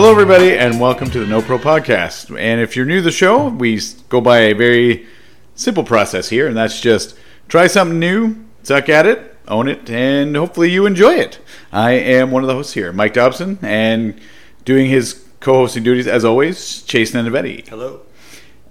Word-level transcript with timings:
Hello, 0.00 0.12
everybody, 0.12 0.56
and 0.56 0.80
welcome 0.80 1.10
to 1.10 1.20
the 1.20 1.26
No 1.26 1.42
Pro 1.42 1.58
Podcast. 1.58 2.34
And 2.34 2.58
if 2.58 2.74
you're 2.74 2.86
new 2.86 2.96
to 2.96 3.02
the 3.02 3.10
show, 3.10 3.48
we 3.48 3.78
go 4.08 4.22
by 4.22 4.38
a 4.38 4.54
very 4.54 5.06
simple 5.54 5.84
process 5.84 6.30
here, 6.30 6.48
and 6.48 6.56
that's 6.56 6.80
just 6.80 7.14
try 7.48 7.66
something 7.66 7.98
new, 7.98 8.46
suck 8.62 8.88
at 8.88 9.04
it, 9.04 9.36
own 9.46 9.68
it, 9.68 9.90
and 9.90 10.34
hopefully 10.34 10.70
you 10.70 10.86
enjoy 10.86 11.16
it. 11.16 11.38
I 11.70 11.90
am 11.90 12.30
one 12.30 12.42
of 12.42 12.46
the 12.46 12.54
hosts 12.54 12.72
here, 12.72 12.94
Mike 12.94 13.12
Dobson, 13.12 13.58
and 13.60 14.18
doing 14.64 14.88
his 14.88 15.22
co-hosting 15.40 15.82
duties 15.82 16.06
as 16.06 16.24
always, 16.24 16.80
Chase 16.84 17.12
Nanavetti. 17.12 17.68
Hello. 17.68 18.00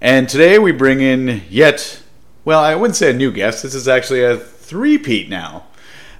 And 0.00 0.28
today 0.28 0.58
we 0.58 0.72
bring 0.72 1.00
in 1.00 1.42
yet, 1.48 2.02
well, 2.44 2.58
I 2.58 2.74
wouldn't 2.74 2.96
say 2.96 3.10
a 3.10 3.14
new 3.14 3.30
guest. 3.30 3.62
This 3.62 3.76
is 3.76 3.86
actually 3.86 4.24
a 4.24 4.36
three-peat 4.36 5.28
now. 5.28 5.66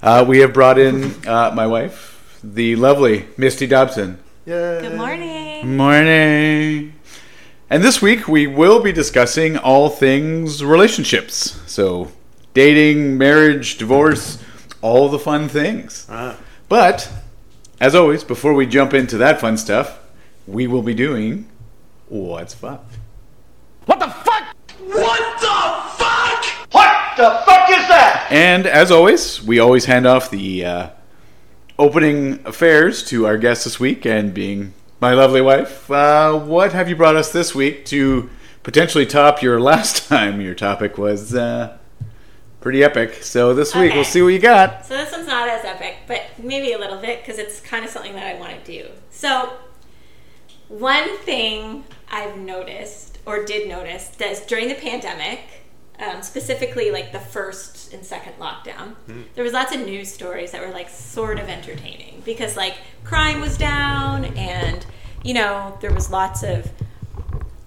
Uh, 0.03 0.25
we 0.27 0.39
have 0.39 0.53
brought 0.53 0.79
in 0.79 1.27
uh, 1.27 1.51
my 1.53 1.67
wife, 1.67 2.39
the 2.45 2.77
lovely 2.77 3.27
Misty 3.37 3.67
Dobson. 3.67 4.21
Yeah. 4.51 4.81
Good 4.81 4.97
morning. 4.97 5.77
Morning. 5.77 6.95
And 7.71 7.85
this 7.85 8.03
week 8.03 8.27
we 8.27 8.49
will 8.49 8.83
be 8.83 8.91
discussing 8.91 9.57
all 9.57 9.89
things 9.89 10.65
relationships. 10.65 11.61
So, 11.71 12.11
dating, 12.53 13.17
marriage, 13.17 13.79
divorce, 13.79 14.43
all 14.83 15.09
the 15.09 15.21
fun 15.21 15.49
things. 15.49 16.05
Ah. 16.11 16.37
But, 16.69 17.13
as 17.81 17.95
always, 17.95 18.25
before 18.25 18.53
we 18.53 18.67
jump 18.67 18.93
into 18.93 19.17
that 19.19 19.41
fun 19.41 19.57
stuff, 19.57 20.01
we 20.49 20.67
will 20.67 20.83
be 20.83 20.95
doing 20.95 21.47
What's 22.09 22.53
Fuck. 22.53 22.85
What 23.87 24.01
the 24.01 24.09
fuck? 24.09 24.57
What 24.81 25.41
the 25.41 25.95
fuck? 25.97 26.45
What 26.73 27.17
the 27.17 27.43
fuck 27.47 27.71
is 27.71 27.87
that? 27.87 28.27
And 28.31 28.67
as 28.67 28.91
always, 28.91 29.41
we 29.45 29.61
always 29.61 29.85
hand 29.85 30.09
off 30.09 30.29
the 30.29 30.65
uh, 30.65 30.89
opening 31.81 32.39
affairs 32.45 33.03
to 33.03 33.27
our 33.27 33.39
guest 33.39 33.65
this 33.65 33.81
week, 33.81 34.05
and 34.05 34.35
being 34.35 34.75
my 35.01 35.15
lovely 35.15 35.41
wife, 35.41 35.91
uh, 35.91 36.39
what 36.39 36.75
have 36.75 36.91
you 36.91 36.95
brought 36.95 37.17
us 37.17 37.33
this 37.33 37.55
week 37.55 37.87
to 37.87 38.29
potentially 38.63 39.07
top 39.07 39.41
your 39.41 39.59
last 39.73 40.07
time? 40.07 40.43
Your 40.43 40.55
topic 40.55 40.99
was 40.99 41.35
uh, 41.35 41.79
pretty 42.61 42.85
epic. 42.85 43.23
So 43.23 43.55
this 43.55 43.75
week 43.75 43.95
we'll 43.95 44.05
see 44.05 44.21
what 44.21 44.29
you 44.29 44.39
got. 44.39 44.85
So 44.85 44.95
this 44.95 45.11
one's 45.11 45.27
not 45.27 45.49
as 45.49 45.65
epic, 45.65 46.01
but 46.07 46.23
maybe 46.39 46.73
a 46.75 46.79
little 46.79 46.99
bit 46.99 47.23
because 47.23 47.39
it's 47.39 47.61
kind 47.61 47.83
of 47.83 47.91
something 47.91 48.13
that 48.13 48.27
I 48.27 48.39
want 48.39 48.63
to 48.63 48.83
do. 48.83 48.91
So 49.11 49.55
one 50.69 51.17
thing 51.19 51.85
I've 52.11 52.37
noticed 52.37 53.19
or 53.25 53.45
did 53.45 53.69
notice 53.69 54.09
that 54.09 54.47
during 54.47 54.69
the 54.69 54.75
pandemic, 54.75 55.60
um, 56.01 56.23
specifically 56.23 56.91
like 56.91 57.13
the 57.13 57.21
first 57.21 57.93
and 57.93 58.05
second 58.05 58.35
lockdown, 58.39 58.95
there 59.35 59.45
was 59.45 59.53
lots 59.53 59.75
of 59.75 59.81
news 59.81 60.13
stories 60.13 60.53
that 60.53 60.61
were 60.61 60.73
like 60.73 60.89
sort 60.89 61.39
of 61.39 61.49
entertaining 61.49 62.23
because 62.25 62.57
like 62.57 62.77
crime 63.05 63.41
was 63.41 63.59
down 63.59 64.25
and 64.37 64.87
you 65.23 65.35
know 65.35 65.77
there 65.81 65.93
was 65.93 66.11
lots 66.11 66.43
of 66.43 66.71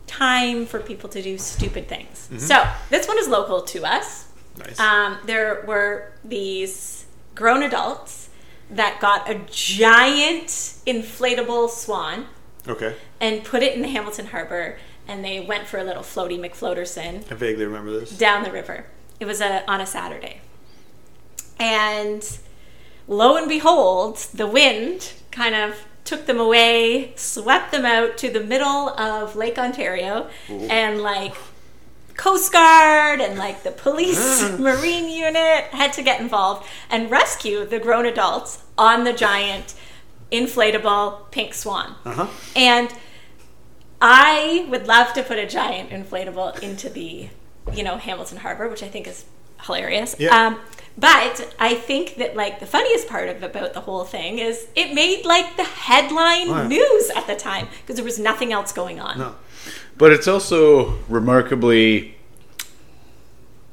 time 0.07 0.65
for 0.65 0.79
people 0.79 1.09
to 1.09 1.21
do 1.21 1.37
stupid 1.37 1.87
things. 1.87 2.29
So 2.37 2.63
this 2.89 3.07
one 3.07 3.17
is 3.17 3.27
local 3.27 3.61
to 3.61 3.85
us. 3.85 4.27
Nice. 4.57 4.79
Um, 4.79 5.17
there 5.25 5.63
were 5.67 6.11
these 6.23 7.05
grown 7.35 7.63
adults 7.63 8.29
that 8.69 8.99
got 8.99 9.29
a 9.29 9.35
giant 9.49 10.47
inflatable 10.85 11.69
swan 11.69 12.27
okay. 12.67 12.95
and 13.19 13.43
put 13.43 13.63
it 13.63 13.75
in 13.75 13.81
the 13.81 13.87
Hamilton 13.87 14.27
Harbor, 14.27 14.77
and 15.07 15.23
they 15.23 15.39
went 15.41 15.67
for 15.67 15.77
a 15.77 15.83
little 15.83 16.03
floaty 16.03 16.39
McFloaterson 16.39 17.29
I 17.31 17.35
vaguely 17.35 17.65
remember 17.65 17.91
this. 17.99 18.17
down 18.17 18.43
the 18.43 18.51
river. 18.51 18.85
It 19.19 19.25
was 19.25 19.41
a, 19.41 19.69
on 19.69 19.81
a 19.81 19.85
Saturday. 19.85 20.41
And 21.59 22.37
lo 23.07 23.37
and 23.37 23.47
behold, 23.47 24.17
the 24.33 24.47
wind 24.47 25.13
kind 25.31 25.55
of 25.55 25.85
took 26.03 26.25
them 26.25 26.39
away, 26.39 27.13
swept 27.15 27.71
them 27.71 27.85
out 27.85 28.17
to 28.17 28.29
the 28.29 28.43
middle 28.43 28.89
of 28.89 29.35
Lake 29.35 29.57
Ontario, 29.57 30.29
and 30.49 31.01
like 31.01 31.35
Coast 32.17 32.51
Guard 32.51 33.21
and 33.21 33.37
like 33.39 33.63
the 33.63 33.71
police 33.71 34.41
marine 34.59 35.09
unit 35.09 35.65
had 35.71 35.93
to 35.93 36.03
get 36.03 36.19
involved 36.19 36.67
and 36.89 37.09
rescue 37.09 37.65
the 37.65 37.79
grown 37.79 38.05
adults 38.05 38.63
on 38.77 39.03
the 39.03 39.13
giant 39.13 39.75
inflatable 40.31 41.31
pink 41.31 41.53
swan. 41.53 41.95
Uh-huh. 42.05 42.27
And 42.55 42.93
I 44.05 44.67
would 44.69 44.85
love 44.85 45.13
to 45.13 45.23
put 45.23 45.39
a 45.39 45.47
giant 45.47 45.91
inflatable 45.91 46.59
into 46.61 46.89
the, 46.89 47.29
you 47.73 47.83
know, 47.83 47.95
Hamilton 47.95 48.39
Harbor, 48.39 48.67
which 48.67 48.83
I 48.83 48.89
think 48.89 49.07
is 49.07 49.23
hilarious. 49.61 50.17
Yeah. 50.19 50.47
Um, 50.47 50.59
but 50.97 51.55
I 51.57 51.73
think 51.75 52.15
that 52.15 52.35
like 52.35 52.59
the 52.59 52.65
funniest 52.65 53.07
part 53.07 53.29
of 53.29 53.41
about 53.41 53.73
the 53.73 53.79
whole 53.79 54.03
thing 54.03 54.39
is 54.39 54.67
it 54.75 54.93
made 54.93 55.25
like 55.25 55.55
the 55.55 55.63
headline 55.63 56.67
news 56.67 57.11
at 57.15 57.27
the 57.27 57.35
time 57.35 57.69
because 57.81 57.95
there 57.95 58.03
was 58.03 58.19
nothing 58.19 58.51
else 58.51 58.73
going 58.73 58.99
on. 58.99 59.17
No. 59.17 59.35
But 59.97 60.11
it's 60.11 60.27
also 60.27 60.99
remarkably 61.07 62.17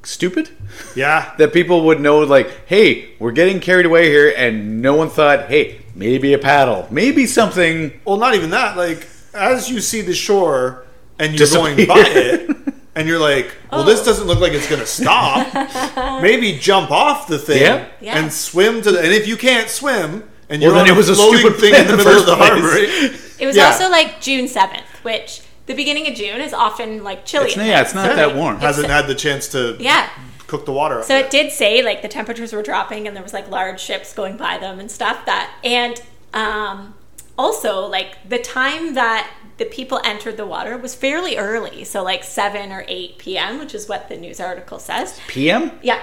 stupid 0.05 0.51
Yeah. 0.95 1.35
that 1.39 1.53
people 1.53 1.85
would 1.87 2.01
know, 2.01 2.21
like, 2.21 2.69
hey, 2.69 3.15
we're 3.19 3.33
getting 3.33 3.59
carried 3.59 3.85
away 3.85 4.09
here, 4.09 4.33
and 4.37 4.81
no 4.81 4.95
one 4.95 5.11
thought, 5.11 5.49
hey, 5.49 5.81
maybe 5.97 6.33
a 6.35 6.39
paddle, 6.39 6.87
maybe 6.89 7.27
something. 7.27 8.01
Well, 8.05 8.17
not 8.17 8.37
even 8.37 8.51
that. 8.51 8.77
Like, 8.77 9.09
as 9.35 9.71
you 9.71 9.81
see 9.81 10.01
the 10.03 10.15
shore 10.15 10.85
and 11.19 11.33
you're 11.33 11.39
Disappear. 11.47 11.87
going 11.87 11.89
by 11.89 12.05
it, 12.07 12.51
and 12.95 13.07
you're 13.09 13.19
like, 13.19 13.55
well, 13.71 13.85
this 13.85 14.01
Oh. 14.01 14.05
doesn't 14.07 14.27
look 14.27 14.41
like 14.41 14.53
it's 14.53 14.69
going 14.69 14.81
to 14.81 14.87
stop. 14.87 15.53
Maybe 16.23 16.59
jump 16.59 16.91
off 16.91 17.27
the 17.29 17.39
thing 17.39 17.61
Yeah. 17.63 17.87
Yeah. 18.01 18.19
and 18.19 18.33
swim 18.33 18.83
to 18.83 18.91
the. 18.93 18.99
And 18.99 19.13
if 19.13 19.27
you 19.29 19.37
can't 19.37 19.69
swim, 19.69 20.25
and 20.49 20.61
you're 20.63 20.73
Well, 20.73 20.81
then 20.85 20.91
on 20.91 20.95
it 20.95 20.97
was 20.97 21.09
a 21.09 21.15
floating 21.15 21.41
stupid 21.41 21.61
thing 21.61 21.75
in 21.75 21.87
the 21.87 21.97
middle 21.97 22.19
of 22.19 22.27
the 22.27 22.37
first 22.37 22.51
harbor, 22.51 22.67
right? 22.67 23.21
It 23.39 23.47
was 23.47 23.57
Yeah. 23.57 23.67
also 23.67 23.89
like 23.91 24.21
June 24.21 24.47
7th, 24.49 24.83
which 25.03 25.43
the 25.67 25.75
beginning 25.75 26.09
of 26.09 26.15
June 26.15 26.41
is 26.41 26.53
often 26.53 27.05
like 27.05 27.25
chilly. 27.25 27.47
It's, 27.47 27.57
yeah, 27.57 27.81
it's 27.83 27.95
not 27.95 28.07
there. 28.09 28.17
that 28.17 28.35
warm. 28.35 28.59
hasn't 28.59 28.89
had 28.89 29.07
the 29.07 29.15
chance 29.15 29.47
to 29.49 29.77
Yeah. 29.79 30.09
cook 30.49 30.67
the 30.67 30.73
water. 30.73 30.99
up 31.01 31.05
So 31.05 31.15
yet. 31.17 31.27
it 31.27 31.31
did 31.31 31.53
say 31.53 31.83
like 31.83 32.03
the 32.03 32.09
temperatures 32.09 32.53
were 32.53 32.63
dropping 32.63 33.07
and 33.07 33.15
there 33.15 33.23
was 33.23 33.33
like 33.33 33.49
large 33.49 33.81
ships 33.81 34.13
going 34.13 34.37
by 34.37 34.59
them 34.59 34.81
and 34.81 34.91
stuff 34.91 35.25
that 35.27 35.51
and 35.63 36.03
um 36.35 36.95
also 37.39 37.87
like 37.87 38.29
the 38.29 38.39
time 38.39 38.95
that 38.95 39.31
the 39.59 39.65
people 39.65 40.01
entered 40.05 40.37
the 40.37 40.47
water 40.47 40.77
was 40.79 40.95
fairly 40.95 41.37
early 41.37 41.85
so 41.85 42.03
like 42.03 42.25
7 42.25 42.73
or 42.73 42.85
8 42.89 43.19
p.m 43.19 43.59
which 43.59 43.75
is 43.75 43.89
what 43.89 44.09
the 44.09 44.17
news 44.17 44.41
article 44.41 44.79
says 44.79 45.19
PM? 45.29 45.73
yeah 45.83 46.01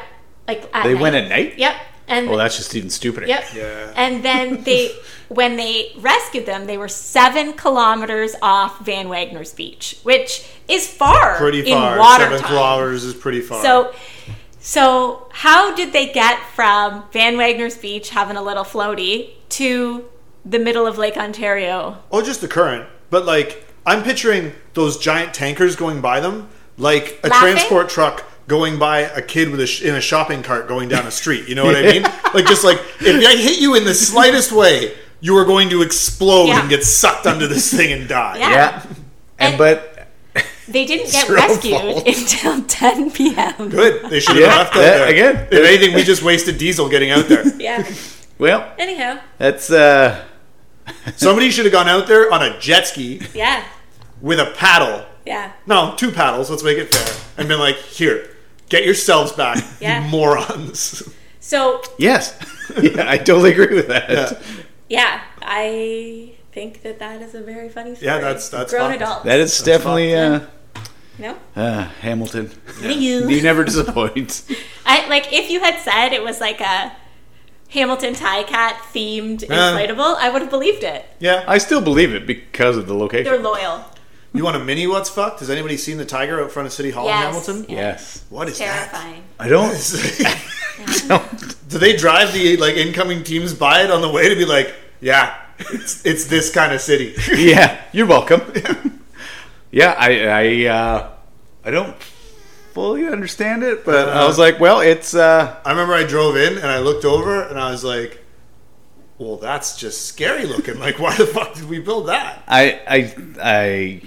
like 0.48 0.70
at 0.74 0.84
They 0.84 0.94
night. 0.94 1.02
went 1.02 1.16
at 1.16 1.30
night? 1.30 1.58
yep 1.58 1.76
and 2.10 2.30
Well, 2.30 2.38
that's 2.38 2.56
just 2.56 2.74
even 2.74 2.90
stupider. 2.90 3.28
Yep. 3.28 3.44
Yeah. 3.54 3.92
And 3.98 4.24
then 4.24 4.64
they, 4.64 4.96
when 5.28 5.58
they 5.58 5.92
rescued 5.98 6.46
them, 6.46 6.66
they 6.66 6.78
were 6.78 6.88
seven 6.88 7.52
kilometers 7.52 8.34
off 8.42 8.80
Van 8.86 9.10
Wagner's 9.10 9.54
beach, 9.54 10.00
which 10.04 10.50
is 10.70 10.88
far 10.88 11.36
pretty 11.36 11.60
in 11.70 11.78
far. 11.78 12.00
water 12.00 12.24
Seven 12.24 12.40
time. 12.40 12.48
kilometers 12.48 13.04
is 13.04 13.14
pretty 13.14 13.42
far. 13.42 13.62
So, 13.62 13.94
so 14.62 15.28
how 15.34 15.76
did 15.76 15.92
they 15.92 16.12
get 16.14 16.40
from 16.56 17.04
Van 17.12 17.36
Wagner's 17.38 17.78
beach 17.78 18.10
having 18.12 18.38
a 18.38 18.42
little 18.42 18.64
floaty 18.64 19.32
to 19.50 20.06
the 20.50 20.60
middle 20.60 20.86
of 20.88 20.98
Lake 20.98 21.18
Ontario? 21.18 21.98
Oh, 22.12 22.22
just 22.22 22.42
the 22.42 22.48
current. 22.48 22.88
But 23.10 23.26
like, 23.26 23.66
I'm 23.86 24.04
picturing 24.04 24.54
those 24.74 24.98
giant 24.98 25.34
tankers 25.34 25.76
going 25.76 26.02
by 26.02 26.20
them, 26.20 26.50
like 26.78 27.20
a 27.24 27.28
Laughing? 27.30 27.54
transport 27.56 27.90
truck 27.90 28.24
going 28.48 28.80
by 28.80 29.00
a 29.00 29.22
kid 29.22 29.50
with 29.50 29.60
a 29.60 29.68
sh- 29.68 29.82
in 29.82 29.96
a 29.96 30.02
shopping 30.02 30.42
cart 30.44 30.68
going 30.68 30.88
down 30.90 31.06
a 31.08 31.12
street. 31.12 31.48
You 31.50 31.56
know 31.56 31.66
what 31.66 31.76
I 31.76 31.82
mean? 31.84 32.04
Like, 32.34 32.46
just 32.46 32.64
like 32.64 32.78
if 33.00 33.26
I 33.26 33.36
hit 33.38 33.60
you 33.60 33.76
in 33.76 33.84
the 33.86 33.94
slightest 33.94 34.52
way, 34.52 34.94
you 35.22 35.36
are 35.38 35.46
going 35.46 35.70
to 35.70 35.82
explode 35.82 36.48
Yeah. 36.48 36.60
and 36.62 36.70
get 36.70 36.84
sucked 36.84 37.26
under 37.26 37.48
this 37.48 37.74
thing 37.74 37.92
and 37.92 38.08
die. 38.08 38.38
Yeah. 38.38 38.50
Yeah. 38.52 38.84
And, 39.40 39.54
And- 39.54 39.58
but 39.58 39.94
They 40.68 40.86
didn't 40.86 41.12
get 41.12 41.30
rescued 41.44 41.80
fault. 41.80 42.06
until 42.06 42.62
10 42.64 43.12
p.m. 43.12 43.70
Good. 43.70 44.10
They 44.10 44.20
should 44.20 44.36
have 44.36 44.44
Yeah, 44.46 44.56
left 44.58 44.76
out 44.76 44.82
that- 44.82 44.98
there. 44.98 45.08
again. 45.10 45.48
If 45.52 45.66
anything, 45.66 45.96
we 45.96 46.04
just 46.04 46.22
wasted 46.22 46.58
diesel 46.58 46.90
getting 46.90 47.10
out 47.12 47.28
there. 47.30 47.48
Yeah. 47.58 47.90
well, 48.38 48.72
Anyhow, 48.78 49.20
that's 49.40 49.72
uh 49.72 50.24
Somebody 51.16 51.50
should 51.52 51.66
have 51.66 51.72
gone 51.72 51.88
out 51.88 52.08
there 52.08 52.32
on 52.34 52.42
a 52.44 52.60
jet 52.60 52.88
ski 52.88 53.22
yeah, 53.34 53.64
with 54.22 54.40
a 54.40 54.54
paddle. 54.56 55.06
yeah. 55.26 55.52
No, 55.66 55.94
two 55.98 56.12
paddles. 56.12 56.50
Let's 56.50 56.64
make 56.64 56.78
it 56.78 56.94
fair. 56.94 57.24
And 57.38 57.48
been 57.48 57.60
like, 57.60 57.76
here, 57.78 58.30
get 58.70 58.86
yourselves 58.86 59.32
back, 59.34 59.64
Yeah. 59.80 60.04
you 60.04 60.10
morons. 60.10 61.04
So 61.40 61.82
yes. 61.98 62.38
yeah, 62.82 63.06
I 63.10 63.18
totally 63.18 63.52
agree 63.54 63.76
with 63.76 63.88
that. 63.88 64.10
Yeah. 64.10 64.40
yeah, 64.90 65.22
I 65.42 66.34
think 66.52 66.82
that 66.84 67.00
that 67.00 67.22
is 67.22 67.36
a 67.36 67.42
very 67.42 67.70
funny 67.70 67.96
story. 67.96 68.08
Yeah, 68.08 68.20
that's- 68.20 68.50
that's 68.50 68.72
grown 68.72 68.92
fun. 68.92 68.96
adults. 69.02 69.24
That 69.26 69.40
is 69.40 69.60
definitely 69.62 70.16
uh, 70.16 70.42
no. 71.20 71.38
uh 71.56 71.84
Hamilton. 72.02 72.52
You. 72.82 73.30
You 73.30 73.42
never 73.42 73.64
disappoint. 73.64 74.44
I 74.86 75.08
like 75.08 75.32
if 75.32 75.50
you 75.50 75.60
had 75.62 75.80
said 75.82 76.14
it 76.14 76.24
was 76.24 76.40
like 76.42 76.60
a 76.62 76.92
Hamilton 77.70 78.14
Ticat 78.14 78.74
themed 78.94 79.42
Yeah. 79.42 79.50
inflatable, 79.74 80.16
I 80.18 80.30
would 80.30 80.42
have 80.42 80.52
believed 80.52 80.84
it. 80.84 81.06
Yeah. 81.20 81.44
I 81.48 81.58
still 81.58 81.82
believe 81.82 82.14
it 82.14 82.26
because 82.26 82.78
of 82.78 82.88
the 82.88 82.94
location. 82.96 83.26
They're 83.32 83.42
loyal. 83.42 83.84
You 84.34 84.44
want 84.44 84.56
a 84.56 84.60
mini 84.60 84.86
what's 84.88 85.10
fucked? 85.10 85.40
Has 85.40 85.50
anybody 85.50 85.78
seen 85.78 85.98
the 85.98 86.06
tiger 86.06 86.42
out 86.44 86.52
front 86.52 86.68
of 86.68 86.74
City 86.74 86.92
Hall 86.92 87.06
Yes. 87.06 87.18
in 87.20 87.26
Hamilton? 87.26 87.66
yes. 87.76 88.24
What 88.30 88.48
is 88.50 88.58
Terrifying. 88.58 89.24
I 89.40 89.48
don't. 89.50 89.72
that? 89.72 91.56
Do 91.70 91.78
they 91.80 91.96
drive 91.96 92.34
the 92.34 92.58
like 92.58 92.76
incoming 92.76 93.24
teams 93.24 93.54
by 93.54 93.82
it 93.84 93.92
on 93.92 94.02
the 94.02 94.10
way 94.10 94.30
to 94.30 94.36
be 94.36 94.46
like, 94.46 94.74
yeah, 95.02 95.36
it's, 95.60 96.06
it's 96.06 96.26
this 96.26 96.52
kind 96.52 96.72
of 96.74 96.82
city. 96.82 97.16
yeah, 97.36 97.82
you're 97.92 98.06
welcome. 98.06 98.42
yeah, 99.72 99.96
I 99.98 100.28
I 100.28 100.66
uh, 100.68 101.10
I 101.66 101.72
don't 101.72 101.96
fully 102.78 103.08
understand 103.08 103.64
it, 103.64 103.84
but 103.84 104.08
I 104.10 104.28
was 104.28 104.38
like, 104.38 104.60
well, 104.60 104.82
it's 104.82 105.16
uh, 105.16 105.60
I 105.66 105.72
remember 105.72 105.96
I 105.96 106.04
drove 106.04 106.36
in 106.38 106.58
and 106.60 106.68
I 106.68 106.78
looked 106.78 107.06
over 107.06 107.42
and 107.42 107.60
I 107.60 107.72
was 107.72 107.84
like, 107.84 108.24
well, 109.18 109.38
that's 109.38 109.78
just 109.78 110.06
scary 110.06 110.46
looking. 110.46 110.78
Like, 110.80 111.00
why 111.00 111.16
the 111.18 111.26
fuck 111.26 111.56
did 111.56 111.68
we 111.68 111.80
build 111.80 112.08
that? 112.10 112.44
I 112.48 112.80
I 112.88 113.16
I 113.42 114.02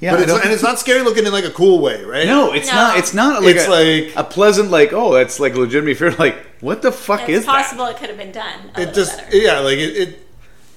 yeah. 0.00 0.12
But 0.12 0.20
it's, 0.20 0.30
don't- 0.32 0.44
and 0.44 0.52
it's 0.52 0.62
not 0.62 0.78
scary 0.78 1.02
looking 1.02 1.26
in 1.26 1.32
like 1.32 1.44
a 1.44 1.50
cool 1.50 1.80
way, 1.80 2.04
right? 2.04 2.26
no, 2.28 2.52
it's 2.52 2.68
No. 2.68 2.74
not. 2.74 2.98
It's 2.98 3.12
not 3.12 3.42
like 3.42 3.56
It's 3.56 3.66
a, 3.66 3.70
like- 3.70 4.16
a 4.16 4.22
pleasant 4.22 4.70
like 4.70 4.92
oh, 4.92 5.12
that's 5.12 5.40
like 5.40 5.56
legitimately 5.56 5.94
fear. 5.94 6.12
Like 6.12 6.36
what 6.60 6.80
the 6.80 6.92
fuck 6.92 7.22
It's 7.28 7.40
is 7.40 7.44
possible 7.44 7.86
it 7.86 7.96
could 7.96 8.08
have 8.08 8.18
been 8.18 8.30
done. 8.30 8.70
A 8.76 8.82
It 8.82 8.94
just 8.94 9.18
better. 9.18 9.36
yeah, 9.36 9.58
like 9.58 9.78
it, 9.78 9.96
it 9.96 10.26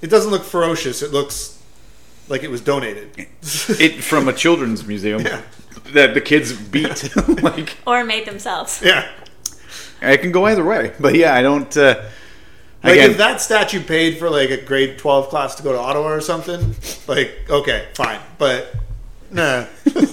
it 0.02 0.08
doesn't 0.10 0.32
look 0.32 0.44
ferocious. 0.44 1.04
It 1.04 1.12
looks 1.14 1.62
like 2.28 2.42
it 2.42 2.50
was 2.50 2.62
donated. 2.62 3.28
It 3.80 4.04
from 4.04 4.28
a 4.28 4.34
children's 4.34 4.84
museum 4.88 5.22
Yeah. 5.26 5.42
That 5.94 6.14
the 6.14 6.22
kids 6.22 6.54
beat. 6.54 7.16
like 7.44 7.78
or 7.86 8.04
made 8.04 8.26
themselves. 8.26 8.82
yeah. 8.84 9.08
it 10.02 10.22
can 10.22 10.32
go 10.32 10.46
either 10.46 10.64
way, 10.64 10.94
but 11.00 11.16
yeah, 11.16 11.34
I 11.34 11.42
don't. 11.42 11.76
Uh, 11.76 12.04
Like 12.84 12.94
again, 12.94 13.12
if 13.12 13.18
that 13.18 13.42
statue 13.42 13.82
paid 13.82 14.18
for 14.20 14.30
like 14.30 14.50
a 14.52 14.62
grade 14.62 14.98
twelve 15.00 15.30
class 15.30 15.56
to 15.56 15.64
go 15.64 15.74
to 15.74 15.80
Ottawa 15.80 16.10
or 16.14 16.22
something, 16.22 16.76
like 17.08 17.32
okay, 17.50 17.88
fine, 17.96 18.20
but 18.38 18.74
nah. 19.32 19.66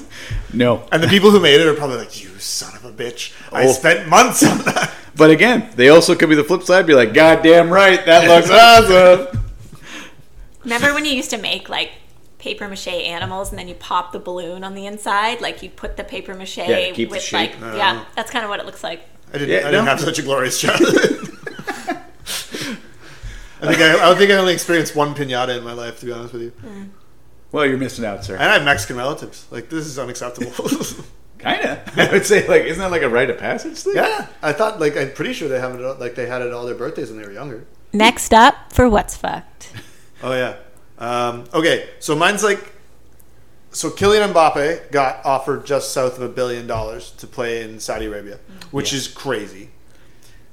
no. 0.52 0.86
and 0.90 1.02
the 1.02 1.08
people 1.08 1.30
who 1.30 1.38
made 1.40 1.60
it 1.60 1.66
are 1.66 1.74
probably 1.74 1.98
like, 1.98 2.22
"You 2.22 2.30
son 2.38 2.74
of 2.74 2.84
a 2.84 2.90
bitch! 2.92 3.32
I 3.52 3.66
Oh. 3.66 3.72
spent 3.72 4.08
months 4.08 4.42
on 4.42 4.58
that." 4.64 4.90
But 5.16 5.30
again, 5.30 5.70
they 5.76 5.90
also 5.90 6.16
could 6.16 6.28
be 6.28 6.34
the 6.34 6.42
flip 6.42 6.64
side. 6.64 6.86
Be 6.88 6.94
like, 6.94 7.14
God 7.14 7.44
damn 7.44 7.70
right, 7.70 8.04
that 8.04 8.26
looks 8.26 8.50
awesome. 8.50 9.38
Remember 10.64 10.92
when 10.92 11.04
you 11.04 11.12
used 11.12 11.30
to 11.30 11.38
make 11.38 11.68
like 11.68 11.92
paper 12.44 12.68
mache 12.68 12.88
animals 12.88 13.48
and 13.50 13.58
then 13.58 13.68
you 13.68 13.74
pop 13.74 14.12
the 14.12 14.18
balloon 14.18 14.62
on 14.64 14.74
the 14.74 14.84
inside? 14.84 15.40
Like 15.40 15.62
you 15.62 15.70
put 15.70 15.96
the 15.96 16.04
paper 16.04 16.34
mache 16.34 16.58
Yeah, 16.58 16.66
to 16.66 16.92
keep 16.92 17.08
the 17.08 17.14
with 17.14 17.22
shape. 17.22 17.52
like 17.52 17.62
uh-huh. 17.62 17.76
yeah, 17.76 18.04
that's 18.14 18.30
kind 18.30 18.44
of 18.44 18.50
what 18.50 18.60
it 18.60 18.66
looks 18.66 18.84
like. 18.84 19.00
I 19.32 19.38
didn't. 19.38 19.48
Yeah, 19.48 19.66
I 19.66 19.70
didn't 19.70 19.86
no. 19.86 19.90
have 19.90 20.00
such 20.00 20.18
a 20.18 20.22
glorious 20.22 20.60
childhood. 20.60 20.92
I 23.62 23.66
think 23.68 23.80
I, 23.80 24.10
I 24.10 24.14
think 24.14 24.30
I 24.30 24.34
only 24.34 24.52
experienced 24.52 24.94
one 24.94 25.14
pinata 25.14 25.56
in 25.56 25.64
my 25.64 25.72
life, 25.72 26.00
to 26.00 26.06
be 26.06 26.12
honest 26.12 26.34
with 26.34 26.42
you. 26.42 26.50
Hmm. 26.50 26.82
Well, 27.50 27.64
you're 27.64 27.78
missing 27.78 28.04
out, 28.04 28.24
sir. 28.24 28.34
And 28.34 28.44
I 28.44 28.54
have 28.54 28.64
Mexican 28.64 28.96
relatives. 28.96 29.46
Like 29.50 29.70
this 29.70 29.86
is 29.86 29.98
unacceptable. 29.98 30.52
Kinda. 31.38 31.82
I 31.96 32.10
would 32.12 32.26
say, 32.26 32.46
like, 32.46 32.64
isn't 32.64 32.78
that 32.80 32.90
like 32.90 33.02
a 33.02 33.08
rite 33.08 33.30
of 33.30 33.38
passage 33.38 33.78
thing? 33.78 33.94
yeah, 33.96 34.26
I 34.42 34.52
thought 34.52 34.80
like 34.80 34.96
I'm 34.98 35.12
pretty 35.12 35.32
sure 35.32 35.48
they 35.48 35.60
have 35.60 35.74
it 35.78 35.82
like 35.98 36.14
they 36.14 36.26
had 36.26 36.42
it 36.42 36.52
all 36.52 36.66
their 36.66 36.74
birthdays 36.74 37.10
when 37.10 37.18
they 37.20 37.26
were 37.26 37.32
younger. 37.32 37.64
Next 37.92 38.34
up 38.34 38.72
for 38.72 38.88
what's 38.88 39.16
fucked. 39.16 39.72
Oh 40.22 40.32
yeah. 40.32 40.56
Um, 40.98 41.44
okay, 41.52 41.88
so 41.98 42.14
mine's 42.14 42.42
like, 42.44 42.72
so 43.70 43.90
Kylian 43.90 44.32
Mbappe 44.32 44.92
got 44.92 45.24
offered 45.24 45.66
just 45.66 45.92
south 45.92 46.16
of 46.16 46.22
a 46.22 46.28
billion 46.28 46.66
dollars 46.66 47.10
to 47.12 47.26
play 47.26 47.62
in 47.62 47.80
Saudi 47.80 48.06
Arabia, 48.06 48.38
which 48.70 48.92
is 48.92 49.08
crazy. 49.08 49.70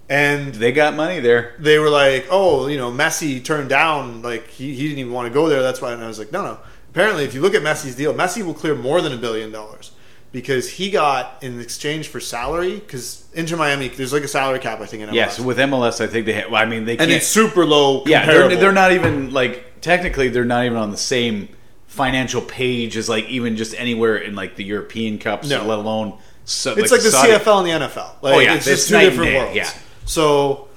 And 0.09 0.53
They 0.55 0.71
got 0.73 0.95
money 0.95 1.19
there. 1.19 1.55
they 1.59 1.79
were 1.79 1.89
like, 1.89 2.25
oh, 2.29 2.67
you 2.67 2.77
know, 2.77 2.91
Messi 2.91 3.43
turned 3.43 3.69
down, 3.69 4.21
like 4.21 4.47
he, 4.47 4.75
he 4.75 4.83
didn't 4.87 4.99
even 4.99 5.13
want 5.13 5.27
to 5.27 5.33
go 5.33 5.47
there. 5.47 5.61
That's 5.61 5.81
why. 5.81 5.93
And 5.93 6.03
I 6.03 6.07
was 6.07 6.19
like, 6.19 6.31
no, 6.33 6.43
no. 6.43 6.57
Apparently, 6.89 7.23
if 7.23 7.33
you 7.33 7.39
look 7.41 7.53
at 7.53 7.61
Messi's 7.61 7.95
deal, 7.95 8.13
Messi 8.13 8.43
will 8.43 8.53
clear 8.53 8.75
more 8.75 8.99
than 8.99 9.13
a 9.13 9.17
billion 9.17 9.51
dollars 9.53 9.91
because 10.33 10.69
he 10.69 10.91
got 10.91 11.41
in 11.41 11.61
exchange 11.61 12.09
for 12.09 12.19
salary. 12.19 12.73
Because 12.75 13.25
Inter 13.33 13.55
Miami, 13.55 13.87
there's 13.87 14.11
like 14.11 14.23
a 14.23 14.27
salary 14.27 14.59
cap, 14.59 14.81
I 14.81 14.85
think, 14.85 15.03
in 15.03 15.09
MLS. 15.09 15.13
Yes, 15.13 15.39
with 15.39 15.57
MLS, 15.59 16.01
I 16.01 16.07
think 16.07 16.25
they. 16.25 16.41
Ha- 16.41 16.49
well, 16.51 16.61
I 16.61 16.65
mean, 16.65 16.83
they 16.83 16.97
and 16.97 17.09
it's 17.09 17.27
super 17.27 17.65
low. 17.65 18.03
yeah, 18.05 18.25
they're, 18.25 18.53
they're 18.57 18.71
not 18.73 18.91
even 18.91 19.31
like 19.31 19.70
technically 19.81 20.29
they're 20.29 20.45
not 20.45 20.65
even 20.65 20.77
on 20.77 20.91
the 20.91 20.97
same 20.97 21.49
financial 21.87 22.41
page 22.41 22.95
as 22.95 23.09
like 23.09 23.25
even 23.27 23.57
just 23.57 23.75
anywhere 23.75 24.15
in 24.17 24.35
like 24.35 24.55
the 24.55 24.63
European 24.63 25.17
Cups, 25.19 25.49
No. 25.49 25.65
let 25.65 25.77
alone. 25.79 26.17
So, 26.45 26.73
It's 26.75 26.91
like, 26.91 27.01
the 27.01 27.11
Saudi- 27.11 27.33
CFL 27.33 27.59
and 27.59 27.67
the 27.67 27.85
NFL. 27.87 28.15
Oh, 28.21 28.27
like, 28.27 28.35
Oh, 28.35 28.39
yeah, 28.39 28.55
it's 28.55 28.67
it's 28.67 28.87
just 28.87 28.89
two 28.89 28.99
different 28.99 29.35
worlds. 29.35 29.55
yeah. 29.55 29.69
So 30.05 30.67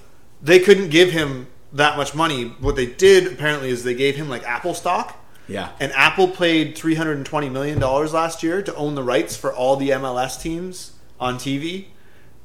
they 0.42 0.58
couldn't 0.58 0.90
give 0.90 1.10
him 1.12 1.46
that 1.72 1.96
much 1.96 2.14
money. 2.14 2.52
What 2.60 2.76
they 2.76 2.86
did 2.86 3.26
apparently 3.26 3.70
is 3.70 3.82
they 3.84 3.94
gave 3.94 4.16
him 4.16 4.28
like 4.28 4.42
Apple 4.44 4.74
stock. 4.74 5.16
Yeah, 5.46 5.68
And 5.78 5.92
Apple 5.92 6.28
paid 6.28 6.74
three 6.76 6.94
hundred 6.94 7.18
and 7.18 7.26
twenty 7.26 7.50
million 7.50 7.78
dollars 7.78 8.14
last 8.14 8.42
year 8.42 8.62
to 8.62 8.74
own 8.76 8.94
the 8.94 9.02
rights 9.02 9.36
for 9.36 9.52
all 9.52 9.76
the 9.76 9.90
MLS 9.90 10.40
teams 10.40 10.92
on 11.20 11.36
TV, 11.36 11.86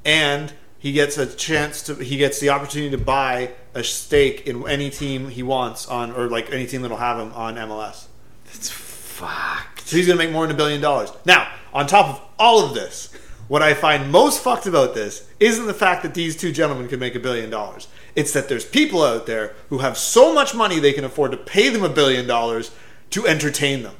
and 0.04 0.52
he 0.78 0.92
gets 0.92 1.18
a 1.18 1.26
chance 1.26 1.82
to 1.84 1.96
he 1.96 2.18
gets 2.18 2.40
the 2.42 2.50
opportunity 2.50 2.92
to 2.92 2.98
buy 2.98 3.52
a 3.74 3.84
stake 3.84 4.48
in 4.48 4.68
any 4.68 4.90
team 4.90 5.30
he 5.30 5.44
wants 5.44 5.88
on 5.88 6.12
or 6.12 6.28
like 6.28 6.52
any 6.52 6.66
team 6.66 6.82
that'll 6.82 6.98
have 6.98 7.20
him 7.20 7.32
on 7.34 7.56
MLS. 7.56 8.08
it's 8.46 8.70
fucked. 8.70 9.88
So 9.88 9.98
he's 9.98 10.08
to 10.08 10.16
make 10.16 10.32
more 10.32 10.48
than 10.48 10.56
a 10.56 10.58
billion 10.58 10.82
dollars. 10.82 11.12
Now, 11.26 11.52
on 11.74 11.88
top 11.88 12.08
of 12.08 12.22
all 12.38 12.66
of 12.66 12.74
this, 12.74 13.14
what 13.48 13.62
I 13.62 13.74
find 13.74 14.12
most 14.12 14.42
fucked 14.44 14.68
about 14.68 14.94
this 14.94 15.28
isn't 15.40 15.66
the 15.66 15.74
fact 15.74 16.04
that 16.04 16.14
these 16.14 16.36
two 16.36 16.52
gentlemen 16.52 16.88
could 16.88 17.00
make 17.00 17.16
a 17.16 17.20
billion 17.20 17.50
dollars. 17.50 17.88
It's 18.16 18.32
that 18.34 18.48
there's 18.48 18.66
people 18.66 19.04
out 19.04 19.26
there 19.26 19.56
who 19.70 19.80
have 19.80 19.98
so 19.98 20.34
much 20.34 20.54
money 20.54 20.80
they 20.80 20.94
can 20.94 21.04
afford 21.04 21.32
to 21.32 21.38
pay 21.38 21.70
them 21.70 21.84
a 21.84 21.90
billion 21.90 22.28
dollars 22.28 22.72
to 23.12 23.28
entertain 23.28 23.84
them. 23.84 23.96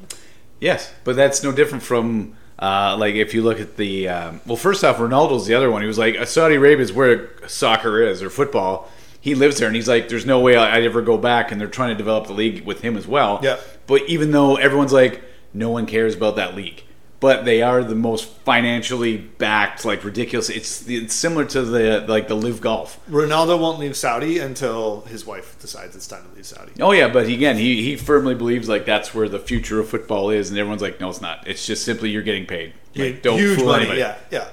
Yes, 0.60 0.94
but 1.04 1.16
that's 1.16 1.44
no 1.44 1.52
different 1.52 1.84
from 1.84 2.36
uh, 2.60 2.96
like 3.00 3.16
if 3.16 3.34
you 3.34 3.42
look 3.42 3.60
at 3.60 3.78
the 3.78 4.08
um, 4.10 4.42
well. 4.46 4.58
First 4.58 4.84
off, 4.84 4.98
Ronaldo's 4.98 5.48
the 5.48 5.54
other 5.56 5.72
one. 5.72 5.82
He 5.82 5.88
was 5.88 5.98
like, 5.98 6.16
Saudi 6.28 6.56
Arabia 6.56 6.84
is 6.84 6.92
where 6.92 7.30
soccer 7.48 8.02
is 8.02 8.22
or 8.22 8.30
football. 8.30 8.92
He 9.30 9.36
lives 9.36 9.58
there, 9.60 9.68
and 9.68 9.76
he's 9.76 9.88
like, 9.88 10.10
"There's 10.10 10.26
no 10.26 10.40
way 10.40 10.56
I'd 10.58 10.84
ever 10.84 11.02
go 11.02 11.18
back." 11.18 11.52
And 11.52 11.62
they're 11.62 11.68
trying 11.68 11.90
to 11.90 11.96
develop 11.96 12.28
the 12.28 12.34
league 12.34 12.66
with 12.66 12.82
him 12.82 12.98
as 12.98 13.08
well. 13.08 13.40
Yeah. 13.44 13.58
But 13.88 14.02
even 14.10 14.32
though 14.32 14.56
everyone's 14.56 14.94
like, 14.94 15.22
no 15.54 15.70
one 15.70 15.86
cares 15.86 16.16
about 16.16 16.36
that 16.36 16.56
league, 16.56 16.84
but 17.20 17.44
they 17.46 17.62
are 17.62 17.84
the 17.84 17.96
most 17.96 18.26
financially 18.46 19.18
backed, 19.18 19.84
like 19.86 20.04
ridiculous. 20.04 20.50
It's 20.50 20.88
it's 20.88 21.14
similar 21.14 21.46
to 21.46 21.62
the 21.64 22.06
like 22.08 22.28
the 22.28 22.36
live 22.36 22.62
golf. 22.62 23.00
Ronaldo 23.10 23.60
won't 23.60 23.80
leave 23.80 23.96
Saudi 23.98 24.40
until 24.40 25.02
his 25.02 25.26
wife 25.26 25.58
decides 25.60 25.96
it's 25.96 26.08
time 26.08 26.24
to 26.30 26.36
leave 26.36 26.46
Saudi. 26.46 26.72
Oh 26.80 26.92
yeah, 26.92 27.08
but 27.08 27.26
again, 27.28 27.58
he 27.58 27.82
he 27.84 27.96
firmly 27.96 28.36
believes 28.36 28.68
like 28.70 28.86
that's 28.86 29.14
where 29.16 29.28
the 29.30 29.40
future 29.40 29.80
of 29.80 29.90
football 29.90 30.30
is, 30.30 30.50
and 30.50 30.58
everyone's 30.60 30.82
like, 30.82 31.00
no, 31.00 31.10
it's 31.10 31.22
not. 31.22 31.48
It's 31.48 31.66
just 31.66 31.84
simply 31.86 32.10
you're 32.10 32.24
getting 32.24 32.46
paid. 32.46 32.74
Like, 32.96 33.22
don't 33.22 33.38
Huge 33.40 33.58
fool 33.60 33.68
money, 33.68 33.84
anybody. 33.84 34.00
yeah, 34.02 34.18
yeah. 34.32 34.48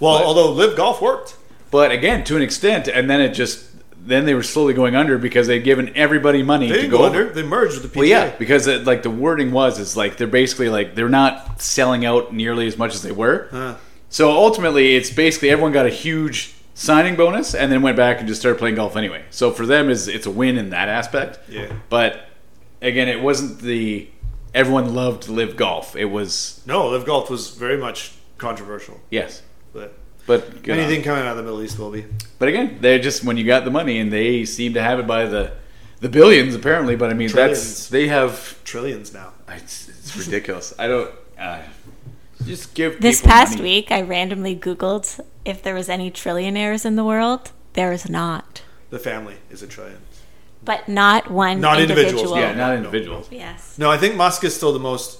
Well, 0.00 0.18
But- 0.18 0.26
although 0.26 0.50
Live 0.52 0.76
Golf 0.76 1.00
worked. 1.02 1.36
But 1.70 1.92
again, 1.92 2.24
to 2.24 2.36
an 2.36 2.40
extent, 2.42 2.88
and 2.88 3.10
then 3.10 3.20
it 3.20 3.34
just 3.34 3.66
then 4.04 4.24
they 4.24 4.34
were 4.34 4.42
slowly 4.42 4.72
going 4.74 4.94
under 4.96 5.18
because 5.18 5.46
they'd 5.46 5.60
given 5.64 5.92
everybody 5.96 6.42
money 6.42 6.68
They 6.68 6.74
to 6.74 6.80
didn't 6.82 6.90
go 6.92 6.98
go 6.98 7.04
over. 7.06 7.20
under. 7.22 7.32
They 7.34 7.42
merged 7.42 7.74
with 7.80 7.82
the 7.82 7.88
PGA. 7.88 7.96
Well, 8.00 8.06
yeah, 8.08 8.36
because 8.38 8.66
it, 8.66 8.84
like 8.84 9.02
the 9.02 9.10
wording 9.10 9.50
was, 9.52 9.78
is 9.78 9.96
like 9.96 10.16
they're 10.16 10.26
basically 10.26 10.68
like 10.70 10.94
they're 10.94 11.08
not 11.08 11.60
selling 11.60 12.04
out 12.06 12.32
nearly 12.32 12.66
as 12.66 12.78
much 12.78 12.94
as 12.94 13.02
they 13.02 13.12
were. 13.12 13.76
So 14.08 14.30
ultimately, 14.30 14.96
it's 14.96 15.10
basically 15.10 15.50
everyone 15.50 15.72
got 15.72 15.84
a 15.86 15.90
huge 15.90 16.54
signing 16.74 17.16
bonus 17.16 17.54
and 17.54 17.70
then 17.70 17.82
went 17.82 17.96
back 17.96 18.18
and 18.20 18.28
just 18.28 18.40
started 18.40 18.58
playing 18.58 18.76
golf 18.76 18.96
anyway. 18.96 19.24
So 19.30 19.50
for 19.50 19.66
them, 19.66 19.90
is 19.90 20.08
it's 20.08 20.26
a 20.26 20.30
win 20.30 20.56
in 20.56 20.70
that 20.70 20.88
aspect. 20.88 21.40
Yeah. 21.48 21.70
But 21.90 22.26
again, 22.80 23.08
it 23.08 23.20
wasn't 23.20 23.60
the 23.60 24.08
everyone 24.54 24.94
loved 24.94 25.28
live 25.28 25.56
golf. 25.56 25.94
It 25.96 26.06
was 26.06 26.62
No, 26.66 26.88
Live 26.88 27.04
Golf 27.04 27.28
was 27.28 27.50
very 27.50 27.76
much 27.76 28.12
controversial. 28.38 29.00
yes, 29.10 29.42
But 30.28 30.52
but 30.52 30.62
good 30.62 30.72
on 30.74 30.84
anything 30.84 31.02
coming 31.02 31.24
out 31.24 31.32
of 31.32 31.36
the 31.38 31.42
Middle 31.42 31.62
East 31.62 31.76
will 31.78 31.90
be. 31.90 32.04
But 32.38 32.48
again, 32.48 32.78
they're 32.80 33.00
just 33.00 33.24
when 33.24 33.36
you 33.36 33.44
got 33.44 33.64
the 33.64 33.70
money, 33.72 33.98
and 33.98 34.12
they 34.12 34.44
seem 34.44 34.74
to 34.74 34.82
have 34.82 35.00
it 35.00 35.06
by 35.08 35.24
the 35.24 35.50
the 36.00 36.08
billions 36.08 36.54
apparently. 36.54 36.94
But 36.94 37.10
I 37.10 37.14
mean, 37.14 37.28
Trillions. 37.30 37.58
that's 37.58 37.88
they 37.88 38.06
have. 38.08 38.62
Trillions 38.64 39.12
now. 39.12 39.32
It's, 39.48 39.88
it's 39.88 40.16
ridiculous. 40.16 40.72
I 40.78 40.86
don't. 40.86 41.10
Uh, 41.38 41.62
just 42.44 42.74
give 42.74 43.00
This 43.00 43.20
people 43.20 43.32
past 43.34 43.52
money. 43.56 43.62
week, 43.70 43.90
I 43.90 44.02
randomly 44.02 44.54
Googled 44.54 45.18
if 45.44 45.62
there 45.62 45.74
was 45.74 45.88
any 45.88 46.10
trillionaires 46.10 46.84
in 46.86 46.94
the 46.96 47.04
world. 47.04 47.50
There 47.72 47.92
is 47.92 48.08
not, 48.08 48.62
The 48.90 48.98
family 48.98 49.36
is 49.50 49.62
a 49.62 49.66
trillion. 49.66 49.98
but 50.64 50.88
not 50.88 51.30
one 51.30 51.60
Not 51.60 51.80
individuals. 51.80 52.30
Yeah, 52.36 52.52
not 52.54 52.70
No, 52.70 52.76
individuals. 52.76 53.28
Yes. 53.30 53.76
No, 53.78 53.90
I 53.90 53.96
think 53.98 54.14
Musk 54.16 54.44
is 54.44 54.54
still 54.54 54.72
the 54.72 54.78
most, 54.78 55.18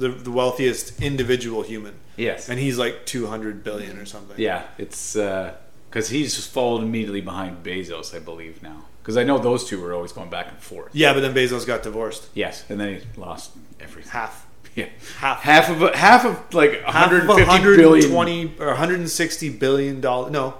the, 0.00 0.08
the 0.08 0.30
wealthiest 0.30 1.00
individual 1.02 1.62
human, 1.62 1.94
Yes. 2.16 2.48
and 2.48 2.58
he's 2.58 2.78
like 2.78 3.06
two 3.06 3.26
hundred 3.28 3.62
billion 3.64 3.98
or 3.98 4.06
something. 4.06 4.36
yeah, 4.38 4.64
it's 4.78 5.14
uh, 5.16 5.54
because 5.88 6.08
he's 6.10 6.34
just 6.36 6.50
followed 6.50 6.82
immediately 6.82 7.20
behind 7.20 7.62
Bezos, 7.64 8.14
I 8.14 8.18
believe 8.20 8.62
now. 8.62 8.84
Because 9.02 9.16
I 9.16 9.24
know 9.24 9.38
those 9.38 9.64
two 9.64 9.80
were 9.80 9.94
always 9.94 10.12
going 10.12 10.28
back 10.30 10.48
and 10.48 10.58
forth. 10.58 10.90
Yeah, 10.94 11.14
but 11.14 11.20
then 11.20 11.34
Bezos 11.34 11.66
got 11.66 11.82
divorced. 11.82 12.28
Yes, 12.34 12.64
and 12.68 12.78
then 12.78 12.96
he 12.96 13.20
lost 13.20 13.52
everything. 13.80 14.10
Half. 14.12 14.46
Yeah, 14.76 14.86
Half. 15.18 15.40
half 15.42 15.68
of 15.68 15.82
a, 15.82 15.96
half 15.96 16.24
of 16.24 16.54
like 16.54 16.80
Half 16.82 17.10
of 17.10 17.26
150 17.26 17.76
billion. 17.76 18.14
120 18.14 18.54
or 18.60 18.66
160 18.68 19.48
billion 19.58 20.00
dollars. 20.00 20.30
No, 20.30 20.54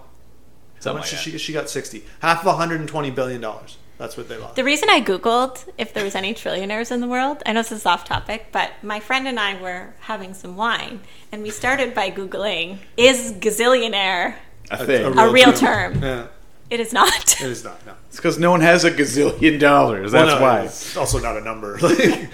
something 0.80 0.98
much 1.00 1.12
like 1.12 1.22
she? 1.22 1.38
She 1.38 1.52
got 1.52 1.70
60. 1.70 2.02
Half 2.20 2.40
of 2.40 2.46
120 2.46 3.10
billion 3.12 3.40
dollars. 3.40 3.76
That's 4.00 4.16
what 4.16 4.30
they 4.30 4.38
lost. 4.38 4.56
The 4.56 4.64
reason 4.64 4.88
I 4.88 5.02
Googled 5.02 5.68
if 5.76 5.92
there 5.92 6.02
was 6.02 6.14
any 6.14 6.32
trillionaires 6.32 6.90
in 6.90 7.00
the 7.02 7.06
world, 7.06 7.42
I 7.44 7.52
know 7.52 7.60
this 7.60 7.70
is 7.70 7.84
off 7.84 8.06
topic, 8.06 8.46
but 8.50 8.70
my 8.82 8.98
friend 8.98 9.28
and 9.28 9.38
I 9.38 9.60
were 9.60 9.92
having 10.00 10.32
some 10.32 10.56
wine, 10.56 11.00
and 11.30 11.42
we 11.42 11.50
started 11.50 11.92
by 11.92 12.10
Googling, 12.10 12.78
is 12.96 13.32
gazillionaire 13.34 14.36
a 14.70 14.86
thing. 14.86 15.18
a 15.18 15.30
real 15.30 15.52
term? 15.52 16.02
Yeah. 16.02 16.28
It 16.70 16.80
is 16.80 16.94
not. 16.94 17.42
It 17.42 17.50
is 17.50 17.62
not. 17.62 17.84
No. 17.84 17.92
It's 18.08 18.16
because 18.16 18.38
no 18.38 18.50
one 18.50 18.62
has 18.62 18.84
a 18.84 18.90
gazillion 18.90 19.60
dollars. 19.60 20.14
Well, 20.14 20.24
That's 20.24 20.40
no, 20.40 20.46
why. 20.46 20.60
It's 20.62 20.96
also 20.96 21.18
not 21.18 21.36
a 21.36 21.42
number. 21.42 21.76
Like, 21.82 21.98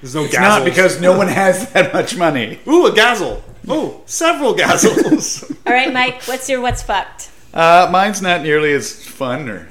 there's 0.00 0.16
no 0.16 0.24
It's 0.24 0.34
not 0.34 0.64
because 0.64 1.00
no 1.00 1.16
one 1.16 1.28
has 1.28 1.70
that 1.74 1.94
much 1.94 2.16
money. 2.16 2.58
Ooh, 2.66 2.86
a 2.86 2.90
gazzle. 2.90 3.40
Ooh, 3.70 4.00
several 4.06 4.52
gazzles. 4.54 5.48
All 5.64 5.72
right, 5.72 5.92
Mike. 5.92 6.24
What's 6.24 6.48
your 6.48 6.60
what's 6.60 6.82
fucked? 6.82 7.30
Uh, 7.52 7.88
mine's 7.92 8.20
not 8.20 8.42
nearly 8.42 8.72
as 8.72 8.92
fun 9.06 9.48
or. 9.48 9.68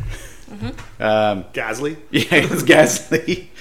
Um, 1.00 1.44
Gasly. 1.54 1.98
yeah, 2.12 2.24
it's 2.32 2.64
ghastly. 2.64 3.52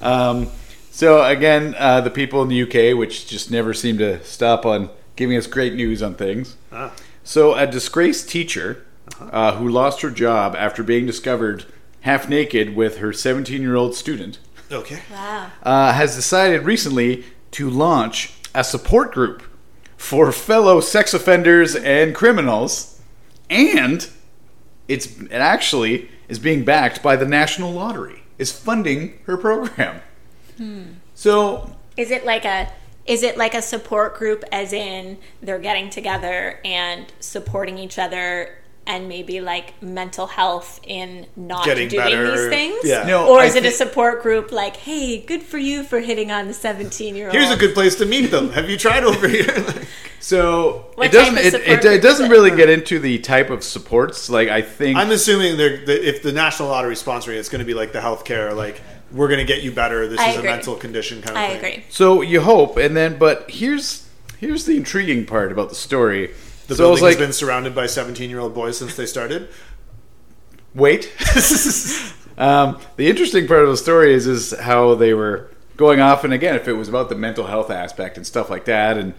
Um, 0.00 0.48
so 0.90 1.24
again, 1.24 1.74
uh, 1.78 2.00
the 2.00 2.10
people 2.10 2.42
in 2.42 2.48
the 2.48 2.62
UK, 2.62 2.96
which 2.98 3.26
just 3.26 3.50
never 3.50 3.72
seem 3.74 3.98
to 3.98 4.22
stop 4.24 4.66
on 4.66 4.90
giving 5.16 5.36
us 5.36 5.46
great 5.46 5.74
news 5.74 6.02
on 6.02 6.14
things. 6.14 6.56
Ah. 6.72 6.92
So 7.24 7.54
a 7.54 7.66
disgraced 7.66 8.28
teacher 8.28 8.84
uh, 9.20 9.56
who 9.56 9.68
lost 9.68 10.00
her 10.02 10.10
job 10.10 10.54
after 10.56 10.82
being 10.82 11.06
discovered 11.06 11.64
half 12.00 12.28
naked 12.28 12.74
with 12.74 12.98
her 12.98 13.10
17-year-old 13.10 13.94
student 13.94 14.38
Okay. 14.70 15.00
Wow. 15.10 15.50
uh, 15.62 15.92
has 15.92 16.16
decided 16.16 16.62
recently 16.64 17.24
to 17.52 17.68
launch 17.70 18.32
a 18.54 18.64
support 18.64 19.12
group 19.12 19.42
for 19.96 20.32
fellow 20.32 20.80
sex 20.80 21.14
offenders 21.14 21.76
and 21.76 22.14
criminals, 22.14 23.00
and 23.48 24.08
it's 24.88 25.08
actually 25.30 26.08
is 26.32 26.38
being 26.38 26.64
backed 26.64 27.02
by 27.02 27.14
the 27.14 27.26
National 27.26 27.70
Lottery. 27.72 28.22
Is 28.38 28.50
funding 28.50 29.18
her 29.26 29.36
program. 29.36 30.00
So 31.14 31.70
Is 31.96 32.10
it 32.10 32.24
like 32.24 32.44
a 32.44 32.72
is 33.04 33.22
it 33.22 33.36
like 33.36 33.52
a 33.54 33.60
support 33.62 34.16
group 34.16 34.42
as 34.50 34.72
in 34.72 35.18
they're 35.42 35.58
getting 35.58 35.90
together 35.90 36.58
and 36.64 37.12
supporting 37.20 37.76
each 37.78 37.98
other 37.98 38.56
and 38.86 39.08
maybe 39.08 39.40
like 39.40 39.80
mental 39.82 40.26
health 40.26 40.80
in 40.84 41.26
not 41.36 41.64
Getting 41.64 41.88
doing 41.88 42.02
better. 42.04 42.30
these 42.30 42.48
things? 42.48 42.80
Yeah. 42.84 43.04
No, 43.04 43.28
or 43.28 43.40
I 43.40 43.44
is 43.44 43.54
it 43.54 43.64
a 43.64 43.70
support 43.70 44.22
group 44.22 44.50
like, 44.50 44.76
hey, 44.76 45.20
good 45.20 45.42
for 45.42 45.58
you 45.58 45.84
for 45.84 46.00
hitting 46.00 46.30
on 46.32 46.48
the 46.48 46.54
17 46.54 47.14
year 47.14 47.26
old? 47.26 47.34
Here's 47.34 47.50
a 47.50 47.56
good 47.56 47.74
place 47.74 47.94
to 47.96 48.06
meet 48.06 48.26
them. 48.26 48.50
Have 48.50 48.68
you 48.68 48.76
tried 48.76 49.04
over 49.04 49.28
here? 49.28 49.64
so 50.20 50.86
What 50.96 51.06
it 51.06 51.12
doesn't 51.12 51.38
it, 51.38 51.54
it, 51.54 51.84
it 51.84 52.02
doesn't 52.02 52.30
really 52.30 52.50
get 52.50 52.68
into 52.68 52.98
the 52.98 53.18
type 53.18 53.50
of 53.50 53.62
supports. 53.62 54.28
Like 54.28 54.48
I 54.48 54.62
think 54.62 54.96
I'm 54.98 55.10
assuming 55.10 55.56
they're, 55.56 55.84
that 55.84 56.08
if 56.08 56.22
the 56.22 56.32
National 56.32 56.68
Lottery 56.68 56.94
is 56.94 57.02
sponsoring 57.02 57.36
it's 57.36 57.48
going 57.48 57.60
to 57.60 57.64
be 57.64 57.74
like 57.74 57.92
the 57.92 58.00
healthcare, 58.00 58.54
like 58.54 58.80
we're 59.12 59.28
going 59.28 59.40
to 59.40 59.52
get 59.52 59.62
you 59.62 59.70
better. 59.72 60.08
This 60.08 60.18
I 60.18 60.30
is 60.30 60.36
agree. 60.38 60.48
a 60.48 60.52
mental 60.52 60.74
condition 60.74 61.22
kind 61.22 61.36
of 61.36 61.42
I 61.42 61.48
thing. 61.48 61.58
agree. 61.58 61.84
so. 61.88 62.22
You 62.22 62.40
hope, 62.40 62.78
and 62.78 62.96
then 62.96 63.18
but 63.18 63.50
here's 63.50 64.08
here's 64.38 64.64
the 64.64 64.76
intriguing 64.76 65.24
part 65.26 65.52
about 65.52 65.68
the 65.68 65.74
story. 65.76 66.32
The 66.72 66.76
so 66.76 66.84
building 66.84 67.04
like, 67.04 67.18
has 67.18 67.26
been 67.26 67.32
surrounded 67.34 67.74
by 67.74 67.86
17 67.86 68.30
year 68.30 68.40
old 68.40 68.54
boys 68.54 68.78
since 68.78 68.96
they 68.96 69.04
started. 69.04 69.50
wait. 70.74 71.12
um, 72.38 72.78
the 72.96 73.10
interesting 73.10 73.46
part 73.46 73.62
of 73.64 73.68
the 73.68 73.76
story 73.76 74.14
is 74.14 74.26
is 74.26 74.58
how 74.58 74.94
they 74.94 75.12
were 75.12 75.50
going 75.76 76.00
off, 76.00 76.24
and 76.24 76.32
again, 76.32 76.54
if 76.54 76.66
it 76.68 76.72
was 76.72 76.88
about 76.88 77.10
the 77.10 77.14
mental 77.14 77.46
health 77.46 77.70
aspect 77.70 78.16
and 78.16 78.26
stuff 78.26 78.48
like 78.48 78.64
that, 78.64 78.96
and 78.96 79.12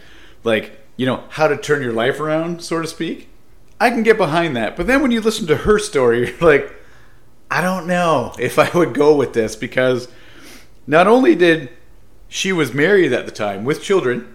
like 0.43 0.79
you 0.97 1.05
know 1.05 1.23
how 1.29 1.47
to 1.47 1.55
turn 1.55 1.83
your 1.83 1.93
life 1.93 2.19
around, 2.19 2.63
so 2.63 2.81
to 2.81 2.87
speak. 2.87 3.29
I 3.79 3.91
can 3.91 4.01
get 4.01 4.17
behind 4.17 4.55
that, 4.55 4.75
but 4.75 4.87
then 4.87 5.03
when 5.03 5.11
you 5.11 5.21
listen 5.21 5.45
to 5.47 5.57
her 5.57 5.77
story, 5.77 6.27
you're 6.29 6.37
like, 6.39 6.75
I 7.51 7.61
don't 7.61 7.85
know 7.85 8.33
if 8.39 8.57
I 8.57 8.75
would 8.75 8.95
go 8.95 9.15
with 9.15 9.33
this 9.33 9.55
because 9.55 10.07
not 10.87 11.05
only 11.05 11.35
did 11.35 11.69
she 12.27 12.51
was 12.51 12.73
married 12.73 13.13
at 13.13 13.27
the 13.27 13.31
time 13.31 13.63
with 13.63 13.83
children 13.83 14.32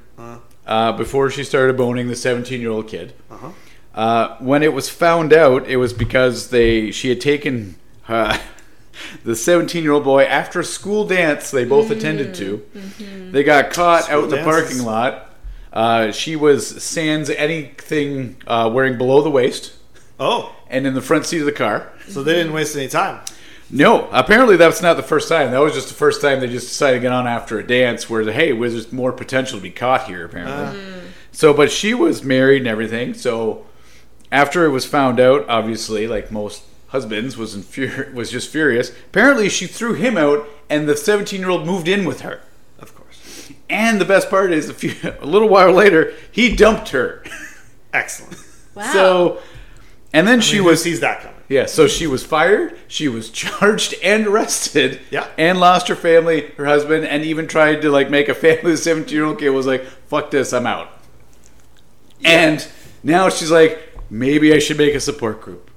uh, 0.68 0.92
before 0.92 1.30
she 1.30 1.42
started 1.42 1.76
boning 1.76 2.06
the 2.08 2.14
17 2.16 2.60
year 2.60 2.70
old 2.70 2.86
kid. 2.86 3.12
Uh-huh. 3.30 3.50
Uh, 3.94 4.36
when 4.38 4.62
it 4.62 4.72
was 4.72 4.88
found 4.88 5.32
out, 5.32 5.66
it 5.66 5.76
was 5.78 5.92
because 5.92 6.50
they 6.50 6.90
she 6.92 7.08
had 7.08 7.20
taken 7.20 7.74
uh, 8.06 8.38
the 9.24 9.34
17 9.34 9.82
year 9.82 9.92
old 9.92 10.04
boy 10.04 10.22
after 10.24 10.60
a 10.60 10.64
school 10.64 11.04
dance 11.06 11.50
they 11.50 11.64
both 11.64 11.90
attended 11.90 12.34
to. 12.36 12.64
They 13.32 13.42
got 13.42 13.70
caught 13.70 14.08
out 14.10 14.24
in 14.24 14.30
the 14.30 14.36
dances. 14.36 14.54
parking 14.62 14.84
lot. 14.86 15.24
Uh, 15.72 16.12
she 16.12 16.36
was 16.36 16.82
sans 16.82 17.28
anything 17.30 18.36
uh, 18.46 18.70
wearing 18.72 18.96
below 18.96 19.20
the 19.20 19.30
waist 19.30 19.74
Oh, 20.20 20.54
and 20.70 20.86
in 20.86 20.94
the 20.94 21.02
front 21.02 21.26
seat 21.26 21.40
of 21.40 21.46
the 21.46 21.52
car. 21.52 21.92
so 22.08 22.22
they 22.22 22.32
didn't 22.34 22.52
waste 22.52 22.74
any 22.76 22.88
time. 22.88 23.20
No, 23.70 24.08
apparently 24.10 24.56
that's 24.56 24.80
not 24.80 24.96
the 24.96 25.02
first 25.02 25.28
time. 25.28 25.50
That 25.50 25.58
was 25.58 25.74
just 25.74 25.88
the 25.88 25.94
first 25.94 26.22
time 26.22 26.40
they 26.40 26.48
just 26.48 26.68
decided 26.68 26.98
to 26.98 27.02
get 27.02 27.12
on 27.12 27.26
after 27.26 27.58
a 27.58 27.66
dance 27.66 28.08
where, 28.08 28.24
hey, 28.30 28.52
there's 28.52 28.92
more 28.92 29.12
potential 29.12 29.58
to 29.58 29.62
be 29.62 29.70
caught 29.70 30.06
here, 30.06 30.24
apparently. 30.24 30.80
Uh-huh. 30.80 31.00
So, 31.32 31.52
but 31.52 31.70
she 31.70 31.92
was 31.92 32.24
married 32.24 32.62
and 32.62 32.68
everything. 32.68 33.12
So, 33.14 33.66
after 34.32 34.64
it 34.64 34.70
was 34.70 34.86
found 34.86 35.20
out, 35.20 35.44
obviously, 35.48 36.06
like 36.06 36.30
most 36.32 36.62
husbands, 36.88 37.36
was 37.36 37.54
in 37.54 37.62
fur- 37.62 38.10
was 38.14 38.30
just 38.30 38.50
furious. 38.50 38.90
Apparently, 38.90 39.48
she 39.48 39.66
threw 39.66 39.94
him 39.94 40.16
out, 40.16 40.48
and 40.70 40.88
the 40.88 40.96
17 40.96 41.38
year 41.38 41.50
old 41.50 41.66
moved 41.66 41.88
in 41.88 42.06
with 42.06 42.22
her. 42.22 42.40
Of 42.78 42.94
course. 42.94 43.52
And 43.68 44.00
the 44.00 44.06
best 44.06 44.30
part 44.30 44.50
is, 44.50 44.70
a, 44.70 44.74
few, 44.74 44.94
a 45.20 45.26
little 45.26 45.48
while 45.48 45.72
later, 45.72 46.14
he 46.32 46.56
dumped 46.56 46.90
her. 46.90 47.22
Excellent. 47.92 48.42
Wow. 48.74 48.92
So, 48.92 49.38
and 50.12 50.26
then 50.26 50.40
she 50.40 50.56
She 50.56 50.60
was 50.60 50.82
sees 50.82 51.00
that 51.00 51.20
coming. 51.20 51.37
Yeah, 51.48 51.64
so 51.66 51.86
she 51.88 52.06
was 52.06 52.24
fired, 52.24 52.76
she 52.88 53.08
was 53.08 53.30
charged 53.42 53.94
and 54.04 54.26
arrested, 54.26 55.00
Yeah. 55.10 55.26
and 55.38 55.58
lost 55.58 55.88
her 55.88 55.96
family, 55.96 56.52
her 56.58 56.66
husband, 56.66 57.06
and 57.06 57.24
even 57.24 57.46
tried 57.46 57.80
to 57.82 57.90
like 57.90 58.10
make 58.10 58.28
a 58.28 58.34
family. 58.34 58.72
The 58.72 58.76
seventeen-year-old 58.76 59.38
kid 59.38 59.50
was 59.50 59.66
like, 59.66 59.84
"Fuck 60.08 60.30
this, 60.30 60.52
I'm 60.52 60.66
out." 60.66 60.90
Yeah. 62.20 62.30
And 62.30 62.68
now 63.02 63.28
she's 63.28 63.50
like, 63.50 63.78
maybe 64.10 64.52
I 64.52 64.58
should 64.58 64.76
make 64.76 64.94
a 64.94 65.00
support 65.00 65.40
group. 65.40 65.70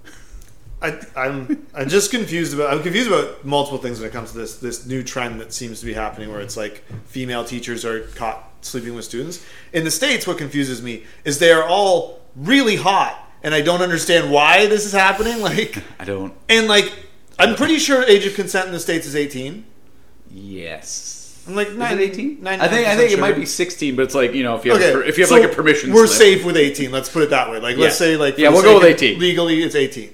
I, 0.82 1.00
I'm 1.16 1.68
I'm 1.76 1.88
just 1.90 2.10
confused 2.10 2.54
about 2.56 2.74
I'm 2.74 2.82
confused 2.82 3.08
about 3.12 3.46
multiple 3.46 3.78
things 3.78 4.00
when 4.00 4.10
it 4.10 4.12
comes 4.14 4.32
to 4.32 4.40
this 4.40 4.58
this 4.58 4.86
new 4.88 5.04
trend 5.04 5.40
that 5.40 5.54
seems 5.54 5.80
to 5.80 5.86
be 5.86 5.94
happening 5.94 6.32
where 6.32 6.42
it's 6.42 6.58
like 6.58 6.84
female 7.06 7.46
teachers 7.46 7.86
are 7.86 8.02
caught 8.16 8.50
sleeping 8.62 8.96
with 8.96 9.06
students. 9.06 9.46
In 9.74 9.84
the 9.84 9.92
states, 9.92 10.26
what 10.26 10.38
confuses 10.40 10.82
me 10.82 11.04
is 11.24 11.38
they 11.38 11.52
are 11.52 11.64
all 11.64 12.20
really 12.36 12.78
hot, 12.78 13.31
and 13.44 13.54
I 13.54 13.62
don't 13.62 13.82
understand 13.82 14.32
why 14.32 14.66
this 14.68 14.86
is 14.86 14.92
happening. 14.94 15.42
Like, 15.42 15.78
I 16.00 16.06
don't. 16.06 16.34
and 16.50 16.68
like, 16.68 16.92
I'm 17.40 17.56
pretty 17.56 17.78
sure 17.80 18.04
age 18.04 18.26
of 18.26 18.36
consent 18.36 18.68
in 18.68 18.74
the 18.74 18.80
states 18.80 19.06
is 19.08 19.16
18. 19.16 19.66
Yes. 20.32 21.44
I'm 21.48 21.56
like, 21.56 21.70
Is 21.70 21.78
nine- 21.78 21.98
it 22.00 22.02
eighteen? 22.02 22.46
I 22.46 22.68
think 22.68 22.88
I 22.88 22.96
think 22.96 23.12
it 23.12 23.20
might 23.20 23.36
be 23.36 23.48
sixteen, 23.48 23.96
but 23.96 24.04
it's 24.04 24.14
like 24.14 24.34
you 24.34 24.44
know 24.44 24.56
if 24.58 24.64
you 24.64 24.72
have 24.74 24.82
a 24.82 25.00
if 25.08 25.18
you 25.18 25.24
have 25.24 25.30
so 25.30 25.40
like 25.40 25.52
a 25.52 25.54
permission, 25.54 25.92
we're 25.92 26.06
slip. 26.06 26.20
safe 26.38 26.46
with 26.46 26.56
18. 26.56 26.92
Let's 26.92 27.10
put 27.10 27.24
it 27.24 27.32
that 27.32 27.50
way. 27.50 27.60
Like, 27.60 27.78
let's 27.78 27.98
say 27.98 28.16
like 28.16 28.38
Yeah, 28.38 28.50
we'll 28.50 28.62
go 28.62 28.76
with 28.76 28.84
18. 28.84 29.18
Legally, 29.20 29.64
it's 29.64 29.74
18. 29.74 30.14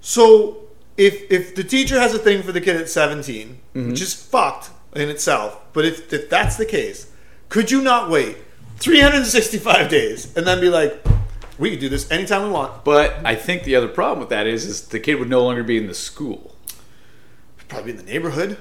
So 0.00 0.58
if 0.96 1.30
if 1.30 1.56
the 1.56 1.64
teacher 1.64 1.98
has 1.98 2.14
a 2.14 2.18
thing 2.20 2.42
for 2.44 2.52
the 2.52 2.60
kid 2.60 2.76
at 2.76 2.88
17, 2.88 3.58
Mm-hmm. 3.74 3.90
which 3.90 4.00
is 4.00 4.14
fucked 4.14 4.70
in 4.94 5.08
itself, 5.08 5.60
but 5.72 5.84
if 5.84 6.12
if 6.12 6.30
that's 6.30 6.56
the 6.56 6.66
case, 6.66 7.10
could 7.48 7.70
you 7.72 7.82
not 7.82 8.08
wait 8.08 8.36
365 8.78 9.88
days 9.88 10.34
and 10.36 10.46
then 10.46 10.60
be 10.60 10.68
like, 10.68 11.02
we 11.58 11.70
can 11.70 11.78
do 11.78 11.88
this 11.88 12.10
anytime 12.10 12.42
we 12.44 12.50
want? 12.50 12.84
But 12.84 13.24
I 13.24 13.34
think 13.34 13.64
the 13.64 13.76
other 13.76 13.88
problem 13.88 14.20
with 14.20 14.30
that 14.30 14.46
is 14.46 14.64
is 14.64 14.88
the 14.88 15.00
kid 15.00 15.16
would 15.16 15.28
no 15.28 15.44
longer 15.44 15.62
be 15.62 15.76
in 15.76 15.86
the 15.86 15.94
school. 15.94 16.56
Probably 17.68 17.92
in 17.92 17.96
the 17.96 18.02
neighborhood. 18.02 18.58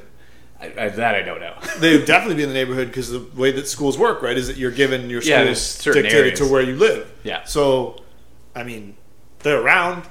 I, 0.60 0.66
I, 0.78 0.90
that 0.90 1.16
I 1.16 1.22
don't 1.22 1.40
know. 1.40 1.56
They 1.80 1.98
would 1.98 2.06
definitely 2.06 2.36
be 2.36 2.44
in 2.44 2.50
the 2.50 2.56
neighborhood 2.56 2.88
because 2.88 3.10
the 3.10 3.26
way 3.36 3.52
that 3.52 3.68
schools 3.68 3.98
work, 3.98 4.22
right, 4.22 4.38
is 4.38 4.48
that 4.48 4.58
you're 4.58 4.72
given 4.72 5.10
your 5.10 5.22
school 5.22 5.38
there's 5.38 5.62
certain 5.62 6.04
dictated 6.04 6.36
to 6.38 6.46
where 6.46 6.62
you 6.62 6.76
live. 6.76 7.12
Yeah. 7.24 7.44
So, 7.46 8.04
I 8.56 8.64
mean, 8.64 8.96
they're 9.40 9.60
around, 9.60 10.04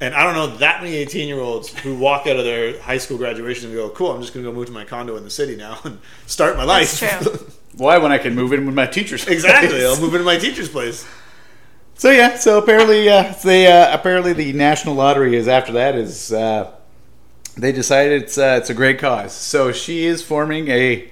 and 0.00 0.14
I 0.14 0.22
don't 0.22 0.34
know 0.34 0.58
that 0.58 0.82
many 0.82 0.94
18 0.96 1.26
year 1.26 1.40
olds 1.40 1.76
who 1.80 1.96
walk 1.96 2.26
out 2.26 2.36
of 2.36 2.44
their 2.44 2.80
high 2.80 2.98
school 2.98 3.18
graduation 3.18 3.70
and 3.70 3.76
go, 3.76 3.88
"Cool, 3.88 4.12
I'm 4.12 4.20
just 4.20 4.32
going 4.32 4.44
to 4.44 4.50
go 4.50 4.56
move 4.56 4.66
to 4.66 4.72
my 4.72 4.84
condo 4.84 5.16
in 5.16 5.24
the 5.24 5.30
city 5.30 5.56
now 5.56 5.78
and 5.84 5.98
start 6.26 6.56
my 6.56 6.64
life." 6.64 7.00
That's 7.00 7.24
true. 7.24 7.46
Why 7.76 7.98
when 7.98 8.12
I 8.12 8.18
can 8.18 8.34
move 8.34 8.52
in 8.52 8.64
with 8.64 8.74
my 8.74 8.86
teachers? 8.86 9.26
exactly. 9.26 9.84
I'll 9.84 10.00
move 10.00 10.14
into 10.14 10.24
my 10.24 10.38
teacher's 10.38 10.68
place. 10.68 11.06
So 11.98 12.10
yeah, 12.10 12.36
so 12.36 12.58
apparently, 12.58 13.08
uh, 13.08 13.32
they 13.42 13.66
uh, 13.66 13.94
apparently 13.94 14.34
the 14.34 14.52
national 14.52 14.94
lottery 14.94 15.34
is 15.34 15.48
after 15.48 15.72
that 15.72 15.94
is 15.94 16.30
uh, 16.30 16.72
they 17.56 17.72
decided 17.72 18.22
it's 18.22 18.36
uh, 18.36 18.58
it's 18.60 18.68
a 18.68 18.74
great 18.74 18.98
cause. 18.98 19.32
So 19.32 19.72
she 19.72 20.04
is 20.04 20.22
forming 20.22 20.68
a 20.68 21.10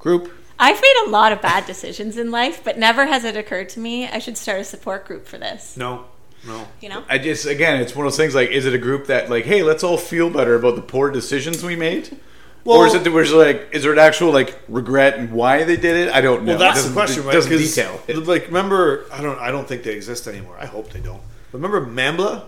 group. 0.00 0.32
I've 0.58 0.80
made 0.80 1.04
a 1.06 1.10
lot 1.10 1.30
of 1.32 1.40
bad 1.40 1.64
decisions 1.64 2.18
in 2.18 2.32
life, 2.32 2.62
but 2.64 2.76
never 2.76 3.06
has 3.06 3.24
it 3.24 3.36
occurred 3.36 3.68
to 3.70 3.80
me 3.80 4.08
I 4.08 4.18
should 4.18 4.36
start 4.36 4.60
a 4.60 4.64
support 4.64 5.06
group 5.06 5.26
for 5.26 5.38
this. 5.38 5.76
No, 5.76 6.06
no. 6.44 6.66
You 6.80 6.88
know? 6.88 7.04
I 7.08 7.18
just 7.18 7.46
again, 7.46 7.80
it's 7.80 7.94
one 7.94 8.04
of 8.04 8.12
those 8.12 8.18
things 8.18 8.34
like, 8.34 8.50
is 8.50 8.66
it 8.66 8.74
a 8.74 8.78
group 8.78 9.06
that 9.06 9.30
like, 9.30 9.44
hey, 9.44 9.62
let's 9.62 9.84
all 9.84 9.96
feel 9.96 10.28
better 10.28 10.56
about 10.56 10.74
the 10.74 10.82
poor 10.82 11.10
decisions 11.12 11.62
we 11.62 11.76
made, 11.76 12.18
or 12.64 12.86
is 12.86 12.94
it 12.94 13.04
that 13.04 13.12
we're 13.12 13.24
like, 13.36 13.68
is 13.72 13.82
there 13.82 13.92
an 13.92 13.98
actual 13.98 14.32
like 14.32 14.58
regret 14.68 15.16
and 15.18 15.32
why 15.32 15.64
they 15.64 15.76
did 15.76 15.96
it? 16.08 16.12
I 16.14 16.20
don't 16.20 16.44
know. 16.44 16.52
Well, 16.52 16.58
that's 16.58 16.84
the 16.84 16.92
question, 16.92 17.22
it 17.22 17.26
right? 17.26 17.32
Doesn't 17.32 17.50
'Cause, 17.50 17.74
detail. 17.74 18.00
it. 18.06 18.16
Like, 18.26 18.46
remember? 18.46 19.06
I 19.12 19.20
don't. 19.22 19.38
I 19.38 19.50
don't 19.50 19.66
think 19.66 19.82
they 19.82 19.92
exist 19.94 20.26
anymore. 20.26 20.56
I 20.60 20.66
hope 20.66 20.90
they 20.90 21.00
don't. 21.00 21.22
But 21.52 21.60
remember 21.60 21.84
NAMBLA, 21.86 22.44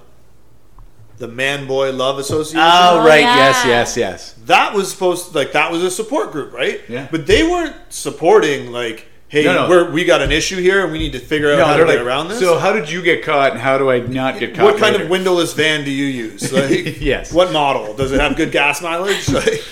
the 1.18 1.28
Man 1.28 1.66
Boy 1.66 1.92
Love 1.92 2.18
Association. 2.18 2.60
Oh 2.60 3.00
Oh, 3.00 3.06
right, 3.06 3.20
yeah. 3.20 3.36
yes, 3.36 3.64
yes, 3.66 3.96
yes. 3.96 4.34
that 4.46 4.74
was 4.74 4.90
supposed 4.90 5.30
to, 5.32 5.38
like 5.38 5.52
that 5.52 5.70
was 5.70 5.82
a 5.82 5.90
support 5.90 6.32
group, 6.32 6.52
right? 6.52 6.80
Yeah. 6.88 7.08
But 7.10 7.26
they 7.26 7.42
weren't 7.42 7.76
supporting 7.90 8.70
like, 8.72 9.08
hey, 9.28 9.44
No, 9.44 9.54
no. 9.54 9.68
We're, 9.68 9.90
we 9.90 10.04
got 10.04 10.20
an 10.22 10.30
issue 10.32 10.60
here, 10.60 10.82
and 10.84 10.92
we 10.92 10.98
need 10.98 11.12
to 11.12 11.18
figure 11.18 11.52
out 11.52 11.58
No, 11.58 11.64
how 11.66 11.72
to 11.72 11.78
they're 11.78 11.86
get 11.86 11.96
like, 11.98 12.06
around 12.06 12.28
this. 12.28 12.40
So 12.40 12.58
how 12.58 12.72
did 12.72 12.90
you 12.90 13.02
get 13.02 13.22
caught, 13.24 13.52
and 13.52 13.60
how 13.60 13.78
do 13.78 13.90
I 13.90 14.00
not 14.00 14.38
get 14.40 14.54
caught? 14.54 14.64
what 14.64 14.78
kind 14.78 14.92
later? 14.92 15.04
of 15.04 15.10
windowless 15.10 15.52
van 15.54 15.84
do 15.84 15.90
you 15.90 16.04
use? 16.06 16.52
Like, 16.52 17.00
Yes. 17.00 17.32
What 17.32 17.52
model? 17.52 17.94
Does 17.94 18.12
it 18.12 18.20
have 18.20 18.36
good 18.36 18.52
gas 18.52 18.82
mileage? 18.82 19.28
Like, 19.32 19.62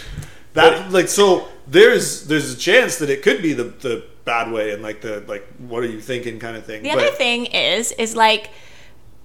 that 0.54 0.90
like 0.90 1.08
so 1.08 1.48
there's 1.66 2.26
there's 2.26 2.52
a 2.52 2.56
chance 2.56 2.96
that 2.98 3.10
it 3.10 3.22
could 3.22 3.42
be 3.42 3.52
the 3.52 3.64
the 3.64 4.04
bad 4.24 4.50
way 4.52 4.72
and 4.72 4.82
like 4.82 5.00
the 5.00 5.20
like 5.26 5.46
what 5.58 5.82
are 5.82 5.86
you 5.86 6.00
thinking 6.00 6.38
kind 6.38 6.56
of 6.56 6.64
thing. 6.64 6.82
The 6.82 6.90
But- 6.90 6.98
other 6.98 7.10
thing 7.16 7.46
is, 7.46 7.92
is 7.92 8.14
like, 8.14 8.50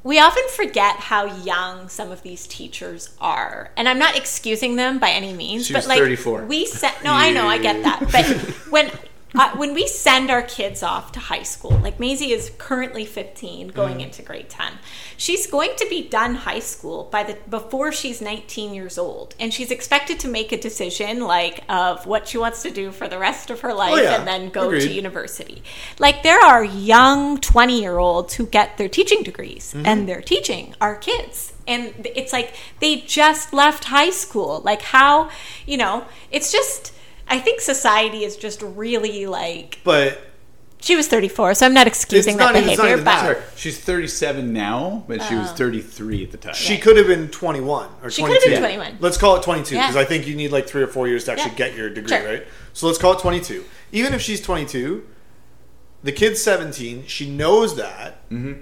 we 0.03 0.19
often 0.19 0.43
forget 0.49 0.95
how 0.97 1.25
young 1.43 1.89
some 1.89 2.11
of 2.11 2.21
these 2.21 2.45
teachers 2.47 3.09
are, 3.19 3.71
and 3.75 3.89
I'm 3.89 3.99
not 3.99 4.15
excusing 4.15 4.75
them 4.75 4.99
by 4.99 5.09
any 5.09 5.33
means. 5.33 5.65
She 5.67 5.73
but 5.73 5.79
was 5.79 5.87
like, 5.87 5.99
34. 5.99 6.45
we 6.45 6.65
send. 6.65 6.95
No, 7.03 7.11
I 7.11 7.31
know, 7.31 7.47
I 7.47 7.57
get 7.57 7.83
that. 7.83 7.99
But 8.11 8.25
when 8.71 8.91
uh, 9.39 9.55
when 9.57 9.73
we 9.73 9.87
send 9.87 10.29
our 10.29 10.41
kids 10.41 10.81
off 10.83 11.11
to 11.13 11.19
high 11.19 11.43
school, 11.43 11.71
like 11.79 11.99
Maisie 11.99 12.31
is 12.31 12.51
currently 12.57 13.05
15, 13.05 13.69
going 13.69 14.01
into 14.01 14.21
grade 14.21 14.49
10. 14.49 14.73
She's 15.17 15.47
going 15.47 15.71
to 15.77 15.87
be 15.89 16.07
done 16.07 16.35
high 16.35 16.59
school 16.59 17.07
by 17.11 17.23
the 17.23 17.37
before 17.49 17.91
she's 17.91 18.21
19 18.21 18.73
years 18.73 18.97
old, 18.97 19.35
and 19.39 19.53
she's 19.53 19.71
expected 19.71 20.19
to 20.21 20.27
make 20.27 20.51
a 20.51 20.59
decision 20.59 21.21
like 21.21 21.63
of 21.69 22.05
what 22.05 22.27
she 22.27 22.37
wants 22.37 22.61
to 22.63 22.71
do 22.71 22.91
for 22.91 23.07
the 23.07 23.17
rest 23.19 23.49
of 23.49 23.61
her 23.61 23.73
life, 23.73 24.01
yeah. 24.01 24.17
and 24.17 24.27
then 24.27 24.49
go 24.49 24.67
Agreed. 24.67 24.87
to 24.87 24.93
university. 24.93 25.63
Like 25.99 26.23
there 26.23 26.39
are 26.39 26.63
young 26.63 27.39
20 27.39 27.79
year 27.81 27.97
olds 27.97 28.33
who 28.33 28.45
get 28.45 28.77
their 28.77 28.89
teaching 28.89 29.23
degrees 29.23 29.55
Mm-hmm. 29.75 29.85
and 29.85 30.07
they're 30.07 30.21
teaching 30.21 30.75
our 30.79 30.95
kids. 30.95 31.53
And 31.67 31.93
it's 32.15 32.31
like 32.31 32.53
they 32.79 32.97
just 32.97 33.53
left 33.53 33.85
high 33.85 34.09
school. 34.11 34.61
Like 34.63 34.81
how, 34.81 35.29
you 35.65 35.77
know, 35.77 36.05
it's 36.31 36.51
just 36.51 36.93
I 37.27 37.39
think 37.39 37.61
society 37.61 38.23
is 38.23 38.37
just 38.37 38.61
really 38.61 39.25
like 39.25 39.79
but 39.83 40.21
she 40.81 40.95
was 40.95 41.07
34, 41.07 41.55
so 41.55 41.65
I'm 41.65 41.73
not 41.73 41.87
excusing 41.87 42.33
It's 42.35 42.37
that 42.37 42.53
not 42.53 42.55
even- 42.55 42.69
it's 42.69 42.77
not 42.77 42.83
behavior, 42.83 42.93
even 43.01 43.05
but 43.05 43.11
that. 43.11 43.21
Sorry, 43.37 43.37
she's 43.55 43.79
37 43.79 44.53
now, 44.53 45.03
but 45.07 45.23
she 45.23 45.33
was 45.33 45.49
33 45.53 46.23
at 46.23 46.31
the 46.31 46.37
time. 46.37 46.53
she 46.53 46.77
could 46.77 46.97
have 46.97 47.07
been 47.07 47.29
21 47.29 47.89
or 48.03 48.11
She 48.11 48.21
could 48.21 48.27
22. 48.39 48.49
have 48.51 48.61
been 48.61 48.75
21. 48.77 48.97
Let's 48.99 49.17
call 49.17 49.37
it 49.37 49.41
22 49.43 49.75
because 49.75 49.95
Yeah. 49.95 50.01
I 50.01 50.05
think 50.05 50.27
you 50.27 50.35
need 50.35 50.51
like 50.51 50.67
three 50.67 50.83
or 50.83 50.87
four 50.87 51.07
years 51.07 51.23
to 51.23 51.31
actually 51.31 51.51
Yeah. 51.51 51.57
get 51.69 51.75
your 51.75 51.89
degree, 51.89 52.15
Sure. 52.15 52.27
right? 52.27 52.47
So 52.73 52.85
let's 52.85 52.99
call 52.99 53.13
it 53.13 53.19
22. 53.19 53.63
Even 53.91 54.13
if 54.13 54.21
she's 54.21 54.41
22, 54.41 55.03
the 56.03 56.11
kid's 56.11 56.43
17. 56.43 57.05
She 57.07 57.29
knows 57.31 57.77
that. 57.77 58.29
Mm-hmm. 58.29 58.61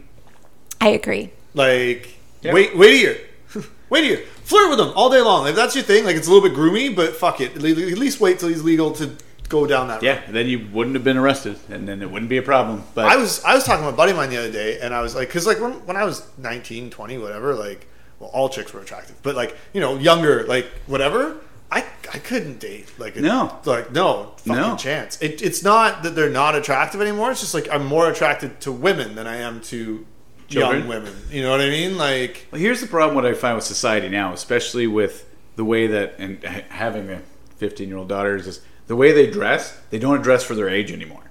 I 0.79 0.87
agree. 0.89 1.31
Like, 1.53 2.09
Yeah. 2.41 2.53
wait, 2.53 2.77
wait 2.77 2.93
a 2.93 2.97
year. 2.97 3.17
wait 3.89 4.03
a 4.05 4.07
year. 4.07 4.21
Flirt 4.43 4.69
with 4.69 4.79
him 4.79 4.91
all 4.95 5.09
day 5.09 5.21
long. 5.21 5.47
If 5.47 5.55
that's 5.55 5.75
your 5.75 5.83
thing, 5.83 6.03
like 6.05 6.15
it's 6.15 6.27
a 6.27 6.31
little 6.31 6.47
bit 6.47 6.57
groomy, 6.57 6.95
but 6.95 7.15
fuck 7.15 7.39
it. 7.41 7.55
At 7.55 7.61
least 7.61 8.19
wait 8.19 8.39
till 8.39 8.49
he's 8.49 8.63
legal 8.63 8.91
to 8.93 9.11
go 9.49 9.65
down 9.67 9.87
that 9.87 9.95
road. 9.95 10.03
yeah, 10.03 10.21
then 10.31 10.47
you 10.47 10.67
wouldn't 10.71 10.95
have 10.95 11.03
been 11.03 11.17
arrested, 11.17 11.57
and 11.69 11.87
then 11.87 12.01
it 12.01 12.09
wouldn't 12.09 12.29
be 12.29 12.37
a 12.37 12.41
problem. 12.41 12.83
But 12.95 13.05
I 13.05 13.15
was 13.17 13.43
I 13.43 13.53
was 13.55 13.63
talking 13.63 13.83
to 13.83 13.89
a 13.89 13.93
buddy 13.93 14.11
of 14.11 14.17
mine 14.17 14.29
the 14.29 14.37
other 14.37 14.51
day, 14.51 14.79
and 14.79 14.93
I 14.93 15.01
was 15.01 15.15
like, 15.15 15.27
because 15.29 15.45
like 15.47 15.59
when, 15.61 15.73
when 15.85 15.95
I 15.97 16.03
was 16.05 16.25
19, 16.37 16.89
20, 16.89 17.17
whatever, 17.19 17.53
like, 17.55 17.87
well, 18.19 18.29
all 18.33 18.49
chicks 18.49 18.73
were 18.73 18.81
attractive, 18.81 19.15
but 19.23 19.35
like 19.35 19.55
you 19.73 19.79
know, 19.81 19.97
younger, 19.97 20.43
like 20.47 20.65
whatever, 20.87 21.37
I 21.71 21.85
I 22.13 22.19
couldn't 22.19 22.59
date 22.59 22.91
like 22.99 23.15
a, 23.15 23.21
No. 23.21 23.59
like 23.65 23.91
no 23.91 24.33
fucking 24.37 24.61
No. 24.61 24.75
chance. 24.75 25.21
It, 25.21 25.41
it's 25.41 25.63
not 25.63 26.03
that 26.03 26.15
they're 26.15 26.29
not 26.29 26.55
attractive 26.55 27.01
anymore. 27.01 27.31
It's 27.31 27.39
just 27.41 27.53
like 27.53 27.69
I'm 27.71 27.85
more 27.85 28.09
attracted 28.09 28.59
to 28.61 28.71
women 28.71 29.15
than 29.15 29.25
I 29.27 29.37
am 29.37 29.61
to 29.71 30.05
Children. 30.47 30.79
young 30.81 30.87
women. 30.89 31.13
You 31.31 31.41
know 31.41 31.51
what 31.51 31.61
I 31.61 31.69
mean? 31.69 31.97
Like, 31.97 32.47
Well, 32.51 32.61
here's 32.61 32.81
the 32.81 32.87
problem 32.87 33.15
what 33.15 33.25
I 33.25 33.33
find 33.33 33.55
with 33.55 33.65
society 33.65 34.09
now, 34.09 34.33
especially 34.33 34.87
with 34.87 35.29
the 35.55 35.65
way 35.65 35.87
that 35.87 36.15
and 36.17 36.43
having 36.43 37.09
a 37.09 37.21
15 37.57 37.87
year 37.87 37.97
old 37.97 38.09
daughter 38.09 38.35
is 38.35 38.45
just, 38.45 38.61
the 38.87 38.95
way 38.95 39.11
they 39.11 39.27
dress. 39.29 39.79
They 39.89 39.99
don't 39.99 40.21
dress 40.21 40.43
for 40.43 40.55
their 40.55 40.69
age 40.69 40.91
anymore. 40.91 41.23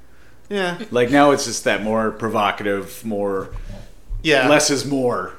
yeah, 0.49 0.79
Like 0.91 1.11
now, 1.11 1.33
it's 1.33 1.45
just 1.45 1.65
that 1.65 1.83
more 1.83 2.11
provocative, 2.11 3.05
more 3.05 3.55
yeah. 4.23 4.49
less 4.49 4.71
is 4.71 4.85
more. 4.85 5.35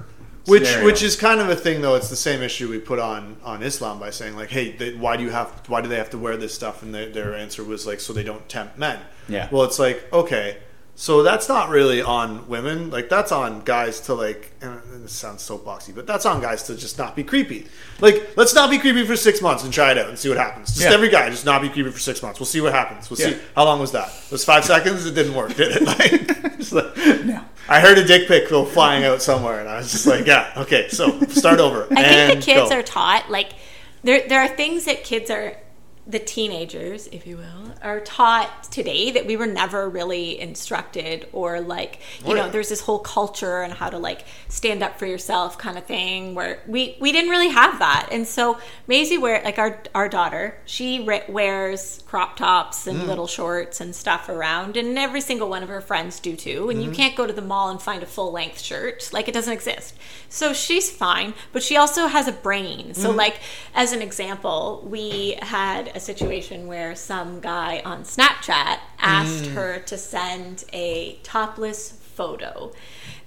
Which 0.46 0.66
scenario. 0.66 0.86
which 0.86 1.02
is 1.02 1.16
kind 1.16 1.40
of 1.40 1.50
a 1.50 1.56
thing 1.56 1.82
though. 1.82 1.96
It's 1.96 2.10
the 2.10 2.18
same 2.18 2.42
issue 2.42 2.70
we 2.70 2.78
put 2.78 3.00
on 3.00 3.38
on 3.44 3.64
Islam 3.64 3.98
by 3.98 4.10
saying 4.10 4.36
like, 4.36 4.50
hey, 4.50 4.74
they, 4.74 4.94
why 4.94 5.16
do 5.16 5.24
you 5.24 5.30
have 5.30 5.50
why 5.68 5.80
do 5.80 5.88
they 5.88 5.96
have 5.96 6.10
to 6.10 6.18
wear 6.18 6.36
this 6.36 6.54
stuff? 6.54 6.84
And 6.84 6.94
their, 6.94 7.10
their 7.10 7.34
answer 7.34 7.64
was 7.64 7.88
like, 7.88 8.02
so 8.02 8.12
they 8.12 8.24
don't 8.26 8.48
tempt 8.50 8.78
men. 8.78 9.00
Yeah. 9.30 9.48
Well, 9.52 9.64
it's 9.64 9.80
like 9.80 10.06
okay, 10.12 10.58
so 10.96 11.24
that's 11.24 11.50
not 11.50 11.70
really 11.70 12.02
on 12.02 12.48
women. 12.48 12.90
Like 12.92 13.10
that's 13.10 13.32
on 13.32 13.62
guys 13.62 14.00
to 14.02 14.14
like. 14.14 14.52
And 14.62 14.80
it 15.04 15.10
sounds 15.10 15.42
so 15.42 15.58
boxy, 15.58 15.94
but 15.94 16.06
that's 16.06 16.26
on 16.26 16.40
guys 16.42 16.64
to 16.64 16.76
just 16.76 16.98
not 16.98 17.16
be 17.16 17.24
creepy. 17.24 17.68
Like 18.00 18.38
let's 18.38 18.54
not 18.54 18.70
be 18.70 18.78
creepy 18.78 19.06
for 19.06 19.16
six 19.16 19.42
months 19.42 19.64
and 19.64 19.74
try 19.74 19.92
it 19.92 19.98
out 19.98 20.08
and 20.10 20.18
see 20.20 20.30
what 20.30 20.38
happens. 20.38 20.70
Just 20.70 20.82
Yeah. 20.82 20.94
every 20.94 21.10
guy 21.10 21.30
just 21.30 21.46
not 21.46 21.62
be 21.62 21.70
creepy 21.70 21.90
for 21.90 22.00
six 22.00 22.22
months. 22.22 22.40
We'll 22.40 22.46
see 22.48 22.62
what 22.62 22.74
happens. 22.74 23.10
We'll 23.10 23.20
Yeah. 23.20 23.30
see 23.32 23.38
how 23.56 23.66
long 23.66 23.80
was 23.80 23.92
that. 23.94 24.08
It 24.28 24.32
was 24.32 24.46
five 24.46 24.64
seconds. 24.66 25.06
It 25.06 25.16
didn't 25.16 25.34
work, 25.34 25.56
did 25.56 25.72
it? 25.76 25.82
Like. 25.88 26.54
It's 26.60 26.72
like, 26.72 26.96
no. 27.26 27.42
I 27.68 27.80
heard 27.82 27.98
a 27.98 28.06
dick 28.06 28.28
pic 28.28 28.50
go 28.50 28.64
flying 28.64 29.04
out 29.04 29.22
somewhere, 29.22 29.60
and 29.60 29.68
I 29.68 29.78
was 29.78 29.92
just 29.92 30.06
like, 30.08 30.26
"Yeah, 30.26 30.52
okay, 30.58 30.88
so 30.90 31.20
start 31.28 31.60
over." 31.60 31.88
I 31.92 32.04
think 32.04 32.40
the 32.40 32.46
kids 32.46 32.70
go. 32.70 32.76
are 32.78 32.82
taught 32.84 33.30
like 33.30 33.50
there 34.04 34.26
there 34.30 34.40
are 34.42 34.48
things 34.48 34.86
that 34.86 35.04
kids 35.04 35.30
are 35.30 35.58
the 36.06 36.20
teenagers, 36.20 37.08
if 37.08 37.26
you 37.26 37.38
will, 37.38 37.74
are 37.82 38.02
taught 38.02 38.64
today 38.72 39.12
that 39.12 39.26
we 39.26 39.38
were 39.38 39.46
never 39.48 39.90
really 39.90 40.38
instructed 40.40 41.28
or 41.32 41.62
like 41.62 42.00
you 42.26 42.32
Oh, 42.32 42.34
know 42.34 42.46
yeah. 42.46 42.52
there's 42.52 42.68
this 42.70 42.82
whole 42.82 43.00
culture 43.00 43.62
and 43.62 43.72
how 43.74 43.90
to 43.90 43.98
like 43.98 44.26
stand 44.50 44.84
up 44.84 45.00
for 45.00 45.06
yourself 45.06 45.58
kind 45.58 45.78
of 45.78 45.86
thing 45.86 46.36
where 46.36 46.60
we 46.68 46.98
we 47.00 47.12
didn't 47.14 47.30
really 47.30 47.48
have 47.50 47.80
that 47.80 48.10
and 48.12 48.28
so 48.28 48.58
Maisie 48.88 49.18
wear 49.18 49.42
like 49.46 49.58
our 49.58 49.82
our 49.96 50.10
daughter 50.10 50.58
she 50.66 51.00
re- 51.06 51.24
wears 51.30 52.04
crop 52.06 52.36
tops 52.36 52.86
Mm. 52.86 52.92
and 52.92 53.08
little 53.08 53.28
shorts 53.28 53.80
and 53.80 53.96
stuff 53.96 54.28
around 54.28 54.76
and 54.76 54.98
every 55.00 55.22
single 55.22 55.48
one 55.48 55.64
of 55.64 55.70
her 55.70 55.80
friends 55.82 56.20
do 56.20 56.36
too 56.36 56.70
and 56.70 56.82
you 56.82 56.90
Mm-hmm. 56.90 56.96
can't 56.96 57.16
go 57.16 57.26
to 57.26 57.34
the 57.34 57.42
mall 57.42 57.70
and 57.70 57.82
find 57.82 58.04
a 58.04 58.06
full 58.06 58.32
length 58.32 58.60
shirt 58.60 59.10
like 59.14 59.28
it 59.30 59.34
doesn't 59.34 59.54
exist 59.54 59.96
so 60.28 60.52
she's 60.52 60.92
fine 60.92 61.34
but 61.54 61.64
she 61.64 61.78
also 61.78 62.08
has 62.08 62.28
a 62.28 62.34
brain 62.34 62.94
so 62.94 63.08
Mm-hmm. 63.10 63.18
like 63.18 63.40
as 63.74 63.94
an 63.94 64.02
example 64.02 64.86
we 64.90 65.38
had 65.42 65.93
a 65.96 66.00
situation 66.00 66.68
where 66.68 66.96
some 66.96 67.40
guy 67.40 67.82
on 67.86 68.04
snapchat 68.04 68.80
asked 69.00 69.46
Mm. 69.46 69.54
her 69.54 69.80
to 69.80 69.98
send 69.98 70.64
a 70.74 71.20
topless 71.24 71.92
photo 71.92 72.72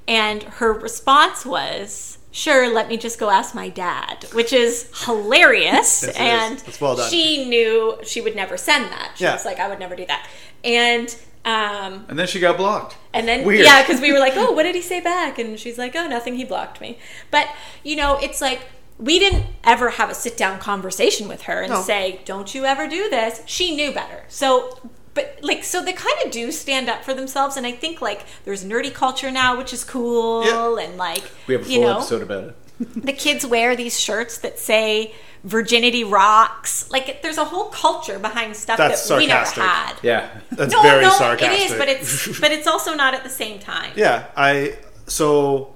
and 0.09 0.43
her 0.45 0.73
response 0.73 1.45
was 1.47 2.19
sure 2.31 2.73
let 2.73 2.89
me 2.89 2.97
just 2.97 3.19
go 3.19 3.31
ask 3.31 3.55
my 3.55 3.69
dad 3.69 4.25
which 4.33 4.53
is 4.53 4.91
hilarious 5.05 6.05
and 6.19 6.63
It's 6.67 6.81
well 6.81 6.97
she 6.99 7.49
knew 7.49 7.99
she 8.05 8.21
would 8.21 8.37
never 8.37 8.57
send 8.57 8.85
that 8.93 9.13
she 9.17 9.25
Yeah. 9.25 9.33
was 9.35 9.45
like 9.45 9.59
i 9.59 9.69
would 9.69 9.79
never 9.81 9.97
do 9.97 10.07
that 10.07 10.29
and 10.65 11.15
um 11.45 12.05
And 12.09 12.19
then 12.19 12.27
she 12.27 12.41
got 12.41 12.57
blocked. 12.57 12.97
and 13.15 13.27
then 13.29 13.45
Weird. 13.47 13.65
yeah, 13.65 13.81
because 13.83 14.01
we 14.01 14.13
were 14.13 14.19
like, 14.19 14.33
oh, 14.37 14.51
what 14.51 14.65
did 14.65 14.75
he 14.75 14.83
say 14.83 15.01
back? 15.01 15.39
And 15.39 15.61
she's 15.61 15.79
like, 15.79 15.95
oh, 15.95 16.09
nothing. 16.09 16.35
He 16.35 16.43
blocked 16.45 16.81
me. 16.81 16.99
But 17.31 17.47
you 17.85 17.95
know, 17.95 18.19
it's 18.21 18.41
like 18.41 18.63
we 18.99 19.19
didn't 19.19 19.45
ever 19.65 19.91
have 19.91 20.11
a 20.11 20.15
sit 20.15 20.37
down 20.37 20.59
conversation 20.59 21.29
with 21.29 21.43
her 21.43 21.63
and 21.63 21.73
No. 21.73 21.83
say, 21.83 22.21
don't 22.25 22.55
you 22.55 22.65
ever 22.65 22.89
do 22.89 23.09
this. 23.11 23.43
She 23.47 23.75
knew 23.77 23.93
better. 23.93 24.25
So. 24.29 24.79
But 25.15 25.39
like, 25.41 25.65
so 25.65 25.83
they 25.83 25.95
kind 25.95 26.15
of 26.27 26.31
do 26.31 26.53
stand 26.53 26.91
up 26.91 27.03
for 27.03 27.15
themselves, 27.15 27.57
and 27.57 27.67
I 27.67 27.73
think 27.73 28.03
like 28.03 28.27
there's 28.45 28.63
nerdy 28.65 28.93
culture 28.93 29.31
now, 29.31 29.57
which 29.57 29.73
is 29.73 29.83
cool, 29.83 30.45
Yeah. 30.45 30.85
and 30.85 30.99
like 30.99 31.23
We 31.47 31.55
have 31.55 31.67
a 31.67 31.71
you 31.71 31.81
full 31.81 31.89
know, 31.89 31.97
episode 31.97 32.21
about 32.21 32.45
it. 32.45 32.57
the 33.07 33.15
kids 33.15 33.47
wear 33.47 33.75
these 33.75 33.99
shirts 33.99 34.37
that 34.39 34.59
say 34.59 35.15
virginity 35.43 36.05
rocks. 36.05 36.91
Like, 36.91 37.23
there's 37.23 37.39
a 37.39 37.47
whole 37.47 37.71
culture 37.71 38.19
behind 38.19 38.55
stuff 38.57 38.77
That's 38.77 39.09
that 39.09 39.17
we 39.17 39.27
never 39.27 39.49
had. 39.59 39.95
Yeah. 40.03 40.29
That's 40.53 40.75
no, 40.75 40.83
very 40.83 41.05
no, 41.05 41.11
sarcastic. 41.13 41.61
it 41.61 41.71
is, 41.71 41.79
but 41.79 41.89
it's 41.89 42.39
but 42.41 42.53
it's 42.57 42.67
also 42.67 42.93
not 42.95 43.15
at 43.15 43.25
the 43.25 43.31
same 43.31 43.59
time. 43.59 43.93
yeah. 43.97 44.27
I 44.37 44.77
so, 45.07 45.76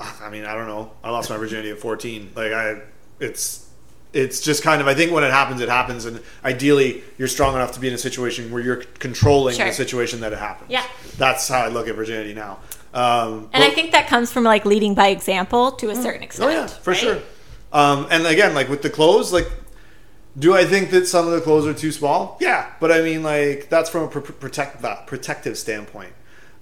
I 0.00 0.30
mean, 0.30 0.44
I 0.44 0.54
don't 0.54 0.66
know. 0.66 0.92
I 1.04 1.10
lost 1.10 1.30
my 1.30 1.36
virginity 1.36 1.70
at 1.70 1.78
fourteen. 1.78 2.30
Like 2.34 2.52
I, 2.52 2.80
it's 3.18 3.68
it's 4.12 4.40
just 4.40 4.62
kind 4.62 4.80
of. 4.80 4.88
I 4.88 4.94
think 4.94 5.12
when 5.12 5.22
it 5.24 5.30
happens, 5.30 5.60
it 5.60 5.68
happens, 5.68 6.04
and 6.06 6.20
ideally, 6.44 7.02
you're 7.18 7.28
strong 7.28 7.54
enough 7.54 7.72
to 7.72 7.80
be 7.80 7.88
in 7.88 7.94
a 7.94 7.98
situation 7.98 8.50
where 8.50 8.62
you're 8.62 8.82
controlling 8.98 9.54
Sure. 9.56 9.66
the 9.66 9.72
situation 9.72 10.20
that 10.20 10.32
it 10.32 10.38
happens. 10.38 10.70
Yeah. 10.70 10.84
That's 11.18 11.46
how 11.48 11.60
I 11.60 11.68
look 11.68 11.86
at 11.86 11.94
virginity 11.94 12.34
now. 12.34 12.58
Um, 12.92 13.48
And 13.52 13.62
I 13.62 13.70
think 13.70 13.92
that 13.92 14.08
comes 14.08 14.32
from 14.32 14.42
like 14.42 14.64
leading 14.64 14.94
by 14.94 15.08
example 15.08 15.72
to 15.72 15.90
a 15.90 15.94
certain 15.96 16.22
extent. 16.22 16.50
Oh 16.50 16.52
yeah, 16.52 16.66
for 16.66 16.90
right? 16.90 16.98
sure. 17.00 17.18
Um, 17.72 18.08
and 18.10 18.26
again, 18.26 18.52
like 18.54 18.68
with 18.68 18.82
the 18.82 18.90
clothes, 18.90 19.32
like, 19.32 19.46
do 20.36 20.54
I 20.56 20.64
think 20.64 20.90
that 20.90 21.06
some 21.06 21.26
of 21.26 21.32
the 21.32 21.40
clothes 21.40 21.66
are 21.68 21.74
too 21.74 21.92
small? 21.92 22.36
Yeah, 22.40 22.68
but 22.80 22.90
I 22.90 23.02
mean, 23.02 23.22
like, 23.22 23.68
that's 23.68 23.88
from 23.90 24.04
a 24.04 24.08
pr- 24.08 24.18
protect 24.32 24.82
that 24.82 25.06
protective 25.06 25.56
standpoint. 25.56 26.12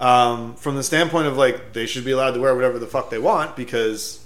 Um, 0.00 0.54
from 0.54 0.76
the 0.76 0.82
standpoint 0.82 1.26
of 1.26 1.36
like, 1.36 1.72
they 1.72 1.86
should 1.86 2.04
be 2.04 2.12
allowed 2.12 2.32
to 2.32 2.40
wear 2.40 2.54
whatever 2.54 2.78
the 2.78 2.86
fuck 2.86 3.10
they 3.10 3.18
want 3.18 3.56
because, 3.56 4.24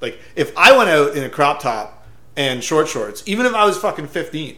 like, 0.00 0.18
if 0.34 0.56
I 0.56 0.76
went 0.76 0.90
out 0.90 1.16
in 1.16 1.24
a 1.24 1.30
crop 1.30 1.60
top 1.60 2.06
and 2.36 2.62
short 2.62 2.86
shorts, 2.88 3.22
even 3.26 3.46
if 3.46 3.54
I 3.54 3.64
was 3.64 3.78
fucking 3.78 4.08
fifteen, 4.08 4.56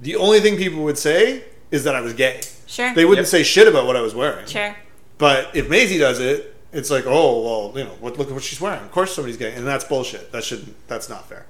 the 0.00 0.14
only 0.16 0.38
thing 0.40 0.56
people 0.56 0.84
would 0.84 0.98
say 0.98 1.44
is 1.72 1.82
that 1.84 1.96
I 1.96 2.00
was 2.00 2.12
gay. 2.12 2.40
Sure. 2.66 2.94
They 2.94 3.04
wouldn't 3.04 3.26
Yep. 3.26 3.30
say 3.30 3.42
shit 3.42 3.66
about 3.66 3.86
what 3.86 3.96
I 3.96 4.00
was 4.00 4.14
wearing. 4.14 4.46
Sure. 4.46 4.76
But 5.18 5.54
if 5.54 5.68
Maisie 5.68 5.98
does 5.98 6.20
it, 6.20 6.54
it's 6.72 6.88
like, 6.90 7.04
oh 7.06 7.42
well, 7.42 7.78
you 7.78 7.82
know, 7.84 7.96
what, 7.98 8.16
look 8.18 8.28
at 8.28 8.34
what 8.34 8.44
she's 8.44 8.60
wearing. 8.60 8.80
Of 8.82 8.92
course, 8.92 9.12
somebody's 9.14 9.36
gay, 9.36 9.52
and 9.54 9.66
that's 9.66 9.82
bullshit. 9.84 10.30
That 10.30 10.44
shouldn't. 10.44 10.76
That's 10.86 11.08
not 11.08 11.28
fair. 11.28 11.46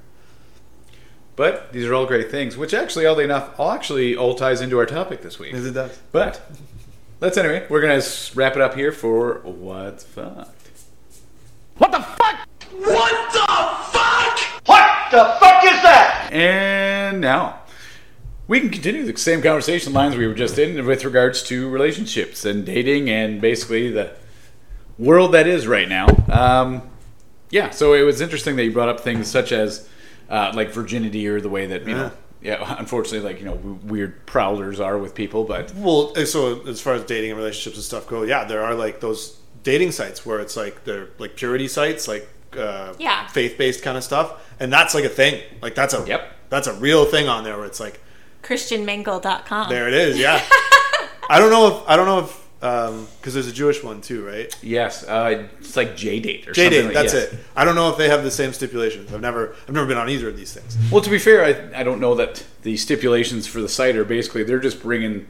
But 1.37 1.73
these 1.73 1.85
are 1.87 1.95
all 1.95 2.07
great 2.07 2.31
things, 2.31 2.57
which 2.57 2.73
actually, 2.75 3.05
oddly 3.07 3.25
enough, 3.25 3.59
all 3.59 3.71
actually 3.71 4.17
all 4.17 4.35
ties 4.35 4.61
into 4.63 4.79
our 4.79 4.87
topic 4.87 5.23
this 5.23 5.39
week. 5.39 5.55
As 5.55 5.67
it 5.67 5.73
does. 5.73 5.99
But 6.13 6.41
let's 7.21 7.37
anyway, 7.37 7.67
we're 7.69 7.81
gonna 7.81 8.03
wrap 8.35 8.57
it 8.57 8.63
up 8.63 8.75
here 8.75 8.93
for 8.93 9.41
what's 9.45 10.05
fucked. 10.05 10.71
What 11.77 11.93
the 11.93 12.01
fuck? 12.01 12.49
What 12.73 13.33
the 13.33 13.47
fuck? 13.93 14.39
What 14.67 15.11
the 15.11 15.37
fuck 15.39 15.65
is 15.65 15.83
that? 15.83 16.31
And 16.33 17.21
now 17.21 17.61
we 18.49 18.61
can 18.61 18.71
continue 18.71 19.05
the 19.05 19.17
same 19.17 19.43
conversation 19.43 19.93
lines 19.93 20.17
we 20.17 20.27
were 20.27 20.35
just 20.35 20.59
in 20.59 20.85
with 20.85 21.05
regards 21.05 21.43
to 21.45 21.69
relationships 21.69 22.45
and 22.45 22.67
dating 22.67 23.09
and 23.09 23.41
basically 23.41 23.91
the 23.91 24.13
world 24.99 25.33
that 25.33 25.47
is 25.47 25.67
right 25.67 25.89
now. 25.89 26.07
Um, 26.29 26.83
yeah, 27.51 27.71
so 27.71 27.95
it 27.95 28.03
was 28.03 28.21
interesting 28.21 28.57
that 28.57 28.65
you 28.65 28.73
brought 28.73 28.89
up 28.89 29.01
things 29.01 29.29
such 29.29 29.53
as 29.53 29.89
uh, 30.29 30.53
like 30.55 30.71
virginity 30.71 31.29
or 31.29 31.41
the 31.41 31.49
way 31.49 31.67
that 31.67 31.87
you 31.87 31.95
know. 31.95 32.13
Yeah, 32.43 32.77
unfortunately, 32.79 33.29
like 33.29 33.39
you 33.41 33.47
know, 33.47 33.55
weird 33.85 34.25
prowlers 34.27 34.81
are 34.81 34.97
with 34.99 35.15
people, 35.15 35.45
but 35.45 35.75
Well, 35.75 36.15
so 36.27 36.67
as 36.67 36.81
far 36.81 36.95
as 36.95 37.05
dating 37.05 37.31
and 37.31 37.39
relationships 37.39 37.77
and 37.77 37.85
stuff 37.85 38.07
go, 38.07 38.23
yeah, 38.23 38.45
there 38.45 38.63
are 38.65 38.75
like 38.75 39.01
those 39.01 39.37
dating 39.63 39.93
sites 39.93 40.25
where 40.25 40.41
it's 40.41 40.57
like 40.57 40.85
they're 40.85 41.09
like 41.19 41.37
purity 41.37 41.69
sites, 41.69 42.09
like 42.09 42.29
uh, 42.57 42.95
Yeah. 42.99 43.27
faith 43.29 43.57
based 43.59 43.83
kind 43.83 43.97
of 43.99 44.05
stuff, 44.05 44.33
and 44.59 44.73
that's 44.73 44.95
like 44.95 45.05
a 45.05 45.09
thing. 45.11 45.43
Like 45.63 45.75
that's 45.75 45.93
a 45.95 46.05
Yep. 46.07 46.33
that's 46.49 46.67
a 46.67 46.75
real 46.75 47.05
thing 47.05 47.29
on 47.29 47.45
there 47.45 47.57
where 47.59 47.67
it's 47.67 47.81
like 47.81 48.01
ChristianMingle.com. 48.43 49.69
there 49.69 49.87
it 49.89 49.95
is. 49.95 50.19
Yeah, 50.19 50.41
I 51.29 51.39
don't 51.39 51.51
know 51.51 51.67
if 51.79 51.89
I 51.89 51.97
don't 51.97 52.07
know 52.07 52.21
if 52.21 52.40
because 52.61 53.35
there's 53.35 53.49
a 53.49 53.53
Jewish 53.53 53.83
one 53.83 54.03
too, 54.03 54.27
right? 54.27 54.55
yes, 54.63 55.03
uh, 55.05 55.49
it's 55.59 55.77
like 55.77 55.93
JDate 55.93 56.47
or 56.47 56.53
JDate. 56.53 56.85
like- 56.85 56.95
that's 56.95 57.15
yes. 57.15 57.33
it. 57.33 57.39
I 57.57 57.65
don't 57.65 57.75
know 57.75 57.91
if 57.91 57.97
they 57.97 58.09
have 58.09 58.23
the 58.23 58.31
same 58.31 58.53
stipulations. 58.53 59.13
I've 59.13 59.21
never 59.21 59.55
I've 59.67 59.75
never 59.75 59.87
been 59.87 59.99
on 59.99 60.11
either 60.11 60.29
of 60.29 60.37
these 60.37 60.53
things. 60.53 60.77
Well, 60.91 61.01
to 61.01 61.11
be 61.11 61.19
fair, 61.19 61.45
I, 61.45 61.81
I 61.81 61.83
don't 61.83 62.01
know 62.01 62.15
that 62.17 62.45
the 62.63 62.77
stipulations 62.77 63.47
for 63.47 63.61
the 63.61 63.69
site 63.69 63.97
are 63.97 64.05
basically 64.05 64.45
they're 64.45 64.59
just 64.61 64.83
bringing 64.83 65.27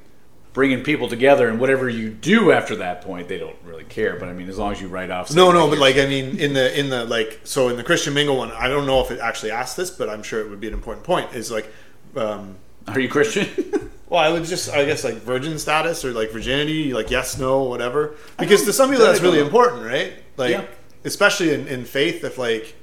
bringing 0.53 0.83
people 0.83 1.09
together, 1.09 1.49
and 1.49 1.61
whatever 1.61 1.88
you 1.88 2.11
do 2.11 2.51
after 2.51 2.77
that 2.77 3.03
point, 3.03 3.29
they 3.29 3.38
don't 3.38 3.57
really 3.64 3.85
care. 3.85 4.16
But 4.19 4.29
I 4.29 4.33
mean, 4.33 4.49
as 4.49 4.59
long 4.59 4.73
as 4.73 4.81
you 4.81 4.88
write 4.88 5.11
off, 5.11 5.33
No, 5.33 5.53
no, 5.53 5.69
but 5.69 5.79
like 5.79 5.97
I 5.97 6.07
mean, 6.07 6.38
in 6.38 6.53
the 6.55 6.79
in 6.79 6.90
the 6.90 7.05
like, 7.05 7.40
so 7.45 7.69
in 7.69 7.77
the 7.77 7.85
Christian 7.85 8.14
Mingle 8.14 8.37
one, 8.37 8.51
I 8.53 8.69
don't 8.69 8.87
know 8.87 9.01
if 9.01 9.11
it 9.11 9.21
actually 9.21 9.53
asked 9.53 9.77
this, 9.77 9.90
but 9.90 10.09
I'm 10.09 10.23
sure 10.23 10.40
it 10.40 10.51
would 10.51 10.61
be 10.61 10.69
an 10.69 10.75
important 10.75 11.05
point. 11.05 11.33
Is 11.35 11.51
like, 11.51 11.73
um, 12.16 12.57
are 12.88 12.99
you 12.99 13.09
Christian? 13.09 13.49
well, 14.11 14.20
I 14.20 14.29
would 14.31 14.44
just, 14.44 14.68
I 14.70 14.85
guess, 14.85 15.05
like 15.05 15.14
virgin 15.23 15.59
status 15.59 16.05
or 16.05 16.12
like 16.12 16.31
virginity, 16.31 16.92
like 16.92 17.11
yes, 17.11 17.38
no, 17.38 17.62
whatever. 17.62 18.16
Because 18.38 18.64
to 18.64 18.73
some 18.75 18.90
people, 18.90 19.07
that's 19.07 19.20
really 19.23 19.40
important, 19.40 19.87
right? 19.87 20.12
Like, 20.37 20.51
Yeah. 20.51 20.64
especially 21.05 21.55
in, 21.55 21.66
in 21.68 21.85
faith, 21.87 22.23
if 22.25 22.37
like, 22.37 22.75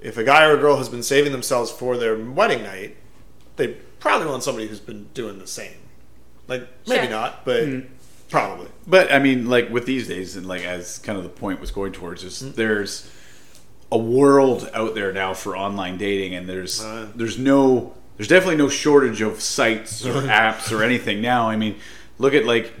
if 0.00 0.16
a 0.18 0.24
guy 0.24 0.44
or 0.46 0.56
a 0.56 0.60
girl 0.60 0.76
has 0.78 0.88
been 0.88 1.02
saving 1.04 1.30
themselves 1.30 1.70
for 1.70 1.96
their 1.96 2.16
wedding 2.16 2.64
night, 2.64 2.96
they 3.56 3.68
probably 4.00 4.26
want 4.26 4.42
somebody 4.42 4.66
who's 4.66 4.80
been 4.80 5.06
doing 5.14 5.38
the 5.38 5.46
same. 5.46 5.76
Like, 6.48 6.66
maybe 6.88 7.02
Sure. 7.02 7.10
not, 7.10 7.44
but 7.44 7.62
Mm-hmm. 7.64 7.86
probably. 8.30 8.68
but 8.86 9.12
I 9.12 9.18
mean, 9.20 9.48
like 9.48 9.70
with 9.70 9.86
these 9.86 10.08
days, 10.08 10.34
and 10.36 10.46
like 10.46 10.62
as 10.64 10.98
kind 10.98 11.16
of 11.18 11.22
the 11.22 11.30
point 11.30 11.60
was 11.60 11.70
going 11.70 11.92
towards 11.92 12.24
is 12.24 12.42
Mm-hmm. 12.42 12.52
there's 12.56 13.08
a 13.92 13.98
world 13.98 14.68
out 14.72 14.94
there 14.94 15.12
now 15.12 15.34
for 15.34 15.54
online 15.56 15.98
dating, 15.98 16.34
and 16.34 16.48
there's 16.48 16.82
Uh. 16.82 17.08
there's 17.14 17.38
no 17.38 17.92
there's 18.16 18.28
definitely 18.28 18.56
no 18.56 18.68
shortage 18.68 19.20
of 19.20 19.40
sites 19.40 20.04
or 20.04 20.22
apps 20.22 20.70
or 20.76 20.82
anything 20.82 21.20
now. 21.20 21.48
I 21.48 21.56
mean, 21.56 21.76
look 22.18 22.34
at 22.34 22.44
like 22.44 22.72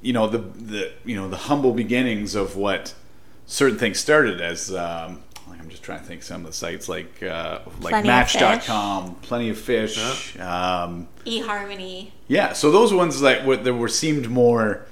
you 0.00 0.12
know 0.12 0.28
the 0.28 0.38
the 0.38 0.92
you 1.04 1.16
know 1.16 1.28
the 1.28 1.36
humble 1.36 1.72
beginnings 1.72 2.34
of 2.34 2.56
what 2.56 2.94
certain 3.46 3.78
things 3.78 3.98
started 3.98 4.40
as. 4.40 4.72
Um, 4.72 5.22
I'm 5.60 5.68
just 5.70 5.82
trying 5.82 6.00
to 6.00 6.06
think 6.06 6.22
some 6.22 6.42
of 6.42 6.46
the 6.46 6.52
sites 6.52 6.88
like 6.88 7.22
uh, 7.22 7.60
like 7.80 7.90
Plenty. 7.90 8.08
Match.com, 8.08 9.16
Plenty 9.16 9.50
of 9.50 9.58
Fish. 9.58 10.38
Um, 10.38 11.08
eHarmony. 11.26 12.10
yeah, 12.26 12.52
so 12.54 12.70
those 12.70 12.94
ones 12.94 13.20
that 13.20 13.44
were, 13.44 13.56
that 13.56 13.74
were 13.74 13.88
seemed 13.88 14.30
more 14.30 14.86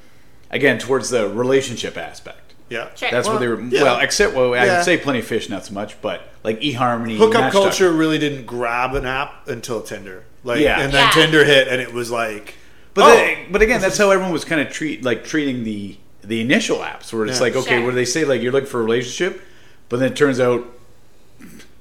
again 0.51 0.79
towards 0.79 1.09
the 1.11 1.29
relationship 1.31 1.97
aspect. 1.97 2.46
Yeah. 2.69 2.89
Sure. 2.95 3.11
That's 3.11 3.29
what 3.29 3.39
they 3.41 3.47
were. 3.49 3.61
yeah. 3.61 3.83
Well, 3.85 4.01
except 4.01 4.35
well, 4.35 4.55
I 4.55 4.65
Yeah. 4.65 4.77
would 4.77 4.85
say 4.85 4.97
Plenty 4.97 5.21
of 5.21 5.27
Fish, 5.27 5.49
not 5.49 5.65
so 5.67 5.73
much, 5.75 6.01
but 6.03 6.23
like 6.43 6.61
eHarmony, 6.61 7.17
hookup 7.17 7.41
Match.com. 7.43 7.63
culture 7.63 7.93
really 7.93 8.19
didn't 8.19 8.45
grab 8.47 8.95
an 8.95 9.07
app 9.07 9.47
until 9.49 9.81
Tinder. 9.83 10.25
Like, 10.45 10.61
Yeah. 10.61 10.81
and 10.81 10.93
then 10.93 11.05
Yeah. 11.07 11.11
Tinder 11.23 11.45
hit, 11.45 11.69
and 11.69 11.81
it 11.81 11.93
was 11.93 12.11
like, 12.11 12.55
But 12.95 13.05
oh, 13.05 13.15
then, 13.15 13.37
but 13.51 13.63
again, 13.63 13.81
that's 13.81 13.99
how 13.99 14.11
everyone 14.11 14.33
was 14.33 14.45
kind 14.45 14.61
of 14.61 14.71
treat 14.73 15.05
like 15.05 15.25
treating 15.25 15.65
the 15.65 15.97
the 16.25 16.41
initial 16.41 16.79
apps, 16.79 17.13
where 17.13 17.25
it's 17.27 17.37
Yeah. 17.39 17.43
like, 17.45 17.57
okay, 17.57 17.77
Sure. 17.77 17.85
what 17.85 17.91
do 17.91 17.95
they 17.97 18.05
say? 18.05 18.25
Like 18.25 18.43
you're 18.43 18.51
looking 18.53 18.69
for 18.69 18.81
a 18.81 18.85
relationship, 18.85 19.41
but 19.89 20.01
then 20.01 20.11
it 20.11 20.17
turns 20.17 20.41
out, 20.41 20.65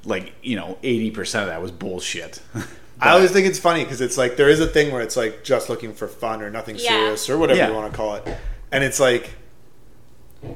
like 0.06 0.34
you 0.44 0.56
know, 0.56 0.78
eighty 0.84 1.10
percent 1.12 1.44
of 1.44 1.50
that 1.50 1.62
was 1.62 1.72
bullshit. 1.72 2.42
I 3.02 3.10
always 3.10 3.32
think 3.32 3.46
it's 3.48 3.60
funny 3.60 3.84
because 3.84 4.02
it's 4.02 4.18
like 4.18 4.38
there 4.38 4.50
is 4.50 4.60
a 4.60 4.68
thing 4.68 4.92
where 4.92 5.02
it's 5.02 5.18
like 5.18 5.44
just 5.44 5.70
looking 5.70 5.94
for 5.94 6.08
fun 6.08 6.42
or 6.42 6.50
nothing 6.50 6.76
Yeah. 6.76 6.90
serious 6.90 7.30
or 7.30 7.38
whatever 7.38 7.58
Yeah. 7.58 7.68
you 7.70 7.74
want 7.74 7.92
to 7.92 7.98
call 7.98 8.16
it, 8.16 8.28
and 8.72 8.84
it's 8.84 9.00
like, 9.00 9.32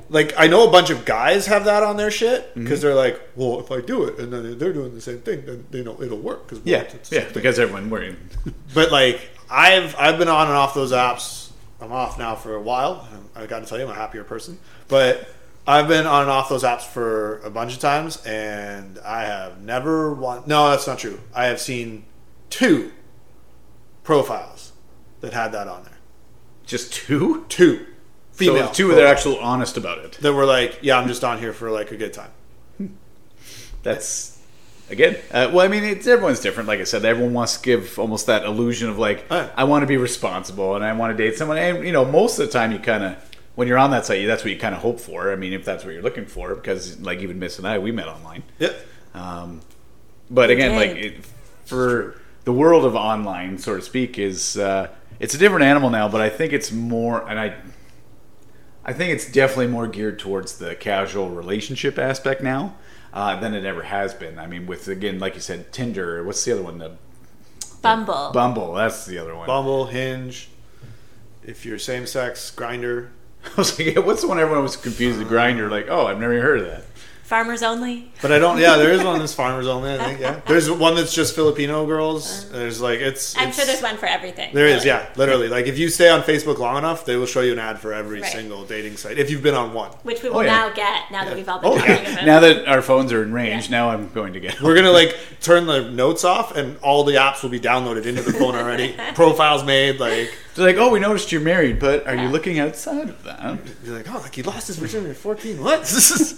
like 0.09 0.33
I 0.37 0.47
know 0.47 0.67
a 0.67 0.71
bunch 0.71 0.89
of 0.89 1.05
guys 1.05 1.45
have 1.47 1.65
that 1.65 1.83
on 1.83 1.97
their 1.97 2.11
shit 2.11 2.49
Mm-hmm. 2.49 2.63
because 2.63 2.81
they're 2.81 2.95
like, 2.95 3.19
well, 3.35 3.59
if 3.59 3.71
I 3.71 3.81
do 3.81 4.03
it 4.05 4.19
and 4.19 4.31
then 4.33 4.57
they're 4.57 4.73
doing 4.73 4.93
the 4.93 5.01
same 5.01 5.19
thing, 5.19 5.45
then 5.45 5.65
you 5.71 5.83
know 5.83 6.01
it'll 6.01 6.17
work. 6.19 6.47
Cause 6.47 6.61
yeah, 6.63 6.83
yeah, 7.11 7.21
thing. 7.21 7.33
because 7.33 7.59
everyone 7.59 7.89
wearing. 7.89 8.17
But 8.73 8.91
like 8.91 9.29
I've 9.49 9.95
I've 9.97 10.17
been 10.17 10.27
on 10.29 10.47
and 10.47 10.55
off 10.55 10.73
those 10.73 10.91
apps. 10.91 11.51
I'm 11.81 11.91
off 11.91 12.19
now 12.19 12.35
for 12.35 12.55
a 12.55 12.61
while. 12.61 13.07
I 13.35 13.45
got 13.45 13.59
to 13.59 13.65
tell 13.65 13.77
you, 13.77 13.85
I'm 13.85 13.91
a 13.91 13.95
happier 13.95 14.23
person. 14.23 14.59
But 14.89 15.27
I've 15.65 15.87
been 15.87 16.05
on 16.07 16.23
and 16.23 16.31
off 16.31 16.49
those 16.49 16.63
apps 16.63 16.81
for 16.81 17.39
a 17.39 17.49
bunch 17.49 17.73
of 17.73 17.79
times, 17.79 18.23
and 18.25 18.99
I 18.99 19.23
have 19.23 19.61
never 19.61 20.13
one. 20.13 20.43
No, 20.45 20.69
that's 20.71 20.87
not 20.87 20.99
true. 20.99 21.19
I 21.33 21.45
have 21.45 21.59
seen 21.59 22.05
two 22.49 22.91
profiles 24.03 24.73
that 25.21 25.33
had 25.33 25.51
that 25.53 25.67
on 25.67 25.83
there. 25.83 25.97
Just 26.65 26.93
two, 26.93 27.45
Two 27.49 27.85
female 28.39 28.67
so 28.67 28.73
two 28.73 28.87
that 28.89 28.93
are 28.93 29.13
profiles 29.13 29.17
actual 29.17 29.39
honest 29.39 29.77
about 29.77 29.97
it. 29.99 30.11
that 30.21 30.33
were 30.33 30.45
like, 30.45 30.79
yeah, 30.81 30.97
I'm 30.97 31.07
just 31.07 31.23
on 31.23 31.37
here 31.39 31.53
for 31.53 31.69
like 31.71 31.91
a 31.91 31.97
good 31.97 32.13
time. 32.13 32.31
that's 33.83 34.37
again 34.89 35.15
uh, 35.31 35.49
well 35.53 35.61
i 35.63 35.67
mean 35.67 35.83
it's 35.83 36.07
everyone's 36.07 36.39
different 36.39 36.67
like 36.67 36.79
i 36.79 36.83
said 36.83 37.05
everyone 37.05 37.33
wants 37.33 37.57
to 37.57 37.63
give 37.63 37.97
almost 37.99 38.25
that 38.25 38.43
illusion 38.43 38.89
of 38.89 38.97
like 38.97 39.25
Right. 39.29 39.49
i 39.55 39.63
want 39.63 39.83
to 39.83 39.87
be 39.87 39.97
responsible 39.97 40.75
and 40.75 40.83
i 40.83 40.91
want 40.93 41.15
to 41.15 41.23
date 41.23 41.37
someone 41.37 41.57
and 41.57 41.85
you 41.85 41.91
know 41.91 42.03
most 42.05 42.39
of 42.39 42.47
the 42.47 42.51
time 42.51 42.71
you 42.71 42.79
kind 42.79 43.03
of 43.03 43.15
when 43.55 43.67
you're 43.67 43.77
on 43.77 43.91
that 43.91 44.05
site 44.05 44.25
that's 44.27 44.43
what 44.43 44.51
you 44.51 44.59
kind 44.59 44.73
of 44.75 44.81
hope 44.81 44.99
for 44.99 45.31
i 45.31 45.35
mean 45.35 45.53
if 45.53 45.63
that's 45.63 45.85
what 45.85 45.93
you're 45.93 46.01
looking 46.03 46.25
for 46.25 46.55
because 46.55 46.99
like 47.01 47.19
even 47.19 47.37
miss 47.39 47.57
and 47.59 47.67
i 47.67 47.77
we 47.77 47.91
met 47.91 48.07
online 48.07 48.41
Yep. 48.57 48.75
um, 49.13 49.61
but 50.31 50.49
again 50.49 50.75
like 50.75 50.91
it, 50.91 51.25
for 51.65 52.19
the 52.45 52.53
world 52.53 52.83
of 52.83 52.95
online 52.95 53.57
so 53.59 53.75
to 53.75 53.81
speak 53.81 54.17
is 54.17 54.57
uh, 54.57 54.87
it's 55.19 55.35
a 55.35 55.37
different 55.37 55.63
animal 55.65 55.89
now 55.91 56.09
but 56.09 56.19
i 56.19 56.29
think 56.29 56.51
it's 56.51 56.71
more 56.71 57.29
and 57.29 57.39
i 57.39 57.55
I 58.89 58.93
think 58.93 59.13
it's 59.13 59.31
definitely 59.31 59.67
more 59.67 59.85
geared 59.85 60.17
towards 60.17 60.57
the 60.57 60.73
casual 60.73 61.29
relationship 61.29 61.99
aspect 61.99 62.41
now 62.41 62.73
uh, 63.13 63.39
than 63.39 63.53
it 63.53 63.63
ever 63.63 63.83
has 63.83 64.15
been. 64.15 64.39
I 64.39 64.47
mean, 64.47 64.65
with 64.65 64.87
again, 64.87 65.19
like 65.19 65.35
you 65.35 65.41
said, 65.41 65.71
Tinder. 65.71 66.23
What's 66.23 66.43
the 66.43 66.53
other 66.53 66.63
one? 66.63 66.79
The 66.79 66.93
Bumble. 67.83 68.31
Bumble. 68.31 68.73
That's 68.73 69.05
the 69.05 69.19
other 69.19 69.35
one. 69.35 69.45
Bumble, 69.45 69.85
Hinge. 69.85 70.49
If 71.43 71.67
you're 71.67 71.77
same 71.77 72.07
sex, 72.07 72.51
Grindr. 72.55 73.09
I 73.45 73.49
was 73.57 73.77
like, 73.77 73.93
yeah, 73.93 73.99
what's 73.99 74.23
the 74.23 74.27
one 74.27 74.39
everyone 74.39 74.63
was 74.63 74.75
confused 74.75 75.19
with 75.19 75.29
Grindr? 75.29 75.69
Like, 75.69 75.85
oh, 75.87 76.07
I've 76.07 76.19
never 76.19 76.41
heard 76.41 76.61
of 76.61 76.65
that. 76.65 76.83
Farmers 77.29 77.61
only. 77.61 78.11
But 78.23 78.31
I 78.31 78.39
don't. 78.39 78.57
Yeah, 78.57 78.77
there 78.77 78.91
is 78.91 79.03
one 79.03 79.19
that's 79.19 79.35
farmers 79.43 79.67
only. 79.67 79.93
I 79.93 79.97
think. 79.99 80.19
Yeah, 80.19 80.41
there's 80.47 80.67
one 80.71 80.95
that's 80.95 81.13
just 81.13 81.35
Filipino 81.35 81.85
girls. 81.85 82.45
Uh-huh. 82.45 82.57
There's 82.57 82.81
like 82.81 83.01
it's. 83.01 83.37
I'm 83.37 83.49
it's- 83.49 83.55
sure 83.55 83.65
there's 83.67 83.83
one 83.83 83.97
for 83.97 84.07
everything. 84.07 84.51
There 84.51 84.65
is, 84.65 84.77
really. 84.77 84.87
yeah, 84.87 85.09
literally. 85.15 85.47
Like 85.47 85.67
if 85.67 85.77
you 85.77 85.89
stay 85.89 86.09
on 86.09 86.23
Facebook 86.23 86.57
long 86.57 86.77
enough, 86.79 87.05
they 87.05 87.17
will 87.17 87.27
show 87.27 87.41
you 87.41 87.53
an 87.53 87.59
ad 87.59 87.79
for 87.79 87.93
every 87.93 88.21
Right. 88.21 88.31
single 88.31 88.65
dating 88.65 88.97
site 88.97 89.19
if 89.19 89.29
you've 89.29 89.43
been 89.43 89.53
on 89.53 89.75
one. 89.75 89.91
Which 90.01 90.23
we 90.23 90.29
oh, 90.29 90.31
will 90.31 90.39
Oh, 90.39 90.41
yeah. 90.41 90.55
now 90.57 90.69
get 90.73 91.11
now 91.11 91.23
that 91.23 91.35
we've 91.35 91.47
all 91.47 91.59
oh, 91.63 91.75
been 91.75 91.83
Oh, 91.83 91.85
talking 91.85 92.03
yeah. 92.03 92.11
about 92.13 92.25
Now 92.25 92.39
that 92.39 92.67
our 92.67 92.81
phones 92.81 93.13
are 93.13 93.21
in 93.21 93.31
range, 93.31 93.65
Yeah. 93.65 93.77
now 93.77 93.89
I'm 93.91 94.09
going 94.09 94.33
to 94.33 94.39
get. 94.39 94.59
We're 94.59 94.73
gonna 94.73 94.89
like 94.91 95.15
turn 95.39 95.67
the 95.67 95.87
notes 95.91 96.23
off, 96.23 96.55
and 96.55 96.79
all 96.79 97.03
the 97.03 97.13
apps 97.13 97.43
will 97.43 97.51
be 97.51 97.59
downloaded 97.59 98.07
into 98.07 98.23
the 98.23 98.33
phone 98.33 98.55
already. 98.55 98.95
Profiles 99.13 99.63
made. 99.63 99.99
Like 99.99 100.35
They're 100.59 100.67
like, 100.67 100.77
oh, 100.77 100.89
we 100.91 100.99
noticed 100.99 101.31
you're 101.31 101.41
married, 101.41 101.79
but 101.79 102.05
are 102.05 102.15
you 102.15 102.27
looking 102.27 102.59
outside 102.59 103.09
of 103.09 103.23
that? 103.23 103.59
you're 103.83 103.95
like, 103.95 104.13
oh, 104.13 104.19
like 104.19 104.35
he 104.35 104.43
lost 104.43 104.67
his 104.67 104.75
virginity 104.77 105.11
at 105.11 105.17
14. 105.17 105.63
What? 105.63 105.89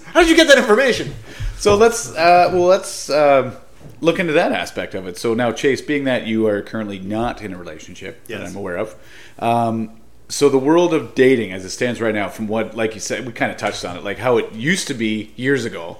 How 0.05 0.21
did 0.21 0.29
you 0.29 0.35
get 0.35 0.47
that 0.47 0.59
information? 0.59 1.13
So 1.57 1.75
let's 1.75 2.15
uh, 2.15 2.49
well 2.53 2.65
let's 2.65 3.09
um 3.09 3.53
look 3.99 4.19
into 4.19 4.33
that 4.33 4.51
aspect 4.51 4.93
of 4.93 5.07
it. 5.07 5.17
So 5.17 5.33
now, 5.33 5.51
Chase, 5.51 5.81
being 5.81 6.03
that 6.03 6.27
you 6.27 6.47
are 6.47 6.61
currently 6.61 6.99
not 6.99 7.41
in 7.41 7.51
a 7.53 7.57
relationship 7.57 8.23
that 8.27 8.39
Yes. 8.41 8.51
I'm 8.51 8.55
aware 8.55 8.77
of, 8.77 8.95
um, 9.39 9.99
so 10.29 10.49
the 10.49 10.59
world 10.59 10.93
of 10.93 11.13
dating 11.15 11.51
as 11.51 11.65
it 11.65 11.71
stands 11.71 11.99
right 11.99 12.13
now, 12.13 12.29
from 12.29 12.47
what 12.47 12.75
like 12.75 12.93
you 12.93 12.99
said, 13.01 13.25
we 13.25 13.33
kind 13.33 13.51
of 13.51 13.57
touched 13.57 13.83
on 13.83 13.97
it, 13.97 14.03
like 14.03 14.17
how 14.19 14.37
it 14.37 14.53
used 14.53 14.87
to 14.87 14.93
be 14.93 15.33
years 15.35 15.65
ago 15.65 15.97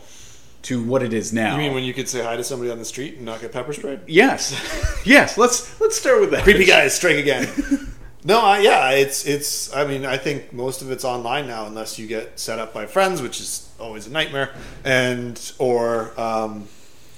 to 0.63 0.84
what 0.84 1.01
it 1.01 1.12
is 1.12 1.34
now. 1.34 1.53
You 1.53 1.57
mean 1.63 1.73
when 1.73 1.84
you 1.84 1.93
could 1.93 2.07
say 2.07 2.23
hi 2.23 2.38
to 2.38 2.43
somebody 2.43 2.69
on 2.69 2.77
the 2.77 2.86
street 2.86 3.15
and 3.15 3.25
not 3.25 3.41
get 3.41 3.51
pepper 3.51 3.73
sprayed? 3.73 4.01
yes, 4.07 4.53
yes. 5.05 5.38
Let's 5.39 5.81
let's 5.81 5.97
start 5.97 6.21
with 6.21 6.31
that. 6.31 6.43
Creepy 6.43 6.65
guys 6.65 6.93
strike 6.95 7.17
again. 7.17 7.47
no, 8.23 8.39
I, 8.41 8.60
yeah, 8.60 8.91
it's 8.91 9.25
it's. 9.25 9.73
I 9.75 9.86
mean, 9.86 10.05
I 10.05 10.17
think 10.17 10.53
most 10.53 10.81
of 10.81 10.91
it's 10.91 11.03
online 11.03 11.47
now, 11.47 11.65
unless 11.65 11.97
you 11.97 12.07
get 12.07 12.39
set 12.39 12.60
up 12.60 12.73
by 12.73 12.86
friends, 12.86 13.21
which 13.21 13.39
is 13.39 13.69
always 13.79 14.07
a 14.07 14.12
nightmare, 14.12 14.53
and 14.84 15.39
or 15.57 16.19
um, 16.19 16.67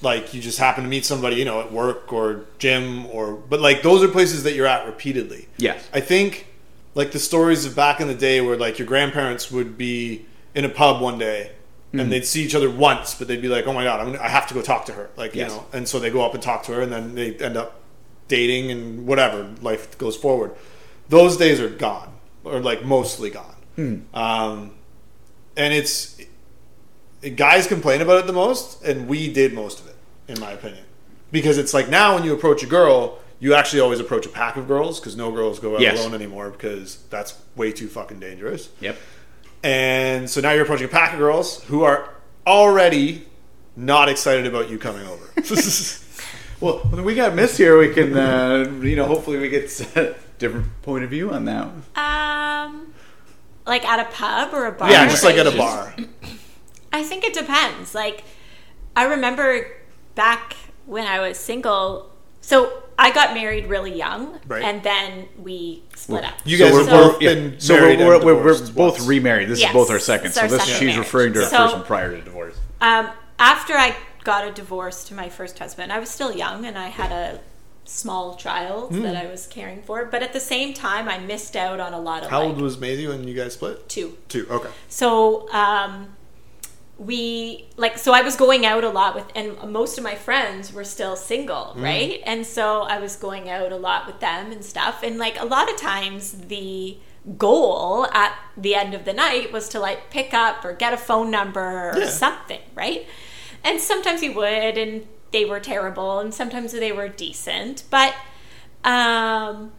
like 0.02 0.34
you 0.34 0.42
just 0.42 0.60
happen 0.60 0.84
to 0.84 0.90
meet 0.90 1.06
somebody, 1.06 1.36
you 1.38 1.46
know, 1.46 1.60
at 1.62 1.72
work 1.72 2.12
or 2.14 2.46
gym 2.60 3.06
or 3.08 3.34
but 3.34 3.60
like 3.60 3.82
those 3.82 4.04
are 4.04 4.08
places 4.08 4.44
that 4.44 4.54
you're 4.54 4.68
at 4.68 4.86
repeatedly. 4.86 5.48
Yes. 5.58 5.88
I 5.94 6.00
think 6.02 6.48
like 6.96 7.12
the 7.12 7.20
stories 7.20 7.66
of 7.66 7.76
back 7.76 8.00
in 8.00 8.08
the 8.08 8.16
day 8.16 8.42
where 8.42 8.56
like 8.58 8.80
your 8.80 8.88
grandparents 8.88 9.52
would 9.52 9.78
be 9.78 10.26
in 10.56 10.66
a 10.66 10.70
pub 10.70 11.02
one 11.02 11.18
day 11.18 11.52
and 11.96 12.12
they'd 12.12 12.26
see 12.26 12.44
each 12.44 12.56
other 12.56 12.72
once, 12.72 13.14
but 13.14 13.28
they'd 13.28 13.40
be 13.40 13.48
like, 13.48 13.68
"Oh 13.68 13.74
my 13.74 13.84
god, 13.84 14.00
I'm 14.00 14.14
gonna, 14.14 14.24
I 14.24 14.28
have 14.28 14.48
to 14.48 14.56
go 14.56 14.64
talk 14.64 14.86
to 14.86 14.94
her." 14.94 15.12
Like 15.16 15.36
Yes. 15.36 15.52
you 15.52 15.58
know, 15.58 15.66
and 15.74 15.88
so 15.88 16.00
they 16.00 16.10
go 16.10 16.26
up 16.26 16.34
and 16.34 16.42
talk 16.42 16.64
to 16.64 16.72
her, 16.74 16.82
and 16.82 16.92
then 16.92 17.14
they 17.14 17.36
end 17.36 17.56
up 17.56 17.82
dating 18.28 18.72
and 18.72 19.06
whatever. 19.06 19.54
Life 19.62 19.96
goes 20.00 20.18
forward. 20.18 20.56
Those 21.14 21.38
days 21.38 21.60
are 21.62 21.70
gone, 21.70 22.12
or 22.44 22.60
like 22.60 22.84
mostly 22.84 23.30
gone. 23.30 23.56
Hmm. 23.76 23.96
Um, 24.14 24.72
and 25.56 25.74
it's 25.74 26.20
guys 27.36 27.68
complain 27.68 28.02
about 28.02 28.18
it 28.20 28.28
the 28.28 28.34
most, 28.34 28.84
and 28.84 29.08
we 29.08 29.32
did 29.32 29.54
most 29.54 29.80
of 29.80 29.88
it, 29.88 29.96
in 30.28 30.40
my 30.40 30.52
opinion, 30.52 30.84
because 31.32 31.58
it's 31.60 31.74
like 31.74 31.88
now 31.88 32.16
when 32.16 32.24
you 32.24 32.34
approach 32.34 32.64
a 32.64 32.68
girl. 32.68 33.20
You 33.40 33.54
actually 33.56 33.82
always 33.82 34.00
approach 34.00 34.26
a 34.26 34.30
pack 34.30 34.56
of 34.56 34.68
girls 34.70 35.02
because 35.02 35.18
no 35.18 35.30
girls 35.30 35.60
go 35.60 35.76
out 35.76 35.82
Yes. 35.82 36.00
alone 36.00 36.14
anymore 36.14 36.50
because 36.50 37.04
that's 37.10 37.38
way 37.58 37.74
too 37.74 37.90
fucking 37.90 38.22
dangerous. 38.22 38.70
Yep. 38.80 38.96
And 39.64 40.30
so 40.30 40.40
now 40.40 40.52
you're 40.52 40.64
approaching 40.64 40.86
a 40.86 40.90
pack 40.90 41.12
of 41.12 41.20
girls 41.20 41.62
who 41.66 41.84
are 41.84 42.08
already 42.48 43.26
not 43.76 44.08
excited 44.08 44.46
about 44.48 44.70
you 44.70 44.78
coming 44.78 45.06
over. 45.08 45.26
Well, 46.62 46.78
when 46.92 47.04
we 47.04 47.16
got 47.16 47.36
Miss 47.36 47.58
here, 47.58 47.78
we 47.78 47.94
can, 47.94 48.16
uh, 48.18 48.72
you 48.82 48.96
know, 48.96 49.06
hopefully 49.06 49.38
we 49.38 49.50
get 49.50 49.70
different 50.44 50.82
point 50.82 51.04
of 51.04 51.10
view 51.10 51.32
on 51.32 51.46
that. 51.46 51.68
Um, 51.96 52.94
like 53.66 53.86
at 53.86 54.00
a 54.00 54.06
pub 54.12 54.54
or 54.54 54.66
a 54.68 54.72
bar. 54.72 54.92
yeah, 54.92 55.08
just 55.08 55.24
like 55.24 55.38
at 55.38 55.48
a 55.48 55.52
bar. 55.58 55.96
I 56.92 57.04
think 57.04 57.24
it 57.24 57.34
depends. 57.34 57.96
Like, 57.96 58.24
I 58.96 59.06
remember 59.06 59.66
back 60.16 60.56
when 60.86 61.08
I 61.08 61.20
was 61.28 61.38
single. 61.40 62.12
So 62.42 62.84
I 63.00 63.12
got 63.12 63.34
married 63.34 63.68
really 63.68 63.96
young, 63.98 64.38
Right. 64.48 64.62
and 64.64 64.84
then 64.84 65.28
we 65.42 65.84
split 65.96 66.26
up. 66.26 66.34
You 66.44 66.58
So 66.58 66.66
guys 66.66 66.74
we're 66.74 66.80
have 66.82 66.90
So- 66.90 67.12
both 67.14 67.22
Yeah, 67.22 67.34
been 67.34 67.60
so 67.60 67.74
married 67.76 68.00
we're, 68.00 68.16
and 68.16 68.24
we're, 68.26 68.34
we're, 68.36 68.38
divorced 68.54 68.76
both 68.76 68.94
once. 68.98 69.08
remarried. 69.08 69.48
This 69.50 69.62
Yes, 69.62 69.70
is 69.70 69.74
both 69.74 69.90
our 69.90 69.98
second. 70.00 70.34
So 70.34 70.42
our 70.42 70.48
this 70.50 70.60
second 70.60 70.74
she's 70.74 70.82
marriage. 70.82 70.98
referring 70.98 71.34
to 71.34 71.40
her 71.40 71.46
So- 71.46 71.58
first 71.58 71.74
one 71.78 71.86
prior 71.86 72.12
to 72.16 72.22
divorce. 72.22 72.56
Um, 72.82 73.10
after 73.40 73.74
I 73.74 73.96
got 74.26 74.46
a 74.46 74.52
divorce 74.52 75.06
to 75.06 75.14
my 75.14 75.30
first 75.30 75.58
husband, 75.58 75.92
I 75.94 76.00
was 76.00 76.10
still 76.10 76.36
young 76.36 76.66
and 76.66 76.78
I 76.78 76.88
had 76.90 77.12
a 77.14 77.40
small 77.86 78.36
child 78.36 78.92
Hmm. 78.92 79.02
that 79.04 79.16
I 79.16 79.28
was 79.28 79.46
caring 79.48 79.82
for. 79.82 80.06
But 80.06 80.24
at 80.24 80.34
the 80.34 80.40
same 80.40 80.74
time, 80.74 81.08
I 81.10 81.18
missed 81.20 81.56
out 81.56 81.80
on 81.80 81.94
a 81.94 82.00
lot 82.00 82.24
of 82.24 82.30
How 82.30 82.40
like 82.40 82.50
old 82.50 82.62
was 82.62 82.78
Maisie 82.80 83.08
when 83.08 83.28
you 83.28 83.34
guys 83.34 83.54
split? 83.54 83.88
two. 83.90 84.18
Two. 84.30 84.48
Okay. 84.50 84.70
So 84.90 85.50
um, 85.52 86.16
we 86.98 87.66
like 87.76 87.98
so 87.98 88.14
I 88.14 88.22
was 88.22 88.36
going 88.36 88.66
out 88.66 88.84
a 88.84 88.90
lot 88.90 89.16
with, 89.16 89.26
and 89.36 89.58
most 89.72 89.98
of 89.98 90.04
my 90.04 90.16
friends 90.16 90.72
were 90.72 90.84
still 90.84 91.16
single, 91.16 91.74
right? 91.76 92.22
And 92.26 92.46
so 92.46 92.84
I 92.84 93.00
was 93.00 93.16
going 93.16 93.50
out 93.50 93.72
a 93.72 93.78
lot 93.78 94.06
with 94.08 94.20
them 94.20 94.52
and 94.52 94.64
stuff. 94.64 95.02
And 95.04 95.18
like 95.18 95.40
a 95.40 95.46
lot 95.46 95.70
of 95.72 95.78
times, 95.78 96.32
the 96.34 96.98
goal 97.38 98.06
at 98.14 98.38
the 98.58 98.76
end 98.76 98.94
of 98.94 99.06
the 99.06 99.14
night 99.14 99.52
was 99.52 99.70
to 99.70 99.80
like 99.80 100.10
pick 100.12 100.34
up 100.34 100.64
or 100.64 100.74
get 100.74 100.94
a 100.94 100.98
phone 100.98 101.32
number 101.32 101.90
or 101.92 101.98
Yeah. 102.00 102.10
something, 102.10 102.60
right? 102.76 103.08
And 103.64 103.80
sometimes 103.80 104.22
we 104.22 104.30
would, 104.30 104.78
and 104.78 105.08
they 105.34 105.44
were 105.44 105.60
terrible, 105.60 106.20
and 106.20 106.34
sometimes 106.34 106.72
they 106.72 106.94
were 106.94 107.10
decent, 107.10 107.84
but 107.90 108.16
um 108.86 109.74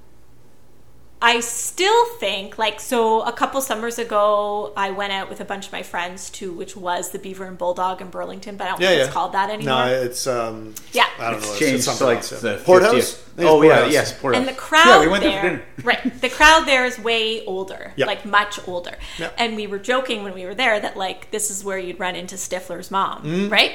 I 1.27 1.41
still 1.41 2.05
think 2.19 2.59
like 2.59 2.81
so 2.81 3.23
a 3.23 3.33
couple 3.33 3.61
summers 3.63 3.99
ago 3.99 4.73
I 4.77 4.91
went 4.91 5.13
out 5.13 5.31
with 5.31 5.41
a 5.41 5.45
bunch 5.47 5.67
of 5.67 5.73
my 5.73 5.83
friends 5.83 6.29
to 6.31 6.53
which 6.53 6.77
was 6.77 7.11
the 7.13 7.19
Beaver 7.19 7.47
and 7.47 7.57
Bulldog 7.57 8.03
in 8.03 8.11
Burlington, 8.11 8.57
but 8.59 8.67
I 8.67 8.71
don't 8.73 8.81
Yeah, 8.81 8.89
think 8.89 8.99
yeah. 8.99 9.05
it's 9.07 9.13
called 9.15 9.33
that 9.33 9.49
anymore. 9.49 9.87
No, 9.87 9.87
it's 9.87 10.27
um. 10.27 10.75
yeah. 10.93 11.07
I 11.19 11.31
don't 11.31 11.41
know. 11.41 11.49
It's, 11.49 11.59
Changed 11.59 11.75
it's 11.77 11.85
to 11.87 11.91
something 11.93 12.07
like 12.09 12.17
else, 12.19 12.41
the 12.43 12.61
Port 12.65 12.83
50th. 12.83 12.85
House. 12.85 12.93
I 12.93 12.97
think 12.97 13.03
it's 13.39 13.45
Oh 13.47 13.55
Port 13.55 13.67
yeah, 13.67 13.81
House. 13.85 13.93
yes, 13.93 14.21
Port 14.21 14.35
and 14.37 14.47
the 14.47 14.53
crowd 14.53 14.87
Yeah, 14.87 15.01
we 15.01 15.09
went 15.09 15.23
there 15.25 15.41
for 15.41 15.47
there, 15.49 15.57
dinner. 15.57 15.65
right? 15.83 16.21
The 16.21 16.29
crowd 16.29 16.67
there 16.67 16.85
is 16.85 16.99
way 16.99 17.45
older, 17.47 17.93
Yeah. 17.97 18.07
like 18.07 18.25
much 18.27 18.61
older. 18.69 18.97
Yeah. 19.19 19.31
And 19.39 19.57
we 19.57 19.67
were 19.67 19.79
joking 19.79 20.25
when 20.25 20.35
we 20.35 20.45
were 20.45 20.55
there 20.55 20.79
that 20.79 20.97
like 20.97 21.31
this 21.31 21.51
is 21.51 21.65
where 21.65 21.79
you'd 21.79 21.99
run 21.99 22.17
into 22.17 22.35
Stifler's 22.37 22.91
mom, 22.91 23.23
Mm-hmm. 23.23 23.49
right? 23.53 23.73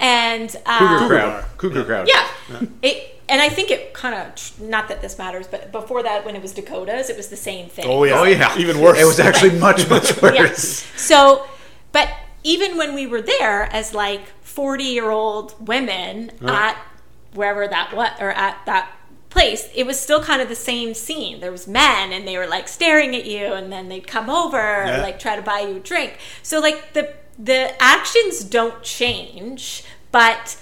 And 0.00 0.48
Cougar 0.48 0.64
um, 0.66 0.98
Cougar 0.98 1.08
crowd. 1.08 1.44
Cougar 1.58 1.84
crowd. 1.84 2.08
yeah, 2.08 2.60
it. 2.82 3.12
And 3.28 3.40
I 3.40 3.48
think 3.48 3.70
it 3.72 3.92
kind 3.92 4.14
of 4.14 4.60
not 4.60 4.88
that 4.88 5.00
this 5.02 5.18
matters, 5.18 5.46
but 5.48 5.72
before 5.72 6.02
that, 6.04 6.24
when 6.24 6.36
it 6.36 6.42
was 6.42 6.52
Dakotas, 6.52 7.10
it 7.10 7.16
was 7.16 7.28
the 7.28 7.36
same 7.36 7.68
thing. 7.68 7.84
Oh 7.86 8.04
yeah. 8.04 8.20
Oh 8.20 8.24
yeah. 8.24 8.56
Even 8.58 8.80
worse. 8.80 8.98
It 9.00 9.04
was 9.04 9.18
actually 9.18 9.58
much 9.58 9.88
much 9.90 10.16
Yeah. 10.22 10.30
worse. 10.42 10.84
So, 10.96 11.46
but 11.92 12.08
even 12.44 12.76
when 12.76 12.94
we 12.94 13.06
were 13.06 13.20
there 13.22 13.64
as 13.72 13.92
like 13.94 14.22
40 14.42 14.84
year 14.84 15.10
old 15.10 15.54
women 15.66 16.30
at 16.46 16.76
wherever 17.34 17.66
that 17.66 17.92
was, 17.94 18.10
or 18.20 18.30
at 18.30 18.58
that 18.66 18.92
place, 19.28 19.68
it 19.74 19.84
was 19.86 19.98
still 19.98 20.22
kind 20.22 20.40
of 20.40 20.48
the 20.48 20.54
same 20.54 20.94
scene. 20.94 21.40
There 21.40 21.50
was 21.50 21.66
men 21.66 22.12
and 22.12 22.26
they 22.28 22.38
were 22.38 22.46
like 22.46 22.68
staring 22.68 23.14
at 23.16 23.26
you 23.26 23.52
and 23.52 23.72
then 23.72 23.88
they'd 23.88 24.06
come 24.06 24.30
over 24.30 24.56
Yeah. 24.56 24.98
or 25.00 25.02
like 25.02 25.18
try 25.18 25.34
to 25.36 25.42
buy 25.42 25.60
you 25.60 25.76
a 25.76 25.80
drink. 25.80 26.16
So 26.44 26.60
like 26.60 26.92
the, 26.92 27.12
the 27.38 27.74
actions 27.82 28.44
don't 28.44 28.82
change, 28.84 29.82
but 30.12 30.56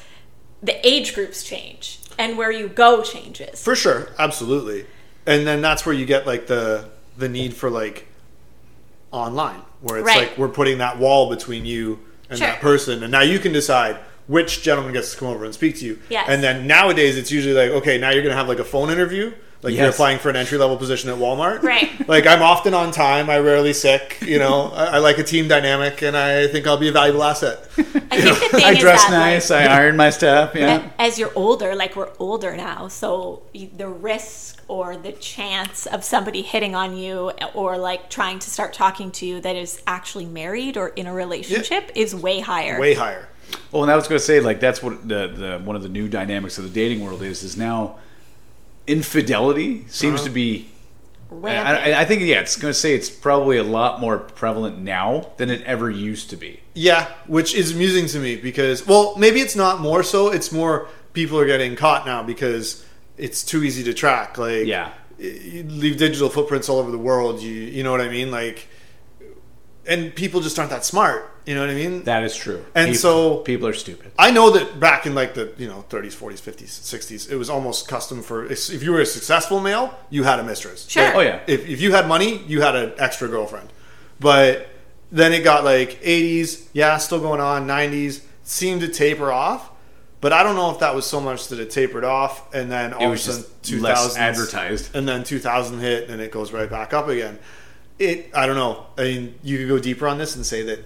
the 0.62 0.84
age 0.86 1.14
groups 1.14 1.44
change 1.44 2.00
and 2.18 2.36
where 2.38 2.50
you 2.50 2.68
go 2.68 3.02
changes. 3.02 3.62
For 3.62 3.74
sure, 3.76 4.08
absolutely. 4.18 4.86
And 5.26 5.46
then 5.46 5.62
that's 5.62 5.84
where 5.86 5.94
you 5.94 6.06
get 6.06 6.26
like 6.26 6.46
the 6.46 6.88
the 7.16 7.28
need 7.28 7.54
for 7.54 7.70
like 7.70 8.06
online, 9.12 9.60
where 9.80 9.98
it's 9.98 10.06
Right. 10.06 10.28
like 10.28 10.38
we're 10.38 10.48
putting 10.48 10.78
that 10.78 10.98
wall 10.98 11.30
between 11.30 11.64
you 11.64 12.00
and 12.28 12.38
Sure. 12.38 12.48
that 12.48 12.60
person, 12.60 13.02
and 13.02 13.12
now 13.12 13.20
you 13.22 13.38
can 13.38 13.52
decide 13.52 13.96
which 14.26 14.62
gentleman 14.62 14.92
gets 14.92 15.12
to 15.12 15.18
come 15.18 15.28
over 15.28 15.44
and 15.44 15.54
speak 15.54 15.78
to 15.78 15.84
you. 15.84 15.98
Yes. 16.08 16.26
And 16.28 16.42
then 16.42 16.66
nowadays 16.66 17.16
it's 17.16 17.30
usually 17.30 17.54
like, 17.54 17.70
okay, 17.70 17.98
now 17.98 18.10
you're 18.10 18.22
gonna 18.22 18.34
have 18.34 18.48
like 18.48 18.58
a 18.58 18.64
phone 18.64 18.90
interview. 18.90 19.32
Like 19.64 19.74
you're 19.74 19.88
applying 19.88 20.18
for 20.18 20.28
an 20.28 20.36
entry 20.36 20.58
level 20.58 20.76
position 20.76 21.08
at 21.08 21.16
Walmart. 21.16 21.62
Right. 21.62 21.90
Like 22.06 22.26
I'm 22.26 22.42
often 22.42 22.74
on 22.74 22.90
time. 22.90 23.30
I 23.30 23.38
rarely 23.38 23.72
sick. 23.72 24.18
You 24.20 24.38
know, 24.38 24.70
I, 24.74 24.84
I 24.84 24.98
like 24.98 25.16
a 25.16 25.22
team 25.22 25.48
dynamic, 25.48 26.02
and 26.02 26.14
I 26.14 26.46
think 26.48 26.66
I'll 26.66 26.76
be 26.76 26.88
a 26.88 26.92
valuable 26.92 27.24
asset. 27.24 27.66
I 27.78 27.82
think 27.82 27.98
the 28.52 28.58
thing 28.58 28.64
I 28.64 28.72
is 28.72 28.78
dress 28.78 29.04
that, 29.04 29.10
like, 29.10 29.20
nice. 29.20 29.50
I 29.50 29.64
iron 29.64 29.96
my 29.96 30.10
stuff. 30.10 30.54
Yeah. 30.54 30.90
As 30.98 31.18
you're 31.18 31.32
older, 31.34 31.74
like 31.74 31.96
we're 31.96 32.10
older 32.18 32.56
now, 32.56 32.88
so 32.88 33.42
the 33.54 33.88
risk 33.88 34.62
or 34.68 34.96
the 34.96 35.12
chance 35.12 35.86
of 35.86 36.04
somebody 36.04 36.42
hitting 36.42 36.74
on 36.74 36.96
you 36.96 37.32
eh, 37.38 37.46
or 37.54 37.78
like 37.78 38.10
trying 38.10 38.38
to 38.40 38.50
start 38.50 38.74
talking 38.74 39.10
to 39.12 39.26
you 39.26 39.40
that 39.40 39.56
is 39.56 39.80
actually 39.86 40.26
married 40.26 40.76
or 40.76 40.88
in 40.88 41.06
a 41.06 41.12
relationship 41.12 41.90
is 41.94 42.14
way 42.14 42.40
higher. 42.40 42.78
Way 42.78 42.94
higher. 42.94 43.28
Well, 43.72 43.82
and 43.82 43.90
I 43.90 43.96
was 43.96 44.08
going 44.08 44.18
to 44.18 44.24
say, 44.24 44.40
like, 44.40 44.60
that's 44.60 44.82
what 44.82 45.08
the, 45.08 45.28
the 45.28 45.60
one 45.64 45.76
of 45.76 45.82
the 45.82 45.88
new 45.88 46.08
dynamics 46.08 46.58
of 46.58 46.64
the 46.64 46.70
dating 46.70 47.04
world 47.04 47.22
is. 47.22 47.42
Is 47.42 47.56
now 47.56 47.98
infidelity 48.86 49.84
seems 49.88 50.20
Uh-huh. 50.20 50.24
to 50.24 50.30
be. 50.30 50.68
Rampant. 51.30 51.66
I, 51.86 51.92
I- 51.92 52.00
I 52.02 52.04
think 52.04 52.22
yeah, 52.22 52.40
it's 52.40 52.56
going 52.56 52.72
to 52.72 52.78
say 52.78 52.94
it's 52.94 53.10
probably 53.10 53.56
a 53.56 53.64
lot 53.64 54.00
more 54.00 54.18
prevalent 54.18 54.78
now 54.78 55.30
than 55.36 55.50
it 55.50 55.62
ever 55.62 55.90
used 55.90 56.30
to 56.30 56.36
be. 56.36 56.60
Yeah, 56.74 57.08
which 57.26 57.54
is 57.54 57.72
amusing 57.72 58.06
to 58.08 58.18
me 58.20 58.36
because, 58.36 58.86
well, 58.86 59.14
maybe 59.16 59.40
it's 59.40 59.56
not 59.56 59.80
more 59.80 60.02
so. 60.02 60.28
It's 60.28 60.52
more 60.52 60.86
people 61.12 61.38
are 61.38 61.46
getting 61.46 61.74
caught 61.76 62.06
now 62.06 62.22
because 62.22 62.84
it's 63.18 63.42
too 63.42 63.64
easy 63.64 63.82
to 63.84 63.94
track. 63.94 64.38
Like, 64.38 64.66
Yeah. 64.66 64.90
you 65.18 65.64
leave 65.68 65.96
digital 65.96 66.28
footprints 66.28 66.68
all 66.68 66.78
over 66.78 66.90
the 66.90 66.98
world. 66.98 67.40
You, 67.42 67.52
you 67.52 67.82
know 67.82 67.90
what 67.90 68.00
I 68.00 68.08
mean? 68.08 68.30
Like, 68.30 68.68
and 69.86 70.14
people 70.14 70.40
just 70.40 70.58
aren't 70.58 70.70
that 70.70 70.84
smart. 70.84 71.30
You 71.46 71.54
know 71.54 71.60
what 71.60 71.70
I 71.70 71.74
mean? 71.74 72.04
That 72.04 72.22
is 72.24 72.34
true. 72.34 72.64
And 72.74 72.86
People- 72.92 72.98
so- 73.00 73.36
people 73.38 73.68
are 73.68 73.74
stupid. 73.74 74.12
I 74.18 74.30
know 74.30 74.50
that 74.50 74.80
back 74.80 75.04
in 75.06 75.14
like 75.14 75.34
the 75.34 75.52
you 75.58 75.68
know 75.68 75.84
30s, 75.90 76.14
40s, 76.14 76.40
50s, 76.40 76.70
60s, 76.80 77.30
it 77.30 77.36
was 77.36 77.50
almost 77.50 77.86
custom 77.86 78.22
for 78.22 78.46
if 78.46 78.82
you 78.82 78.92
were 78.92 79.00
a 79.00 79.06
successful 79.06 79.60
male, 79.60 79.94
you 80.10 80.24
had 80.24 80.38
a 80.38 80.42
mistress. 80.44 80.88
Sure. 80.88 81.04
Like, 81.04 81.14
Oh, 81.16 81.20
yeah. 81.20 81.40
If, 81.46 81.68
if 81.68 81.80
you 81.82 81.92
had 81.92 82.08
money, 82.08 82.38
you 82.46 82.62
had 82.62 82.74
an 82.74 82.92
extra 82.98 83.28
girlfriend. 83.28 83.68
But 84.20 84.68
then 85.12 85.32
it 85.32 85.42
got 85.44 85.64
like 85.64 86.00
80s, 86.02 86.66
yeah, 86.72 86.96
still 86.98 87.20
going 87.20 87.40
on. 87.40 87.66
90s 87.66 88.22
seemed 88.44 88.80
to 88.80 88.88
taper 88.88 89.30
off. 89.30 89.70
But 90.22 90.32
I 90.32 90.42
don't 90.42 90.56
know 90.56 90.70
if 90.70 90.78
that 90.78 90.94
was 90.94 91.04
so 91.04 91.20
much 91.20 91.48
that 91.48 91.60
it 91.60 91.70
tapered 91.70 92.02
off 92.04 92.54
and 92.54 92.72
then 92.72 92.94
all 92.94 93.00
It 93.02 93.04
of 93.04 93.08
a 93.08 93.12
was 93.12 93.22
sudden 93.24 93.44
just 93.62 93.82
less 93.82 94.16
advertised. 94.16 94.96
and 94.96 95.06
then 95.06 95.22
2000 95.24 95.80
hit 95.80 96.08
and 96.08 96.22
it 96.22 96.30
goes 96.30 96.50
right 96.50 96.70
back 96.70 96.94
up 96.94 97.08
again. 97.08 97.38
It 97.98 98.30
I 98.34 98.46
don't 98.46 98.56
know. 98.56 98.86
I 98.98 99.02
mean, 99.02 99.34
you 99.42 99.58
could 99.58 99.68
go 99.68 99.78
deeper 99.78 100.06
on 100.08 100.18
this 100.18 100.34
and 100.34 100.44
say 100.44 100.62
that 100.62 100.84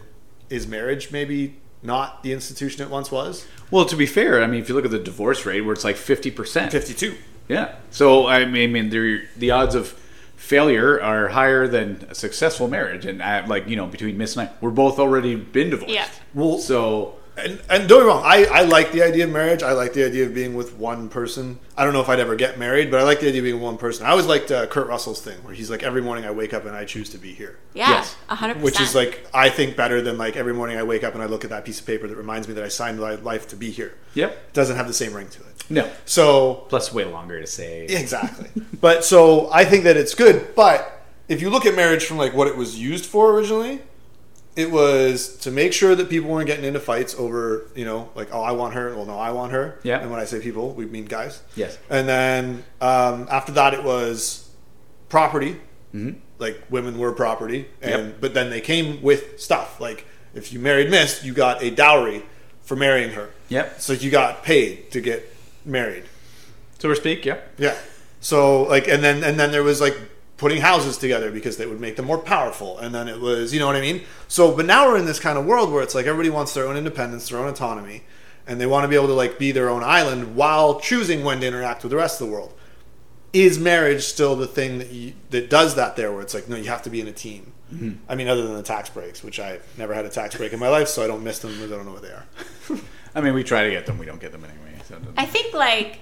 is 0.51 0.67
marriage 0.67 1.11
maybe 1.11 1.57
not 1.83 2.23
the 2.23 2.33
institution 2.33 2.83
it 2.83 2.91
once 2.91 3.11
was? 3.11 3.47
Well, 3.71 3.85
to 3.85 3.97
be 3.97 4.07
fair, 4.07 4.43
I 4.43 4.47
mean, 4.47 4.61
if 4.61 4.69
you 4.69 4.75
look 4.75 4.85
at 4.85 4.91
the 4.91 4.99
divorce 4.99 5.47
rate, 5.47 5.61
where 5.63 5.73
it's 5.73 5.85
like 5.85 5.97
fifty 5.97 6.31
percent, 6.31 6.73
52. 6.73 7.15
Yeah. 7.49 7.77
So 7.91 8.27
I 8.27 8.45
mean, 8.45 8.71
I 8.71 8.73
mean, 8.73 8.91
the 8.91 9.23
the 9.37 9.51
odds 9.51 9.75
of 9.75 9.99
failure 10.37 11.01
are 11.03 11.29
higher 11.29 11.67
than 11.67 12.07
a 12.09 12.15
successful 12.15 12.69
marriage, 12.69 13.05
and 13.05 13.23
I, 13.23 13.45
like 13.47 13.69
you 13.69 13.77
know, 13.77 13.87
between 13.87 14.17
Miss 14.17 14.37
and 14.37 14.49
I, 14.49 14.53
we're 14.61 14.71
both 14.71 14.99
already 14.99 15.35
been 15.35 15.71
divorced. 15.71 15.95
Yeah. 15.95 16.09
Well, 16.35 16.59
So 16.59 17.18
and, 17.39 17.61
and 17.71 17.89
don't 17.89 18.01
get 18.01 18.05
me 18.05 18.07
wrong, 18.07 18.23
I, 18.25 18.45
I 18.47 18.63
like 18.63 18.93
the 18.93 19.03
idea 19.03 19.25
of 19.25 19.31
marriage. 19.31 19.63
I 19.63 19.73
like 19.73 19.93
the 19.93 20.05
idea 20.05 20.27
of 20.27 20.35
being 20.35 20.55
with 20.55 20.75
one 20.77 21.09
person. 21.09 21.59
I 21.77 21.85
don't 21.85 21.93
know 21.93 22.01
if 22.01 22.09
I'd 22.09 22.21
ever 22.21 22.35
get 22.37 22.59
married, 22.59 22.91
but 22.91 23.01
I 23.01 23.05
like 23.05 23.21
the 23.21 23.29
idea 23.29 23.41
of 23.41 23.45
being 23.45 23.55
with 23.57 23.65
one 23.65 23.79
person. 23.79 24.07
I 24.07 24.11
always 24.11 24.27
liked 24.27 24.51
uh, 24.51 24.67
Kurt 24.67 24.87
Russell's 24.89 25.21
thing, 25.21 25.39
where 25.45 25.55
he's 25.55 25.71
like, 25.71 25.83
every 25.83 26.03
morning 26.03 26.25
I 26.25 26.31
wake 26.31 26.53
up 26.53 26.65
and 26.67 26.75
I 26.77 26.85
choose 26.85 27.09
to 27.11 27.19
be 27.19 27.33
here. 27.33 27.59
Yeah, 27.75 27.91
Yes. 27.91 28.17
a 28.29 28.35
hundred 28.35 28.55
percent. 28.55 28.65
Which 28.65 28.81
is 28.81 28.95
like, 28.95 29.27
I 29.33 29.49
think 29.51 29.77
better 29.77 30.03
than 30.03 30.19
like 30.19 30.37
every 30.37 30.53
morning 30.55 30.77
I 30.79 30.83
wake 30.83 31.05
up 31.05 31.15
and 31.15 31.23
I 31.23 31.27
look 31.27 31.45
at 31.45 31.51
that 31.51 31.65
piece 31.65 31.81
of 31.81 31.87
paper 31.87 32.07
that 32.09 32.17
reminds 32.17 32.49
me 32.49 32.55
that 32.55 32.65
I 32.65 32.69
signed 32.69 32.99
my 33.01 33.15
life 33.17 33.49
to 33.49 33.57
be 33.57 33.71
here. 33.71 33.95
Yep. 34.15 34.31
It 34.33 34.53
doesn't 34.55 34.77
have 34.77 34.87
the 34.89 34.95
same 34.95 35.13
ring 35.15 35.29
to 35.29 35.41
it. 35.41 35.65
No. 35.71 35.91
So 36.07 36.67
Plus, 36.69 36.93
way 36.93 37.05
longer 37.05 37.41
to 37.41 37.47
say. 37.47 37.85
Exactly. 37.85 38.49
but 38.81 39.05
so 39.05 39.51
I 39.53 39.65
think 39.65 39.85
that 39.85 39.97
it's 39.97 40.15
good. 40.15 40.55
But 40.55 40.95
if 41.29 41.43
you 41.43 41.51
look 41.51 41.67
at 41.67 41.75
marriage 41.77 42.05
from 42.07 42.17
like 42.17 42.33
what 42.35 42.49
it 42.49 42.57
was 42.57 42.79
used 42.79 43.05
for 43.05 43.33
originally, 43.33 43.83
it 44.59 44.73
was 44.73 45.37
to 45.39 45.53
make 45.53 45.73
sure 45.73 45.95
that 45.95 46.11
people 46.11 46.29
weren't 46.29 46.49
getting 46.49 46.65
into 46.65 46.81
fights 46.81 47.15
over, 47.17 47.71
you 47.77 47.85
know, 47.85 48.11
like 48.17 48.29
oh 48.35 48.43
I 48.43 48.53
want 48.53 48.75
her, 48.75 48.95
well 48.95 49.07
no 49.07 49.17
I 49.17 49.31
want 49.31 49.53
her. 49.53 49.79
Yeah. 49.85 50.01
And 50.01 50.11
when 50.11 50.19
I 50.19 50.25
say 50.25 50.41
people, 50.41 50.73
we 50.73 50.85
mean 50.85 51.05
guys. 51.05 51.41
Yes. 51.55 51.79
And 51.89 52.09
then 52.09 52.65
um, 52.81 53.29
after 53.31 53.53
that, 53.53 53.73
it 53.73 53.85
was 53.85 54.51
property. 55.09 55.53
Mm-hmm. 55.95 56.19
Like 56.39 56.61
women 56.71 56.99
were 56.99 57.13
property, 57.13 57.69
and 57.81 58.07
Yep. 58.09 58.21
but 58.21 58.35
then 58.35 58.51
they 58.51 58.61
came 58.61 59.01
with 59.01 59.41
stuff. 59.41 59.81
Like 59.81 60.07
if 60.35 60.53
you 60.53 60.59
married 60.59 60.91
Miss, 60.91 61.25
you 61.25 61.33
got 61.33 61.63
a 61.63 61.71
dowry 61.71 62.25
for 62.63 62.75
marrying 62.77 63.11
her. 63.11 63.31
Yep. 63.49 63.81
So 63.81 63.93
you 63.93 64.11
got 64.11 64.43
paid 64.43 64.91
to 64.91 65.01
get 65.01 65.35
married. 65.65 66.05
So 66.81 66.89
to 66.89 66.97
speak. 66.97 67.25
Yep. 67.25 67.55
Yeah. 67.59 67.77
So 68.21 68.63
like, 68.65 68.89
and 68.89 69.03
then 69.05 69.23
and 69.23 69.39
then 69.39 69.53
there 69.53 69.63
was 69.63 69.81
like 69.81 69.97
putting 70.39 70.61
houses 70.61 70.97
together 70.97 71.31
because 71.31 71.57
they 71.57 71.67
would 71.67 71.81
make 71.81 71.97
them 71.97 72.07
more 72.07 72.17
powerful, 72.17 72.79
and 72.79 72.95
then 72.95 73.09
it 73.09 73.21
was, 73.21 73.53
you 73.53 73.61
know 73.61 73.67
what 73.67 73.77
I 73.77 73.81
mean. 73.81 74.03
So, 74.29 74.57
but 74.57 74.65
now 74.65 74.89
we're 74.89 74.97
in 74.97 75.05
this 75.05 75.21
kind 75.21 75.37
of 75.37 75.45
world 75.45 75.71
where 75.71 75.83
it's 75.83 75.95
like 75.95 76.07
everybody 76.07 76.31
wants 76.31 76.55
their 76.55 76.67
own 76.67 76.77
independence, 76.77 77.29
their 77.29 77.41
own 77.41 77.49
autonomy, 77.49 78.05
and 78.47 78.61
they 78.61 78.67
want 78.67 78.85
to 78.85 78.89
be 78.89 78.95
able 78.95 79.09
to 79.09 79.15
like 79.15 79.39
be 79.39 79.53
their 79.53 79.69
own 79.69 79.83
island 79.83 80.37
while 80.37 80.81
choosing 80.81 81.25
when 81.25 81.41
to 81.41 81.47
interact 81.47 81.83
with 81.83 81.91
the 81.91 81.97
rest 81.97 82.21
of 82.21 82.29
the 82.29 82.33
world. 82.33 82.55
Is 83.33 83.59
marriage 83.59 84.05
still 84.05 84.37
the 84.37 84.47
thing 84.47 84.79
that 84.79 84.91
you, 84.91 85.13
that 85.31 85.51
does 85.51 85.75
that 85.75 85.97
there? 85.97 86.11
Where 86.13 86.23
it's 86.23 86.33
like, 86.33 86.49
no, 86.49 86.57
you 86.57 86.71
have 86.71 86.83
to 86.83 86.91
be 86.91 87.01
in 87.01 87.09
a 87.09 87.13
team. 87.13 87.53
Mm-hmm. 87.75 87.91
I 88.09 88.15
mean, 88.15 88.29
other 88.29 88.47
than 88.47 88.55
the 88.55 88.63
tax 88.63 88.89
breaks, 88.89 89.23
which 89.23 89.39
I've 89.39 89.63
never 89.77 89.93
had 89.93 90.07
a 90.07 90.09
tax 90.09 90.37
break 90.37 90.55
in 90.55 90.59
my 90.59 90.69
life, 90.69 90.89
so 90.89 91.05
I 91.05 91.07
don't 91.07 91.23
miss 91.23 91.41
them 91.41 91.53
because 91.53 91.71
I 91.71 91.77
don't 91.77 91.85
know 91.85 91.93
what 91.93 92.03
they 92.03 92.09
are. 92.09 92.27
I 93.15 93.21
mean, 93.21 93.35
we 93.35 93.45
try 93.45 93.65
to 93.65 93.71
get 93.71 93.85
them. 93.85 93.99
We 93.99 94.07
don't 94.07 94.21
get 94.21 94.33
them 94.33 94.45
anyway. 94.45 94.81
So 94.89 94.97
I 95.19 95.27
think 95.27 95.53
like 95.53 96.01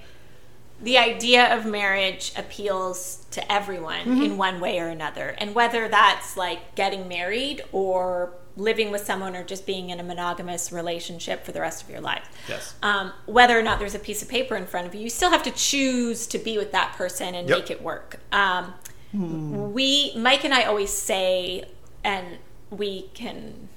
the 0.81 0.97
idea 0.97 1.55
of 1.55 1.65
marriage 1.65 2.31
appeals 2.37 3.25
to 3.31 3.51
everyone 3.51 3.99
Mm-hmm. 4.05 4.21
in 4.23 4.37
one 4.37 4.59
way 4.59 4.79
or 4.79 4.87
another, 4.87 5.35
and 5.37 5.55
whether 5.55 5.87
that's 5.87 6.37
like 6.37 6.75
getting 6.75 7.07
married 7.07 7.63
or 7.71 8.33
living 8.55 8.89
with 8.91 9.05
someone 9.05 9.35
or 9.35 9.43
just 9.43 9.65
being 9.67 9.89
in 9.91 9.99
a 9.99 10.03
monogamous 10.03 10.71
relationship 10.71 11.45
for 11.45 11.51
the 11.51 11.61
rest 11.61 11.83
of 11.83 11.89
your 11.89 12.01
life. 12.01 12.27
Yes. 12.49 12.73
Um, 12.81 13.11
whether 13.27 13.57
or 13.57 13.61
not 13.61 13.77
there's 13.77 13.93
a 13.95 13.99
piece 13.99 14.21
of 14.23 14.29
paper 14.29 14.55
in 14.55 14.65
front 14.65 14.87
of 14.87 14.95
you, 14.95 15.01
you 15.01 15.09
still 15.11 15.29
have 15.29 15.43
to 15.43 15.51
choose 15.51 16.25
to 16.27 16.39
be 16.39 16.57
with 16.57 16.71
that 16.71 16.93
person 16.93 17.35
and 17.35 17.47
Yep. 17.47 17.57
make 17.59 17.71
it 17.71 17.81
work. 17.83 18.19
Um, 18.31 18.73
We, 19.13 20.11
Mike 20.15 20.43
and 20.43 20.53
I 20.53 20.63
always 20.63 20.91
say, 20.91 21.65
and 22.03 22.37
we 22.69 23.03
can 23.13 23.69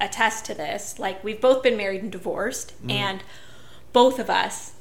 attest 0.00 0.44
to 0.46 0.54
this, 0.54 0.98
like 0.98 1.22
we've 1.24 1.40
both 1.40 1.62
been 1.62 1.76
married 1.76 2.02
and 2.02 2.12
divorced, 2.12 2.74
and 2.88 3.22
both 3.92 4.18
of 4.18 4.28
us 4.30 4.72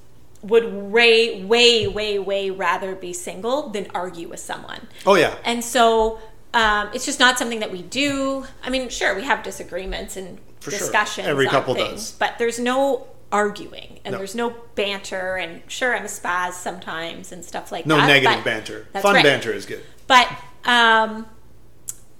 would 0.43 0.71
way, 0.73 1.43
way, 1.43 1.88
way, 1.88 2.19
way 2.19 2.50
rather 2.50 2.95
be 2.95 3.13
single 3.13 3.69
than 3.69 3.88
argue 3.93 4.28
with 4.28 4.39
someone. 4.39 4.88
Oh 5.06 5.15
yeah. 5.15 5.36
And 5.43 5.63
so 5.63 6.19
um, 6.54 6.89
it's 6.93 7.06
just 7.06 7.19
not 7.19 7.38
something 7.38 7.60
that 7.60 7.71
we 7.71 7.82
do. 7.82 8.45
I 8.63 8.69
mean, 8.69 8.89
sure, 8.89 9.15
we 9.15 9.23
have 9.23 9.43
disagreements 9.43 10.17
and 10.17 10.39
For 10.60 10.71
sure. 10.71 10.80
discussions. 10.80 11.28
Every 11.28 11.47
on 11.47 11.52
couple 11.52 11.76
things, 11.76 12.10
does. 12.10 12.12
But 12.13 12.36
there's 12.38 12.60
no 12.60 13.08
arguing 13.32 14.00
and 14.06 14.13
No. 14.13 14.17
there's 14.19 14.36
no 14.36 14.56
banter. 14.76 15.36
And 15.36 15.62
sure, 15.67 15.95
I'm 15.95 16.06
a 16.06 16.08
spaz 16.08 16.54
sometimes 16.54 17.32
and 17.32 17.43
stuff 17.43 17.71
like 17.71 17.86
No 17.86 17.95
that. 17.97 18.02
No 18.02 18.08
negative 18.08 18.43
banter. 18.43 18.88
Fun 19.02 19.15
right. 19.15 19.23
banter 19.23 19.52
is 19.52 19.65
good. 19.65 19.84
But, 20.08 20.30
um, 20.65 21.26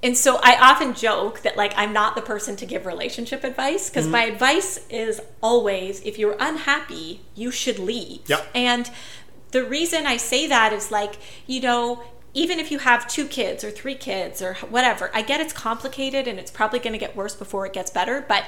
and 0.08 0.18
so 0.18 0.40
I 0.42 0.56
often 0.56 0.94
joke 0.94 1.42
that 1.42 1.58
like 1.58 1.74
I'm 1.76 1.92
not 1.92 2.16
the 2.16 2.22
person 2.22 2.56
to 2.56 2.66
give 2.66 2.86
relationship 2.86 3.44
advice 3.44 3.90
because 3.90 4.06
mm-hmm. 4.06 4.14
my 4.14 4.24
advice 4.24 4.88
is 4.90 5.20
always 5.42 6.02
if 6.04 6.18
you're 6.18 6.38
unhappy, 6.40 7.20
you 7.36 7.52
should 7.52 7.78
leave. 7.78 8.22
Yep. 8.28 8.48
And 8.56 8.90
the 9.52 9.66
reason 9.66 10.08
I 10.08 10.16
say 10.16 10.48
that 10.48 10.72
is 10.72 10.92
like, 10.92 11.18
you 11.46 11.60
know, 11.60 12.02
even 12.34 12.58
if 12.58 12.72
you 12.72 12.80
have 12.80 13.06
two 13.10 13.26
kids 13.26 13.66
or 13.66 13.70
three 13.70 13.96
kids 13.96 14.42
or 14.42 14.54
whatever, 14.70 15.12
I 15.14 15.24
get 15.24 15.42
it's 15.42 15.52
complicated 15.52 16.26
and 16.26 16.40
it's 16.40 16.52
probably 16.52 16.80
going 16.80 16.94
to 16.94 17.00
get 17.00 17.14
worse 17.14 17.36
before 17.36 17.66
it 17.66 17.74
gets 17.74 17.92
better, 17.92 18.24
but 18.26 18.46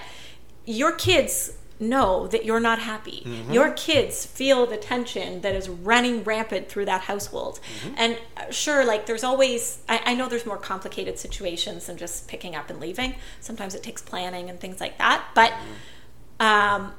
your 0.65 0.93
kids 0.93 1.57
know 1.79 2.27
that 2.27 2.45
you're 2.45 2.59
not 2.59 2.79
happy. 2.79 3.23
Mm-hmm. 3.25 3.53
Your 3.53 3.71
kids 3.71 4.25
feel 4.25 4.65
the 4.65 4.77
tension 4.77 5.41
that 5.41 5.55
is 5.55 5.69
running 5.69 6.23
rampant 6.23 6.69
through 6.69 6.85
that 6.85 7.01
household. 7.01 7.59
Mm-hmm. 7.83 7.95
And 7.97 8.17
uh, 8.37 8.51
sure, 8.51 8.85
like 8.85 9.05
there's 9.05 9.23
always, 9.23 9.81
I, 9.87 10.01
I 10.05 10.13
know 10.13 10.27
there's 10.27 10.45
more 10.45 10.57
complicated 10.57 11.17
situations 11.17 11.87
than 11.87 11.97
just 11.97 12.27
picking 12.27 12.55
up 12.55 12.69
and 12.69 12.79
leaving. 12.79 13.15
Sometimes 13.39 13.75
it 13.75 13.83
takes 13.83 14.01
planning 14.01 14.49
and 14.49 14.59
things 14.59 14.79
like 14.79 14.97
that. 14.97 15.25
But, 15.33 15.51
mm-hmm. 15.51 16.45
um, 16.45 16.93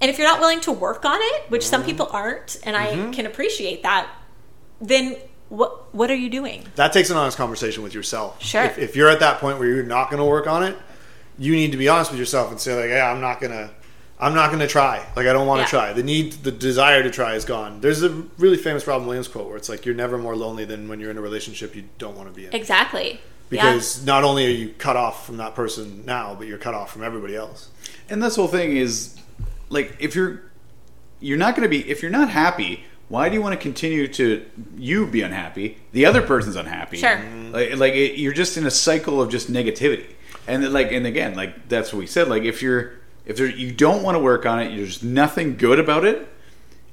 and 0.00 0.10
if 0.10 0.18
you're 0.18 0.28
not 0.28 0.40
willing 0.40 0.60
to 0.62 0.72
work 0.72 1.04
on 1.04 1.18
it, 1.20 1.50
which 1.50 1.66
some 1.66 1.82
people 1.82 2.08
aren't, 2.12 2.58
and 2.64 2.76
I 2.76 3.10
can 3.12 3.24
appreciate 3.24 3.82
that, 3.82 4.10
then 4.80 5.16
what 5.48 5.94
what 5.94 6.10
are 6.10 6.16
you 6.16 6.28
doing? 6.28 6.66
That 6.74 6.92
takes 6.92 7.08
an 7.10 7.16
honest 7.16 7.36
conversation 7.36 7.82
with 7.82 7.94
yourself. 7.94 8.42
Sure. 8.42 8.64
If, 8.64 8.78
if 8.78 8.96
you're 8.96 9.08
at 9.08 9.20
that 9.20 9.40
point 9.40 9.58
where 9.58 9.68
you're 9.68 9.84
not 9.84 10.10
going 10.10 10.18
to 10.18 10.24
work 10.24 10.46
on 10.46 10.62
it, 10.62 10.76
you 11.38 11.52
need 11.52 11.72
to 11.72 11.78
be 11.78 11.88
honest 11.88 12.10
with 12.10 12.18
yourself 12.18 12.50
and 12.50 12.60
say 12.60 12.78
like, 12.78 12.90
"Yeah, 12.90 13.10
I'm 13.10 13.20
not 13.20 13.40
gonna, 13.40 13.70
I'm 14.18 14.34
not 14.34 14.50
gonna 14.50 14.66
try. 14.66 15.04
Like, 15.14 15.26
I 15.26 15.32
don't 15.32 15.46
want 15.46 15.58
to 15.58 15.76
Yeah. 15.76 15.80
try. 15.86 15.92
The 15.92 16.02
need, 16.02 16.32
the 16.42 16.50
desire 16.52 17.02
to 17.02 17.10
try 17.10 17.34
is 17.34 17.44
gone." 17.44 17.80
There's 17.80 18.02
a 18.02 18.10
really 18.38 18.56
famous 18.56 18.86
Robin 18.86 19.06
Williams 19.06 19.28
quote 19.28 19.46
where 19.46 19.56
it's 19.56 19.68
like, 19.68 19.84
"You're 19.84 19.94
never 19.94 20.16
more 20.16 20.34
lonely 20.34 20.64
than 20.64 20.88
when 20.88 21.00
you're 21.00 21.10
in 21.10 21.18
a 21.18 21.22
relationship 21.22 21.76
you 21.76 21.84
don't 21.98 22.16
want 22.16 22.28
to 22.28 22.34
be 22.34 22.46
in." 22.46 22.54
Exactly. 22.54 23.20
Because 23.48 24.04
not 24.04 24.24
only 24.24 24.46
are 24.46 24.50
you 24.50 24.70
cut 24.78 24.96
off 24.96 25.24
from 25.24 25.36
that 25.36 25.54
person 25.54 26.02
now, 26.04 26.34
but 26.36 26.48
you're 26.48 26.58
cut 26.58 26.74
off 26.74 26.92
from 26.92 27.04
everybody 27.04 27.36
else. 27.36 27.68
And 28.08 28.22
this 28.22 28.36
whole 28.36 28.48
thing 28.48 28.76
is 28.76 29.14
like 29.68 29.96
if 30.00 30.14
you're 30.14 30.42
you're 31.20 31.38
not 31.38 31.54
going 31.54 31.62
to 31.62 31.68
be 31.68 31.88
if 31.88 32.02
you're 32.02 32.10
not 32.10 32.28
happy, 32.30 32.84
why 33.08 33.28
do 33.28 33.34
you 33.34 33.42
want 33.42 33.52
to 33.52 33.60
continue 33.60 34.08
to 34.08 34.44
you 34.76 35.06
be 35.06 35.22
unhappy? 35.22 35.78
The 35.92 36.06
other 36.06 36.22
person's 36.22 36.56
unhappy. 36.56 36.98
Sure. 36.98 37.16
Mm-hmm. 37.16 37.52
Like, 37.52 37.76
like 37.76 37.94
it, 37.94 38.18
you're 38.18 38.32
just 38.32 38.56
in 38.56 38.66
a 38.66 38.70
cycle 38.70 39.22
of 39.22 39.30
just 39.30 39.52
negativity. 39.52 40.06
And 40.48 40.72
like 40.72 40.90
and 40.90 41.06
again, 41.06 41.34
like 41.34 41.68
that's 41.68 41.92
what 41.92 42.00
we 42.00 42.06
said. 42.06 42.28
Like 42.28 42.42
if 42.42 42.62
you're 42.62 42.94
if 43.26 43.36
there, 43.36 43.46
you 43.46 43.72
don't 43.72 44.02
want 44.02 44.14
to 44.14 44.20
work 44.20 44.46
on 44.46 44.60
it, 44.60 44.74
there's 44.74 45.02
nothing 45.02 45.56
good 45.56 45.78
about 45.78 46.04
it. 46.04 46.28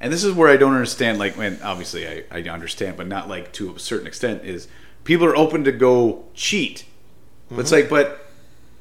And 0.01 0.11
this 0.11 0.23
is 0.23 0.33
where 0.33 0.49
I 0.49 0.57
don't 0.57 0.73
understand. 0.73 1.17
Like, 1.17 1.37
when 1.37 1.61
obviously 1.61 2.07
I, 2.07 2.23
I 2.31 2.41
understand, 2.49 2.97
but 2.97 3.07
not 3.07 3.29
like 3.29 3.53
to 3.53 3.73
a 3.75 3.79
certain 3.79 4.07
extent. 4.07 4.43
Is 4.43 4.67
people 5.05 5.25
are 5.25 5.35
open 5.35 5.63
to 5.63 5.71
go 5.71 6.25
cheat, 6.33 6.85
but 7.49 7.59
it's 7.59 7.71
mm-hmm. 7.71 7.81
like, 7.81 7.89
but 7.89 8.23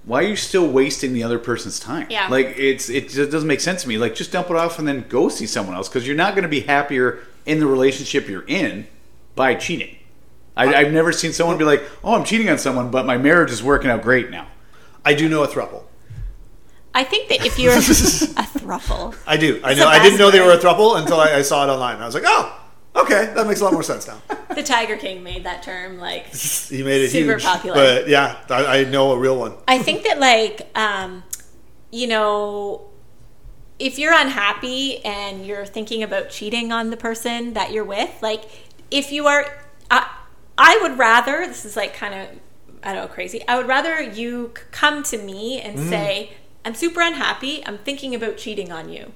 why 0.05 0.25
are 0.25 0.27
you 0.27 0.37
still 0.37 0.67
wasting 0.67 1.13
the 1.13 1.23
other 1.23 1.39
person's 1.39 1.79
time? 1.79 2.07
Yeah. 2.11 2.29
Like 2.29 2.55
it's 2.57 2.89
it 2.89 3.09
just 3.11 3.31
doesn't 3.31 3.47
make 3.47 3.61
sense 3.61 3.83
to 3.83 3.89
me. 3.89 3.99
Like 3.99 4.15
just 4.15 4.33
dump 4.33 4.51
it 4.51 4.57
off 4.57 4.79
and 4.79 4.89
then 4.89 5.05
go 5.09 5.29
see 5.29 5.47
someone 5.47 5.77
else 5.77 5.89
because 5.89 6.07
you're 6.07 6.17
not 6.17 6.35
going 6.35 6.43
to 6.43 6.49
be 6.49 6.61
happier 6.61 7.21
in 7.47 7.61
the 7.61 7.67
relationship 7.67 8.29
you're 8.29 8.47
in 8.47 8.87
by 9.37 9.55
cheating. 9.55 9.97
I, 10.57 10.75
I've 10.75 10.93
never 10.93 11.13
seen 11.13 11.33
someone 11.33 11.57
be 11.57 11.65
like, 11.65 11.83
"Oh, 12.05 12.15
I'm 12.15 12.25
cheating 12.25 12.51
on 12.51 12.59
someone, 12.59 12.91
but 12.91 13.07
my 13.07 13.17
marriage 13.17 13.51
is 13.51 13.63
working 13.63 13.91
out 13.91 14.03
great 14.03 14.31
now." 14.31 14.49
I 15.05 15.15
do 15.15 15.29
know 15.29 15.43
a 15.43 15.49
throuple. 15.49 15.85
I 16.95 17.05
think 17.05 17.29
that 17.31 17.45
if 17.47 17.59
you're 17.59 17.73
a 17.77 17.79
thruple, 17.79 19.17
I 19.27 19.37
do. 19.37 19.61
I 19.65 19.75
know. 19.75 19.89
I 19.89 20.03
didn't 20.03 20.19
know 20.19 20.31
they 20.31 20.41
were 20.41 20.53
a 20.53 20.59
throuple 20.59 20.99
until 21.01 21.19
I, 21.21 21.35
I 21.37 21.43
saw 21.43 21.65
it 21.67 21.73
online. 21.73 21.97
I 22.03 22.05
was 22.07 22.15
like, 22.15 22.25
"Oh, 22.27 22.61
okay, 22.97 23.33
that 23.35 23.47
makes 23.47 23.61
a 23.61 23.65
lot 23.65 23.73
more 23.73 23.83
sense 23.83 24.07
now." 24.07 24.21
the 24.55 24.63
Tiger 24.63 24.97
King 24.97 25.23
made 25.23 25.45
that 25.45 25.63
term 25.63 25.99
like 25.99 26.27
He 26.35 26.83
made 26.83 27.01
it 27.03 27.11
Super 27.11 27.33
huge, 27.33 27.45
popular. 27.45 27.75
but 27.75 28.09
yeah, 28.09 28.37
I, 28.51 28.81
I 28.81 28.85
know 28.85 29.13
a 29.13 29.19
real 29.19 29.39
one. 29.39 29.55
I 29.67 29.79
think 29.79 30.05
that 30.05 30.19
like 30.21 30.69
um 30.79 31.23
you 31.91 32.07
know 32.07 32.89
if 33.79 33.99
you're 33.99 34.13
unhappy 34.13 35.03
and 35.05 35.45
you're 35.47 35.67
thinking 35.67 36.03
about 36.03 36.31
cheating 36.31 36.71
on 36.73 36.91
the 36.91 36.97
person 36.97 37.55
that 37.55 37.73
you're 37.73 37.85
with, 37.85 38.11
like 38.23 38.43
if 38.91 39.11
you 39.11 39.27
are 39.27 39.47
I, 39.91 40.09
I 40.59 40.79
would 40.83 40.99
rather 40.99 41.47
this 41.47 41.65
is 41.65 41.75
like 41.77 41.95
kind 41.95 42.15
of 42.15 42.29
I 42.85 42.93
don't 42.93 43.03
know 43.09 43.09
crazy. 43.15 43.43
I 43.49 43.57
would 43.57 43.67
rather 43.69 44.01
you 44.03 44.53
come 44.71 45.03
to 45.05 45.17
me 45.19 45.61
and 45.63 45.79
Mm. 45.79 45.89
say 45.89 46.33
I'm 46.65 46.75
super 46.75 47.01
unhappy. 47.01 47.65
I'm 47.67 47.79
thinking 47.79 48.15
about 48.15 48.37
cheating 48.37 48.73
on 48.73 48.89
you. 48.89 49.13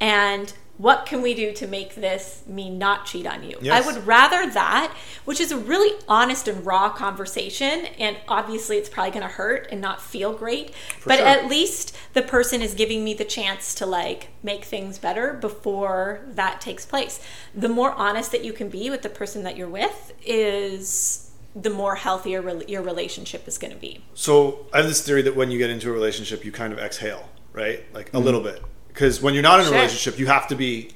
And 0.00 0.52
what 0.78 1.06
can 1.06 1.22
we 1.22 1.32
do 1.32 1.52
to 1.54 1.66
make 1.66 1.94
this 1.94 2.42
me 2.46 2.68
not 2.68 3.06
cheat 3.06 3.26
on 3.26 3.42
you? 3.42 3.56
Yes. 3.62 3.82
I 3.82 3.86
would 3.86 4.06
rather 4.06 4.50
that, 4.50 4.94
which 5.24 5.40
is 5.40 5.50
a 5.50 5.56
really 5.56 5.98
honest 6.06 6.48
and 6.48 6.66
raw 6.66 6.90
conversation. 6.90 7.86
And 7.98 8.18
obviously, 8.28 8.76
it's 8.76 8.90
probably 8.90 9.12
going 9.12 9.22
to 9.22 9.32
hurt 9.32 9.68
and 9.70 9.80
not 9.80 10.02
feel 10.02 10.34
great. 10.34 10.74
but 11.06 11.16
sure. 11.16 11.26
at 11.26 11.48
least 11.48 11.96
the 12.12 12.20
person 12.20 12.60
is 12.60 12.74
giving 12.74 13.04
me 13.04 13.14
the 13.14 13.24
chance 13.24 13.74
to 13.76 13.86
like 13.86 14.28
make 14.42 14.64
things 14.64 14.98
better 14.98 15.32
before 15.32 16.20
that 16.28 16.60
takes 16.60 16.84
place. 16.84 17.20
The 17.54 17.70
more 17.70 17.92
honest 17.92 18.32
that 18.32 18.44
you 18.44 18.52
can 18.52 18.68
be 18.68 18.90
with 18.90 19.00
the 19.00 19.08
person 19.08 19.44
that 19.44 19.56
you're 19.56 19.68
with 19.68 20.12
is 20.26 21.25
the 21.56 21.70
more 21.70 21.94
healthier 21.94 22.42
rel 22.42 22.62
your 22.64 22.82
relationship 22.82 23.48
is 23.48 23.56
going 23.56 23.72
to 23.72 23.78
be. 23.78 24.04
So 24.14 24.66
I 24.72 24.78
have 24.78 24.86
this 24.86 25.04
theory 25.04 25.22
that 25.22 25.34
when 25.34 25.50
you 25.50 25.58
get 25.58 25.70
into 25.70 25.88
a 25.88 25.92
relationship, 25.92 26.44
you 26.44 26.52
kind 26.52 26.72
of 26.72 26.78
exhale, 26.78 27.30
right? 27.52 27.82
Like 27.94 28.08
a 28.08 28.12
mm-hmm. 28.12 28.24
little 28.24 28.42
bit. 28.42 28.62
Because 28.88 29.22
when 29.22 29.34
you're 29.34 29.42
not 29.42 29.60
in 29.60 29.66
a 29.66 29.70
relationship, 29.70 30.18
you 30.18 30.26
have 30.26 30.48
to 30.48 30.54
be 30.54 30.90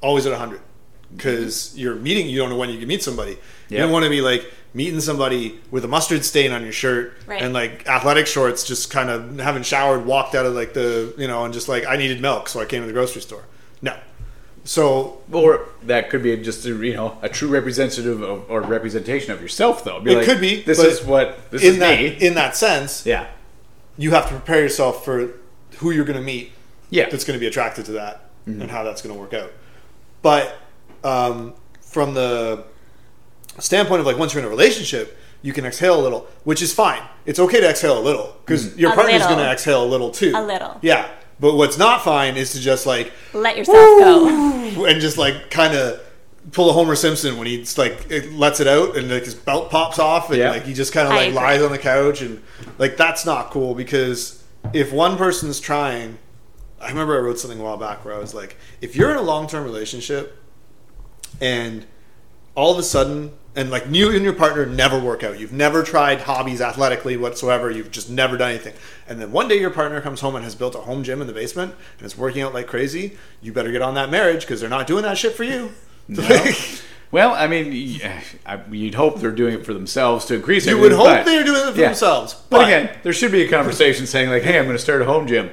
always 0.00 0.24
at 0.26 0.30
100. 0.30 0.60
Because 1.16 1.54
mm-hmm. 1.54 1.78
you're 1.80 1.94
meeting, 1.96 2.28
you 2.28 2.38
don't 2.38 2.48
know 2.48 2.56
when 2.56 2.70
you 2.70 2.78
can 2.78 2.86
meet 2.86 3.02
somebody. 3.02 3.38
You 3.68 3.78
don't 3.78 3.90
want 3.90 4.04
to 4.04 4.10
be 4.10 4.20
like 4.20 4.48
meeting 4.72 5.00
somebody 5.00 5.60
with 5.70 5.84
a 5.84 5.88
mustard 5.88 6.24
stain 6.24 6.52
on 6.52 6.62
your 6.62 6.72
shirt 6.72 7.14
Right. 7.26 7.42
and 7.42 7.52
like 7.52 7.86
athletic 7.88 8.26
shorts, 8.26 8.64
just 8.64 8.90
kind 8.90 9.10
of 9.10 9.38
haven't 9.38 9.66
showered, 9.66 10.06
walked 10.06 10.34
out 10.34 10.46
of 10.46 10.54
like 10.54 10.74
the, 10.74 11.12
you 11.18 11.26
know, 11.26 11.44
and 11.44 11.52
just 11.52 11.68
like, 11.68 11.86
I 11.86 11.96
needed 11.96 12.20
milk, 12.20 12.48
so 12.48 12.60
I 12.60 12.66
came 12.66 12.82
to 12.82 12.86
the 12.86 12.92
grocery 12.92 13.22
store. 13.22 13.44
No. 13.82 13.96
So 14.64 15.20
Or 15.30 15.68
that 15.82 16.08
could 16.08 16.22
be 16.22 16.36
just 16.38 16.64
a, 16.64 16.70
you 16.70 16.94
know 16.94 17.18
a 17.22 17.28
true 17.28 17.48
representative 17.48 18.22
of, 18.22 18.50
or 18.50 18.62
representation 18.62 19.32
of 19.32 19.42
yourself, 19.42 19.84
though. 19.84 20.00
Be 20.00 20.12
It 20.12 20.16
like, 20.16 20.26
could 20.26 20.40
be, 20.40 20.62
This 20.62 20.78
is 20.78 21.04
what 21.04 21.50
this 21.50 21.62
in 21.62 21.74
is 21.74 21.78
that 21.78 21.98
me. 21.98 22.06
in 22.20 22.34
that 22.34 22.56
sense, 22.56 23.04
yeah, 23.04 23.26
you 23.98 24.12
have 24.12 24.24
to 24.28 24.30
prepare 24.30 24.60
yourself 24.62 25.04
for 25.04 25.34
who 25.78 25.90
you're 25.90 26.04
going 26.04 26.18
to 26.18 26.24
meet 26.24 26.52
yeah. 26.90 27.08
that's 27.10 27.24
going 27.24 27.38
to 27.38 27.40
be 27.40 27.46
attracted 27.46 27.84
to 27.86 27.92
that 27.92 28.22
and 28.46 28.70
how 28.70 28.82
that's 28.84 29.02
going 29.02 29.14
to 29.14 29.20
work 29.20 29.34
out. 29.34 29.50
But 30.22 30.56
um, 31.02 31.54
from 31.80 32.14
the 32.14 32.64
standpoint 33.58 34.00
of 34.00 34.06
like 34.06 34.18
once 34.18 34.32
you're 34.34 34.42
in 34.42 34.46
a 34.46 34.50
relationship, 34.50 35.16
you 35.42 35.52
can 35.52 35.66
exhale 35.66 36.00
a 36.00 36.02
little, 36.02 36.26
which 36.44 36.62
is 36.62 36.72
fine. 36.72 37.02
It's 37.26 37.38
okay 37.38 37.60
to 37.60 37.68
exhale 37.68 37.98
a 37.98 38.00
little 38.00 38.34
because 38.44 38.76
your 38.78 38.92
A 38.92 38.94
partner's 38.94 39.22
going 39.26 39.38
to 39.38 39.50
exhale 39.50 39.84
a 39.84 39.86
little 39.86 40.10
too. 40.10 40.32
A 40.34 40.42
little. 40.42 40.78
yeah. 40.82 41.08
But 41.40 41.54
what's 41.56 41.76
not 41.78 42.02
fine 42.02 42.36
is 42.36 42.52
to 42.52 42.60
just 42.60 42.86
like 42.86 43.12
Let 43.32 43.56
yourself 43.56 43.76
go. 43.76 44.84
and 44.86 45.00
just 45.00 45.18
like 45.18 45.50
kind 45.50 45.74
of 45.74 46.00
pull 46.52 46.68
a 46.70 46.72
Homer 46.72 46.94
Simpson 46.94 47.38
when 47.38 47.46
he's 47.46 47.76
like 47.78 48.06
it 48.10 48.32
lets 48.32 48.60
it 48.60 48.66
out 48.68 48.96
and 48.96 49.10
like 49.10 49.24
his 49.24 49.34
belt 49.34 49.70
pops 49.70 49.98
off 49.98 50.28
and 50.30 50.38
Yeah. 50.38 50.50
like 50.50 50.64
he 50.64 50.74
just 50.74 50.92
kind 50.92 51.08
of 51.08 51.14
like 51.14 51.32
lies 51.34 51.62
on 51.62 51.72
the 51.72 51.78
couch 51.78 52.20
and 52.20 52.42
like 52.78 52.96
that's 52.96 53.24
not 53.26 53.50
cool 53.50 53.74
because 53.74 54.42
if 54.72 54.92
one 54.92 55.16
person's 55.16 55.58
trying 55.58 56.18
I 56.80 56.88
remember 56.90 57.16
I 57.16 57.20
wrote 57.20 57.38
something 57.38 57.58
a 57.58 57.62
while 57.62 57.78
back 57.78 58.04
where 58.04 58.14
I 58.14 58.18
was 58.18 58.34
like 58.34 58.56
if 58.82 58.94
you're 58.94 59.10
in 59.10 59.16
a 59.16 59.22
long-term 59.22 59.64
relationship 59.64 60.36
and 61.40 61.86
all 62.54 62.70
of 62.72 62.78
a 62.78 62.82
sudden 62.82 63.32
and 63.56 63.70
like 63.70 63.84
you 63.90 64.10
and 64.12 64.24
your 64.24 64.32
partner 64.32 64.66
never 64.66 64.98
work 64.98 65.22
out 65.22 65.38
you've 65.38 65.52
never 65.52 65.82
tried 65.82 66.20
hobbies 66.22 66.60
athletically 66.60 67.16
whatsoever 67.16 67.70
you've 67.70 67.90
just 67.90 68.10
never 68.10 68.36
done 68.36 68.50
anything 68.50 68.74
and 69.06 69.20
then 69.20 69.30
one 69.32 69.46
day 69.48 69.58
your 69.60 69.70
partner 69.70 70.00
comes 70.00 70.20
home 70.20 70.34
and 70.34 70.44
has 70.44 70.54
built 70.54 70.74
a 70.74 70.78
home 70.78 71.02
gym 71.04 71.20
in 71.20 71.26
the 71.26 71.32
basement 71.32 71.74
and 71.98 72.06
is 72.06 72.16
working 72.18 72.42
out 72.42 72.52
like 72.54 72.66
crazy 72.66 73.16
you 73.40 73.52
better 73.52 73.70
get 73.72 73.82
on 73.82 73.94
that 73.94 74.10
marriage 74.10 74.40
because 74.40 74.60
they're 74.60 74.68
not 74.70 74.86
doing 74.86 75.02
that 75.02 75.16
shit 75.18 75.34
for 75.34 75.44
you 75.44 75.72
Well, 77.10 77.32
I 77.32 77.46
mean, 77.46 78.00
eh, 78.02 78.22
you'd 78.72 78.96
hope 78.96 79.20
they're 79.20 79.30
doing 79.30 79.54
it 79.54 79.64
for 79.64 79.72
themselves 79.72 80.24
to 80.24 80.34
increase. 80.34 80.66
It. 80.66 80.70
You 80.70 80.80
would 80.80 80.90
hope 80.90 81.04
but- 81.06 81.24
they're 81.24 81.44
doing 81.44 81.68
it 81.68 81.72
for 81.72 81.78
yeah. 81.78 81.86
themselves 81.90 82.34
But 82.50 82.64
again, 82.66 82.90
there 83.04 83.12
should 83.12 83.30
be 83.30 83.42
a 83.42 83.48
conversation 83.48 84.08
saying 84.08 84.30
like, 84.30 84.42
"Hey, 84.42 84.58
I'm 84.58 84.64
going 84.64 84.76
to 84.76 84.82
start 84.82 85.00
a 85.00 85.04
home 85.04 85.28
gym." 85.28 85.50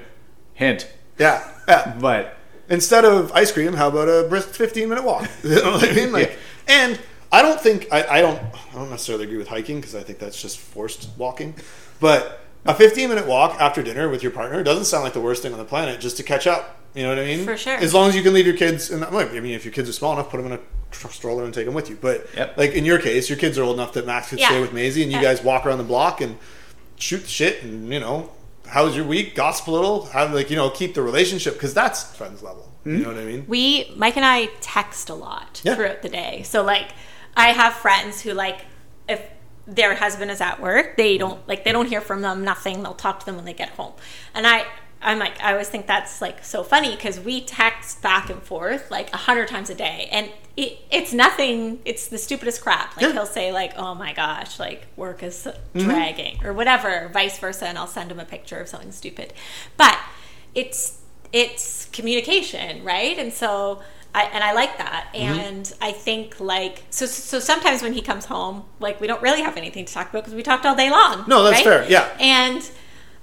Hint. 0.56 0.88
yeah 1.20 1.48
yeah 1.68 1.96
But 2.02 2.36
instead 2.68 3.06
of 3.06 3.32
ice 3.34 3.52
cream, 3.52 3.74
how 3.74 3.90
about 3.90 4.08
a 4.08 4.28
brisk 4.28 4.50
15 4.50 4.90
minute 4.90 5.04
walk? 5.04 5.30
You 5.44 5.62
know 5.62 5.72
what 5.74 5.88
I 5.88 5.94
mean? 5.94 6.12
Like, 6.18 6.30
Yeah. 6.68 6.86
and 6.88 7.00
I 7.32 7.42
don't 7.42 7.60
think 7.60 7.88
I, 7.92 8.18
I 8.18 8.22
don't 8.22 8.40
I 8.40 8.76
don't 8.76 8.90
necessarily 8.90 9.26
agree 9.26 9.38
with 9.38 9.48
hiking 9.48 9.78
because 9.78 9.96
I 9.96 10.04
think 10.04 10.20
that's 10.20 10.42
just 10.42 10.58
forced 10.58 11.10
walking, 11.18 11.56
but 12.00 12.40
a 12.66 12.74
15 12.76 13.10
minute 13.10 13.26
walk 13.28 13.60
after 13.60 13.82
dinner 13.82 14.10
with 14.10 14.22
your 14.22 14.32
partner 14.32 14.64
doesn't 14.64 14.86
sound 14.86 15.04
like 15.04 15.14
the 15.14 15.22
worst 15.22 15.42
thing 15.42 15.52
on 15.54 15.58
the 15.60 15.66
planet 15.66 16.00
just 16.00 16.18
to 16.18 16.24
catch 16.24 16.46
up. 16.46 16.78
You 16.94 17.04
know 17.04 17.10
what 17.10 17.20
I 17.20 17.26
mean? 17.26 17.46
For 17.46 17.56
sure. 17.56 17.76
As 17.78 17.94
long 17.94 18.10
as 18.10 18.16
you 18.16 18.22
can 18.22 18.34
leave 18.34 18.46
your 18.46 18.58
kids 18.58 18.92
in 18.92 19.00
that. 19.00 19.14
I 19.14 19.40
mean, 19.40 19.54
if 19.54 19.64
your 19.64 19.74
kids 19.74 19.88
are 19.90 19.94
small 19.94 20.12
enough, 20.14 20.30
put 20.30 20.38
them 20.38 20.48
in 20.48 20.52
a 20.54 20.60
tr- 20.92 21.08
stroller 21.08 21.46
and 21.46 21.54
take 21.54 21.66
them 21.66 21.74
with 21.74 21.90
you. 21.90 21.98
But 22.00 22.28
Yep. 22.36 22.58
like 22.58 22.72
in 22.74 22.84
your 22.84 23.00
case, 23.00 23.30
your 23.30 23.38
kids 23.38 23.58
are 23.58 23.64
old 23.64 23.76
enough 23.78 23.94
that 23.94 24.06
Max 24.06 24.30
could 24.30 24.40
Yeah. 24.40 24.50
stay 24.50 24.60
with 24.60 24.74
Maisie, 24.74 25.02
and 25.02 25.12
you 25.12 25.18
Yeah. 25.18 25.24
guys 25.24 25.42
walk 25.42 25.66
around 25.66 25.78
the 25.78 25.86
block 25.86 26.20
and 26.20 26.38
shoot 26.98 27.24
the 27.24 27.30
shit, 27.30 27.64
and 27.64 27.92
you 27.92 28.00
know. 28.00 28.30
How's 28.68 28.96
your 28.96 29.06
week? 29.06 29.36
Gossip 29.36 29.68
a 29.68 29.72
little. 29.72 30.06
Have 30.08 30.34
like 30.34 30.50
you 30.50 30.56
know 30.56 30.70
keep 30.70 30.94
the 30.94 31.02
relationship 31.02 31.54
because 31.54 31.74
that's 31.74 32.04
friends 32.16 32.44
level. 32.44 32.70
You 32.86 32.98
hmm? 32.98 33.02
know 33.04 33.08
what 33.10 33.18
I 33.18 33.24
mean? 33.26 33.46
we 33.48 33.92
Mike 33.96 34.18
and 34.18 34.26
I 34.26 34.48
text 34.60 35.10
a 35.10 35.14
lot 35.14 35.62
Yeah. 35.64 35.76
throughout 35.76 36.02
the 36.02 36.10
day. 36.10 36.44
So 36.46 36.62
like 36.62 36.90
I 37.36 37.50
have 37.50 37.74
friends 37.74 38.22
who 38.22 38.34
like 38.34 38.66
if 39.08 39.22
their 39.68 39.96
husband 39.96 40.32
is 40.32 40.42
at 40.42 40.60
work, 40.62 40.98
they 40.98 41.18
don't 41.18 41.46
like 41.48 41.64
they 41.64 41.72
don't 41.72 41.88
hear 41.88 42.02
from 42.02 42.22
them, 42.22 42.44
nothing. 42.44 42.84
They'll 42.84 42.94
talk 42.94 43.20
to 43.22 43.26
them 43.26 43.36
when 43.36 43.46
they 43.46 43.54
get 43.54 43.70
home. 43.70 43.94
And 44.34 44.46
I 44.48 44.66
I'm 45.02 45.18
like 45.20 45.42
I 45.42 45.52
always 45.54 45.70
think 45.70 45.88
that's 45.88 46.22
like 46.22 46.44
so 46.44 46.64
funny 46.64 46.96
because 46.96 47.20
we 47.20 47.42
text 47.42 48.02
back 48.02 48.30
and 48.30 48.42
forth 48.42 48.92
like 48.92 49.14
a 49.14 49.18
hundred 49.18 49.48
times 49.48 49.70
a 49.70 49.76
day, 49.76 50.08
and 50.12 50.30
it, 50.58 50.80
it's 50.92 51.14
nothing. 51.14 51.80
It's 51.86 52.08
the 52.08 52.18
stupidest 52.18 52.62
crap. 52.62 52.96
Like 52.98 53.06
Yeah. 53.08 53.14
he'll 53.14 53.26
say 53.26 53.52
like, 53.52 53.74
"Oh 53.78 53.96
my 53.96 54.14
gosh, 54.14 54.60
like 54.60 54.86
work 54.98 55.24
is 55.24 55.48
Mm-hmm. 55.48 55.80
dragging" 55.90 56.46
or 56.46 56.54
whatever, 56.54 57.10
vice 57.14 57.40
versa, 57.40 57.68
and 57.68 57.78
I'll 57.78 57.88
send 57.88 58.12
him 58.12 58.20
a 58.20 58.26
picture 58.26 58.60
of 58.60 58.68
something 58.68 58.92
stupid. 58.92 59.34
But 59.78 59.98
it's 60.54 61.00
it's 61.34 61.86
communication, 61.94 62.84
right? 62.84 63.18
And 63.18 63.32
so 63.32 63.82
I 64.14 64.24
and 64.24 64.44
I 64.44 64.54
like 64.54 64.78
that. 64.78 65.10
Mm-hmm. 65.14 65.40
And 65.40 65.74
I 65.82 65.92
think 65.92 66.40
like 66.40 66.84
so 66.90 67.06
so 67.06 67.40
sometimes 67.40 67.82
when 67.82 67.94
he 67.94 68.02
comes 68.02 68.26
home, 68.26 68.66
like 68.80 69.00
we 69.00 69.08
don't 69.08 69.22
really 69.22 69.42
have 69.42 69.58
anything 69.58 69.86
to 69.86 69.94
talk 69.94 70.10
about 70.10 70.24
because 70.24 70.36
we 70.36 70.44
talked 70.44 70.66
all 70.66 70.76
day 70.76 70.90
long. 70.90 71.26
No, 71.28 71.44
that's 71.44 71.66
right? 71.66 71.86
fair, 71.86 71.90
yeah. 71.90 72.10
And 72.20 72.70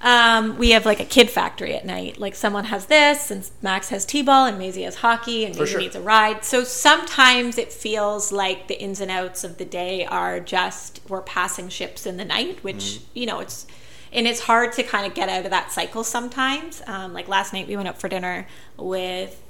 um, 0.00 0.56
we 0.58 0.70
have 0.70 0.86
like 0.86 1.00
a 1.00 1.04
kid 1.04 1.28
factory 1.28 1.74
at 1.74 1.84
night. 1.84 2.18
Like 2.18 2.34
someone 2.34 2.66
has 2.66 2.86
this, 2.86 3.30
and 3.30 3.48
Max 3.62 3.88
has 3.88 4.06
t-ball, 4.06 4.46
and 4.46 4.56
Maisie 4.56 4.82
has 4.82 4.96
hockey, 4.96 5.44
and 5.44 5.56
Maisie 5.56 5.72
sure. 5.72 5.80
needs 5.80 5.96
a 5.96 6.00
ride. 6.00 6.44
So 6.44 6.62
sometimes 6.62 7.58
it 7.58 7.72
feels 7.72 8.30
like 8.30 8.68
the 8.68 8.80
ins 8.80 9.00
and 9.00 9.10
outs 9.10 9.42
of 9.42 9.58
the 9.58 9.64
day 9.64 10.06
are 10.06 10.38
just 10.40 11.00
we're 11.08 11.22
passing 11.22 11.68
ships 11.68 12.06
in 12.06 12.16
the 12.16 12.24
night, 12.24 12.62
which 12.62 12.76
Mm-hmm. 12.76 13.18
you 13.18 13.26
know 13.26 13.40
it's 13.40 13.66
and 14.12 14.26
it's 14.26 14.40
hard 14.40 14.72
to 14.72 14.82
kind 14.82 15.04
of 15.04 15.14
get 15.14 15.28
out 15.28 15.44
of 15.44 15.50
that 15.50 15.70
cycle 15.72 16.04
sometimes. 16.04 16.80
Um, 16.86 17.12
like 17.12 17.28
last 17.28 17.52
night, 17.52 17.68
we 17.68 17.76
went 17.76 17.88
out 17.88 18.00
for 18.00 18.08
dinner 18.08 18.46
with 18.76 19.42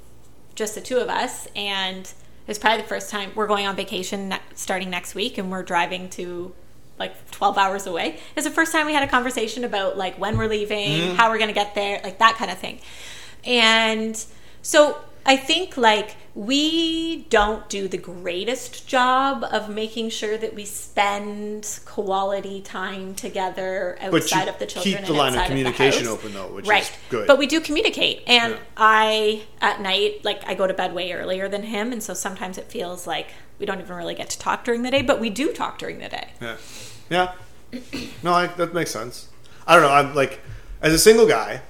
just 0.59 0.75
the 0.75 0.81
two 0.81 0.97
of 0.97 1.09
us, 1.09 1.47
and 1.55 2.05
it 2.05 2.47
was 2.47 2.59
probably 2.59 2.81
the 2.81 2.87
first 2.87 3.09
time 3.09 3.31
we're 3.33 3.47
going 3.47 3.65
on 3.65 3.75
vacation 3.75 4.29
ne- 4.29 4.41
starting 4.53 4.89
next 4.91 5.15
week, 5.15 5.39
and 5.39 5.49
we're 5.49 5.63
driving 5.63 6.09
to 6.09 6.53
like 6.99 7.31
12 7.31 7.57
hours 7.57 7.87
away. 7.87 8.19
It's 8.35 8.45
the 8.45 8.51
first 8.51 8.73
time 8.73 8.85
we 8.85 8.93
had 8.93 9.01
a 9.01 9.07
conversation 9.07 9.63
about 9.63 9.97
like 9.97 10.19
when 10.19 10.37
we're 10.37 10.49
leaving, 10.49 10.99
mm-hmm. 10.99 11.15
how 11.15 11.31
we're 11.31 11.37
going 11.37 11.47
to 11.47 11.55
get 11.55 11.73
there, 11.73 12.01
like 12.03 12.19
that 12.19 12.35
kind 12.35 12.51
of 12.51 12.57
thing. 12.57 12.79
And 13.45 14.23
so 14.61 14.99
I 15.25 15.37
think 15.37 15.77
like 15.77 16.17
we 16.39 17.25
don't 17.29 17.67
do 17.67 17.89
the 17.89 17.97
greatest 17.97 18.87
job 18.87 19.43
of 19.51 19.69
making 19.69 20.09
sure 20.09 20.37
that 20.37 20.55
we 20.55 20.63
spend 20.63 21.81
quality 21.83 22.61
time 22.61 23.13
together 23.13 23.97
outside 23.99 24.47
of 24.47 24.57
the 24.57 24.65
children. 24.65 24.95
keep 24.95 25.05
the 25.05 25.09
and 25.09 25.17
line 25.17 25.35
of 25.35 25.45
communication 25.47 26.05
house. 26.05 26.13
open, 26.13 26.33
though, 26.33 26.47
which 26.47 26.65
right. 26.65 26.83
is 26.83 26.91
good. 27.09 27.27
But 27.27 27.39
we 27.39 27.45
do 27.45 27.59
communicate, 27.59 28.23
and 28.25 28.53
Yeah. 28.53 28.59
I 28.77 29.41
at 29.59 29.81
night 29.81 30.23
like 30.23 30.41
I 30.47 30.53
go 30.53 30.65
to 30.65 30.73
bed 30.73 30.93
way 30.93 31.11
earlier 31.11 31.49
than 31.49 31.63
him, 31.63 31.91
and 31.91 32.01
so 32.01 32.13
sometimes 32.13 32.57
it 32.57 32.71
feels 32.71 33.05
like 33.05 33.27
we 33.59 33.65
don't 33.65 33.81
even 33.81 33.97
really 33.97 34.15
get 34.15 34.29
to 34.29 34.39
talk 34.39 34.63
during 34.63 34.83
the 34.83 34.91
day, 34.91 35.01
but 35.01 35.19
we 35.19 35.29
do 35.29 35.51
talk 35.51 35.77
during 35.77 35.99
the 35.99 36.07
day. 36.07 36.29
Yeah. 36.39 36.55
Yeah. 37.09 37.33
No, 38.23 38.31
I, 38.33 38.47
that 38.47 38.73
makes 38.73 38.91
sense. 38.91 39.27
I 39.67 39.73
don't 39.73 39.83
know. 39.83 39.91
I'm 39.91 40.15
like, 40.15 40.39
as 40.81 40.93
a 40.93 40.99
single 40.99 41.27
guy, 41.27 41.61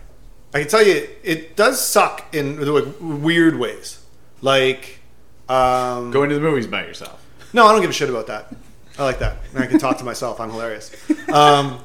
I 0.54 0.60
can 0.60 0.68
tell 0.68 0.86
you, 0.86 1.08
it 1.24 1.56
does 1.56 1.84
suck 1.84 2.34
in 2.34 2.64
like, 2.66 2.86
weird 3.00 3.58
ways. 3.60 3.99
Like, 4.42 5.00
um, 5.48 6.12
going 6.12 6.30
to 6.30 6.36
the 6.36 6.42
movies 6.42 6.68
by 6.68 6.84
yourself. 6.86 7.26
no, 7.54 7.66
I 7.66 7.72
don't 7.72 7.82
give 7.82 7.90
a 7.90 7.94
shit 7.94 8.10
about 8.10 8.28
that. 8.28 8.54
I 8.98 9.04
like 9.04 9.20
that. 9.20 9.38
And 9.54 9.64
I 9.64 9.68
can 9.68 9.80
talk 9.80 9.98
to 10.00 10.04
myself. 10.04 10.40
I'm 10.40 10.50
hilarious. 10.52 10.92
Um, 11.30 11.84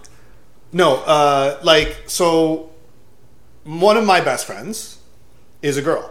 no, 0.73 0.97
uh, 1.05 1.61
like, 1.63 1.97
so 2.07 2.71
one 3.65 3.97
of 3.97 4.05
my 4.05 4.21
best 4.21 4.47
friends 4.47 4.99
is 5.63 5.77
a 5.77 5.83
girl. 5.83 6.11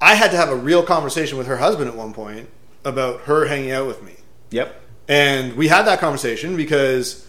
I 0.00 0.14
had 0.14 0.30
to 0.32 0.36
have 0.36 0.48
a 0.48 0.56
real 0.56 0.82
conversation 0.82 1.38
with 1.38 1.46
her 1.46 1.56
husband 1.56 1.88
at 1.90 1.96
one 1.96 2.12
point 2.12 2.48
about 2.84 3.22
her 3.22 3.46
hanging 3.46 3.70
out 3.72 3.86
with 3.86 4.02
me. 4.02 4.14
Yep. 4.50 4.80
And 5.08 5.54
we 5.56 5.68
had 5.68 5.82
that 5.86 6.00
conversation 6.00 6.56
because 6.56 7.26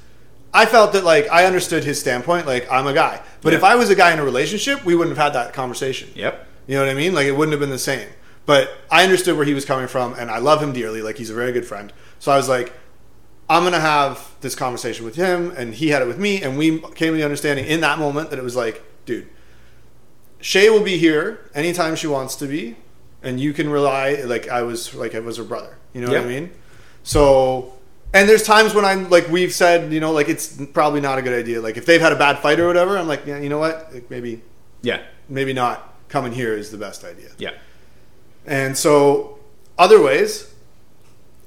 I 0.53 0.65
felt 0.65 0.93
that 0.93 1.03
like 1.03 1.27
I 1.29 1.45
understood 1.45 1.83
his 1.83 1.99
standpoint, 1.99 2.45
like 2.47 2.71
I'm 2.71 2.87
a 2.87 2.93
guy. 2.93 3.21
But 3.41 3.53
Yeah. 3.53 3.57
if 3.57 3.63
I 3.63 3.75
was 3.75 3.89
a 3.89 3.95
guy 3.95 4.13
in 4.13 4.19
a 4.19 4.23
relationship, 4.23 4.83
we 4.85 4.95
wouldn't 4.95 5.15
have 5.17 5.23
had 5.25 5.33
that 5.33 5.53
conversation. 5.53 6.09
Yep. 6.15 6.47
You 6.67 6.75
know 6.75 6.85
what 6.85 6.89
I 6.91 6.93
mean? 6.93 7.13
Like 7.13 7.27
it 7.27 7.33
wouldn't 7.33 7.51
have 7.53 7.59
been 7.59 7.69
the 7.69 7.77
same. 7.77 8.07
But 8.45 8.71
I 8.91 9.03
understood 9.03 9.37
where 9.37 9.45
he 9.45 9.53
was 9.53 9.63
coming 9.65 9.87
from 9.87 10.13
and 10.15 10.29
I 10.29 10.39
love 10.39 10.61
him 10.61 10.73
dearly, 10.73 11.01
like 11.01 11.17
he's 11.17 11.29
a 11.29 11.33
very 11.33 11.51
good 11.51 11.65
friend. 11.65 11.93
So 12.19 12.31
I 12.31 12.37
was 12.37 12.49
like, 12.49 12.73
I'm 13.49 13.63
gonna 13.63 13.79
have 13.79 14.31
this 14.41 14.55
conversation 14.55 15.05
with 15.05 15.15
him 15.15 15.51
and 15.55 15.73
he 15.73 15.89
had 15.89 16.01
it 16.01 16.07
with 16.07 16.17
me 16.19 16.41
and 16.41 16.57
we 16.57 16.79
came 16.95 17.13
to 17.13 17.17
the 17.17 17.23
understanding 17.23 17.65
in 17.65 17.81
that 17.81 17.99
moment 17.99 18.29
that 18.31 18.39
it 18.39 18.43
was 18.43 18.55
like, 18.55 18.83
dude, 19.05 19.27
Shay 20.41 20.69
will 20.69 20.83
be 20.83 20.97
here 20.97 21.49
anytime 21.55 21.95
she 21.95 22.07
wants 22.07 22.35
to 22.37 22.47
be, 22.47 22.75
and 23.21 23.39
you 23.39 23.53
can 23.53 23.69
rely 23.69 24.15
like 24.25 24.49
I 24.49 24.61
was 24.63 24.93
like 24.93 25.15
I 25.15 25.19
was 25.19 25.37
her 25.37 25.43
brother. 25.45 25.77
You 25.93 26.01
know 26.01 26.07
what 26.11 26.17
I 26.21 26.25
mean? 26.25 26.51
So, 27.03 27.73
and 28.13 28.27
there's 28.27 28.43
times 28.43 28.73
when 28.73 28.83
I'm 28.83 29.09
like 29.09 29.29
we've 29.29 29.53
said, 29.53 29.93
you 29.93 30.01
know, 30.01 30.11
like 30.11 30.27
it's 30.27 30.57
probably 30.73 30.99
not 30.99 31.17
a 31.17 31.21
good 31.21 31.37
idea. 31.37 31.61
Like 31.61 31.77
if 31.77 31.85
they've 31.85 32.01
had 32.01 32.11
a 32.11 32.17
bad 32.17 32.39
fight 32.39 32.59
or 32.59 32.67
whatever, 32.67 32.97
I'm 32.97 33.07
like, 33.07 33.25
yeah, 33.25 33.39
you 33.39 33.47
know 33.47 33.59
what? 33.59 33.93
Like, 33.93 34.09
maybe 34.09 34.41
Yeah. 34.81 35.01
maybe 35.29 35.53
not 35.53 35.92
coming 36.13 36.31
here 36.31 36.55
is 36.55 36.69
the 36.69 36.77
best 36.77 37.03
idea. 37.03 37.29
Yeah. 37.39 37.53
And 38.45 38.77
so, 38.77 39.39
other 39.79 39.99
ways, 39.99 40.53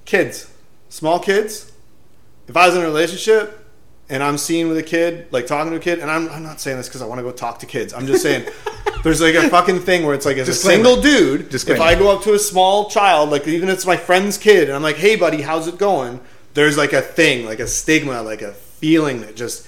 kids, 0.05 0.53
small 0.89 1.21
kids. 1.21 1.71
If 2.49 2.57
I 2.57 2.67
was 2.67 2.75
in 2.75 2.83
a 2.83 2.85
relationship, 2.85 3.64
and 4.09 4.25
I'm 4.25 4.37
seeing 4.37 4.69
with 4.69 4.77
a 4.77 4.83
kid, 4.83 5.29
like 5.31 5.47
talking 5.47 5.71
to 5.71 5.77
a 5.77 5.81
kid, 5.81 6.01
and 6.01 6.11
I'm, 6.11 6.29
I'm 6.31 6.43
not 6.43 6.61
saying 6.61 6.79
this 6.79 6.89
because 6.89 7.01
I 7.01 7.07
want 7.07 7.21
to 7.21 7.23
go 7.23 7.31
talk 7.31 7.61
to 7.61 7.67
kids. 7.67 7.95
I'm 7.95 8.09
just 8.09 8.23
saying 8.23 8.49
there's 9.05 9.21
like 9.21 9.37
a 9.37 9.49
fucking 9.49 9.81
thing 9.81 10.05
where 10.05 10.17
it's 10.17 10.27
like 10.27 10.37
as 10.37 10.49
Disclaimer. 10.49 10.83
a 10.83 10.85
single 10.85 11.03
dude, 11.03 11.49
Disclaimer. 11.49 11.77
if 11.77 11.83
I 11.83 11.95
go 11.95 12.14
up 12.14 12.25
to 12.25 12.35
a 12.35 12.39
small 12.39 12.91
child, 12.91 13.31
like 13.31 13.47
even 13.47 13.69
if 13.69 13.77
it's 13.77 13.87
my 13.87 13.97
friend's 13.97 14.37
kid, 14.37 14.64
and 14.64 14.73
I'm 14.73 14.83
like, 14.83 14.97
hey 14.97 15.14
buddy, 15.14 15.43
how's 15.43 15.69
it 15.69 15.79
going? 15.79 16.19
There's 16.55 16.77
like 16.77 16.93
a 16.93 17.03
thing, 17.03 17.47
like 17.47 17.61
a 17.61 17.69
stigma, 17.69 18.23
like 18.23 18.43
a 18.43 18.53
feeling 18.53 19.21
that 19.21 19.37
just 19.37 19.67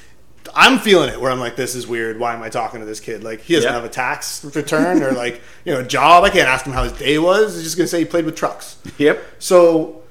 I'm 0.55 0.79
feeling 0.79 1.09
it 1.11 1.21
where 1.21 1.31
I'm 1.31 1.41
like, 1.41 1.57
this 1.57 1.75
is 1.75 1.87
weird. 1.87 2.19
Why 2.19 2.35
am 2.35 2.43
I 2.43 2.49
talking 2.49 2.81
to 2.81 2.87
this 2.87 3.01
kid? 3.01 3.25
Like 3.25 3.41
he 3.41 3.55
doesn't 3.55 3.69
Yeah. 3.69 3.75
have 3.75 3.85
a 3.85 3.89
tax 3.89 4.45
return 4.45 5.03
or 5.03 5.13
like 5.13 5.41
you 5.65 5.73
know 5.73 5.81
a 5.81 5.85
job. 5.85 6.25
I 6.25 6.31
can't 6.31 6.49
ask 6.49 6.65
him 6.67 6.73
how 6.73 6.85
his 6.85 6.93
day 6.93 7.19
was. 7.19 7.55
He's 7.55 7.65
just 7.65 7.77
gonna 7.77 7.89
say 7.89 8.01
he 8.01 8.05
played 8.05 8.25
with 8.25 8.37
trucks. 8.37 8.77
Yep. 8.99 9.23
So 9.39 10.03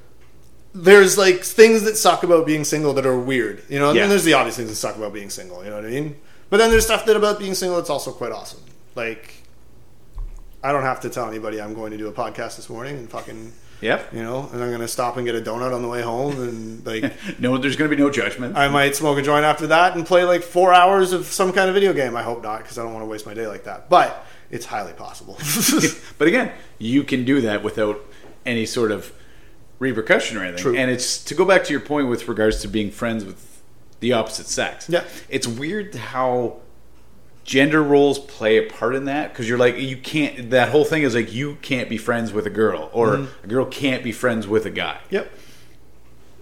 there's 0.73 1.17
like 1.17 1.43
things 1.43 1.83
that 1.83 1.97
suck 1.97 2.23
about 2.23 2.45
being 2.45 2.63
single 2.63 2.93
that 2.93 3.05
are 3.05 3.17
weird, 3.17 3.63
you 3.69 3.79
know. 3.79 3.87
And 3.89 3.95
Yeah. 3.95 4.03
then 4.03 4.09
there's 4.09 4.23
the 4.23 4.33
obvious 4.33 4.55
things 4.57 4.69
that 4.69 4.75
suck 4.75 4.95
about 4.95 5.13
being 5.13 5.29
single. 5.29 5.63
You 5.63 5.69
know 5.71 5.77
what 5.77 5.85
I 5.85 5.89
mean? 5.89 6.15
But 6.49 6.57
then 6.57 6.69
there's 6.69 6.85
stuff 6.85 7.05
that 7.05 7.15
about 7.15 7.39
being 7.39 7.55
single 7.55 7.77
that's 7.77 7.89
also 7.89 8.11
quite 8.11 8.31
awesome. 8.31 8.59
Like 8.95 9.33
I 10.67 10.73
don't 10.73 10.83
have 10.83 10.99
to 10.99 11.09
tell 11.09 11.29
anybody 11.29 11.61
I'm 11.61 11.73
going 11.73 11.91
to 11.91 11.97
do 11.97 12.09
a 12.09 12.11
podcast 12.11 12.57
this 12.57 12.69
morning 12.69 12.97
and 12.97 13.09
fucking 13.09 13.53
Yep. 13.79 14.13
you 14.13 14.21
know, 14.21 14.49
and 14.51 14.61
I'm 14.61 14.69
gonna 14.69 14.87
stop 14.87 15.15
and 15.15 15.25
get 15.25 15.33
a 15.33 15.39
donut 15.39 15.73
on 15.73 15.81
the 15.81 15.87
way 15.87 16.01
home 16.01 16.41
and 16.41 16.85
like. 16.85 17.13
No, 17.39 17.57
there's 17.57 17.77
going 17.77 17.89
to 17.89 17.95
be 17.95 18.01
no 18.01 18.09
judgment. 18.09 18.57
I 18.57 18.67
might 18.67 18.93
smoke 18.93 19.17
a 19.17 19.21
joint 19.21 19.45
after 19.45 19.67
that 19.67 19.95
and 19.95 20.05
play 20.05 20.25
like 20.25 20.41
four 20.41 20.73
hours 20.73 21.13
of 21.13 21.25
some 21.27 21.53
kind 21.53 21.69
of 21.69 21.73
video 21.73 21.93
game. 21.93 22.17
I 22.17 22.23
hope 22.23 22.43
not, 22.43 22.63
because 22.63 22.77
I 22.77 22.83
don't 22.83 22.91
want 22.93 23.03
to 23.03 23.07
waste 23.07 23.25
my 23.25 23.33
day 23.33 23.47
like 23.47 23.63
that. 23.63 23.89
But 23.89 24.25
it's 24.51 24.65
highly 24.65 24.91
possible. 24.91 25.37
but 26.17 26.27
again, 26.27 26.51
you 26.79 27.03
can 27.03 27.23
do 27.23 27.39
that 27.41 27.63
without 27.63 28.03
any 28.45 28.65
sort 28.65 28.91
of 28.91 29.13
repercussion 29.79 30.37
or 30.37 30.43
anything. 30.43 30.63
True. 30.63 30.75
And 30.75 30.91
it's 30.91 31.23
to 31.25 31.33
go 31.35 31.45
back 31.45 31.63
to 31.65 31.71
your 31.71 31.81
point 31.81 32.09
with 32.09 32.27
regards 32.27 32.61
to 32.63 32.67
being 32.67 32.91
friends 32.91 33.23
with 33.23 33.61
the 34.01 34.11
opposite 34.11 34.47
sex. 34.47 34.89
Yeah. 34.89 35.05
It's 35.29 35.47
weird 35.47 35.95
how 35.95 36.57
gender 37.47 37.81
roles 37.81 38.19
play 38.19 38.57
a 38.57 38.69
part 38.69 38.93
in 38.93 39.05
that 39.05 39.31
because 39.31 39.47
you're 39.49 39.57
like 39.57 39.77
you 39.79 39.95
can't 39.97 40.49
that 40.51 40.67
whole 40.69 40.83
thing 40.83 41.01
is 41.01 41.15
like 41.15 41.33
you 41.33 41.55
can't 41.61 41.89
be 41.89 41.97
friends 41.97 42.31
with 42.33 42.45
a 42.45 42.49
girl 42.51 42.89
or 42.93 43.15
Mm-hmm. 43.15 43.45
a 43.45 43.47
girl 43.47 43.65
can't 43.65 44.03
be 44.03 44.11
friends 44.11 44.45
with 44.45 44.65
a 44.65 44.69
guy 44.69 44.99
yep. 45.09 45.31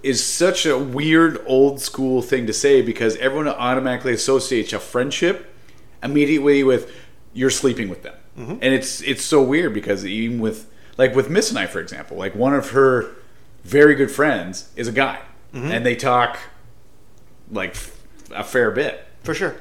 is 0.01 0.21
such 0.25 0.65
a 0.65 0.77
weird 0.77 1.39
old 1.45 1.79
school 1.79 2.23
thing 2.23 2.47
to 2.47 2.53
say 2.53 2.81
because 2.81 3.15
everyone 3.17 3.47
automatically 3.47 4.13
associates 4.13 4.73
a 4.73 4.79
friendship 4.79 5.55
immediately 6.03 6.63
with 6.63 6.91
you're 7.33 7.49
sleeping 7.51 7.87
with 7.89 8.01
them. 8.03 8.15
And 8.37 8.63
it's 8.73 9.01
it's 9.01 9.23
so 9.23 9.41
weird 9.43 9.73
because 9.73 10.05
even 10.05 10.39
with 10.39 10.69
like 10.97 11.15
with 11.15 11.29
Miss 11.29 11.49
and 11.51 11.59
I 11.59 11.67
for 11.67 11.79
example, 11.79 12.17
like 12.17 12.33
one 12.35 12.53
of 12.53 12.71
her 12.71 13.11
very 13.63 13.93
good 13.95 14.09
friends 14.11 14.69
is 14.75 14.87
a 14.87 14.91
guy 14.91 15.19
and 15.53 15.85
they 15.85 15.95
talk 15.95 16.37
like 17.51 17.75
a 18.31 18.43
fair 18.43 18.71
bit. 18.71 19.05
For 19.23 19.33
sure. 19.33 19.55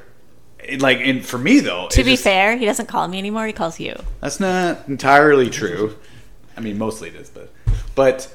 It, 0.67 0.81
like 0.81 0.99
and 0.99 1.25
for 1.25 1.37
me 1.37 1.59
though, 1.59 1.87
To 1.89 2.03
be 2.03 2.11
just- 2.11 2.23
fair, 2.23 2.57
he 2.57 2.65
doesn't 2.65 2.87
call 2.87 3.07
me 3.07 3.17
anymore. 3.17 3.45
He 3.47 3.53
calls 3.53 3.79
you. 3.79 3.95
that's 4.21 4.39
not 4.39 4.87
entirely 4.87 5.49
true. 5.49 5.95
I 6.57 6.61
mean, 6.61 6.77
mostly 6.77 7.09
it 7.09 7.15
is, 7.15 7.29
but 7.29 7.51
but 7.95 8.33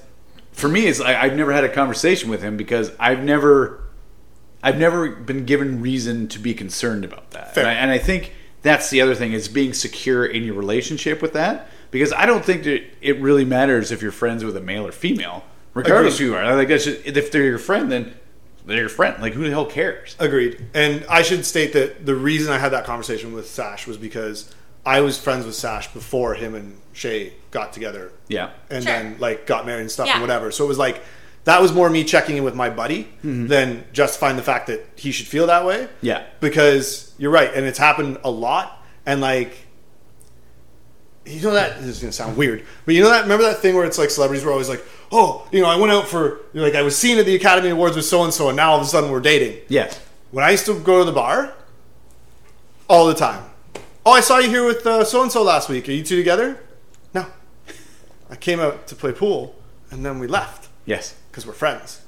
for 0.53 0.69
me, 0.69 0.87
it's 0.87 1.01
I, 1.01 1.21
I've 1.23 1.37
never 1.37 1.53
had 1.53 1.65
a 1.65 1.69
conversation 1.69 2.29
with 2.31 2.43
him 2.43 2.57
because 2.57 2.93
I've 2.99 3.23
never 3.25 3.83
I've 4.63 4.79
never 4.79 5.09
been 5.11 5.47
given 5.47 5.81
reason 5.81 6.29
to 6.29 6.39
be 6.39 6.53
concerned 6.55 7.05
about 7.05 7.31
that. 7.31 7.55
Fair. 7.55 7.65
And 7.65 7.71
I, 7.71 7.75
and 7.83 7.91
I 7.91 7.99
think 7.99 8.35
that's 8.63 8.91
the 8.91 9.01
other 9.01 9.15
thing 9.15 9.33
is 9.33 9.49
being 9.49 9.73
secure 9.73 10.27
in 10.27 10.45
your 10.45 10.55
relationship 10.55 11.23
with 11.23 11.33
that 11.33 11.69
because 11.91 12.13
I 12.13 12.27
don't 12.27 12.45
think 12.45 12.65
that 12.65 12.83
it 13.01 13.19
really 13.21 13.47
matters 13.47 13.91
if 13.91 14.03
you're 14.03 14.13
friends 14.13 14.45
with 14.45 14.55
a 14.57 14.61
male 14.61 14.87
or 14.87 14.93
female, 14.93 15.45
regardless 15.73 16.17
Agreed. 16.17 16.27
who 16.27 16.33
you 16.33 16.37
are. 16.39 16.55
Like 16.57 16.69
that's 16.69 16.85
just, 16.85 17.07
if 17.07 17.33
they're 17.33 17.45
your 17.45 17.59
friend, 17.59 17.91
then 17.91 18.15
they're 18.67 18.77
your 18.79 18.89
friend. 18.89 19.21
Like 19.21 19.33
who 19.35 19.45
the 19.45 19.51
hell 19.51 19.67
cares? 19.67 20.17
Agreed. 20.19 20.65
And 20.75 21.05
I 21.09 21.23
should 21.23 21.45
state 21.45 21.73
that 21.73 22.05
the 22.07 22.15
reason 22.15 22.53
I 22.53 22.59
had 22.59 22.71
that 22.73 22.85
conversation 22.85 23.33
with 23.33 23.49
Sash 23.49 23.87
was 23.87 23.97
because 23.97 24.55
I 24.87 25.01
was 25.01 25.19
friends 25.19 25.45
with 25.47 25.55
Sash 25.55 25.93
before 25.93 26.35
him 26.35 26.55
and 26.55 26.79
Shay 26.93 27.35
got 27.51 27.73
together. 27.73 28.13
Yeah. 28.29 28.51
And 28.71 28.85
Sure. 28.85 28.93
then 28.93 29.17
like 29.19 29.47
got 29.47 29.67
married 29.67 29.83
and 29.83 29.91
stuff 29.91 30.07
Yeah. 30.07 30.15
and 30.15 30.21
whatever. 30.23 30.51
So 30.51 30.65
it 30.65 30.69
was 30.69 30.79
like 30.79 31.03
that 31.45 31.63
was 31.63 31.73
more 31.73 31.89
me 31.89 32.05
checking 32.05 32.37
in 32.37 32.45
with 32.45 32.55
my 32.55 32.69
buddy 32.71 33.05
Mm-hmm. 33.25 33.47
than 33.47 33.85
justifying 33.93 34.37
the 34.37 34.43
fact 34.43 34.67
that 34.67 34.87
he 34.97 35.11
should 35.11 35.27
feel 35.27 35.47
that 35.47 35.65
way. 35.65 35.89
Yeah. 36.03 36.25
Because 36.41 37.13
you're 37.19 37.31
right, 37.31 37.51
and 37.55 37.65
it's 37.67 37.79
happened 37.79 38.19
a 38.25 38.31
lot. 38.31 38.77
And 39.07 39.21
like 39.21 39.57
you 41.27 41.41
know 41.43 41.53
that 41.53 41.79
this 41.79 41.87
is 41.87 42.01
gonna 42.01 42.13
sound 42.13 42.37
weird, 42.37 42.65
but 42.87 42.95
you 42.95 43.03
know 43.03 43.11
that 43.11 43.23
remember 43.23 43.45
that 43.45 43.59
thing 43.59 43.75
where 43.75 43.85
it's 43.85 43.99
like 43.99 44.11
celebrities 44.11 44.45
were 44.45 44.51
always 44.53 44.69
like, 44.69 44.85
oh, 45.13 45.47
you 45.53 45.61
know, 45.61 45.69
I 45.69 45.77
went 45.77 45.93
out 45.93 46.09
for 46.09 46.41
like 46.55 46.75
I 46.75 46.83
was 46.83 46.97
seen 46.97 47.19
at 47.19 47.27
the 47.27 47.35
Academy 47.35 47.69
Awards 47.71 47.97
with 47.97 48.05
so 48.05 48.25
and 48.25 48.33
so, 48.33 48.49
and 48.49 48.57
now 48.57 48.71
all 48.73 48.77
of 48.79 48.83
a 48.83 48.87
sudden 48.87 49.11
we're 49.11 49.21
dating. 49.21 49.59
Yes. 49.69 50.01
When 50.31 50.45
I 50.45 50.51
used 50.51 50.67
to 50.67 50.79
go 50.79 51.01
to 51.01 51.05
the 51.05 51.13
bar, 51.13 51.55
all 52.89 53.07
the 53.07 53.15
time. 53.15 53.45
Oh, 54.05 54.13
I 54.13 54.21
saw 54.21 54.39
you 54.39 54.49
here 54.49 54.65
with 54.65 54.83
so 54.83 55.23
and 55.23 55.31
so 55.31 55.43
last 55.43 55.69
week. 55.69 55.89
Are 55.89 55.93
you 55.93 56.03
two 56.03 56.17
together? 56.17 56.59
No. 57.15 57.27
I 58.31 58.37
came 58.37 58.59
out 58.61 58.87
to 58.89 58.95
play 58.95 59.13
pool, 59.13 59.55
and 59.91 60.05
then 60.05 60.19
we 60.19 60.27
left 60.27 60.69
Yes. 60.87 61.15
because 61.31 61.47
we're 61.47 61.53
friends. 61.53 62.01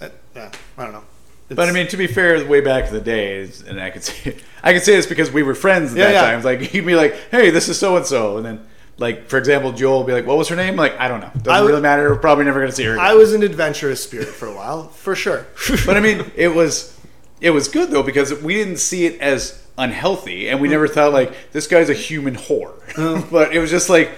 Uh, 0.00 0.08
yeah, 0.34 0.50
I 0.76 0.84
don't 0.84 0.92
know. 0.92 1.04
But 1.48 1.68
I 1.68 1.72
mean, 1.72 1.88
to 1.88 1.96
be 1.96 2.06
fair, 2.06 2.44
way 2.46 2.60
back 2.60 2.88
in 2.88 2.94
the 2.94 3.00
days, 3.00 3.62
and 3.62 3.80
I 3.80 3.90
could 3.90 4.02
say, 4.02 4.36
I 4.62 4.74
could 4.74 4.82
say 4.82 4.96
this 4.96 5.06
because 5.06 5.30
we 5.30 5.42
were 5.42 5.54
friends 5.54 5.92
at 5.92 5.98
Yeah, 5.98 6.04
that 6.06 6.12
yeah. 6.12 6.32
time. 6.32 6.42
Like 6.42 6.60
he'd 6.72 6.84
be 6.86 6.94
like, 6.94 7.14
"Hey, 7.30 7.50
this 7.50 7.68
is 7.68 7.78
so 7.78 7.96
and 7.96 8.04
so," 8.04 8.36
and 8.36 8.44
then, 8.44 8.66
like 8.98 9.28
for 9.28 9.38
example, 9.38 9.72
Joel 9.72 9.98
would 9.98 10.06
be 10.06 10.12
like, 10.12 10.26
"What 10.26 10.36
was 10.36 10.48
her 10.48 10.56
name?" 10.56 10.76
Like, 10.76 10.98
I 11.00 11.08
don't 11.08 11.20
know. 11.20 11.30
Doesn't 11.42 11.66
really 11.66 11.80
matter. 11.80 12.10
We're 12.10 12.18
probably 12.18 12.44
never 12.44 12.60
going 12.60 12.70
to 12.70 12.76
see 12.76 12.84
her. 12.84 12.92
Again. 12.92 13.04
I 13.04 13.14
was 13.14 13.32
an 13.32 13.42
adventurous 13.42 14.02
spirit 14.02 14.28
for 14.28 14.46
a 14.46 14.54
while, 14.54 14.88
for 14.88 15.14
sure. 15.14 15.46
but 15.86 15.96
I 15.96 16.00
mean, 16.00 16.30
it 16.36 16.48
was 16.48 16.98
it 17.40 17.50
was 17.50 17.68
good 17.68 17.90
though 17.90 18.02
because 18.02 18.34
we 18.42 18.54
didn't 18.54 18.78
see 18.78 19.06
it 19.06 19.20
as 19.20 19.64
unhealthy, 19.78 20.50
and 20.50 20.60
we 20.60 20.68
mm. 20.68 20.72
never 20.72 20.88
thought 20.88 21.12
like 21.12 21.32
this 21.52 21.66
guy's 21.66 21.88
a 21.88 21.94
human 21.94 22.34
whore. 22.34 22.78
Mm. 22.92 23.30
but 23.30 23.54
it 23.54 23.58
was 23.58 23.70
just 23.70 23.88
like, 23.88 24.10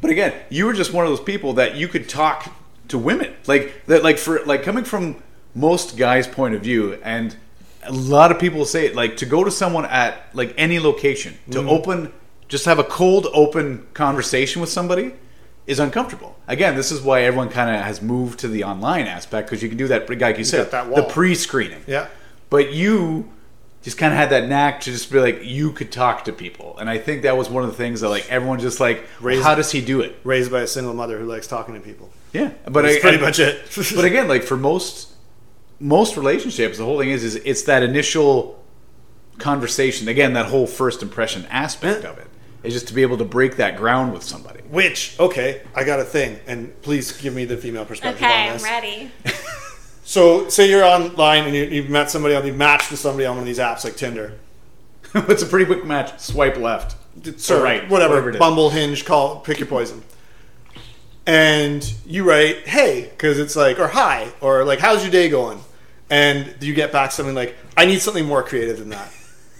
but 0.00 0.10
again, 0.10 0.34
you 0.50 0.66
were 0.66 0.72
just 0.72 0.92
one 0.92 1.04
of 1.04 1.10
those 1.10 1.20
people 1.20 1.54
that 1.54 1.74
you 1.74 1.88
could 1.88 2.08
talk 2.08 2.54
to 2.88 2.98
women 2.98 3.34
like 3.48 3.84
that, 3.86 4.04
like 4.04 4.18
for 4.18 4.44
like 4.44 4.62
coming 4.62 4.84
from 4.84 5.16
most 5.56 5.96
guys' 5.96 6.28
point 6.28 6.54
of 6.54 6.62
view, 6.62 6.98
and 7.02 7.34
a 7.82 7.92
lot 7.92 8.30
of 8.30 8.38
people 8.38 8.64
say 8.64 8.86
it 8.86 8.94
like 8.94 9.16
to 9.16 9.26
go 9.26 9.42
to 9.42 9.50
someone 9.50 9.86
at 9.86 10.28
like 10.34 10.54
any 10.56 10.78
location 10.78 11.34
to 11.50 11.58
mm-hmm. 11.58 11.68
open 11.68 12.12
just 12.48 12.64
have 12.64 12.78
a 12.78 12.84
cold 12.84 13.26
open 13.32 13.86
conversation 13.92 14.60
with 14.60 14.70
somebody 14.70 15.12
is 15.66 15.80
uncomfortable. 15.80 16.36
Again, 16.46 16.76
this 16.76 16.92
is 16.92 17.00
why 17.02 17.22
everyone 17.22 17.48
kind 17.48 17.74
of 17.74 17.82
has 17.82 18.00
moved 18.00 18.38
to 18.40 18.48
the 18.48 18.62
online 18.64 19.06
aspect 19.06 19.48
because 19.48 19.62
you 19.62 19.68
can 19.68 19.78
do 19.78 19.88
that. 19.88 20.08
Like 20.08 20.38
you 20.38 20.44
said, 20.44 20.70
that 20.70 20.94
the 20.94 21.02
pre-screening. 21.02 21.82
Yeah. 21.86 22.06
But 22.50 22.72
you 22.72 23.32
just 23.82 23.98
kind 23.98 24.12
of 24.12 24.18
had 24.18 24.30
that 24.30 24.48
knack 24.48 24.80
to 24.82 24.92
just 24.92 25.10
be 25.10 25.18
like 25.18 25.40
you 25.42 25.72
could 25.72 25.90
talk 25.90 26.24
to 26.26 26.32
people, 26.32 26.76
and 26.78 26.88
I 26.88 26.98
think 26.98 27.22
that 27.22 27.36
was 27.36 27.50
one 27.50 27.64
of 27.64 27.70
the 27.70 27.76
things 27.76 28.00
that 28.02 28.08
like 28.08 28.30
everyone 28.30 28.60
just 28.60 28.78
like, 28.78 29.04
Raised- 29.20 29.42
how 29.42 29.56
does 29.56 29.72
he 29.72 29.80
do 29.80 30.00
it? 30.00 30.16
Raised 30.22 30.52
by 30.52 30.60
a 30.60 30.66
single 30.66 30.94
mother 30.94 31.18
who 31.18 31.24
likes 31.24 31.48
talking 31.48 31.74
to 31.74 31.80
people. 31.80 32.10
Yeah, 32.32 32.52
but 32.64 32.82
That's 32.82 32.96
I, 32.96 33.00
pretty 33.00 33.18
I- 33.18 33.20
much 33.20 33.38
it. 33.40 33.62
but 33.94 34.04
again, 34.04 34.28
like 34.28 34.44
for 34.44 34.56
most 34.56 35.15
most 35.80 36.16
relationships, 36.16 36.78
the 36.78 36.84
whole 36.84 36.98
thing 36.98 37.10
is 37.10 37.22
is 37.24 37.36
it's 37.36 37.62
that 37.62 37.82
initial 37.82 38.62
conversation. 39.38 40.08
Again, 40.08 40.32
that 40.34 40.46
whole 40.46 40.66
first 40.66 41.02
impression 41.02 41.46
aspect 41.50 42.04
Yeah. 42.04 42.10
of 42.10 42.18
it 42.18 42.26
is 42.62 42.72
just 42.72 42.88
to 42.88 42.94
be 42.94 43.02
able 43.02 43.18
to 43.18 43.24
break 43.24 43.56
that 43.56 43.76
ground 43.76 44.12
with 44.12 44.22
somebody. 44.22 44.60
Which, 44.70 45.14
okay, 45.20 45.62
I 45.74 45.84
got 45.84 46.00
a 46.00 46.04
thing, 46.04 46.38
and 46.46 46.80
please 46.82 47.12
give 47.12 47.34
me 47.34 47.44
the 47.44 47.56
female 47.56 47.84
perspective 47.84 48.22
Okay, 48.22 48.34
on 48.42 48.46
I'm 48.48 48.52
this. 48.54 48.62
ready. 48.64 49.10
So, 50.08 50.48
say 50.48 50.70
you're 50.70 50.84
online 50.84 51.46
and 51.46 51.54
you, 51.56 51.64
you've 51.64 51.90
met 51.90 52.12
somebody, 52.12 52.36
on, 52.36 52.46
you've 52.46 52.56
matched 52.56 52.92
with 52.92 53.00
somebody 53.00 53.26
on 53.26 53.34
one 53.34 53.40
of 53.42 53.46
these 53.46 53.58
apps 53.58 53.82
like 53.82 53.96
Tinder. 53.96 54.34
it's 55.16 55.42
a 55.42 55.46
pretty 55.46 55.64
quick 55.66 55.84
match. 55.84 56.16
Swipe 56.20 56.56
left. 56.58 56.94
So, 57.40 57.58
Or 57.58 57.64
right, 57.64 57.90
whatever, 57.90 58.10
whatever 58.14 58.28
it 58.30 58.34
is. 58.36 58.38
Bumble, 58.38 58.70
Hinge, 58.70 59.04
call, 59.04 59.40
pick 59.40 59.58
your 59.58 59.66
poison. 59.66 60.04
And 61.26 61.92
you 62.06 62.22
write, 62.24 62.68
hey, 62.68 63.02
because 63.10 63.38
it's 63.38 63.56
like, 63.56 63.78
or 63.80 63.88
hi, 63.88 64.30
or 64.40 64.64
like, 64.64 64.78
how's 64.78 65.02
your 65.02 65.10
day 65.10 65.28
going? 65.28 65.60
And 66.08 66.54
you 66.60 66.72
get 66.72 66.92
back 66.92 67.10
something 67.10 67.34
like, 67.34 67.56
I 67.76 67.84
need 67.84 68.00
something 68.00 68.24
more 68.24 68.42
creative 68.44 68.78
than 68.78 68.90
that. 68.90 69.12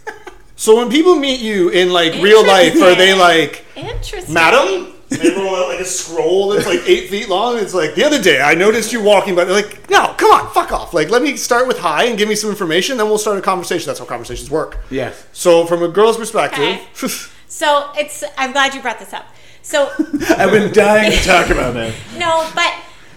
so 0.57 0.77
when 0.77 0.89
people 0.91 1.17
meet 1.17 1.41
you 1.41 1.71
in 1.71 1.93
like 1.93 2.15
real 2.23 2.47
life, 2.47 2.75
are 2.81 2.95
they 2.95 3.15
like, 3.15 3.65
Interesting. 3.75 4.33
madam? 4.33 4.93
They 5.09 5.31
roll 5.31 5.55
out 5.55 5.69
like 5.69 5.79
a 5.81 5.85
scroll 5.85 6.49
that's 6.49 6.67
like 6.67 6.81
eight 6.87 7.09
feet 7.11 7.29
long. 7.29 7.59
It's 7.59 7.73
like 7.75 7.95
the 7.95 8.03
other 8.05 8.21
day 8.21 8.41
I 8.41 8.55
noticed 8.55 8.93
you 8.93 9.01
walking 9.03 9.37
by. 9.37 9.45
They're 9.45 9.55
like, 9.55 9.89
no, 9.89 10.15
come 10.19 10.33
on, 10.33 10.53
fuck 10.53 10.73
off. 10.73 10.93
Like, 10.95 11.11
let 11.11 11.23
me 11.23 11.37
start 11.37 11.69
with 11.69 11.79
hi 11.79 12.05
and 12.07 12.19
give 12.19 12.29
me 12.29 12.35
some 12.35 12.51
information, 12.51 12.97
then 12.97 13.07
we'll 13.07 13.19
start 13.19 13.39
a 13.39 13.43
conversation. 13.43 13.87
That's 13.87 14.01
how 14.01 14.05
conversations 14.05 14.51
work. 14.51 14.79
Yes. 14.91 15.25
So, 15.33 15.65
from 15.65 15.85
a 15.85 15.89
girl's 15.89 16.17
perspective, 16.17 16.59
Okay. 16.61 17.09
So 17.49 17.91
it's. 17.97 18.25
I'm 18.37 18.51
glad 18.51 18.75
you 18.75 18.83
brought 18.83 18.99
this 18.99 19.13
up. 19.13 19.27
So 19.67 19.91
I've 20.39 20.53
been 20.53 20.73
dying 20.73 21.11
to 21.11 21.19
talk 21.25 21.51
about 21.51 21.75
that. 21.75 21.93
no, 22.19 22.49
but 22.55 22.73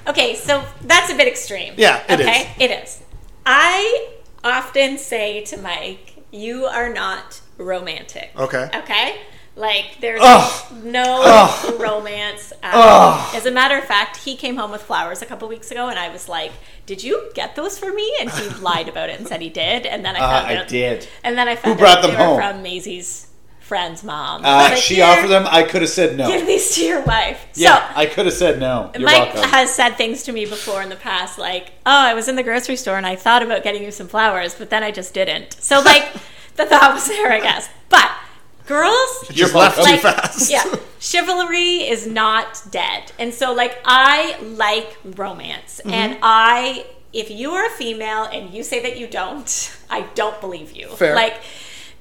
okay. 0.09 0.33
So 0.33 0.63
that's 0.81 1.11
a 1.11 1.15
bit 1.15 1.27
extreme. 1.27 1.75
Yeah, 1.77 2.01
it 2.09 2.19
okay, 2.19 2.49
it 2.59 2.71
is. 2.71 3.01
I 3.45 4.09
often 4.43 4.97
say 4.97 5.43
to 5.45 5.57
Mike, 5.57 6.15
"You 6.31 6.65
are 6.65 6.89
not 6.91 7.41
romantic." 7.59 8.31
Okay. 8.35 8.67
Okay. 8.73 9.21
Like 9.55 9.97
there's 10.01 10.21
Ugh. 10.23 10.83
no 10.83 11.75
romance. 11.77 12.51
At 12.63 12.73
all. 12.73 13.35
As 13.35 13.45
a 13.45 13.51
matter 13.51 13.77
of 13.77 13.83
fact, 13.83 14.17
he 14.17 14.35
came 14.35 14.55
home 14.55 14.71
with 14.71 14.81
flowers 14.81 15.21
a 15.21 15.25
couple 15.27 15.47
weeks 15.49 15.69
ago, 15.69 15.87
and 15.89 15.99
I 15.99 16.09
was 16.09 16.27
like, 16.27 16.51
"Did 16.87 17.03
you 17.03 17.29
get 17.35 17.55
those 17.55 17.77
for 17.77 17.93
me?" 17.93 18.11
And 18.19 18.29
he 18.31 18.49
lied 18.61 18.87
about 18.89 19.09
it 19.11 19.19
and 19.19 19.27
said 19.27 19.41
he 19.41 19.49
did. 19.49 19.85
And 19.85 20.03
then 20.03 20.15
I 20.15 20.19
Uh, 20.19 20.41
found 20.47 20.57
I 20.59 20.65
did. 20.65 21.07
And 21.23 21.37
then 21.37 21.47
I 21.47 21.55
found 21.55 21.77
brought 21.77 21.97
out 21.99 22.01
them 22.01 22.11
they 22.11 22.17
were 22.17 22.23
home? 22.25 22.39
from 22.39 22.63
Maisie's 22.63 23.27
friend's 23.69 24.03
mom. 24.03 24.43
Uh, 24.43 24.69
like, 24.71 24.77
she 24.77 24.95
"Here, 24.95 25.05
offered 25.05 25.29
them. 25.29 25.47
I 25.49 25.63
could 25.63 25.81
have 25.81 25.89
said 25.89 26.17
no. 26.17 26.27
Give 26.27 26.45
these 26.45 26.75
to 26.75 26.83
your 26.83 27.01
wife. 27.03 27.39
Yeah, 27.55 27.87
so 27.87 27.93
I 27.99 28.05
could 28.07 28.25
have 28.25 28.35
said 28.35 28.59
no. 28.59 28.91
You're 28.93 29.05
Mike 29.05 29.33
welcome. 29.33 29.49
has 29.51 29.73
said 29.73 29.91
things 29.95 30.23
to 30.23 30.33
me 30.33 30.45
before 30.45 30.81
in 30.81 30.89
the 30.89 30.97
past, 30.97 31.39
like, 31.39 31.67
"Oh, 31.85 31.91
I 32.09 32.13
was 32.13 32.27
in 32.27 32.35
the 32.35 32.43
grocery 32.43 32.75
store 32.75 32.97
and 32.97 33.05
I 33.07 33.15
thought 33.15 33.41
about 33.43 33.63
getting 33.63 33.83
you 33.83 33.91
some 33.91 34.07
flowers, 34.09 34.55
but 34.55 34.69
then 34.69 34.83
I 34.83 34.91
just 34.91 35.13
didn't." 35.13 35.53
So, 35.53 35.79
like, 35.85 36.11
the 36.57 36.65
thought 36.65 36.93
was 36.93 37.07
there, 37.07 37.31
I 37.31 37.39
guess. 37.39 37.69
But 37.87 38.09
girls, 38.65 39.09
You're 39.29 39.47
just 39.47 39.55
left 39.55 39.77
too 39.83 39.97
fast. 39.97 40.51
yeah, 40.51 40.63
chivalry 40.99 41.87
is 41.87 42.05
not 42.07 42.61
dead, 42.71 43.11
and 43.17 43.33
so, 43.33 43.53
like, 43.53 43.77
I 43.85 44.37
like 44.41 44.97
romance, 45.15 45.79
Mm-hmm. 45.79 45.91
and 45.93 46.17
I, 46.21 46.85
if 47.13 47.31
you 47.31 47.51
are 47.51 47.65
a 47.65 47.69
female 47.69 48.25
and 48.25 48.53
you 48.53 48.61
say 48.63 48.81
that 48.83 48.97
you 48.97 49.07
don't, 49.07 49.77
I 49.89 50.01
don't 50.15 50.39
believe 50.41 50.71
you. 50.73 50.89
Fair. 50.89 51.15
Like 51.15 51.37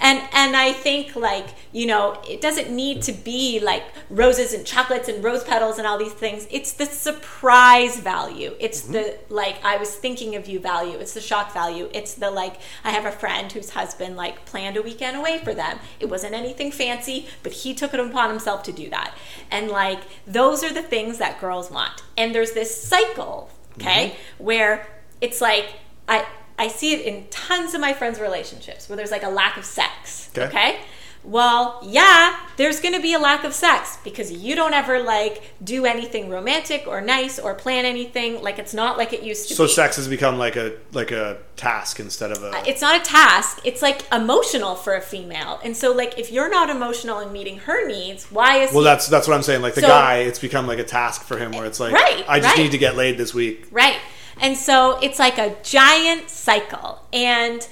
and 0.01 0.21
and 0.33 0.57
I 0.57 0.73
think 0.73 1.17
like 1.17 1.49
you 1.73 1.87
know 1.87 2.23
it 2.29 2.41
doesn't 2.41 2.71
need 2.71 3.03
to 3.03 3.13
be 3.13 3.59
like 3.61 3.85
roses 4.11 4.53
and 4.55 4.65
chocolates 4.65 5.09
and 5.09 5.23
rose 5.25 5.43
petals 5.45 5.79
and 5.79 5.87
all 5.87 5.99
these 5.99 6.13
things. 6.13 6.47
It's 6.51 6.73
the 6.73 6.87
surprise 6.87 7.99
value. 8.01 8.55
It's 8.61 8.83
Mm-hmm. 8.83 8.93
the 8.93 9.19
like 9.29 9.63
I 9.65 9.77
was 9.77 9.95
thinking 9.95 10.37
of 10.37 10.47
you 10.49 10.61
value. 10.61 10.97
It's 10.99 11.15
the 11.15 11.21
shock 11.21 11.53
value. 11.53 11.89
It's 11.93 12.15
the 12.15 12.31
like 12.31 12.57
I 12.85 12.91
have 12.91 13.05
a 13.05 13.13
friend 13.13 13.51
whose 13.51 13.71
husband 13.71 14.17
like 14.17 14.45
planned 14.47 14.77
a 14.77 14.83
weekend 14.83 15.17
away 15.17 15.39
for 15.39 15.55
them. 15.55 15.79
It 16.01 16.07
wasn't 16.07 16.35
anything 16.35 16.71
fancy, 16.73 17.27
but 17.43 17.53
he 17.53 17.75
took 17.75 17.93
it 17.95 18.01
upon 18.01 18.31
himself 18.31 18.63
to 18.65 18.73
do 18.73 18.89
that. 18.91 19.15
And 19.51 19.69
like 19.71 20.01
those 20.27 20.63
are 20.65 20.73
the 20.73 20.83
things 20.83 21.19
that 21.19 21.41
girls 21.41 21.71
want. 21.71 22.03
And 22.17 22.35
there's 22.35 22.53
this 22.53 22.83
cycle, 22.83 23.51
okay, 23.79 24.11
Mm-hmm. 24.11 24.45
where 24.45 24.87
it's 25.21 25.41
like 25.41 25.67
I 26.09 26.25
I 26.59 26.69
see 26.69 26.93
it 26.95 27.07
in 27.07 27.27
tons 27.31 27.75
of 27.75 27.81
my 27.81 27.93
friends' 27.93 28.19
relationships 28.21 28.89
where 28.89 28.97
there's 28.97 29.11
like 29.13 29.23
a 29.23 29.29
lack 29.31 29.57
of 29.57 29.65
sex. 29.65 30.29
Okay. 30.37 30.47
Okay. 30.49 30.79
Well, 31.25 31.81
yeah, 31.85 32.39
there's 32.57 32.81
going 32.81 32.95
to 32.95 33.03
be 33.03 33.13
a 33.13 33.19
lack 33.19 33.43
of 33.45 33.53
sex 33.53 33.99
because 34.05 34.31
you 34.33 34.55
don't 34.55 34.73
ever 34.73 35.01
like 35.03 35.53
do 35.63 35.85
anything 35.85 36.31
romantic 36.31 36.85
or 36.87 37.01
nice 37.01 37.39
or 37.41 37.55
plan 37.55 37.85
anything. 37.85 38.41
Like 38.41 38.59
it's 38.59 38.73
not 38.73 38.97
like 38.97 39.13
it 39.13 39.23
used 39.25 39.49
to 39.49 39.55
So 39.55 39.65
be. 39.67 39.71
sex 39.73 39.97
has 39.97 40.07
become 40.09 40.39
like 40.39 40.55
a 40.57 40.75
like 40.93 41.11
a 41.11 41.39
task 41.57 41.99
instead 42.01 42.31
of 42.31 42.43
a. 42.45 42.51
Uh, 42.51 42.63
it's 42.67 42.81
not 42.81 43.01
a 43.01 43.05
task. 43.05 43.61
It's 43.65 43.83
like 43.83 44.11
emotional 44.13 44.77
for 44.77 44.95
a 44.95 45.01
female. 45.03 45.61
And 45.65 45.77
so 45.77 45.93
like 45.93 46.19
if 46.19 46.31
you're 46.31 46.49
not 46.49 46.71
emotional 46.71 47.19
in 47.19 47.33
meeting 47.33 47.59
her 47.61 47.87
needs, 47.87 48.31
why 48.31 48.59
is 48.59 48.71
well, 48.73 48.81
he 48.81 48.85
that's 48.85 49.09
that's 49.09 49.27
what 49.29 49.35
I'm 49.35 49.43
saying. 49.43 49.61
Like 49.61 49.75
the 49.75 49.83
So- 49.83 49.89
guy, 49.89 50.19
it's 50.19 50.39
become 50.39 50.67
like 50.69 50.79
a 50.79 50.85
task 50.85 51.25
for 51.25 51.37
him 51.37 51.51
where 51.53 51.67
it's 51.67 51.81
like, 51.81 51.93
Right, 51.93 52.25
I 52.29 52.39
just 52.39 52.57
right. 52.57 52.63
need 52.63 52.71
to 52.73 52.79
get 52.79 52.97
laid 52.97 53.19
this 53.19 53.35
week. 53.35 53.67
Right. 53.73 53.97
And 54.41 54.57
so 54.57 54.99
it's 55.01 55.19
like 55.19 55.39
a 55.39 55.57
giant 55.63 56.31
cycle. 56.31 57.03
And 57.13 57.67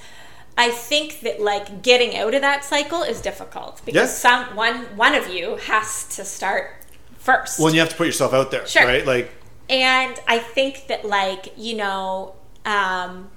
I 0.57 0.69
think 0.71 1.19
that 1.21 1.39
like 1.41 1.81
getting 1.83 2.15
out 2.17 2.33
of 2.33 2.41
that 2.41 2.63
cycle 2.65 3.03
is 3.03 3.21
difficult 3.21 3.81
because 3.85 4.09
Yeah. 4.23 4.45
some 4.45 4.55
one 4.55 4.85
one 4.97 5.13
of 5.15 5.27
you 5.29 5.57
has 5.57 6.03
to 6.15 6.25
start 6.25 6.71
first. 7.19 7.59
Well, 7.59 7.73
you 7.73 7.79
have 7.79 7.89
to 7.89 7.95
put 7.95 8.07
yourself 8.07 8.33
out 8.33 8.51
there, 8.51 8.65
Sure. 8.65 8.85
right? 8.85 9.05
Like, 9.05 9.31
and 9.69 10.19
I 10.27 10.39
think 10.39 10.87
that 10.87 11.05
like, 11.05 11.53
you 11.57 11.75
know, 11.75 12.35
um 12.65 13.29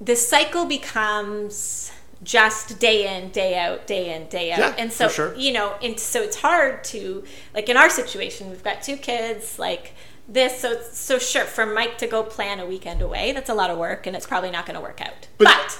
the 0.00 0.14
cycle 0.16 0.64
becomes 0.64 1.90
just 2.22 2.78
day 2.80 3.16
in, 3.16 3.30
day 3.30 3.56
out, 3.58 3.86
day 3.86 4.14
in, 4.14 4.26
day 4.28 4.50
out. 4.52 4.58
Yeah, 4.58 4.74
and 4.78 4.92
so 4.92 5.08
sure. 5.08 5.34
you 5.36 5.52
know, 5.52 5.74
and 5.82 5.98
so 6.00 6.22
it's 6.22 6.36
hard 6.36 6.82
to 6.84 7.24
like 7.54 7.68
in 7.68 7.76
our 7.76 7.90
situation, 7.90 8.50
we've 8.50 8.64
got 8.64 8.82
two 8.82 8.96
kids, 8.96 9.58
like 9.58 9.94
this, 10.28 10.60
so 10.60 10.72
it's- 10.72 10.98
so 10.98 11.18
sure 11.18 11.44
for 11.44 11.64
Mike 11.66 11.96
to 11.98 12.06
go 12.06 12.22
plan 12.22 12.60
a 12.60 12.66
weekend 12.66 13.00
away, 13.02 13.32
that's 13.32 13.48
a 13.50 13.54
lot 13.54 13.70
of 13.70 13.78
work, 13.78 14.06
and 14.06 14.14
it's 14.14 14.26
probably 14.26 14.50
not 14.50 14.66
going 14.66 14.74
to 14.74 14.80
work 14.80 15.00
out. 15.00 15.26
But 15.38 15.46
But, 15.46 15.78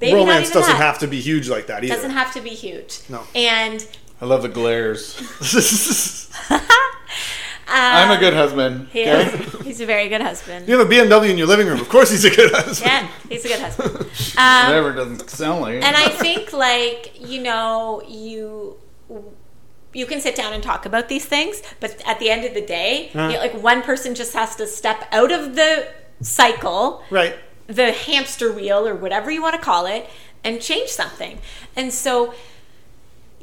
maybe 0.00 0.12
not 0.14 0.18
romance 0.20 0.48
even 0.50 0.60
doesn't 0.62 0.78
that. 0.78 0.82
have 0.82 0.98
to 1.00 1.06
be 1.08 1.20
huge 1.20 1.48
like 1.48 1.66
that 1.66 1.82
either. 1.84 1.94
doesn't 1.94 2.10
have 2.12 2.32
to 2.34 2.40
be 2.40 2.50
huge. 2.50 3.00
No. 3.08 3.22
and 3.34 3.84
I 4.20 4.24
love 4.26 4.42
the 4.42 4.48
glares. 4.48 5.20
um, 6.48 6.60
I'm 7.74 8.10
a 8.16 8.20
good 8.20 8.34
husband. 8.34 8.88
he 8.92 9.02
okay? 9.02 9.22
is, 9.34 9.60
he's 9.64 9.80
a 9.80 9.86
very 9.86 10.08
good 10.08 10.20
husband. 10.20 10.68
you 10.68 10.78
have 10.78 10.86
a 10.86 10.90
BMW 10.92 11.30
in 11.30 11.38
your 11.38 11.46
living 11.46 11.66
room. 11.66 11.80
Of 11.80 11.88
course, 11.88 12.10
he's 12.10 12.24
a 12.24 12.30
good 12.30 12.52
husband. 12.52 12.80
Yeah, 12.90 13.08
he's 13.28 13.44
a 13.44 13.48
good 13.48 13.60
husband. 13.60 13.96
Um, 14.36 14.66
Whatever 14.68 14.92
doesn't 14.92 15.28
sound 15.30 15.62
like. 15.62 15.74
and 15.82 15.96
I 15.96 16.08
think 16.08 16.52
like 16.52 17.12
you 17.18 17.40
know 17.42 18.02
you 18.06 18.76
you 19.92 20.06
can 20.06 20.20
sit 20.20 20.34
down 20.34 20.52
and 20.52 20.62
talk 20.62 20.86
about 20.86 21.08
these 21.08 21.24
things, 21.24 21.62
but 21.80 22.00
at 22.06 22.18
the 22.18 22.30
end 22.30 22.44
of 22.44 22.54
the 22.54 22.60
day, 22.62 23.10
you 23.12 23.20
know, 23.20 23.38
like 23.38 23.54
one 23.62 23.82
person 23.82 24.14
just 24.14 24.32
has 24.34 24.56
to 24.56 24.66
step 24.66 25.06
out 25.12 25.30
of 25.32 25.54
the 25.54 25.88
cycle, 26.20 27.02
Right. 27.10 27.34
the 27.66 27.92
hamster 27.92 28.52
wheel 28.52 28.86
or 28.86 28.94
whatever 28.94 29.30
you 29.30 29.42
want 29.42 29.54
to 29.54 29.60
call 29.60 29.86
it, 29.86 30.08
and 30.44 30.60
change 30.60 30.88
something. 30.88 31.38
And 31.76 31.92
so 31.92 32.34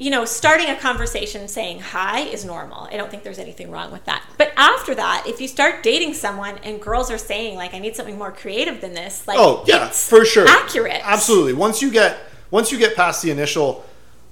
you 0.01 0.09
know, 0.09 0.23
starting 0.23 0.69
a 0.69 0.77
conversation 0.77 1.45
saying 1.49 1.81
hi 1.81 2.21
is 2.21 2.45
normal. 2.45 2.83
I 2.89 2.95
don't 2.95 3.11
think 3.11 3.23
there's 3.23 3.37
anything 3.37 3.69
wrong 3.69 3.91
with 3.91 4.05
that. 4.05 4.23
But 4.37 4.53
after 4.55 4.95
that, 4.95 5.25
if 5.27 5.41
you 5.41 5.47
start 5.49 5.83
dating 5.83 6.13
someone 6.13 6.57
and 6.59 6.81
girls 6.81 7.11
are 7.11 7.17
saying 7.17 7.57
like 7.57 7.73
I 7.73 7.79
need 7.79 7.97
something 7.97 8.17
more 8.17 8.31
creative 8.31 8.79
than 8.79 8.93
this, 8.93 9.27
like 9.27 9.37
Oh 9.37 9.61
yeah, 9.67 9.89
for 9.89 10.23
sure. 10.23 10.47
accurate. 10.47 11.01
Absolutely. 11.03 11.51
Once 11.51 11.81
you 11.81 11.91
get 11.91 12.17
once 12.49 12.71
you 12.71 12.77
get 12.77 12.95
past 12.95 13.21
the 13.21 13.29
initial, 13.29 13.83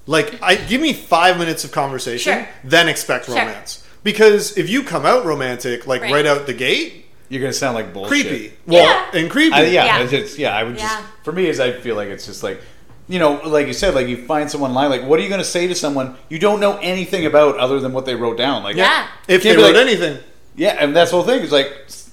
like, 0.08 0.42
I 0.42 0.56
give 0.56 0.82
me 0.82 0.94
five 0.94 1.38
minutes 1.38 1.64
of 1.64 1.72
conversation, 1.72 2.34
Sure. 2.34 2.48
then 2.64 2.90
expect 2.90 3.26
Sure. 3.26 3.36
romance. 3.36 3.84
Because 4.04 4.58
if 4.58 4.70
you 4.70 4.84
come 4.84 5.06
out 5.06 5.26
romantic, 5.26 5.86
like 5.86 6.02
Right. 6.02 6.14
right, 6.14 6.26
out 6.26 6.46
the 6.48 6.54
gate, 6.54 7.06
You're 7.30 7.42
gonna 7.42 7.54
sound 7.54 7.76
like 7.76 7.94
bullshit. 7.94 8.10
creepy. 8.10 8.54
Well, 8.66 8.84
Yeah. 8.84 9.20
and 9.20 9.30
creepy. 9.30 9.54
I, 9.54 9.64
yeah, 9.66 9.86
Yeah. 9.86 10.00
It's 10.04 10.12
just, 10.12 10.40
yeah. 10.40 10.56
I 10.56 10.64
would 10.64 10.78
just 10.78 10.96
for 11.24 11.32
me 11.34 11.48
is 11.48 11.60
I 11.60 11.74
feel 11.74 11.96
like 11.96 12.08
it's 12.10 12.26
just 12.26 12.42
like 12.42 12.62
you 13.10 13.20
know, 13.20 13.40
like 13.46 13.68
you 13.68 13.74
said, 13.74 13.96
like 13.96 14.08
you 14.08 14.18
find 14.26 14.52
someone 14.52 14.74
lying. 14.74 14.90
Like, 14.92 15.04
what 15.06 15.18
are 15.18 15.24
you 15.24 15.30
going 15.30 15.40
to 15.40 15.46
say 15.48 15.66
to 15.68 15.74
someone 15.76 16.16
you 16.28 16.40
don't 16.40 16.60
know 16.60 16.78
anything 16.82 17.26
about 17.26 17.56
other 17.58 17.80
than 17.80 17.94
what 17.94 18.06
they 18.06 18.16
wrote 18.16 18.36
down? 18.38 18.64
Like, 18.64 18.76
Yeah. 18.76 19.08
If 19.30 19.44
they 19.44 19.56
wrote 19.56 19.76
like- 19.76 19.88
anything, 19.88 20.18
yeah, 20.58 20.76
and 20.78 20.94
that's 20.94 21.12
the 21.12 21.16
whole 21.16 21.26
thing. 21.26 21.42
It's 21.42 21.54
like, 21.54 21.72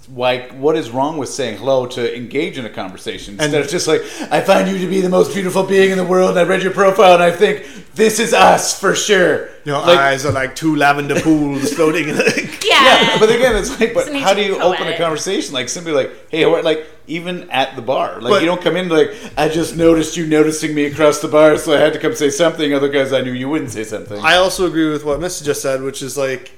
why? 0.09 0.49
What 0.51 0.77
is 0.77 0.91
wrong 0.91 1.19
with 1.19 1.29
saying 1.29 1.59
hello 1.59 1.87
to 1.87 2.17
engage 2.17 2.59
in 2.59 2.65
a 2.67 2.71
conversation 2.71 3.35
instead 3.35 3.55
And- 3.55 3.65
of 3.65 3.71
just 3.71 3.87
like, 3.89 4.03
I 4.31 4.41
find 4.41 4.69
you 4.69 4.79
to 4.79 4.87
be 4.87 5.01
the 5.01 5.09
most 5.09 5.33
beautiful 5.35 5.63
being 5.63 5.91
in 5.91 5.99
the 5.99 6.05
world. 6.05 6.31
And 6.31 6.39
I 6.39 6.43
read 6.45 6.63
your 6.63 6.73
profile, 6.73 7.15
and 7.15 7.23
I 7.23 7.31
think 7.31 7.65
this 7.95 8.19
is 8.21 8.33
us 8.35 8.79
for 8.79 8.95
sure. 8.95 9.49
your 9.65 9.79
Like, 9.81 9.99
eyes 9.99 10.27
are 10.27 10.33
like 10.33 10.55
two 10.55 10.77
lavender 10.77 11.21
pools 11.21 11.73
floating. 11.77 12.09
in 12.09 12.17
the- 12.17 12.59
yeah. 12.65 12.75
Yeah, 12.85 13.19
but 13.19 13.31
again, 13.31 13.57
it's 13.57 13.71
like, 13.81 13.95
but 13.95 14.07
Doesn't 14.07 14.17
how 14.21 14.35
do 14.35 14.41
be 14.43 14.47
you 14.49 14.61
open 14.61 14.87
a 14.89 14.97
conversation? 14.99 15.55
Like 15.55 15.69
simply 15.71 15.93
like, 15.93 16.11
hey, 16.31 16.45
what, 16.45 16.65
like 16.65 16.87
even 17.07 17.49
at 17.51 17.75
the 17.77 17.83
bar, 17.83 18.21
like 18.21 18.31
But- 18.31 18.41
you 18.43 18.47
don't 18.47 18.61
come 18.61 18.77
in 18.77 18.89
like, 18.91 19.11
I 19.39 19.49
just 19.49 19.75
noticed 19.77 20.17
you 20.19 20.27
noticing 20.27 20.75
me 20.75 20.85
across 20.87 21.21
the 21.21 21.29
bar, 21.29 21.57
so 21.57 21.73
I 21.75 21.79
had 21.81 21.93
to 21.95 21.99
come 21.99 22.15
say 22.15 22.29
something. 22.31 22.75
Otherwise, 22.75 23.13
I 23.13 23.23
knew 23.23 23.33
you 23.33 23.49
wouldn't 23.49 23.71
say 23.71 23.85
something. 23.85 24.21
I 24.23 24.37
also 24.37 24.67
agree 24.67 24.91
with 24.91 25.05
what 25.05 25.19
Mr. 25.21 25.45
just 25.45 25.63
said, 25.63 25.81
which 25.83 26.03
is 26.03 26.19
like 26.19 26.53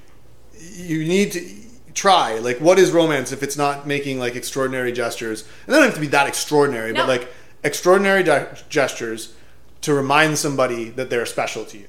you 0.74 1.04
need 1.04 1.32
to 1.32 1.40
try. 1.96 2.38
Like, 2.38 2.60
what 2.60 2.78
is 2.78 2.92
romance 2.92 3.32
if 3.32 3.42
it's 3.42 3.56
not 3.56 3.86
making 3.88 4.20
like 4.20 4.36
extraordinary 4.36 4.92
gestures? 4.92 5.42
And 5.66 5.74
they 5.74 5.78
don't 5.78 5.86
have 5.86 5.94
to 5.94 6.00
be 6.00 6.06
that 6.08 6.28
extraordinary, 6.28 6.92
No. 6.92 7.00
but 7.00 7.08
like 7.08 7.32
extraordinary 7.64 8.22
ge- 8.22 8.68
gestures 8.68 9.34
to 9.80 9.92
remind 9.94 10.38
somebody 10.38 10.90
that 10.90 11.10
they're 11.10 11.26
special 11.26 11.64
to 11.64 11.78
you. 11.78 11.86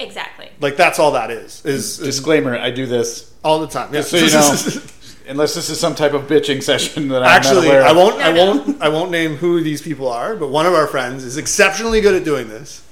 exactly. 0.00 0.50
Like 0.60 0.76
that's 0.76 0.98
all 0.98 1.12
that 1.12 1.30
is. 1.30 1.64
Is, 1.64 2.00
is 2.00 2.06
Disclaimer: 2.16 2.56
I 2.58 2.70
do 2.70 2.86
this 2.86 3.32
all 3.44 3.60
the 3.60 3.68
time. 3.68 3.94
Yeah. 3.94 4.00
so 4.02 4.16
you 4.16 4.30
know, 4.30 4.82
unless 5.28 5.54
this 5.54 5.70
is 5.70 5.78
some 5.78 5.94
type 5.94 6.12
of 6.14 6.22
bitching 6.22 6.62
session 6.62 7.08
that 7.08 7.22
I'm 7.22 7.28
Actually, 7.28 7.66
not 7.68 7.74
aware 7.76 7.82
I 7.84 7.92
won't. 7.92 8.16
I 8.20 8.32
No, 8.32 8.54
no. 8.54 8.60
won't. 8.62 8.82
I 8.82 8.88
won't 8.88 9.10
name 9.10 9.36
who 9.36 9.62
these 9.62 9.82
people 9.82 10.08
are. 10.08 10.34
But 10.36 10.48
one 10.48 10.66
of 10.66 10.74
our 10.74 10.86
friends 10.86 11.24
is 11.24 11.36
exceptionally 11.36 12.00
good 12.00 12.14
at 12.14 12.24
doing 12.24 12.48
this, 12.48 12.82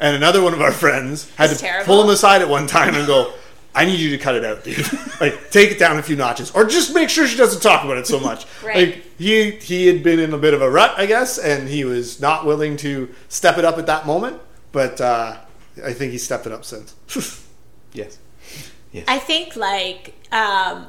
and 0.00 0.16
another 0.16 0.42
one 0.42 0.52
of 0.54 0.60
our 0.60 0.72
friends 0.72 1.30
had 1.36 1.50
It's 1.50 1.60
to 1.60 1.66
terrible. 1.66 1.86
pull 1.86 2.04
him 2.04 2.10
aside 2.10 2.42
at 2.42 2.48
one 2.48 2.66
time 2.66 2.94
and 2.94 3.06
go, 3.06 3.32
"I 3.74 3.84
need 3.84 3.98
you 4.00 4.10
to 4.10 4.18
cut 4.18 4.34
it 4.34 4.44
out, 4.44 4.64
dude. 4.64 4.78
like, 5.20 5.50
take 5.50 5.70
it 5.70 5.78
down 5.78 5.98
a 5.98 6.02
few 6.02 6.16
notches, 6.16 6.50
or 6.52 6.64
just 6.64 6.94
make 6.94 7.08
sure 7.08 7.26
she 7.26 7.36
doesn't 7.36 7.60
talk 7.62 7.84
about 7.84 7.96
it 7.98 8.06
so 8.06 8.18
much." 8.20 8.46
Right. 8.62 8.76
Like 8.94 9.04
he 9.18 9.50
he 9.52 9.86
had 9.88 10.02
been 10.02 10.18
in 10.20 10.32
a 10.32 10.38
bit 10.38 10.54
of 10.54 10.62
a 10.62 10.70
rut, 10.70 10.94
I 10.96 11.06
guess, 11.06 11.38
and 11.38 11.68
he 11.68 11.84
was 11.84 12.20
not 12.20 12.46
willing 12.46 12.76
to 12.78 13.08
step 13.28 13.58
it 13.58 13.64
up 13.64 13.76
at 13.78 13.86
that 13.86 14.06
moment. 14.06 14.40
But 14.72 15.00
uh, 15.00 15.36
I 15.84 15.92
think 15.92 16.12
he 16.12 16.18
stepped 16.18 16.46
it 16.46 16.52
up 16.52 16.64
since. 16.64 16.94
yes. 17.92 18.18
Yes. 18.92 19.04
I 19.08 19.18
think 19.18 19.56
like 19.56 20.14
um, 20.32 20.86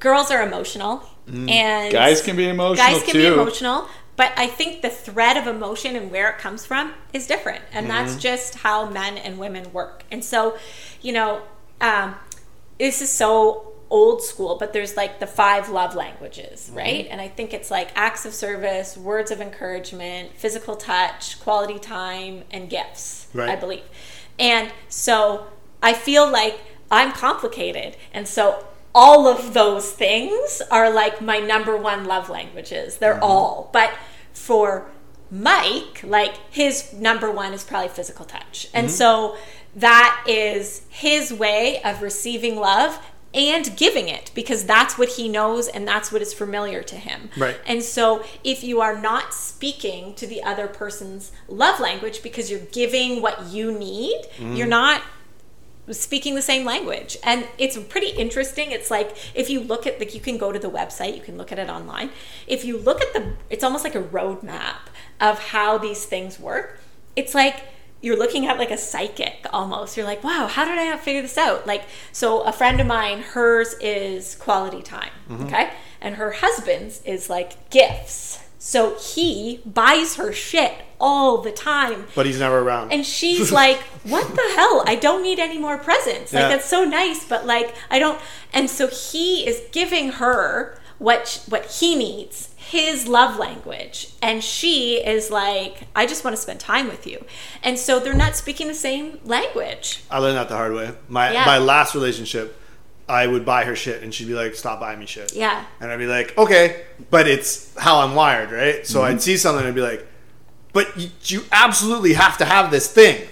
girls 0.00 0.30
are 0.30 0.46
emotional 0.46 1.02
and 1.28 1.92
Guys 1.92 2.22
can 2.22 2.36
be 2.36 2.48
emotional 2.48 2.76
guys 2.76 3.02
can 3.02 3.12
too. 3.14 3.18
be 3.20 3.26
emotional 3.26 3.88
but 4.14 4.30
i 4.36 4.46
think 4.46 4.80
the 4.80 4.88
thread 4.90 5.36
of 5.36 5.48
emotion 5.48 5.96
and 5.96 6.08
where 6.12 6.30
it 6.30 6.38
comes 6.38 6.64
from 6.64 6.92
is 7.12 7.26
different 7.26 7.62
and 7.72 7.88
Mm-hmm. 7.88 8.06
that's 8.06 8.22
just 8.22 8.54
how 8.56 8.88
men 8.90 9.18
and 9.18 9.36
women 9.36 9.72
work 9.72 10.04
and 10.12 10.24
so 10.24 10.56
you 11.02 11.12
know 11.12 11.42
um, 11.80 12.14
this 12.78 13.00
is 13.02 13.10
so 13.10 13.72
old 13.88 14.20
school 14.20 14.56
but 14.58 14.72
there's 14.72 14.96
like 14.96 15.20
the 15.20 15.26
five 15.26 15.68
love 15.68 15.94
languages 15.94 16.66
Mm-hmm. 16.66 16.76
right 16.76 17.06
and 17.08 17.20
i 17.20 17.28
think 17.28 17.54
it's 17.54 17.70
like 17.70 17.90
acts 17.94 18.26
of 18.26 18.34
service 18.34 18.96
words 18.96 19.30
of 19.30 19.40
encouragement 19.40 20.32
physical 20.34 20.74
touch 20.74 21.38
quality 21.40 21.78
time 21.78 22.42
and 22.50 22.68
gifts 22.68 23.28
Right. 23.32 23.48
i 23.50 23.54
believe 23.56 23.84
And 24.38 24.72
so 24.88 25.46
I 25.82 25.92
feel 25.94 26.28
like 26.30 26.58
I'm 26.90 27.12
complicated. 27.12 27.96
And 28.12 28.26
so 28.26 28.66
all 28.94 29.26
of 29.28 29.54
those 29.54 29.92
things 29.92 30.60
are 30.70 30.90
like 30.90 31.20
my 31.20 31.38
number 31.38 31.76
one 31.76 32.04
love 32.06 32.28
languages. 32.28 32.96
They're 32.98 33.22
all. 33.22 33.70
But 33.72 33.92
for 34.32 34.86
Mike, 35.30 36.02
like 36.02 36.34
his 36.50 36.92
number 36.92 37.30
one 37.30 37.52
is 37.52 37.62
probably 37.64 37.88
physical 37.88 38.24
touch. 38.24 38.68
And 38.74 38.90
so 38.90 39.36
that 39.76 40.24
is 40.26 40.82
his 40.88 41.32
way 41.32 41.82
of 41.82 42.02
receiving 42.02 42.56
love 42.56 42.98
and 43.34 43.76
giving 43.76 44.08
it 44.08 44.30
because 44.34 44.64
that's 44.64 44.96
what 44.96 45.10
he 45.10 45.28
knows 45.28 45.68
and 45.68 45.86
that's 45.86 46.10
what 46.10 46.22
is 46.22 46.32
familiar 46.32 46.82
to 46.82 46.96
him. 46.96 47.28
Right. 47.36 47.60
And 47.66 47.82
so 47.82 48.24
if 48.42 48.64
you 48.64 48.80
are 48.80 48.98
not 48.98 49.34
speaking 49.34 50.14
to 50.14 50.26
the 50.26 50.42
other 50.42 50.66
person's 50.66 51.32
love 51.46 51.78
language 51.78 52.22
because 52.22 52.50
you're 52.50 52.60
giving 52.60 53.20
what 53.20 53.48
you 53.48 53.70
need, 53.70 54.22
mm. 54.38 54.56
you're 54.56 54.66
not 54.66 55.02
speaking 55.90 56.34
the 56.34 56.42
same 56.42 56.64
language. 56.64 57.18
And 57.22 57.46
it's 57.58 57.76
pretty 57.76 58.08
interesting. 58.08 58.72
It's 58.72 58.90
like 58.90 59.14
if 59.34 59.50
you 59.50 59.60
look 59.60 59.86
at 59.86 60.00
like 60.00 60.14
you 60.14 60.20
can 60.20 60.38
go 60.38 60.50
to 60.50 60.58
the 60.58 60.70
website 60.70 61.14
you 61.14 61.22
can 61.22 61.36
look 61.36 61.52
at 61.52 61.58
it 61.58 61.68
online. 61.68 62.10
If 62.46 62.64
you 62.64 62.78
look 62.78 63.02
at 63.02 63.12
the 63.12 63.34
it's 63.50 63.62
almost 63.62 63.84
like 63.84 63.94
a 63.94 64.02
roadmap 64.02 64.88
of 65.20 65.38
how 65.38 65.76
these 65.76 66.06
things 66.06 66.40
work. 66.40 66.80
It's 67.14 67.34
like 67.34 67.62
you're 68.02 68.16
looking 68.16 68.46
at 68.46 68.58
like 68.58 68.70
a 68.70 68.78
psychic 68.78 69.46
almost 69.52 69.96
you're 69.96 70.06
like 70.06 70.22
wow 70.22 70.46
how 70.46 70.64
did 70.64 70.78
i 70.78 70.88
not 70.88 71.00
figure 71.00 71.22
this 71.22 71.38
out 71.38 71.66
like 71.66 71.84
so 72.12 72.40
a 72.42 72.52
friend 72.52 72.80
of 72.80 72.86
mine 72.86 73.20
hers 73.20 73.74
is 73.80 74.34
quality 74.36 74.82
time 74.82 75.10
mm-hmm. 75.28 75.44
okay 75.46 75.70
and 76.00 76.16
her 76.16 76.32
husband's 76.32 77.02
is 77.02 77.28
like 77.30 77.70
gifts 77.70 78.38
so 78.58 78.96
he 78.96 79.60
buys 79.64 80.16
her 80.16 80.32
shit 80.32 80.72
all 80.98 81.38
the 81.38 81.52
time 81.52 82.06
But 82.14 82.26
he's 82.26 82.40
never 82.40 82.58
around. 82.60 82.90
and 82.92 83.04
she's 83.06 83.52
like, 83.62 83.78
"What 84.02 84.26
the 84.34 84.52
hell? 84.56 84.82
I 84.86 84.96
don't 84.96 85.22
need 85.22 85.38
any 85.38 85.58
more 85.58 85.76
presents. 85.78 86.32
Like 86.32 86.42
Yeah. 86.42 86.48
that's 86.48 86.64
so 86.68 86.82
nice, 86.84 87.22
but 87.24 87.46
like 87.46 87.74
I 87.90 87.98
don't." 88.00 88.18
And 88.52 88.68
so 88.70 88.88
he 88.88 89.46
is 89.46 89.60
giving 89.72 90.12
her 90.12 90.80
what 90.98 91.44
what 91.48 91.66
he 91.66 91.94
needs, 91.94 92.48
his 92.68 93.06
love 93.06 93.38
language, 93.38 94.08
and 94.22 94.42
she 94.42 94.96
is 94.96 95.30
like, 95.30 95.82
"I 95.94 96.06
just 96.06 96.24
want 96.24 96.34
to 96.36 96.42
spend 96.42 96.60
time 96.60 96.88
with 96.88 97.06
you." 97.06 97.24
And 97.62 97.78
so 97.78 97.98
they're 98.00 98.14
not 98.14 98.36
speaking 98.36 98.66
the 98.68 98.74
same 98.74 99.18
language. 99.24 100.02
I 100.10 100.18
learned 100.18 100.36
that 100.36 100.48
the 100.48 100.56
hard 100.56 100.72
way. 100.74 100.92
My 101.08 101.32
Yeah. 101.32 101.44
my 101.46 101.58
last 101.58 101.94
relationship, 101.94 102.60
I 103.08 103.26
would 103.26 103.44
buy 103.44 103.64
her 103.64 103.76
shit, 103.76 104.02
and 104.02 104.12
she'd 104.12 104.26
be 104.26 104.34
like, 104.34 104.54
"Stop 104.56 104.80
buying 104.80 104.98
me 104.98 105.06
shit." 105.06 105.32
Yeah. 105.34 105.64
And 105.80 105.90
I'd 105.90 105.98
be 105.98 106.06
like, 106.06 106.36
"Okay," 106.36 106.82
but 107.10 107.28
it's 107.28 107.68
how 107.78 108.00
I'm 108.00 108.14
wired, 108.14 108.50
right? 108.50 108.86
So 108.86 109.02
I'd 109.02 109.22
see 109.22 109.36
something 109.36 109.60
and 109.60 109.68
I'd 109.68 109.74
be 109.74 109.80
like, 109.80 110.06
"But 110.72 110.96
you, 110.98 111.10
you 111.24 111.44
absolutely 111.52 112.14
have 112.14 112.36
to 112.38 112.44
have 112.44 112.70
this 112.70 112.88
thing," 112.92 113.28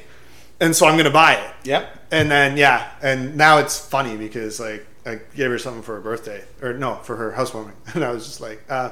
and 0.61 0.76
so 0.76 0.87
I'm 0.87 0.97
gonna 0.97 1.11
buy 1.11 1.35
it. 1.35 1.51
Yep. 1.64 1.99
And 2.12 2.30
then 2.30 2.57
yeah, 2.57 2.91
and 3.03 3.37
now 3.37 3.59
it's 3.59 3.78
funny 3.78 4.16
because 4.16 4.61
like 4.61 4.87
I 5.05 5.18
gave 5.37 5.51
her 5.51 5.59
something 5.59 5.82
for 5.82 5.97
her 5.97 6.01
birthday, 6.01 6.45
or 6.62 6.72
no, 6.74 6.97
for 7.03 7.16
her 7.16 7.32
housewarming, 7.32 7.74
and 7.95 8.05
I 8.05 8.11
was 8.12 8.26
just 8.26 8.41
like, 8.41 8.62
uh, 8.70 8.91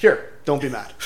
"Here, 0.00 0.32
don't 0.44 0.60
be 0.62 0.68
mad." 0.68 0.92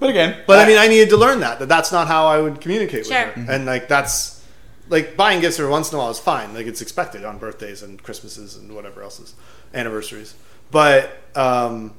But 0.00 0.08
again, 0.08 0.42
But 0.46 0.58
I 0.58 0.66
mean, 0.66 0.78
I 0.78 0.88
needed 0.88 1.10
to 1.10 1.18
learn 1.18 1.40
that 1.40 1.58
that 1.58 1.68
that's 1.68 1.92
not 1.92 2.06
how 2.08 2.26
I 2.26 2.40
would 2.40 2.60
communicate 2.62 3.04
Sure. 3.06 3.26
with 3.26 3.34
her, 3.46 3.52
and 3.52 3.66
like 3.66 3.86
that's 3.86 4.42
like 4.88 5.14
buying 5.14 5.42
gifts 5.42 5.58
every 5.58 5.70
once 5.70 5.92
in 5.92 5.96
a 5.96 5.98
while 6.00 6.10
is 6.10 6.18
fine. 6.18 6.54
Like 6.54 6.66
it's 6.66 6.80
expected 6.80 7.22
on 7.22 7.36
birthdays 7.36 7.82
and 7.82 8.02
Christmases 8.02 8.56
and 8.56 8.74
whatever 8.74 9.02
else 9.02 9.20
is 9.20 9.34
anniversaries. 9.74 10.34
But 10.70 11.18
um, 11.36 11.92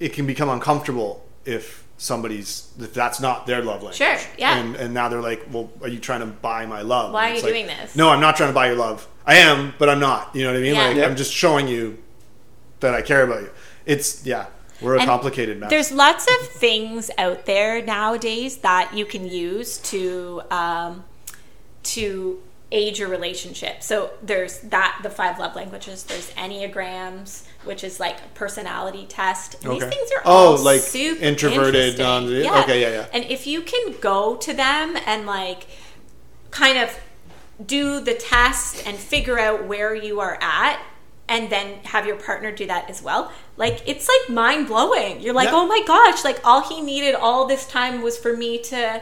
it 0.00 0.12
can 0.12 0.26
become 0.26 0.48
uncomfortable 0.48 1.24
if 1.44 1.84
somebody's 1.98 2.72
if 2.80 2.92
that's 2.94 3.20
not 3.20 3.46
their 3.46 3.62
love 3.62 3.82
language. 3.84 3.98
Sure, 3.98 4.16
yeah. 4.36 4.58
And 4.58 4.74
and 4.74 4.92
now 4.92 5.08
they're 5.08 5.22
like, 5.22 5.46
well, 5.52 5.70
are 5.82 5.88
you 5.88 6.00
trying 6.00 6.20
to 6.20 6.26
buy 6.26 6.66
my 6.66 6.82
love? 6.82 7.12
Why 7.12 7.30
are 7.30 7.34
you 7.34 7.42
like, 7.42 7.52
doing 7.52 7.66
this? 7.68 7.94
No, 7.94 8.10
I'm 8.10 8.20
not 8.20 8.34
trying 8.36 8.50
to 8.50 8.54
buy 8.54 8.66
your 8.66 8.76
love. 8.76 9.06
I 9.24 9.36
am, 9.36 9.72
but 9.78 9.88
I'm 9.88 10.00
not. 10.00 10.34
You 10.34 10.42
know 10.42 10.50
what 10.50 10.58
I 10.58 10.62
mean? 10.62 10.74
Yeah. 10.74 10.86
Like 10.88 10.96
Yep. 10.96 11.10
I'm 11.10 11.16
just 11.16 11.32
showing 11.32 11.68
you 11.68 11.98
that 12.80 12.94
I 12.94 13.02
care 13.02 13.22
about 13.22 13.42
you. 13.42 13.50
It's 13.86 14.26
yeah, 14.26 14.46
we're 14.80 14.96
a 14.96 15.00
And 15.00 15.08
complicated 15.08 15.58
mess. 15.58 15.70
There's 15.70 15.92
lots 15.92 16.26
of 16.26 16.48
things 16.48 17.10
out 17.18 17.46
there 17.46 17.82
nowadays 17.84 18.58
that 18.58 18.94
you 18.94 19.04
can 19.04 19.26
use 19.26 19.78
to 19.78 20.42
um, 20.50 21.04
to 21.84 22.40
age 22.72 22.98
your 23.00 23.08
relationship. 23.08 23.82
So 23.82 24.10
there's 24.22 24.60
that 24.60 25.00
the 25.02 25.10
five 25.10 25.38
love 25.38 25.56
languages. 25.56 26.04
There's 26.04 26.30
enneagrams, 26.34 27.44
which 27.64 27.82
is 27.82 27.98
like 27.98 28.18
a 28.20 28.28
personality 28.34 29.06
test. 29.08 29.62
And 29.64 29.72
These 29.72 29.84
things 29.84 30.10
are 30.16 30.22
Oh, 30.24 30.56
all 30.56 30.58
like 30.58 30.80
super 30.80 31.22
introverted, 31.22 31.98
non- 31.98 32.24
okay, 32.26 32.80
yeah, 32.80 32.90
yeah. 32.90 33.06
And 33.12 33.24
if 33.24 33.46
you 33.46 33.62
can 33.62 33.96
go 34.00 34.36
to 34.36 34.52
them 34.52 34.96
and 35.06 35.26
like 35.26 35.66
kind 36.50 36.78
of 36.78 36.98
do 37.64 38.00
the 38.00 38.14
test 38.14 38.86
and 38.86 38.96
figure 38.96 39.38
out 39.38 39.66
where 39.66 39.94
you 39.94 40.20
are 40.20 40.38
at 40.40 40.80
and 41.30 41.48
then 41.48 41.78
have 41.84 42.04
your 42.06 42.16
partner 42.16 42.50
do 42.52 42.66
that 42.66 42.90
as 42.90 43.02
well 43.02 43.32
like 43.56 43.80
it's 43.88 44.06
like 44.08 44.34
mind 44.34 44.66
blowing 44.66 45.20
you're 45.20 45.32
like 45.32 45.48
Yeah. 45.48 45.54
oh 45.56 45.66
my 45.66 45.80
gosh 45.86 46.24
like 46.24 46.40
all 46.44 46.62
he 46.68 46.82
needed 46.82 47.14
all 47.14 47.46
this 47.46 47.66
time 47.66 48.02
was 48.02 48.18
for 48.18 48.36
me 48.36 48.58
to 48.64 49.00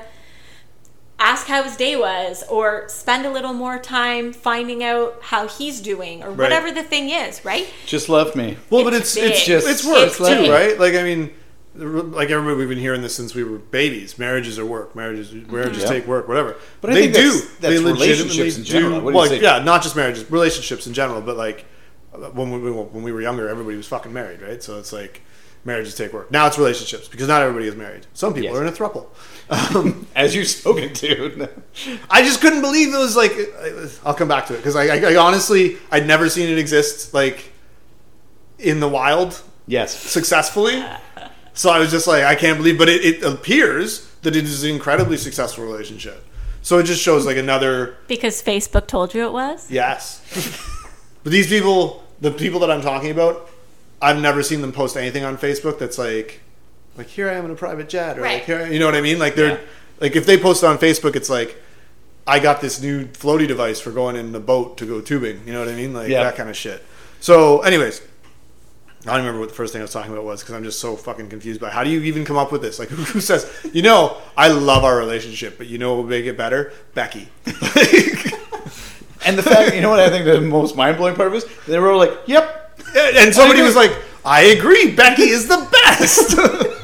ask 1.20 1.46
how 1.48 1.64
his 1.64 1.76
day 1.76 1.96
was 1.96 2.44
or 2.48 2.88
spend 2.88 3.26
a 3.26 3.30
little 3.30 3.52
more 3.52 3.78
time 3.78 4.32
finding 4.32 4.84
out 4.84 5.18
how 5.20 5.48
he's 5.48 5.80
doing 5.80 6.22
or 6.22 6.30
whatever 6.32 6.70
the 6.70 6.82
thing 6.82 7.10
is 7.10 7.44
right 7.44 7.66
just 7.86 8.08
love 8.08 8.36
me. 8.36 8.56
Well, 8.70 8.84
but 8.84 8.94
It's 8.94 9.16
it's 9.16 9.26
it's 9.38 9.44
just 9.44 9.66
it's 9.66 9.84
work 9.84 10.06
It's 10.08 10.18
too, 10.18 10.24
big. 10.24 10.50
right? 10.50 10.78
Like 10.78 10.94
I 10.94 11.02
mean, 11.02 11.30
like 11.74 12.30
everybody 12.30 12.56
we've 12.56 12.68
been 12.68 12.78
hearing 12.78 13.02
this 13.02 13.16
since 13.16 13.34
we 13.34 13.42
were 13.42 13.58
babies. 13.58 14.16
Marriages 14.18 14.58
are 14.60 14.66
work. 14.66 14.94
Marriages 14.94 15.32
mm-hmm. 15.32 15.52
marriages 15.52 15.82
Yeah. 15.82 15.88
take 15.88 16.06
work. 16.06 16.28
Whatever. 16.28 16.54
But 16.80 16.90
I 16.90 16.94
they 16.94 17.00
think 17.02 17.14
do. 17.14 17.22
that's- 17.22 17.42
that's 17.42 17.60
they 17.60 17.78
legitimately 17.78 18.08
relationships 18.08 18.56
in 18.58 18.64
general. 18.64 18.98
do. 19.00 19.04
What 19.04 19.10
do 19.10 19.14
you 19.14 19.16
well, 19.16 19.28
think? 19.28 19.42
yeah, 19.42 19.58
not 19.64 19.82
just 19.82 19.96
marriages, 19.96 20.30
relationships 20.30 20.86
in 20.86 20.92
general. 20.94 21.20
But 21.20 21.36
like 21.36 21.64
when 22.32 22.50
we 22.50 22.70
when 22.70 23.02
we 23.02 23.12
were 23.12 23.22
younger, 23.22 23.48
everybody 23.48 23.76
was 23.76 23.86
fucking 23.86 24.12
married, 24.12 24.40
right? 24.42 24.62
So 24.62 24.78
it's 24.78 24.92
like 24.92 25.22
marriages 25.64 25.94
take 25.94 26.12
work. 26.12 26.30
Now 26.30 26.46
it's 26.46 26.58
relationships 26.58 27.08
because 27.08 27.28
not 27.28 27.42
everybody 27.42 27.66
is 27.68 27.76
married. 27.76 28.06
Some 28.14 28.32
people 28.32 28.50
Yes. 28.50 28.56
are 28.56 28.62
in 28.62 28.68
a 28.68 28.72
throuple. 28.72 29.06
Um, 29.50 30.06
As 30.16 30.34
you've 30.34 30.48
spoken 30.48 30.92
to. 30.94 31.48
I 32.10 32.22
just 32.22 32.40
couldn't 32.40 32.60
believe 32.60 32.94
it 32.94 32.98
was 32.98 33.16
like. 33.16 33.32
I'll 34.04 34.14
come 34.14 34.28
back 34.28 34.46
to 34.46 34.54
it 34.54 34.58
because 34.58 34.76
I, 34.76 34.86
I, 34.86 35.12
I 35.12 35.16
honestly 35.16 35.76
I'd 35.90 36.06
never 36.06 36.28
seen 36.28 36.48
it 36.48 36.58
exist 36.58 37.14
like 37.14 37.52
in 38.58 38.80
the 38.80 38.88
wild 38.88 39.40
yes. 39.66 39.96
successfully. 39.96 40.84
So 41.54 41.70
I 41.70 41.78
was 41.80 41.90
just 41.90 42.06
like, 42.06 42.22
I 42.22 42.36
can't 42.36 42.56
believe, 42.56 42.78
but 42.78 42.88
it, 42.88 43.04
it 43.04 43.22
appears 43.24 44.08
that 44.22 44.36
it 44.36 44.44
is 44.44 44.62
an 44.62 44.70
incredibly 44.70 45.16
successful 45.16 45.64
relationship. 45.64 46.24
So 46.62 46.78
it 46.78 46.84
just 46.84 47.02
shows 47.02 47.24
like 47.24 47.36
another 47.36 47.96
because 48.08 48.42
facebook 48.42 48.86
told 48.88 49.14
you 49.14 49.24
it 49.24 49.32
was 49.32 49.70
yes. 49.70 50.20
but 51.22 51.32
these 51.32 51.46
people, 51.46 52.04
the 52.20 52.30
people 52.30 52.60
that 52.60 52.70
I'm 52.70 52.80
talking 52.82 53.10
about, 53.10 53.48
I've 54.00 54.20
never 54.20 54.42
seen 54.42 54.60
them 54.60 54.72
post 54.72 54.96
anything 54.96 55.24
on 55.24 55.36
Facebook 55.36 55.78
that's 55.78 55.98
like, 55.98 56.40
like 56.96 57.06
here 57.08 57.28
I 57.28 57.34
am 57.34 57.44
in 57.44 57.50
a 57.50 57.54
private 57.54 57.88
jet, 57.88 58.18
or 58.18 58.22
Right. 58.22 58.34
like 58.34 58.44
here, 58.44 58.66
you 58.66 58.78
know 58.78 58.86
what 58.86 58.94
I 58.94 59.00
mean? 59.00 59.18
Like 59.18 59.34
they're 59.34 59.58
Yeah. 59.58 59.64
like 60.00 60.16
if 60.16 60.26
they 60.26 60.36
post 60.38 60.62
it 60.62 60.66
on 60.66 60.78
Facebook, 60.78 61.16
it's 61.16 61.30
like. 61.30 61.56
I 62.30 62.40
got 62.40 62.60
this 62.60 62.78
new 62.82 63.06
floaty 63.06 63.48
device 63.48 63.80
for 63.80 63.90
going 63.90 64.14
in 64.14 64.32
the 64.32 64.38
boat 64.38 64.76
to 64.76 64.84
go 64.84 65.00
tubing. 65.00 65.40
You 65.46 65.54
know 65.54 65.60
what 65.60 65.68
I 65.70 65.74
mean? 65.74 65.94
Like 65.94 66.10
Yeah. 66.10 66.24
that 66.24 66.36
kind 66.36 66.50
of 66.50 66.56
shit. 66.58 66.84
So, 67.20 67.60
anyways, 67.60 68.02
I 69.06 69.12
don't 69.12 69.20
remember 69.20 69.40
what 69.40 69.48
the 69.48 69.54
first 69.54 69.72
thing 69.72 69.80
I 69.80 69.84
was 69.84 69.92
talking 69.94 70.12
about 70.12 70.24
was 70.26 70.42
because 70.42 70.54
I'm 70.54 70.62
just 70.62 70.78
so 70.78 70.94
fucking 70.94 71.30
confused 71.30 71.58
by 71.58 71.70
how 71.70 71.82
do 71.84 71.88
you 71.88 72.02
even 72.02 72.26
come 72.26 72.36
up 72.36 72.52
with 72.52 72.60
this? 72.60 72.78
Like, 72.78 72.90
who, 72.90 73.02
who 73.14 73.22
says, 73.22 73.50
you 73.72 73.80
know, 73.80 74.18
I 74.36 74.48
love 74.48 74.84
our 74.84 74.98
relationship, 74.98 75.56
but 75.56 75.68
you 75.68 75.78
know 75.78 75.94
what 75.94 76.02
would 76.02 76.10
make 76.10 76.26
it 76.26 76.36
better? 76.36 76.70
Becky. 76.92 77.28
And 79.26 79.36
the 79.36 79.42
fact, 79.42 79.74
you 79.74 79.80
know 79.80 79.90
what 79.90 80.00
I 80.00 80.08
think 80.10 80.24
the 80.24 80.40
most 80.40 80.76
mind 80.76 80.96
blowing 80.96 81.14
part 81.16 81.28
of 81.28 81.34
is? 81.34 81.44
They 81.66 81.78
were 81.78 81.90
all 81.90 81.98
like, 81.98 82.12
yep. 82.26 82.78
and 82.96 83.34
somebody 83.34 83.62
was 83.62 83.76
like, 83.76 83.92
I 84.24 84.42
agree, 84.42 84.92
Becky 84.94 85.28
is 85.28 85.48
the 85.48 85.68
best. 85.72 86.36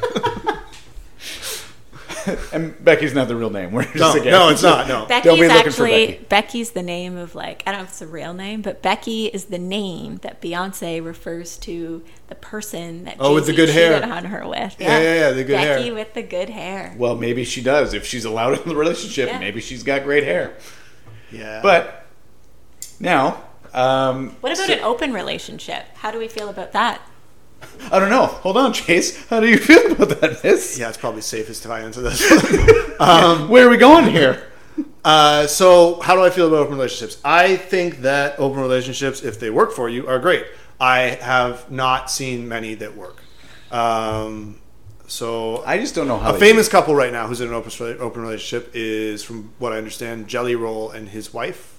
And 2.53 2.83
Becky's 2.83 3.15
not 3.15 3.29
the 3.29 3.37
real 3.37 3.51
name. 3.51 3.73
We're 3.73 3.85
just 3.85 3.97
no, 3.97 4.13
again- 4.15 4.33
no, 4.33 4.49
it's 4.49 4.63
not. 4.63 4.89
No. 4.89 5.07
Becky's 5.07 5.25
Don't 5.25 5.41
be 5.41 5.49
looking 5.49 5.73
for 5.73 5.85
actually 5.85 6.07
Becky. 6.07 6.25
Becky's 6.29 6.71
the 6.71 6.83
name 6.83 7.17
of 7.17 7.35
like 7.35 7.63
I 7.67 7.71
don't 7.73 7.81
know 7.81 7.85
if 7.85 7.91
it's 7.91 8.03
a 8.03 8.07
real 8.07 8.33
name, 8.33 8.63
but 8.63 8.83
Becky 8.83 9.27
is 9.27 9.47
the 9.47 9.59
name 9.59 10.17
that 10.19 10.41
Beyonce 10.41 11.05
refers 11.05 11.59
to 11.59 12.03
the 12.29 12.35
person 12.35 13.05
that 13.05 13.17
Oh, 13.21 13.35
with 13.35 13.47
the 13.47 13.53
good 13.53 13.69
hair. 13.69 13.95
cheated 13.95 14.11
on 14.11 14.25
her 14.27 14.49
with. 14.49 14.77
Yeah, 14.79 14.99
yeah, 14.99 15.15
yeah, 15.15 15.31
the 15.33 15.45
good 15.45 15.57
Becky 15.57 15.85
hair. 15.85 15.95
with 15.95 16.15
the 16.15 16.23
good 16.23 16.49
hair. 16.49 16.95
Well, 16.97 17.17
maybe 17.17 17.45
she 17.45 17.63
does. 17.63 17.93
If 17.93 18.07
she's 18.07 18.25
allowed 18.25 18.59
in 18.59 18.69
the 18.69 18.77
relationship, 18.77 19.29
Yeah. 19.29 19.39
maybe 19.39 19.61
she's 19.61 19.83
got 19.83 20.05
great 20.05 20.25
hair. 20.25 20.55
Yeah. 21.31 21.61
But 21.63 22.04
now, 23.01 23.43
um, 23.73 24.37
What 24.41 24.53
about 24.53 24.67
so- 24.67 24.73
an 24.73 24.81
open 24.81 25.13
relationship? 25.13 25.85
How 25.97 26.11
do 26.11 26.19
we 26.19 26.29
feel 26.29 26.49
about 26.49 26.73
that? 26.73 27.01
I 27.91 27.99
don't 27.99 28.11
know. 28.11 28.27
Hold 28.27 28.57
on, 28.59 28.73
Chase. 28.75 29.27
How 29.29 29.41
do 29.41 29.49
you 29.49 29.57
feel 29.57 29.93
about 29.93 30.21
that, 30.21 30.45
Miss? 30.45 30.79
yeah, 30.79 30.89
it's 30.89 30.99
probably 30.99 31.23
safest 31.23 31.65
if 31.65 31.71
I 31.71 31.81
answer 31.81 32.03
this. 32.03 32.21
Where 32.99 33.67
are 33.67 33.71
we 33.71 33.77
going 33.79 34.07
here? 34.11 34.49
Uh, 35.05 35.47
so, 35.47 36.01
how 36.01 36.15
do 36.15 36.23
I 36.23 36.31
feel 36.31 36.47
about 36.49 36.59
open 36.59 36.75
relationships? 36.75 37.21
I 37.25 37.57
think 37.57 38.03
that 38.03 38.39
open 38.39 38.61
relationships, 38.61 39.23
if 39.23 39.39
they 39.41 39.51
work 39.51 39.73
for 39.73 39.89
you, 39.89 40.07
are 40.09 40.19
great. 40.19 40.45
I 40.81 41.01
have 41.21 41.71
not 41.71 42.11
seen 42.11 42.49
many 42.49 42.75
that 42.77 42.97
work. 42.97 43.23
Um, 43.71 44.61
So 45.07 45.63
I 45.67 45.77
just 45.79 45.95
don't 45.95 46.09
know 46.09 46.19
how 46.19 46.31
a 46.31 46.33
they 46.33 46.39
famous 46.41 46.69
couple 46.69 46.95
right 46.95 47.13
now 47.13 47.27
who's 47.27 47.41
in 47.43 47.49
an 47.49 47.55
open 47.55 47.71
open 48.01 48.23
relationship 48.23 48.71
is, 48.75 49.23
from 49.23 49.53
what 49.59 49.73
I 49.73 49.77
understand, 49.77 50.29
Jelly 50.29 50.55
Roll 50.55 50.91
and 50.91 51.09
his 51.11 51.33
wife. 51.35 51.74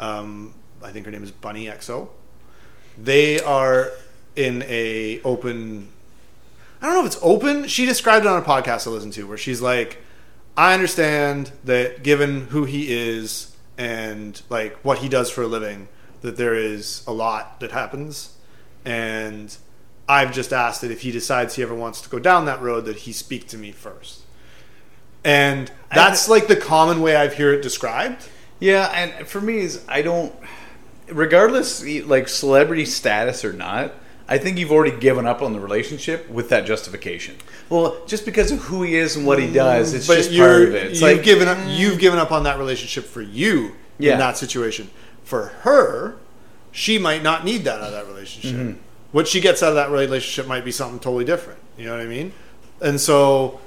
Um, 0.00 0.54
I 0.82 0.90
think 0.90 1.04
her 1.04 1.12
name 1.12 1.22
is 1.22 1.30
Bunny 1.30 1.66
XO. 1.66 2.08
They 2.98 3.38
are 3.40 3.92
in 4.34 4.64
a 4.66 5.20
open. 5.22 5.88
I 6.82 6.86
don't 6.86 6.94
know 6.94 7.00
if 7.00 7.06
it's 7.06 7.22
open. 7.22 7.68
She 7.68 7.84
described 7.84 8.24
it 8.24 8.28
on 8.28 8.42
a 8.42 8.44
podcast 8.44 8.86
I 8.86 8.90
listened 8.90 9.12
to 9.12 9.28
where 9.28 9.38
she's 9.38 9.60
like, 9.60 9.98
"I 10.56 10.74
understand 10.74 11.52
that 11.64 12.02
given 12.02 12.46
who 12.46 12.64
he 12.64 12.92
is 12.92 13.54
and 13.76 14.40
like 14.48 14.76
what 14.78 14.98
he 14.98 15.08
does 15.08 15.30
for 15.30 15.42
a 15.42 15.46
living, 15.46 15.88
that 16.22 16.36
there 16.36 16.54
is 16.54 17.04
a 17.06 17.12
lot 17.12 17.60
that 17.60 17.70
happens, 17.70 18.36
and." 18.84 19.56
I've 20.08 20.32
just 20.32 20.52
asked 20.52 20.80
that 20.80 20.90
if 20.90 21.02
he 21.02 21.12
decides 21.12 21.54
he 21.54 21.62
ever 21.62 21.72
wants 21.74 22.00
to 22.00 22.08
go 22.08 22.18
down 22.18 22.44
that 22.46 22.60
road, 22.60 22.84
that 22.86 22.96
he 22.96 23.12
speak 23.12 23.46
to 23.46 23.56
me 23.56 23.70
first. 23.70 24.22
And 25.22 25.70
that's 25.94 26.28
like 26.28 26.48
the 26.48 26.56
common 26.56 27.00
way 27.00 27.14
I've 27.14 27.34
heard 27.34 27.60
it 27.60 27.62
described. 27.62 28.28
Yeah, 28.60 28.86
and 28.94 29.26
for 29.26 29.40
me 29.40 29.58
is 29.58 29.84
I 29.88 30.02
don't 30.02 30.34
regardless 31.08 31.84
like 32.06 32.28
celebrity 32.28 32.84
status 32.84 33.44
or 33.44 33.52
not, 33.52 33.92
I 34.28 34.38
think 34.38 34.58
you've 34.58 34.70
already 34.70 34.96
given 34.96 35.26
up 35.26 35.42
on 35.42 35.52
the 35.52 35.58
relationship 35.60 36.28
with 36.30 36.50
that 36.50 36.64
justification. 36.66 37.36
Well, 37.68 37.96
just 38.06 38.24
because 38.24 38.52
of 38.52 38.60
who 38.60 38.82
he 38.82 38.94
is 38.94 39.16
and 39.16 39.26
what 39.26 39.40
he 39.40 39.52
does, 39.52 39.92
it's 39.92 40.06
just 40.06 40.30
part 40.36 40.62
of 40.62 40.74
it. 40.74 40.92
It's 40.92 41.00
you've 41.00 41.16
like 41.16 41.24
given 41.24 41.48
up. 41.48 41.58
You've 41.66 41.98
given 41.98 42.18
up 42.18 42.30
on 42.30 42.44
that 42.44 42.58
relationship 42.58 43.04
for 43.04 43.22
you 43.22 43.72
Yeah. 43.98 44.12
in 44.12 44.18
that 44.20 44.36
situation. 44.36 44.90
For 45.24 45.46
her, 45.62 46.16
she 46.70 46.98
might 46.98 47.22
not 47.22 47.44
need 47.44 47.64
that 47.64 47.80
out 47.80 47.88
of 47.88 47.92
that 47.92 48.06
relationship. 48.06 48.56
Mm-hmm. 48.56 48.78
What 49.12 49.26
she 49.26 49.40
gets 49.40 49.62
out 49.62 49.70
of 49.70 49.74
that 49.74 49.90
relationship 49.90 50.46
might 50.46 50.64
be 50.64 50.70
something 50.70 51.00
totally 51.00 51.24
different. 51.24 51.58
You 51.76 51.86
know 51.86 51.92
what 51.92 52.00
I 52.00 52.06
mean? 52.06 52.32
And 52.80 53.00
so, 53.00 53.60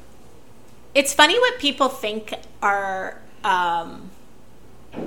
It's 0.96 1.14
funny 1.14 1.38
what 1.40 1.60
people 1.60 1.90
think 1.90 2.34
are 2.62 3.20
um, 3.44 4.10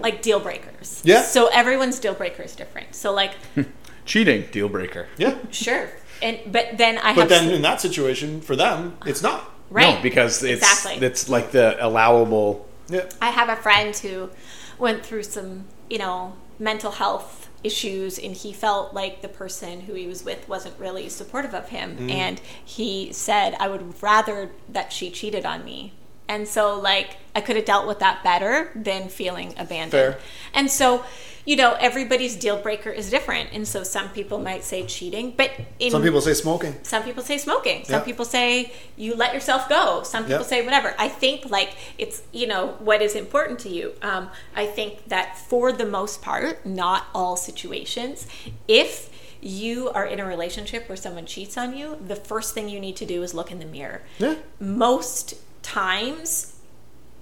like 0.00 0.22
deal 0.22 0.40
breakers. 0.40 1.02
Yeah. 1.04 1.22
So 1.22 1.48
everyone's 1.48 1.98
deal 1.98 2.14
breaker 2.14 2.42
is 2.42 2.54
different. 2.56 2.94
So 2.94 3.12
like, 3.12 3.32
cheating 4.04 4.44
deal 4.50 4.68
breaker. 4.68 5.08
yeah. 5.18 5.36
sure, 5.50 5.88
and 6.22 6.38
but 6.50 6.76
then 6.78 6.98
I 6.98 7.08
have 7.08 7.16
But 7.16 7.20
have 7.22 7.28
then 7.46 7.50
in 7.54 7.62
that 7.62 7.80
situation, 7.80 8.40
for 8.40 8.56
them, 8.56 8.96
it's 9.06 9.22
not. 9.22 9.50
right 9.70 9.96
No, 9.96 10.02
because 10.02 10.42
it's 10.42 10.62
exactly. 10.62 11.04
it's 11.06 11.28
like 11.28 11.50
the 11.52 11.76
allowable. 11.84 12.66
Yeah. 12.88 13.08
I 13.20 13.30
have 13.30 13.48
a 13.48 13.56
friend 13.56 13.96
who 13.96 14.30
went 14.78 15.04
through 15.04 15.24
some, 15.24 15.64
you 15.90 15.98
know, 15.98 16.34
mental 16.58 16.92
health 16.92 17.48
issues 17.64 18.16
and 18.18 18.32
he 18.34 18.52
felt 18.52 18.94
like 18.94 19.22
the 19.22 19.28
person 19.28 19.80
who 19.82 19.94
he 19.94 20.06
was 20.06 20.24
with 20.24 20.48
wasn't 20.48 20.78
really 20.78 21.08
supportive 21.08 21.52
of 21.52 21.68
him 21.70 21.96
Mm. 21.96 22.10
and 22.12 22.40
he 22.64 23.12
said 23.12 23.56
I 23.58 23.66
would 23.68 24.00
rather 24.02 24.50
that 24.68 24.92
she 24.92 25.10
cheated 25.10 25.44
on 25.44 25.64
me. 25.64 25.92
And 26.28 26.46
so 26.48 26.78
like 26.78 27.16
I 27.34 27.40
could 27.40 27.56
have 27.56 27.64
dealt 27.64 27.86
with 27.86 27.98
that 28.00 28.22
better 28.24 28.70
than 28.74 29.08
feeling 29.08 29.54
abandoned. 29.58 29.92
Fair. 29.92 30.18
And 30.54 30.70
so, 30.70 31.04
you 31.44 31.54
know, 31.54 31.74
everybody's 31.78 32.34
deal 32.34 32.58
breaker 32.60 32.90
is 32.90 33.10
different. 33.10 33.50
And 33.52 33.68
so 33.68 33.82
some 33.84 34.08
people 34.08 34.38
might 34.38 34.64
say 34.64 34.84
cheating, 34.86 35.34
but 35.36 35.50
in 35.78 35.90
Some 35.90 36.02
people 36.02 36.20
say 36.22 36.32
smoking. 36.34 36.74
some 36.82 37.02
people 37.04 37.22
say 37.22 37.38
smoking 37.38 37.84
some 37.84 38.00
Yeah. 38.00 38.04
people 38.04 38.24
say 38.24 38.72
you 38.96 39.14
let 39.14 39.34
yourself 39.34 39.68
go 39.68 40.02
some 40.02 40.24
people 40.24 40.44
say 40.44 40.64
whatever 40.64 40.94
i 40.98 41.08
think 41.08 41.50
like 41.50 41.76
it's 41.98 42.22
you 42.32 42.46
know 42.46 42.74
what 42.78 43.02
is 43.02 43.14
important 43.14 43.58
to 43.60 43.68
you 43.68 43.92
um, 44.02 44.28
i 44.54 44.64
think 44.66 45.06
that 45.08 45.36
for 45.38 45.70
the 45.72 45.84
most 45.86 46.22
part 46.22 46.64
not 46.66 47.06
all 47.14 47.36
situations 47.36 48.26
if 48.66 49.10
you 49.42 49.90
are 49.90 50.06
in 50.06 50.18
a 50.18 50.24
relationship 50.26 50.88
where 50.88 50.96
someone 50.96 51.26
cheats 51.26 51.56
on 51.58 51.76
you 51.76 51.96
the 52.12 52.16
first 52.16 52.54
thing 52.54 52.68
you 52.68 52.80
need 52.80 52.96
to 52.96 53.04
do 53.06 53.22
is 53.22 53.34
look 53.34 53.50
in 53.52 53.58
the 53.58 53.66
mirror 53.66 54.00
Yeah. 54.18 54.36
most 54.58 55.34
times 55.66 56.54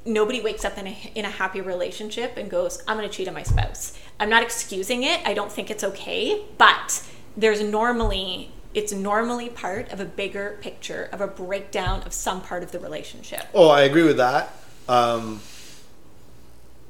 nobody 0.07 0.41
wakes 0.41 0.65
up 0.65 0.77
in 0.77 0.87
a, 0.87 1.13
in 1.15 1.25
a 1.25 1.31
happy 1.31 1.61
relationship 1.63 2.37
and 2.37 2.51
goes 2.51 2.83
i'm 2.87 2.97
going 2.99 3.09
to 3.09 3.15
cheat 3.15 3.27
on 3.27 3.33
my 3.35 3.43
spouse 3.43 3.99
i'm 4.21 4.29
not 4.29 4.43
excusing 4.43 5.03
it 5.03 5.19
i 5.27 5.33
don't 5.33 5.51
think 5.51 5.71
it's 5.71 5.83
okay 5.83 6.45
but 6.59 7.03
there's 7.37 7.63
normally 7.63 8.51
it's 8.75 8.93
normally 8.93 9.49
part 9.49 9.91
of 9.93 9.99
a 10.01 10.05
bigger 10.05 10.59
picture 10.61 11.09
of 11.13 11.21
a 11.23 11.27
breakdown 11.27 12.03
of 12.03 12.13
some 12.13 12.43
part 12.43 12.63
of 12.63 12.71
the 12.71 12.79
relationship 12.79 13.47
Oh, 13.55 13.69
I 13.69 13.83
agree 13.83 14.03
with 14.03 14.19
that. 14.19 14.53
Um, 14.89 15.41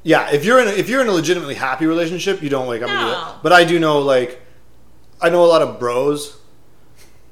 yeah, 0.02 0.30
if 0.32 0.44
you're 0.44 0.60
in 0.60 0.68
a, 0.68 0.72
if 0.72 0.88
you're 0.88 1.00
in 1.00 1.08
a 1.08 1.12
legitimately 1.12 1.54
happy 1.54 1.86
relationship, 1.86 2.42
you 2.42 2.50
don't 2.50 2.66
wake 2.66 2.82
up 2.82 2.90
and 2.90 2.98
do 2.98 3.06
it. 3.06 3.12
No. 3.12 3.34
But 3.42 3.52
I 3.52 3.64
do 3.64 3.78
know, 3.78 4.00
like, 4.00 4.40
I 5.20 5.30
know 5.30 5.44
a 5.44 5.46
lot 5.46 5.62
of 5.62 5.78
bros, 5.78 6.36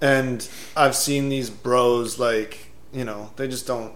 and 0.00 0.48
I've 0.74 0.96
seen 0.96 1.28
these 1.28 1.50
bros, 1.50 2.18
like, 2.18 2.70
you 2.92 3.04
know, 3.04 3.30
they 3.36 3.46
just 3.48 3.66
don't, 3.66 3.92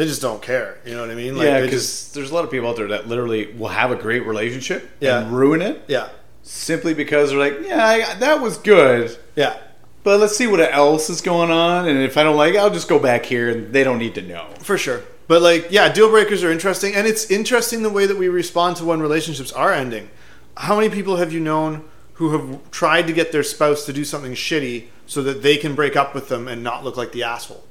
they 0.00 0.06
just 0.06 0.22
don't 0.22 0.40
care. 0.40 0.78
You 0.86 0.94
know 0.94 1.02
what 1.02 1.10
I 1.10 1.14
mean? 1.14 1.36
Like, 1.36 1.44
yeah, 1.46 1.60
because 1.60 2.10
there's 2.12 2.30
a 2.30 2.34
lot 2.34 2.44
of 2.44 2.50
people 2.50 2.68
out 2.68 2.76
there 2.76 2.88
that 2.88 3.06
literally 3.06 3.52
will 3.52 3.68
have 3.68 3.90
a 3.90 3.96
great 3.96 4.24
relationship 4.26 4.90
Yeah. 4.98 5.20
and 5.20 5.32
ruin 5.32 5.60
it 5.60 5.82
yeah, 5.88 6.08
simply 6.42 6.94
because 6.94 7.30
they're 7.30 7.38
like, 7.38 7.58
yeah, 7.66 7.86
I, 7.86 8.14
that 8.14 8.40
was 8.40 8.56
good, 8.56 9.16
yeah, 9.36 9.58
but 10.02 10.18
let's 10.18 10.36
see 10.36 10.46
what 10.46 10.60
else 10.60 11.10
is 11.10 11.20
going 11.20 11.50
on, 11.50 11.86
and 11.86 11.98
if 11.98 12.16
I 12.16 12.22
don't 12.22 12.36
like, 12.36 12.54
it, 12.54 12.58
I'll 12.58 12.70
just 12.70 12.88
go 12.88 12.98
back 12.98 13.26
here, 13.26 13.50
and 13.50 13.72
they 13.74 13.84
don't 13.84 13.98
need 13.98 14.14
to 14.14 14.22
know. 14.22 14.46
for 14.60 14.78
sure. 14.78 15.02
But 15.28 15.42
like, 15.42 15.68
yeah, 15.70 15.92
deal 15.92 16.08
breakers 16.10 16.42
are 16.42 16.50
interesting, 16.50 16.94
and 16.94 17.06
it's 17.06 17.30
interesting 17.30 17.82
the 17.82 17.90
way 17.90 18.06
that 18.06 18.16
we 18.16 18.28
respond 18.28 18.76
to 18.78 18.84
when 18.86 19.00
relationships 19.00 19.52
are 19.52 19.70
ending. 19.72 20.08
How 20.56 20.76
many 20.76 20.88
people 20.88 21.16
have 21.16 21.30
you 21.32 21.40
known 21.40 21.84
who 22.14 22.30
have 22.30 22.70
tried 22.70 23.06
to 23.06 23.12
get 23.12 23.32
their 23.32 23.42
spouse 23.44 23.84
to 23.86 23.92
do 23.92 24.04
something 24.04 24.32
shitty 24.32 24.86
so 25.06 25.22
that 25.22 25.42
they 25.42 25.56
can 25.56 25.74
break 25.74 25.94
up 25.94 26.14
with 26.14 26.28
them 26.28 26.48
and 26.48 26.64
not 26.64 26.84
look 26.84 26.96
like 26.96 27.12
the 27.12 27.22
asshole? 27.22 27.64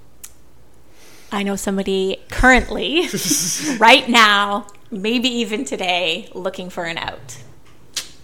I 1.31 1.43
know 1.43 1.55
somebody 1.55 2.21
currently 2.29 3.07
right 3.79 4.07
now 4.09 4.65
maybe 4.91 5.27
even 5.29 5.65
today 5.65 6.29
looking 6.33 6.69
for 6.69 6.83
an 6.85 6.97
out 6.97 7.37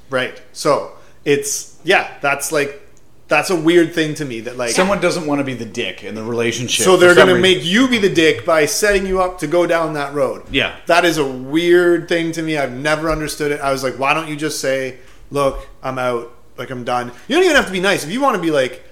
Right. 0.10 0.39
So 0.53 0.91
it's 1.24 1.80
yeah, 1.84 2.18
that's 2.22 2.51
like 2.51 2.82
that's 3.28 3.49
a 3.49 3.56
weird 3.56 3.93
thing 3.93 4.14
to 4.16 4.26
me 4.26 4.41
that 4.41 4.56
like 4.56 4.72
Someone 4.72 5.01
doesn't 5.01 5.26
want 5.26 5.39
to 5.39 5.43
be 5.43 5.56
the 5.56 5.66
dick 5.66 6.03
in 6.03 6.14
the 6.14 6.24
relationship. 6.24 6.86
so 6.86 6.95
they're 6.95 7.16
going 7.16 7.28
to 7.28 7.39
make 7.39 7.66
you 7.66 7.88
be 7.88 7.97
the 7.97 8.14
dick 8.14 8.45
by 8.45 8.66
setting 8.66 9.08
you 9.08 9.20
up 9.20 9.39
to 9.39 9.47
go 9.47 9.66
down 9.66 9.93
that 9.93 10.14
road. 10.14 10.43
Yeah. 10.51 10.76
That 10.86 11.06
is 11.06 11.18
a 11.18 11.26
weird 11.28 12.08
thing 12.08 12.32
to 12.34 12.41
me. 12.41 12.58
I've 12.58 12.72
never 12.74 13.10
understood 13.10 13.51
it. 13.51 13.60
I 13.62 13.72
was 13.72 13.84
like, 13.84 13.97
why 13.97 14.14
don't 14.14 14.28
you 14.30 14.36
just 14.36 14.60
say, 14.60 14.97
"Look, 15.32 15.68
I'm 15.82 15.97
out. 15.97 16.32
Like 16.58 16.70
I'm 16.70 16.84
done." 16.84 17.12
You 17.28 17.36
don't 17.36 17.43
even 17.43 17.56
have 17.56 17.66
to 17.66 17.72
be 17.72 17.80
nice. 17.80 18.03
If 18.03 18.12
you 18.12 18.22
want 18.22 18.36
to 18.36 18.41
be 18.41 18.51
like 18.51 18.84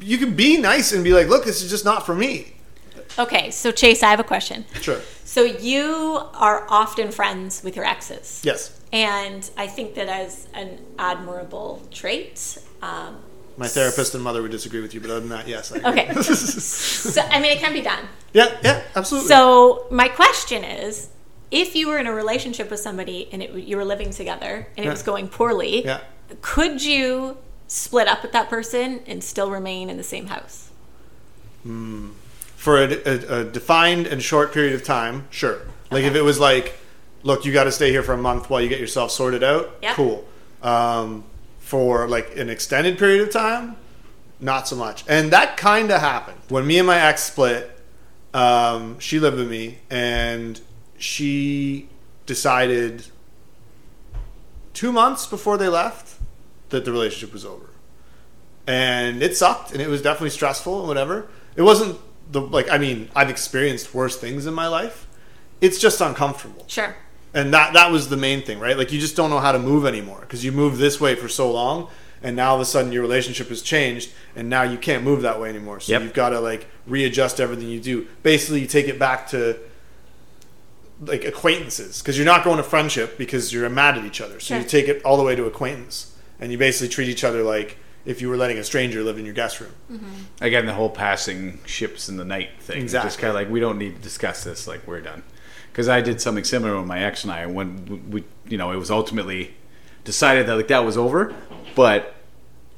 you 0.00 0.18
can 0.18 0.36
be 0.36 0.58
nice 0.58 0.92
and 0.92 1.02
be 1.02 1.12
like, 1.14 1.28
"Look, 1.28 1.44
this 1.46 1.62
is 1.62 1.70
just 1.70 1.84
not 1.86 2.04
for 2.04 2.14
me." 2.14 2.54
Okay 3.20 3.50
so 3.50 3.70
chase 3.70 4.02
i 4.02 4.10
have 4.10 4.20
a 4.20 4.24
question 4.34 4.64
Sure. 4.80 5.00
so 5.24 5.42
you 5.42 6.20
are 6.34 6.66
often 6.68 7.10
friends 7.12 7.62
with 7.64 7.74
your 7.76 7.84
exes 7.84 8.40
Yes. 8.44 8.76
And 8.92 9.48
I 9.56 9.68
think 9.68 9.94
that 9.94 10.08
as 10.08 10.48
an 10.52 10.68
admirable 10.98 11.80
trait. 11.92 12.58
Um, 12.82 13.18
My 13.56 13.68
therapist 13.68 14.16
and 14.16 14.24
mother 14.24 14.42
would 14.42 14.50
disagree 14.50 14.80
with 14.82 14.92
you, 14.94 15.00
but 15.00 15.10
other 15.10 15.20
than 15.20 15.28
that, 15.28 15.46
yes. 15.46 15.70
I 15.72 15.76
okay. 15.90 16.06
so, 17.14 17.20
I 17.22 17.38
mean, 17.42 17.52
it 17.56 17.60
can 17.60 17.72
be 17.72 17.82
done. 17.82 18.04
yeah, 18.32 18.48
yeah, 18.64 18.82
absolutely. 18.96 19.28
So, 19.28 19.86
my 19.92 20.08
question 20.08 20.64
is 20.64 21.08
if 21.52 21.76
you 21.76 21.86
were 21.88 21.98
in 21.98 22.08
a 22.08 22.12
relationship 22.22 22.68
with 22.68 22.80
somebody 22.80 23.28
and 23.32 23.42
it, 23.44 23.50
you 23.70 23.76
were 23.76 23.84
living 23.94 24.10
together 24.10 24.66
and 24.76 24.80
it 24.84 24.88
Yeah. 24.88 24.90
was 24.98 25.04
going 25.04 25.28
poorly, 25.28 25.84
Yeah. 25.84 26.00
could 26.42 26.82
you 26.82 27.36
split 27.68 28.08
up 28.08 28.22
with 28.24 28.32
that 28.32 28.48
person 28.50 29.02
and 29.06 29.22
still 29.22 29.50
remain 29.52 29.88
in 29.88 29.96
the 29.98 30.08
same 30.14 30.26
house? 30.34 30.56
For 32.60 32.76
a, 32.76 32.92
a, 33.06 33.40
a 33.40 33.44
defined 33.44 34.06
and 34.06 34.22
short 34.22 34.52
period 34.52 34.74
of 34.74 34.84
time, 34.84 35.26
sure. 35.30 35.62
Like 35.90 36.04
if 36.04 36.14
it 36.14 36.20
was 36.20 36.38
like, 36.38 36.78
look, 37.22 37.46
you 37.46 37.54
got 37.54 37.64
to 37.64 37.72
stay 37.72 37.90
here 37.90 38.02
for 38.02 38.12
a 38.12 38.18
month 38.18 38.50
while 38.50 38.60
you 38.60 38.68
get 38.68 38.78
yourself 38.78 39.10
sorted 39.12 39.42
out. 39.42 39.74
Yep. 39.80 39.94
Cool. 39.94 40.28
Um, 40.62 41.24
for 41.60 42.06
like 42.06 42.36
an 42.36 42.50
extended 42.50 42.98
period 42.98 43.22
of 43.22 43.30
time, 43.32 43.76
not 44.40 44.68
so 44.68 44.76
much. 44.76 45.04
And 45.08 45.32
that 45.32 45.56
kind 45.56 45.90
of 45.90 46.02
happened 46.02 46.36
when 46.50 46.66
me 46.66 46.76
and 46.76 46.86
my 46.86 47.00
ex 47.00 47.22
split. 47.24 47.78
Um, 48.34 48.98
she 48.98 49.18
lived 49.18 49.38
with 49.38 49.50
me, 49.50 49.78
and 49.88 50.60
she 50.98 51.88
decided 52.26 53.06
two 54.74 54.92
months 54.92 55.26
before 55.26 55.56
they 55.56 55.68
left 55.68 56.20
that 56.68 56.84
the 56.84 56.92
relationship 56.92 57.32
was 57.32 57.46
over 57.46 57.70
and 58.66 59.22
it 59.22 59.34
sucked 59.36 59.72
and 59.72 59.80
it 59.80 59.88
was 59.88 60.00
definitely 60.00 60.30
stressful 60.30 60.78
and 60.78 60.86
whatever 60.86 61.26
it 61.56 61.62
wasn't 61.62 61.98
the 62.30 62.40
like 62.40 62.70
i 62.70 62.78
mean 62.78 63.08
i've 63.16 63.30
experienced 63.30 63.94
worse 63.94 64.16
things 64.16 64.46
in 64.46 64.54
my 64.54 64.66
life. 64.68 65.06
It's 65.60 65.78
just 65.78 66.00
uncomfortable. 66.00 66.64
Sure. 66.68 66.96
and 67.34 67.52
that 67.52 67.74
that 67.74 67.90
was 67.92 68.08
the 68.08 68.16
main 68.16 68.42
thing 68.42 68.58
right? 68.58 68.76
Like 68.78 68.92
you 68.92 69.00
just 69.00 69.16
don't 69.16 69.30
know 69.30 69.40
how 69.40 69.52
to 69.52 69.58
move 69.58 69.84
anymore 69.86 70.20
because 70.20 70.44
you 70.44 70.52
moved 70.52 70.78
this 70.78 71.00
way 71.00 71.14
for 71.14 71.28
so 71.28 71.50
long 71.52 71.88
and 72.22 72.36
now 72.36 72.50
all 72.50 72.54
of 72.56 72.60
a 72.60 72.64
sudden 72.64 72.92
your 72.92 73.02
relationship 73.02 73.48
has 73.48 73.62
changed 73.62 74.10
and 74.36 74.48
now 74.48 74.62
you 74.62 74.76
can't 74.78 75.02
move 75.04 75.22
that 75.22 75.40
way 75.40 75.48
anymore. 75.48 75.80
So 75.80 75.92
Yep. 75.92 76.02
you've 76.02 76.12
got 76.14 76.30
to 76.30 76.40
like 76.40 76.66
readjust 76.86 77.40
everything 77.40 77.68
you 77.68 77.80
do. 77.80 78.06
Basically 78.22 78.60
you 78.60 78.66
take 78.66 78.88
it 78.88 78.98
back 78.98 79.28
to 79.30 79.58
like 81.02 81.24
acquaintances 81.24 82.00
because 82.02 82.16
you're 82.18 82.26
not 82.26 82.44
going 82.44 82.58
to 82.58 82.62
friendship 82.62 83.16
because 83.16 83.52
you're 83.52 83.68
mad 83.70 83.96
at 83.98 84.04
each 84.04 84.20
other. 84.20 84.38
So 84.40 84.56
you 84.58 84.64
take 84.64 84.86
it 84.88 85.02
all 85.04 85.16
the 85.16 85.22
way 85.22 85.34
to 85.34 85.44
acquaintance 85.46 86.14
and 86.38 86.52
you 86.52 86.58
basically 86.58 86.88
treat 86.88 87.08
each 87.08 87.24
other 87.24 87.42
like 87.42 87.78
if 88.10 88.20
you 88.20 88.28
were 88.28 88.36
letting 88.36 88.58
a 88.58 88.64
stranger 88.64 89.02
live 89.02 89.18
in 89.18 89.24
your 89.24 89.34
guest 89.34 89.60
room. 89.60 89.72
Again, 90.40 90.66
the 90.66 90.74
whole 90.74 90.90
passing 90.90 91.60
ships 91.64 92.08
in 92.08 92.16
the 92.16 92.24
night 92.24 92.50
thing. 92.58 92.82
Just 92.82 92.94
Exactly. 92.94 93.20
kind 93.20 93.28
of 93.28 93.34
like 93.36 93.48
we 93.50 93.60
don't 93.60 93.78
need 93.78 93.94
to 93.96 94.02
discuss 94.02 94.42
this. 94.44 94.66
Like 94.66 94.86
we're 94.86 95.00
done. 95.00 95.22
Because 95.70 95.88
I 95.88 96.00
did 96.00 96.20
something 96.20 96.42
similar 96.44 96.76
with 96.76 96.86
my 96.86 97.02
ex 97.02 97.22
and 97.22 97.32
I 97.32 97.46
when 97.46 98.10
we, 98.10 98.24
you 98.48 98.58
know, 98.58 98.72
it 98.72 98.76
was 98.76 98.90
ultimately 98.90 99.54
decided 100.04 100.46
that 100.46 100.56
like 100.56 100.68
that 100.68 100.84
was 100.84 100.96
over, 100.96 101.32
but 101.76 102.16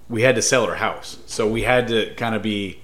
we 0.09 0.23
had 0.23 0.35
to 0.35 0.43
sell 0.43 0.67
our 0.67 0.75
house, 0.75 1.19
so 1.27 1.49
we 1.49 1.63
had 1.63 1.89
to 1.89 2.15
kind 2.17 2.35
of 2.35 2.43
be 2.43 2.81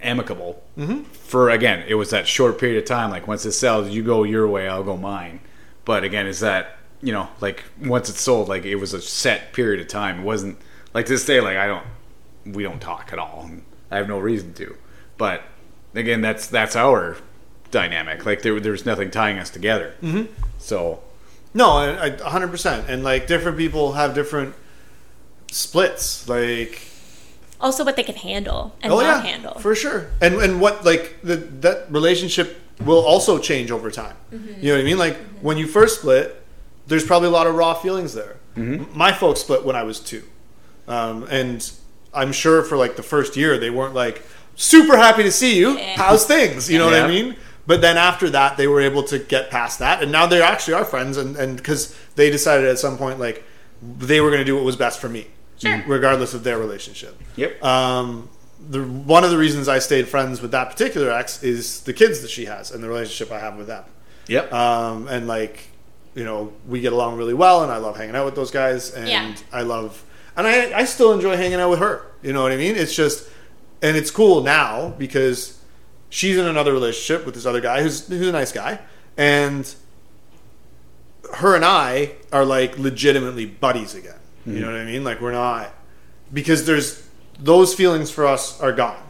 amicable. 0.00 0.60
Mm-hmm. 0.76 1.02
For 1.04 1.50
again, 1.50 1.84
it 1.86 1.94
was 1.94 2.10
that 2.10 2.26
short 2.26 2.58
period 2.58 2.78
of 2.78 2.84
time. 2.84 3.10
Like 3.10 3.28
once 3.28 3.46
it 3.46 3.52
sells, 3.52 3.90
you 3.90 4.02
go 4.02 4.24
your 4.24 4.48
way, 4.48 4.66
I'll 4.68 4.82
go 4.82 4.96
mine. 4.96 5.40
But 5.84 6.02
again, 6.02 6.26
is 6.26 6.40
that 6.40 6.78
you 7.00 7.12
know, 7.12 7.28
like 7.40 7.62
once 7.80 8.08
it's 8.08 8.20
sold, 8.20 8.48
like 8.48 8.64
it 8.64 8.76
was 8.76 8.92
a 8.94 9.00
set 9.00 9.52
period 9.52 9.80
of 9.80 9.86
time. 9.86 10.20
It 10.20 10.22
wasn't 10.24 10.58
like 10.94 11.06
to 11.06 11.12
this 11.12 11.24
day. 11.24 11.40
Like 11.40 11.56
I 11.56 11.66
don't, 11.66 11.86
we 12.54 12.62
don't 12.62 12.80
talk 12.80 13.10
at 13.12 13.18
all. 13.18 13.50
I 13.90 13.96
have 13.96 14.08
no 14.08 14.18
reason 14.18 14.54
to. 14.54 14.76
But 15.18 15.42
again, 15.94 16.20
that's 16.20 16.46
that's 16.46 16.76
our 16.76 17.16
dynamic. 17.70 18.24
Like 18.26 18.42
there, 18.42 18.58
there's 18.60 18.84
nothing 18.86 19.10
tying 19.10 19.38
us 19.38 19.50
together. 19.50 19.94
Mm-hmm. 20.02 20.32
So 20.58 21.02
No, 21.54 21.70
I, 21.72 22.06
I, 22.06 22.10
100%. 22.10 22.88
And 22.88 23.02
like 23.04 23.26
different 23.26 23.56
people 23.58 23.92
have 23.92 24.14
different 24.14 24.54
splits. 25.50 26.28
Like, 26.28 26.82
Also, 27.60 27.84
what 27.84 27.96
they 27.96 28.02
can 28.02 28.14
handle 28.16 28.74
and 28.82 28.92
oh 28.92 29.00
not 29.00 29.24
yeah, 29.24 29.30
handle. 29.30 29.54
for 29.60 29.74
sure. 29.74 30.06
And 30.20 30.34
and 30.36 30.60
what 30.60 30.84
like 30.84 31.16
the, 31.22 31.36
that 31.36 31.90
relationship 31.90 32.58
will 32.84 33.04
also 33.04 33.38
change 33.38 33.70
over 33.70 33.90
time. 33.90 34.16
Mm-hmm. 34.32 34.60
You 34.60 34.68
know 34.68 34.74
what 34.74 34.80
I 34.80 34.84
mean? 34.84 34.98
Like 34.98 35.16
when 35.40 35.56
you 35.58 35.66
first 35.66 36.00
split, 36.00 36.42
there's 36.86 37.04
probably 37.06 37.28
a 37.28 37.32
lot 37.32 37.46
of 37.46 37.54
raw 37.54 37.74
feelings 37.74 38.14
there. 38.14 38.36
M- 38.56 38.86
My 38.94 39.12
folks 39.12 39.40
split 39.40 39.64
when 39.64 39.76
I 39.76 39.82
was 39.84 40.00
two, 40.00 40.22
um, 40.88 41.26
and 41.30 41.70
I'm 42.14 42.32
sure 42.32 42.62
for 42.62 42.76
like 42.76 42.96
the 42.96 43.02
first 43.02 43.36
year 43.36 43.58
they 43.58 43.70
weren't 43.70 43.94
like 43.94 44.22
super 44.56 44.96
happy 44.96 45.22
to 45.22 45.32
see 45.32 45.58
you. 45.58 45.78
Yeah. 45.78 45.96
How's 45.96 46.26
things? 46.26 46.70
You 46.70 46.78
know 46.78 46.86
what 46.86 46.94
I 46.94 47.08
mean? 47.08 47.36
But 47.66 47.80
then 47.80 47.96
after 47.96 48.28
that, 48.30 48.56
they 48.56 48.66
were 48.66 48.80
able 48.80 49.04
to 49.04 49.18
get 49.20 49.48
past 49.50 49.78
that, 49.78 50.02
and 50.02 50.10
now 50.10 50.26
they 50.26 50.42
actually 50.42 50.74
are 50.74 50.84
friends, 50.84 51.16
and 51.16 51.36
and 51.36 51.56
because 51.56 51.96
they 52.16 52.28
decided 52.30 52.66
at 52.68 52.78
some 52.78 52.98
point 52.98 53.20
like 53.20 53.44
they 53.98 54.20
were 54.20 54.28
going 54.30 54.40
to 54.40 54.44
do 54.44 54.56
what 54.56 54.64
was 54.64 54.76
best 54.76 55.00
for 55.00 55.08
me, 55.08 55.26
Sure. 55.58 55.82
regardless 55.86 56.34
of 56.34 56.42
their 56.44 56.58
relationship. 56.58 57.20
Yep. 57.36 57.62
Um, 57.64 58.28
the 58.68 58.82
one 58.82 59.22
of 59.24 59.30
the 59.30 59.38
reasons 59.38 59.68
I 59.68 59.78
stayed 59.78 60.08
friends 60.08 60.40
with 60.42 60.50
that 60.52 60.70
particular 60.70 61.10
ex 61.10 61.42
is 61.42 61.80
the 61.82 61.92
kids 61.92 62.20
that 62.22 62.30
she 62.30 62.44
has 62.46 62.70
and 62.72 62.82
the 62.82 62.88
relationship 62.88 63.32
I 63.32 63.38
have 63.40 63.56
with 63.56 63.68
them. 63.68 63.84
yep. 64.28 64.52
Um, 64.52 65.06
and 65.08 65.26
like, 65.28 65.68
you 66.14 66.24
know, 66.24 66.52
we 66.68 66.80
get 66.80 66.92
along 66.92 67.16
really 67.16 67.34
well, 67.34 67.62
and 67.62 67.70
I 67.72 67.78
love 67.78 67.96
hanging 67.96 68.14
out 68.16 68.24
with 68.24 68.34
those 68.36 68.50
guys, 68.50 68.90
and 68.92 69.08
Yeah. 69.08 69.34
I 69.52 69.62
love, 69.62 70.02
and 70.36 70.46
I 70.46 70.80
I 70.80 70.84
still 70.84 71.12
enjoy 71.12 71.36
hanging 71.36 71.60
out 71.60 71.70
with 71.70 71.78
her. 71.78 72.06
You 72.22 72.32
know 72.32 72.42
what 72.42 72.52
I 72.52 72.56
mean? 72.56 72.76
It's 72.76 72.94
just, 72.94 73.28
and 73.80 73.96
it's 73.96 74.10
cool 74.10 74.42
now 74.42 74.90
because 74.98 75.60
she's 76.08 76.36
in 76.36 76.46
another 76.46 76.72
relationship 76.72 77.26
with 77.26 77.34
this 77.34 77.46
other 77.46 77.60
guy 77.60 77.82
who's 77.82 78.06
who's 78.06 78.28
a 78.28 78.32
nice 78.32 78.52
guy, 78.52 78.80
and 79.16 79.74
her 81.34 81.56
and 81.56 81.64
I 81.64 82.12
are 82.32 82.44
like 82.44 82.78
legitimately 82.78 83.46
buddies 83.46 83.94
again. 83.94 84.18
You 84.46 84.54
know 84.54 84.66
mm-hmm. 84.66 84.72
what 84.72 84.80
I 84.80 84.84
mean? 84.84 85.04
Like 85.04 85.20
we're 85.20 85.32
not 85.32 85.72
because 86.32 86.66
there's 86.66 87.06
those 87.38 87.74
feelings 87.74 88.10
for 88.10 88.26
us 88.26 88.60
are 88.60 88.72
gone. 88.72 89.02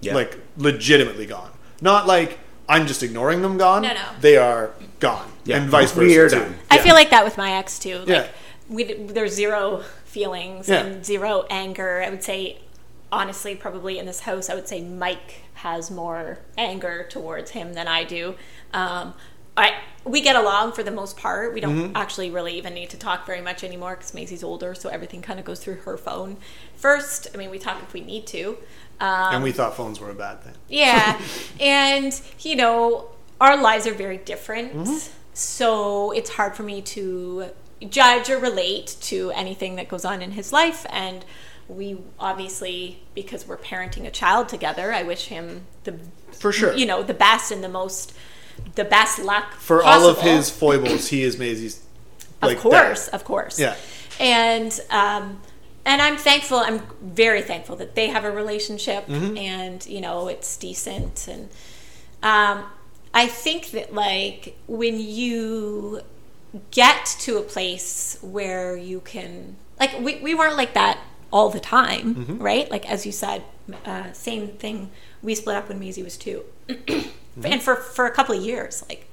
Yeah. 0.00 0.14
Like 0.14 0.38
legitimately 0.56 1.26
gone. 1.26 1.50
Not 1.80 2.06
like 2.06 2.38
I'm 2.68 2.86
just 2.86 3.02
ignoring 3.02 3.42
them 3.42 3.58
gone. 3.58 3.82
No, 3.82 3.92
no. 3.92 4.02
They 4.20 4.36
are 4.36 4.72
gone. 4.98 5.30
Yeah. 5.44 5.58
And 5.58 5.70
vice 5.70 5.92
versa. 5.92 6.06
We 6.06 6.18
are 6.18 6.28
too. 6.28 6.38
done. 6.38 6.54
I 6.70 6.76
Yeah. 6.76 6.82
feel 6.82 6.94
like 6.94 7.10
that 7.10 7.24
with 7.24 7.36
my 7.36 7.52
ex 7.52 7.78
too. 7.78 7.98
Like, 7.98 8.08
Yeah. 8.08 8.26
we 8.68 8.84
there's 8.94 9.34
zero 9.34 9.82
feelings 10.10 10.68
Yeah. 10.68 10.82
and 10.84 11.04
zero 11.04 11.44
anger. 11.50 12.02
I 12.04 12.10
would 12.10 12.22
say, 12.22 12.58
honestly, 13.12 13.54
probably 13.54 13.98
in 13.98 14.06
this 14.06 14.20
house, 14.20 14.50
I 14.50 14.54
would 14.54 14.68
say 14.68 14.82
Mike 14.82 15.42
has 15.54 15.90
more 15.90 16.38
anger 16.58 17.06
towards 17.08 17.50
him 17.52 17.74
than 17.74 17.86
I 17.88 18.04
do. 18.04 18.34
Um, 18.72 19.14
I 19.56 19.74
we 20.04 20.22
get 20.22 20.34
along 20.36 20.72
for 20.72 20.82
the 20.82 20.90
most 20.90 21.16
part. 21.18 21.52
We 21.52 21.60
don't 21.60 21.76
Mm-hmm. 21.76 21.96
actually 21.96 22.30
really 22.30 22.56
even 22.56 22.72
need 22.72 22.88
to 22.90 22.96
talk 22.96 23.26
very 23.26 23.42
much 23.42 23.62
anymore 23.62 23.94
because 23.96 24.14
Maisie's 24.14 24.42
older, 24.42 24.74
so 24.74 24.88
everything 24.88 25.20
kind 25.22 25.38
of 25.38 25.44
goes 25.44 25.60
through 25.62 25.74
her 25.86 25.98
phone 25.98 26.38
first. 26.76 27.28
I 27.34 27.36
mean, 27.36 27.50
we 27.50 27.58
talk 27.58 27.82
if 27.82 27.92
we 27.92 28.00
need 28.00 28.26
to. 28.28 28.56
Um, 29.00 29.34
and 29.34 29.42
we 29.42 29.52
thought 29.52 29.76
phones 29.76 30.00
were 30.00 30.10
a 30.10 30.14
bad 30.14 30.42
thing. 30.42 30.54
yeah. 30.68 31.20
and, 31.60 32.18
you 32.40 32.56
know, 32.56 33.08
our 33.40 33.56
lives 33.60 33.86
are 33.86 33.92
very 33.94 34.18
different. 34.18 34.72
Mm-hmm. 34.74 34.96
So 35.34 36.10
it's 36.12 36.30
hard 36.30 36.54
for 36.54 36.62
me 36.62 36.80
to 36.82 37.46
judge 37.88 38.28
or 38.30 38.38
relate 38.38 38.96
to 39.02 39.30
anything 39.32 39.76
that 39.76 39.88
goes 39.88 40.04
on 40.04 40.22
in 40.22 40.32
his 40.32 40.52
life. 40.52 40.84
And 40.90 41.24
we 41.68 41.98
obviously, 42.18 43.00
because 43.14 43.46
we're 43.46 43.56
parenting 43.56 44.04
a 44.06 44.10
child 44.10 44.48
together, 44.48 44.92
I 44.92 45.02
wish 45.02 45.26
him 45.26 45.62
the, 45.84 45.98
For 46.32 46.52
sure. 46.52 46.74
you 46.74 46.84
know, 46.86 47.02
the 47.02 47.14
best 47.14 47.50
and 47.52 47.62
the 47.62 47.68
most, 47.68 48.12
the 48.74 48.84
best 48.84 49.18
luck 49.20 49.54
For 49.54 49.82
all 49.82 50.06
of 50.06 50.20
his 50.20 50.50
foibles, 50.50 51.08
he 51.08 51.22
is 51.22 51.38
Maisie's. 51.38 51.82
Of 52.42 52.48
like, 52.48 52.58
course, 52.58 53.06
dad. 53.06 53.14
of 53.14 53.24
course. 53.24 53.58
Yeah. 53.60 53.76
And 54.18 54.78
um, 54.90 55.40
and 55.84 56.00
I'm 56.02 56.16
thankful. 56.16 56.58
I'm 56.58 56.80
very 57.02 57.42
thankful 57.42 57.76
that 57.76 57.94
they 57.94 58.08
have 58.08 58.24
a 58.24 58.30
relationship, 58.30 59.06
Mm-hmm. 59.06 59.36
and 59.36 59.86
you 59.86 60.00
know 60.00 60.28
it's 60.28 60.56
decent. 60.56 61.28
And 61.28 61.48
um, 62.22 62.64
I 63.12 63.26
think 63.26 63.70
that 63.72 63.94
like 63.94 64.56
when 64.66 64.98
you 65.00 66.00
get 66.70 67.04
to 67.20 67.36
a 67.38 67.42
place 67.42 68.18
where 68.22 68.76
you 68.76 69.00
can 69.00 69.56
like 69.78 69.98
we, 70.00 70.16
we 70.16 70.34
weren't 70.34 70.56
like 70.56 70.74
that 70.74 70.98
all 71.32 71.48
the 71.50 71.60
time 71.60 72.14
Mm-hmm. 72.14 72.38
right 72.38 72.70
like 72.70 72.88
as 72.90 73.06
you 73.06 73.12
said 73.12 73.42
uh, 73.84 74.12
same 74.12 74.48
thing 74.48 74.90
we 75.22 75.34
split 75.34 75.56
up 75.56 75.68
when 75.68 75.78
Maisie 75.78 76.02
was 76.02 76.16
2 76.16 76.42
and 77.44 77.62
for 77.62 77.76
for 77.76 78.06
a 78.06 78.10
couple 78.10 78.36
of 78.36 78.42
years 78.44 78.84
like 78.88 79.06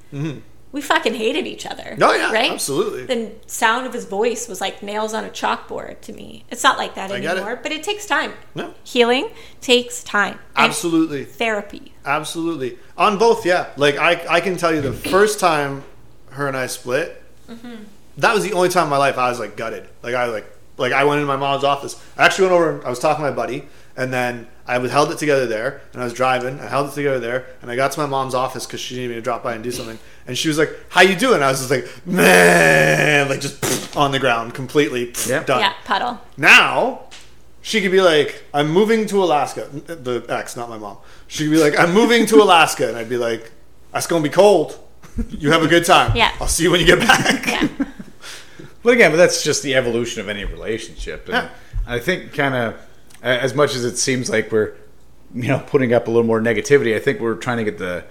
we 0.72 0.82
fucking 0.82 1.14
hated 1.14 1.46
each 1.48 1.66
other 1.66 1.84
Mm-hmm. 1.84 2.04
Oh, 2.04 2.14
yeah, 2.14 2.32
right 2.32 2.52
absolutely. 2.52 3.06
the 3.06 3.32
sound 3.46 3.86
of 3.86 3.94
his 3.94 4.06
voice 4.06 4.48
was 4.48 4.60
like 4.60 4.82
nails 4.82 5.14
on 5.14 5.24
a 5.24 5.30
chalkboard 5.30 6.02
to 6.02 6.14
me 6.14 6.44
it's 6.50 6.64
not 6.64 6.78
like 6.80 6.96
that 6.96 7.12
I 7.12 7.20
get 7.20 7.38
it. 7.38 7.42
anymore 7.42 7.60
but 7.62 7.72
it 7.72 7.84
takes 7.84 8.06
time 8.08 8.34
No. 8.56 8.74
healing 8.84 9.30
takes 9.62 10.04
time 10.04 10.40
And 10.56 10.70
Absolutely. 10.72 11.24
therapy 11.26 11.94
Absolutely. 12.04 12.78
On 12.98 13.18
both, 13.20 13.46
yeah. 13.46 13.68
Like 13.76 13.98
I, 13.98 14.26
I 14.38 14.40
can 14.40 14.56
tell 14.56 14.74
you 14.74 14.80
the 14.82 14.94
first 15.12 15.40
time 15.42 15.84
her 16.32 16.48
and 16.48 16.56
I 16.56 16.68
split, 16.68 17.22
Mm-hmm. 17.50 17.84
that 18.18 18.34
was 18.34 18.44
the 18.44 18.54
only 18.54 18.70
time 18.70 18.86
in 18.86 18.90
my 18.90 18.98
life 18.98 19.18
I 19.18 19.30
was 19.30 19.40
like 19.40 19.56
gutted. 19.58 19.88
Like 20.04 20.16
I 20.16 20.26
like 20.26 20.46
like 20.78 20.94
I 20.94 21.04
went 21.06 21.20
into 21.22 21.28
my 21.28 21.38
mom's 21.38 21.64
office. 21.64 22.02
I 22.18 22.26
actually 22.26 22.50
went 22.50 22.54
over 22.62 22.86
I 22.86 22.90
was 22.90 23.00
talking 23.00 23.24
to 23.24 23.30
my 23.32 23.36
buddy 23.36 23.68
and 23.96 24.12
then 24.14 24.48
I 24.68 24.78
was 24.80 24.92
held 24.92 25.12
it 25.12 25.18
together 25.18 25.46
there 25.48 25.82
and 25.94 26.02
I 26.02 26.06
was 26.06 26.14
driving. 26.14 26.60
I 26.60 26.68
held 26.68 26.90
it 26.90 26.94
together 26.94 27.20
there 27.20 27.46
and 27.62 27.72
I 27.72 27.76
got 27.76 27.92
to 27.94 28.00
my 28.00 28.06
mom's 28.06 28.36
office 28.36 28.66
because 28.66 28.80
she 28.82 28.96
needed 28.96 29.10
me 29.10 29.16
to 29.16 29.22
drop 29.22 29.44
by 29.44 29.54
and 29.54 29.64
do 29.64 29.72
something. 29.72 29.98
And 30.28 30.38
she 30.38 30.50
was 30.50 30.58
like, 30.58 30.70
"How 30.90 31.02
you 31.02 31.16
doing?" 31.16 31.42
I 31.42 31.50
was 31.50 31.60
just 31.60 31.72
like, 31.72 31.88
"Man," 32.06 33.30
like 33.30 33.40
just 33.42 33.96
on 33.98 34.12
the 34.12 34.20
ground, 34.20 34.54
completely 34.54 35.14
Yeah. 35.26 35.44
done. 35.44 35.62
yeah 35.62 35.74
puddle 35.86 36.20
Now, 36.36 37.04
she 37.62 37.82
could 37.82 37.92
be 37.92 38.02
like, 38.02 38.44
I'm 38.54 38.70
moving 38.70 39.08
to 39.08 39.24
Alaska. 39.24 39.68
The 39.72 40.26
ex, 40.30 40.56
not 40.58 40.70
my 40.70 40.78
mom. 40.78 40.98
She 41.28 41.46
could 41.46 41.52
be 41.52 41.58
like, 41.62 41.78
I'm 41.80 41.94
moving 41.94 42.26
to 42.28 42.36
Alaska. 42.42 42.88
And 42.88 42.98
I'd 42.98 43.10
be 43.10 43.18
like, 43.18 43.52
that's 43.92 44.08
going 44.08 44.22
to 44.24 44.30
be 44.30 44.34
cold. 44.34 44.80
You 45.30 45.52
have 45.52 45.64
a 45.64 45.68
good 45.68 45.86
time. 45.86 46.16
Yeah. 46.16 46.32
I'll 46.40 46.48
see 46.48 46.64
you 46.64 46.72
when 46.72 46.80
you 46.80 46.86
get 46.86 47.00
back. 47.00 47.46
yeah 47.48 47.68
But 48.84 48.94
again, 48.94 49.12
but 49.12 49.18
that's 49.18 49.44
just 49.44 49.64
the 49.64 49.76
evolution 49.76 50.22
of 50.22 50.30
any 50.30 50.46
relationship. 50.46 51.26
And 51.26 51.34
Yeah. 51.34 51.50
I 51.86 52.00
think 52.00 52.34
kind 52.34 52.56
of 52.56 52.76
as 53.22 53.54
much 53.54 53.76
as 53.76 53.84
it 53.84 53.98
seems 53.98 54.30
like 54.30 54.52
we're 54.52 54.74
you 55.34 55.48
know 55.50 55.60
putting 55.68 55.94
up 55.94 56.08
a 56.08 56.12
little 56.12 56.26
more 56.26 56.40
negativity, 56.40 56.96
I 56.96 57.00
think 57.00 57.20
we're 57.20 57.36
trying 57.36 57.58
to 57.58 57.64
get 57.64 57.78
the 57.78 58.06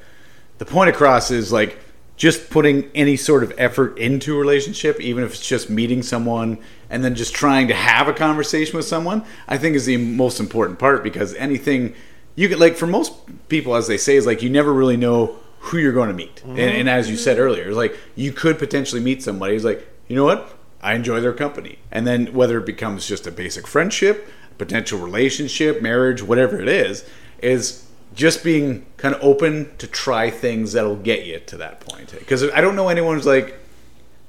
the 0.59 0.65
point 0.67 0.91
across 0.91 1.31
is 1.31 1.53
like 1.53 1.79
just 2.17 2.49
putting 2.51 2.91
any 2.95 3.17
sort 3.17 3.43
of 3.43 3.53
effort 3.59 3.99
into 3.99 4.35
a 4.35 4.39
relationship, 4.39 4.99
even 5.01 5.23
if 5.23 5.33
it's 5.35 5.47
just 5.47 5.69
meeting 5.69 6.03
someone 6.03 6.57
and 6.89 7.05
then 7.05 7.15
just 7.15 7.35
trying 7.35 7.69
to 7.69 7.75
have 7.75 8.09
a 8.09 8.13
conversation 8.15 8.77
with 8.77 8.87
someone, 8.87 9.23
I 9.49 9.59
think 9.59 9.77
is 9.77 9.85
the 9.87 9.99
most 9.99 10.41
important 10.41 10.79
part 10.79 11.03
because 11.05 11.35
anything 11.35 11.95
you 12.35 12.49
get 12.49 12.59
like 12.59 12.77
for 12.77 12.87
most 12.87 13.13
people, 13.49 13.75
as 13.77 13.87
they 13.87 13.99
say, 13.99 14.17
is 14.17 14.25
like 14.27 14.43
you 14.43 14.49
never 14.51 14.73
really 14.73 14.97
know 14.97 15.37
who 15.67 15.79
you're 15.79 15.93
going 15.93 16.09
to 16.09 16.14
meet. 16.14 16.43
And, 16.45 16.59
mm-hmm. 16.59 16.81
and 16.81 16.89
as 16.89 17.11
you 17.11 17.17
said 17.17 17.39
earlier, 17.39 17.69
it's 17.69 17.77
like 17.77 17.99
you 18.14 18.33
could 18.33 18.59
potentially 18.59 19.01
meet 19.01 19.23
somebody 19.23 19.55
who's 19.55 19.64
like, 19.64 19.87
you 20.09 20.17
know 20.17 20.25
what? 20.25 20.55
I 20.81 20.95
enjoy 20.95 21.21
their 21.21 21.33
company. 21.33 21.79
And 21.91 22.07
then 22.07 22.33
whether 22.33 22.59
it 22.59 22.67
becomes 22.67 23.07
just 23.07 23.27
a 23.27 23.33
basic 23.33 23.67
friendship, 23.67 24.29
potential 24.59 24.99
relationship, 25.01 25.83
marriage, 25.83 26.23
whatever 26.23 26.61
it 26.61 26.69
is, 26.69 27.09
is 27.43 27.85
just 28.14 28.45
being 28.45 28.87
kind 28.97 29.14
of 29.14 29.23
open 29.23 29.77
to 29.79 29.87
try 29.87 30.31
things 30.31 30.73
that'll 30.73 30.97
get 30.97 31.27
you 31.27 31.41
to 31.41 31.57
that 31.57 31.81
point. 31.81 32.12
Because 32.12 32.45
I 32.51 32.61
don't 32.61 32.77
know 32.77 32.89
anyone 32.89 33.17
who's 33.17 33.27
like, 33.27 33.59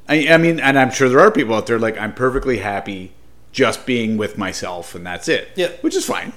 I, 0.09 0.27
I 0.29 0.37
mean, 0.37 0.59
and 0.59 0.79
I'm 0.79 0.91
sure 0.91 1.09
there 1.09 1.19
are 1.19 1.31
people 1.31 1.53
out 1.53 1.67
there 1.67 1.79
like, 1.79 1.97
I'm 1.97 2.13
perfectly 2.13 2.57
happy 2.57 3.13
just 3.51 3.85
being 3.85 4.17
with 4.17 4.37
myself 4.37 4.95
and 4.95 5.05
that's 5.05 5.27
it. 5.27 5.49
Yeah. 5.55 5.69
Which 5.81 5.95
is 5.95 6.05
fine. 6.05 6.33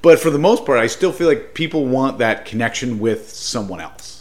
But 0.00 0.20
for 0.20 0.30
the 0.30 0.38
most 0.38 0.64
part, 0.64 0.78
I 0.78 0.86
still 0.86 1.12
feel 1.12 1.26
like 1.26 1.54
people 1.54 1.86
want 1.86 2.18
that 2.18 2.44
connection 2.44 2.98
with 3.00 3.30
someone 3.30 3.80
else. 3.80 4.17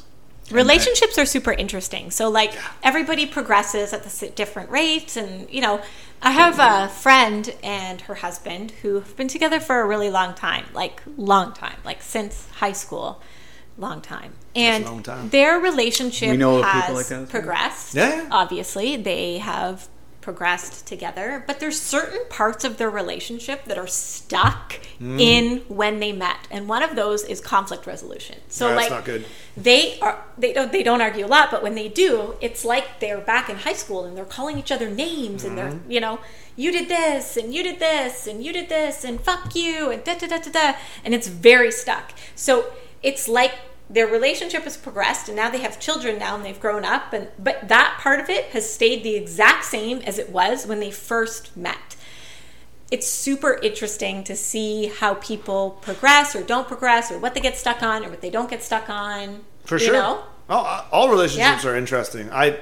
Relationships 0.52 1.18
are 1.18 1.26
super 1.26 1.52
interesting. 1.52 2.12
So 2.12 2.30
like 2.30 2.54
everybody 2.84 3.26
progresses 3.26 3.94
at 3.94 4.04
the 4.04 4.30
different 4.30 4.70
rates 4.70 5.18
and 5.18 5.50
you 5.50 5.62
know 5.62 5.82
i 6.22 6.32
have 6.32 6.58
a 6.60 6.92
friend 6.92 7.56
and 7.64 8.02
her 8.02 8.16
husband 8.16 8.72
who 8.82 8.96
have 8.96 9.16
been 9.16 9.28
together 9.28 9.60
for 9.60 9.82
a 9.82 9.86
really 9.86 10.10
long 10.10 10.34
time 10.34 10.66
like 10.74 11.02
long 11.16 11.54
time 11.54 11.78
like 11.86 12.02
since 12.02 12.48
high 12.54 12.72
school 12.72 13.22
long 13.78 14.02
time. 14.02 14.34
And 14.56 14.86
long 14.86 15.04
time. 15.04 15.30
their 15.30 15.60
relationship 15.60 16.32
We 16.32 16.38
know 16.38 16.62
has 16.62 16.96
like 16.96 17.08
that. 17.08 17.30
progressed 17.30 17.94
Yeah, 17.94 18.24
yeah. 18.24 18.28
obviously. 18.32 18.96
They 18.96 19.38
have 19.38 19.88
progressed 20.28 20.86
together 20.86 21.42
but 21.48 21.62
there's 21.62 21.80
certain 21.80 22.20
parts 22.30 22.66
of 22.66 22.76
their 22.78 22.90
relationship 22.90 23.64
that 23.64 23.78
are 23.78 23.88
stuck 23.88 24.74
Mm. 25.00 25.22
in 25.22 25.58
when 25.68 26.00
they 26.00 26.12
met 26.12 26.48
and 26.50 26.68
one 26.68 26.82
of 26.82 26.96
those 26.96 27.24
is 27.24 27.40
conflict 27.40 27.86
resolution 27.86 28.38
so 28.50 28.68
That's 28.70 28.82
like 28.82 28.90
not 28.90 29.06
good. 29.06 29.26
they 29.56 30.00
are 30.00 30.18
they 30.38 30.52
don't 30.54 30.72
they 30.72 30.82
don't 30.82 31.02
argue 31.02 31.24
a 31.26 31.32
lot 31.38 31.52
but 31.52 31.62
when 31.62 31.76
they 31.76 31.88
do 31.88 32.34
it's 32.42 32.66
like 32.66 33.00
they're 33.00 33.20
back 33.34 33.48
in 33.48 33.58
high 33.58 33.74
school 33.84 34.06
and 34.06 34.18
they're 34.18 34.26
calling 34.38 34.58
each 34.58 34.72
other 34.72 34.90
names 34.90 35.44
and 35.46 35.56
they're 35.58 35.68
Mm-hmm. 35.68 35.92
you 35.92 36.00
know 36.02 36.20
you 36.56 36.72
did 36.72 36.88
this 36.90 37.38
and 37.38 37.54
you 37.54 37.62
did 37.64 37.78
this 37.80 38.26
and 38.28 38.44
you 38.44 38.52
did 38.52 38.68
this 38.70 39.04
and 39.06 39.22
fuck 39.22 39.56
you 39.56 39.92
and 39.92 40.04
da 40.04 40.16
da 40.18 40.28
da 40.28 40.40
da 40.40 40.52
da 40.52 40.74
and 41.06 41.14
it's 41.14 41.28
very 41.28 41.72
stuck 41.72 42.12
so 42.36 42.54
it's 43.04 43.28
like 43.30 43.54
their 43.90 44.08
relationship 44.08 44.64
has 44.64 44.76
progressed 44.76 45.28
and 45.30 45.36
now 45.36 45.50
they 45.50 45.60
have 45.60 45.80
children 45.80 46.20
now 46.20 46.36
and 46.36 46.44
they've 46.44 46.60
grown 46.60 46.84
up 46.84 47.14
and 47.14 47.28
but 47.40 47.68
that 47.68 47.98
part 48.02 48.20
of 48.20 48.30
it 48.30 48.46
has 48.46 48.72
stayed 48.72 49.04
the 49.04 49.16
exact 49.16 49.64
same 49.64 50.00
as 50.00 50.18
it 50.18 50.30
was 50.30 50.66
when 50.68 50.80
they 50.80 50.92
first 50.92 51.56
met 51.56 51.96
it's 52.92 53.08
super 53.08 53.60
interesting 53.62 54.24
to 54.24 54.36
see 54.36 54.88
how 54.88 55.14
people 55.16 55.72
progress 55.82 56.36
or 56.36 56.42
don't 56.44 56.68
progress 56.68 57.12
or 57.12 57.20
what 57.20 57.34
they 57.34 57.42
get 57.42 57.58
stuck 57.58 57.84
on 57.84 58.06
or 58.06 58.10
what 58.10 58.22
they 58.22 58.30
don't 58.30 58.50
get 58.50 58.64
stuck 58.64 58.90
on 58.90 59.42
For 59.66 59.78
sure. 59.78 59.94
know? 59.94 60.24
All, 60.50 60.86
all 60.94 61.10
relationships 61.10 61.64
Yeah. 61.66 61.70
are 61.72 61.76
interesting. 61.76 62.30
I 62.32 62.60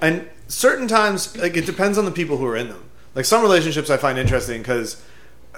and 0.00 0.28
certain 0.48 0.88
times 0.88 1.36
like 1.36 1.54
it 1.56 1.66
depends 1.66 1.98
on 1.98 2.04
the 2.06 2.10
people 2.10 2.38
who 2.38 2.46
are 2.46 2.56
in 2.56 2.68
them. 2.68 2.82
Like 3.14 3.26
some 3.26 3.42
relationships 3.42 3.90
I 3.90 3.98
find 3.98 4.18
interesting 4.18 4.62
because 4.62 5.02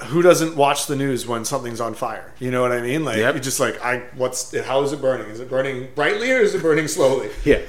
who 0.07 0.22
doesn't 0.22 0.57
watch 0.57 0.86
the 0.86 0.96
news 0.96 1.26
when 1.26 1.44
something's 1.44 1.80
on 1.80 1.94
fire? 1.94 2.32
You 2.38 2.51
know 2.51 2.62
what 2.62 2.72
I 2.72 2.80
mean? 2.80 3.05
Like 3.05 3.18
Yep. 3.18 3.36
it's 3.36 3.44
just 3.44 3.61
like 3.61 3.80
I 3.82 3.99
what's 4.16 4.55
it, 4.55 4.64
how 4.64 4.82
is 4.82 4.92
it 4.92 5.01
burning? 5.01 5.28
Is 5.28 5.40
it 5.40 5.49
burning 5.51 5.88
brightly 5.94 6.30
or 6.32 6.38
is 6.40 6.55
it 6.55 6.62
burning 6.62 6.88
slowly? 6.88 7.30
Yeah. 7.44 7.61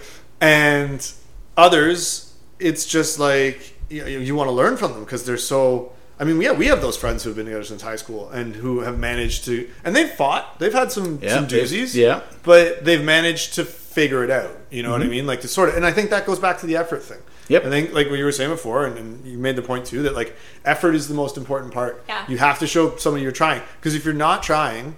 and 0.41 1.11
others 1.57 2.33
it's 2.59 2.85
just 2.85 3.19
like 3.19 3.73
you, 3.89 4.05
you 4.05 4.35
want 4.35 4.47
to 4.47 4.51
learn 4.51 4.77
from 4.77 4.93
them 4.93 5.03
because 5.03 5.25
they're 5.25 5.37
so 5.37 5.91
i 6.19 6.23
mean 6.23 6.39
yeah 6.41 6.51
we 6.53 6.67
have 6.67 6.81
those 6.81 6.95
friends 6.95 7.23
who 7.23 7.29
have 7.29 7.35
been 7.37 7.45
together 7.45 7.63
since 7.65 7.81
high 7.81 7.95
school 7.97 8.29
and 8.29 8.55
who 8.55 8.79
have 8.81 8.97
managed 8.97 9.43
to 9.45 9.69
and 9.83 9.95
they've 9.95 10.11
fought 10.11 10.57
they've 10.59 10.73
had 10.73 10.91
some, 10.91 11.19
Yeah, 11.21 11.35
some 11.35 11.47
doozies 11.47 11.93
yeah. 11.95 12.21
but 12.43 12.85
they've 12.85 13.03
managed 13.03 13.55
to 13.55 13.65
figure 13.65 14.23
it 14.23 14.31
out 14.31 14.51
you 14.69 14.83
know 14.83 14.91
what 14.91 15.01
i 15.01 15.05
mean 15.07 15.25
like 15.27 15.41
to 15.41 15.47
sort 15.49 15.69
of 15.69 15.75
and 15.75 15.85
i 15.85 15.91
think 15.91 16.09
that 16.11 16.25
goes 16.25 16.39
back 16.39 16.59
to 16.59 16.65
the 16.67 16.77
effort 16.77 17.03
thing 17.03 17.17
Mm-hmm. 17.19 17.38
Yep. 17.49 17.65
i 17.65 17.69
think 17.69 17.93
like 17.93 18.09
what 18.09 18.17
you 18.17 18.25
were 18.25 18.31
saying 18.31 18.49
before 18.51 18.85
and, 18.85 18.97
and 18.97 19.25
you 19.27 19.37
made 19.37 19.55
the 19.57 19.61
point 19.61 19.85
too 19.85 20.03
that 20.03 20.15
like 20.15 20.35
effort 20.65 20.95
is 20.95 21.07
the 21.07 21.13
most 21.13 21.35
important 21.37 21.73
part 21.73 22.03
Yeah. 22.07 22.23
you 22.29 22.37
have 22.37 22.57
to 22.59 22.67
show 22.67 22.95
somebody 22.97 23.23
you're 23.23 23.31
trying 23.33 23.61
because 23.79 23.93
if 23.95 24.05
you're 24.05 24.13
not 24.13 24.41
trying 24.43 24.95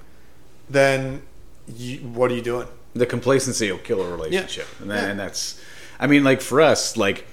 then 0.69 1.21
you, 1.67 1.97
what 1.99 2.31
are 2.31 2.35
you 2.35 2.41
doing 2.41 2.67
the 2.93 3.05
complacency 3.05 3.71
will 3.71 3.79
kill 3.79 4.01
a 4.01 4.09
relationship, 4.11 4.67
and, 4.81 4.91
that, 4.91 5.03
Yeah. 5.03 5.09
and 5.11 5.19
that's, 5.19 5.61
I 5.97 6.07
mean, 6.07 6.25
like 6.25 6.41
for 6.41 6.59
us, 6.59 6.97
like 6.97 7.25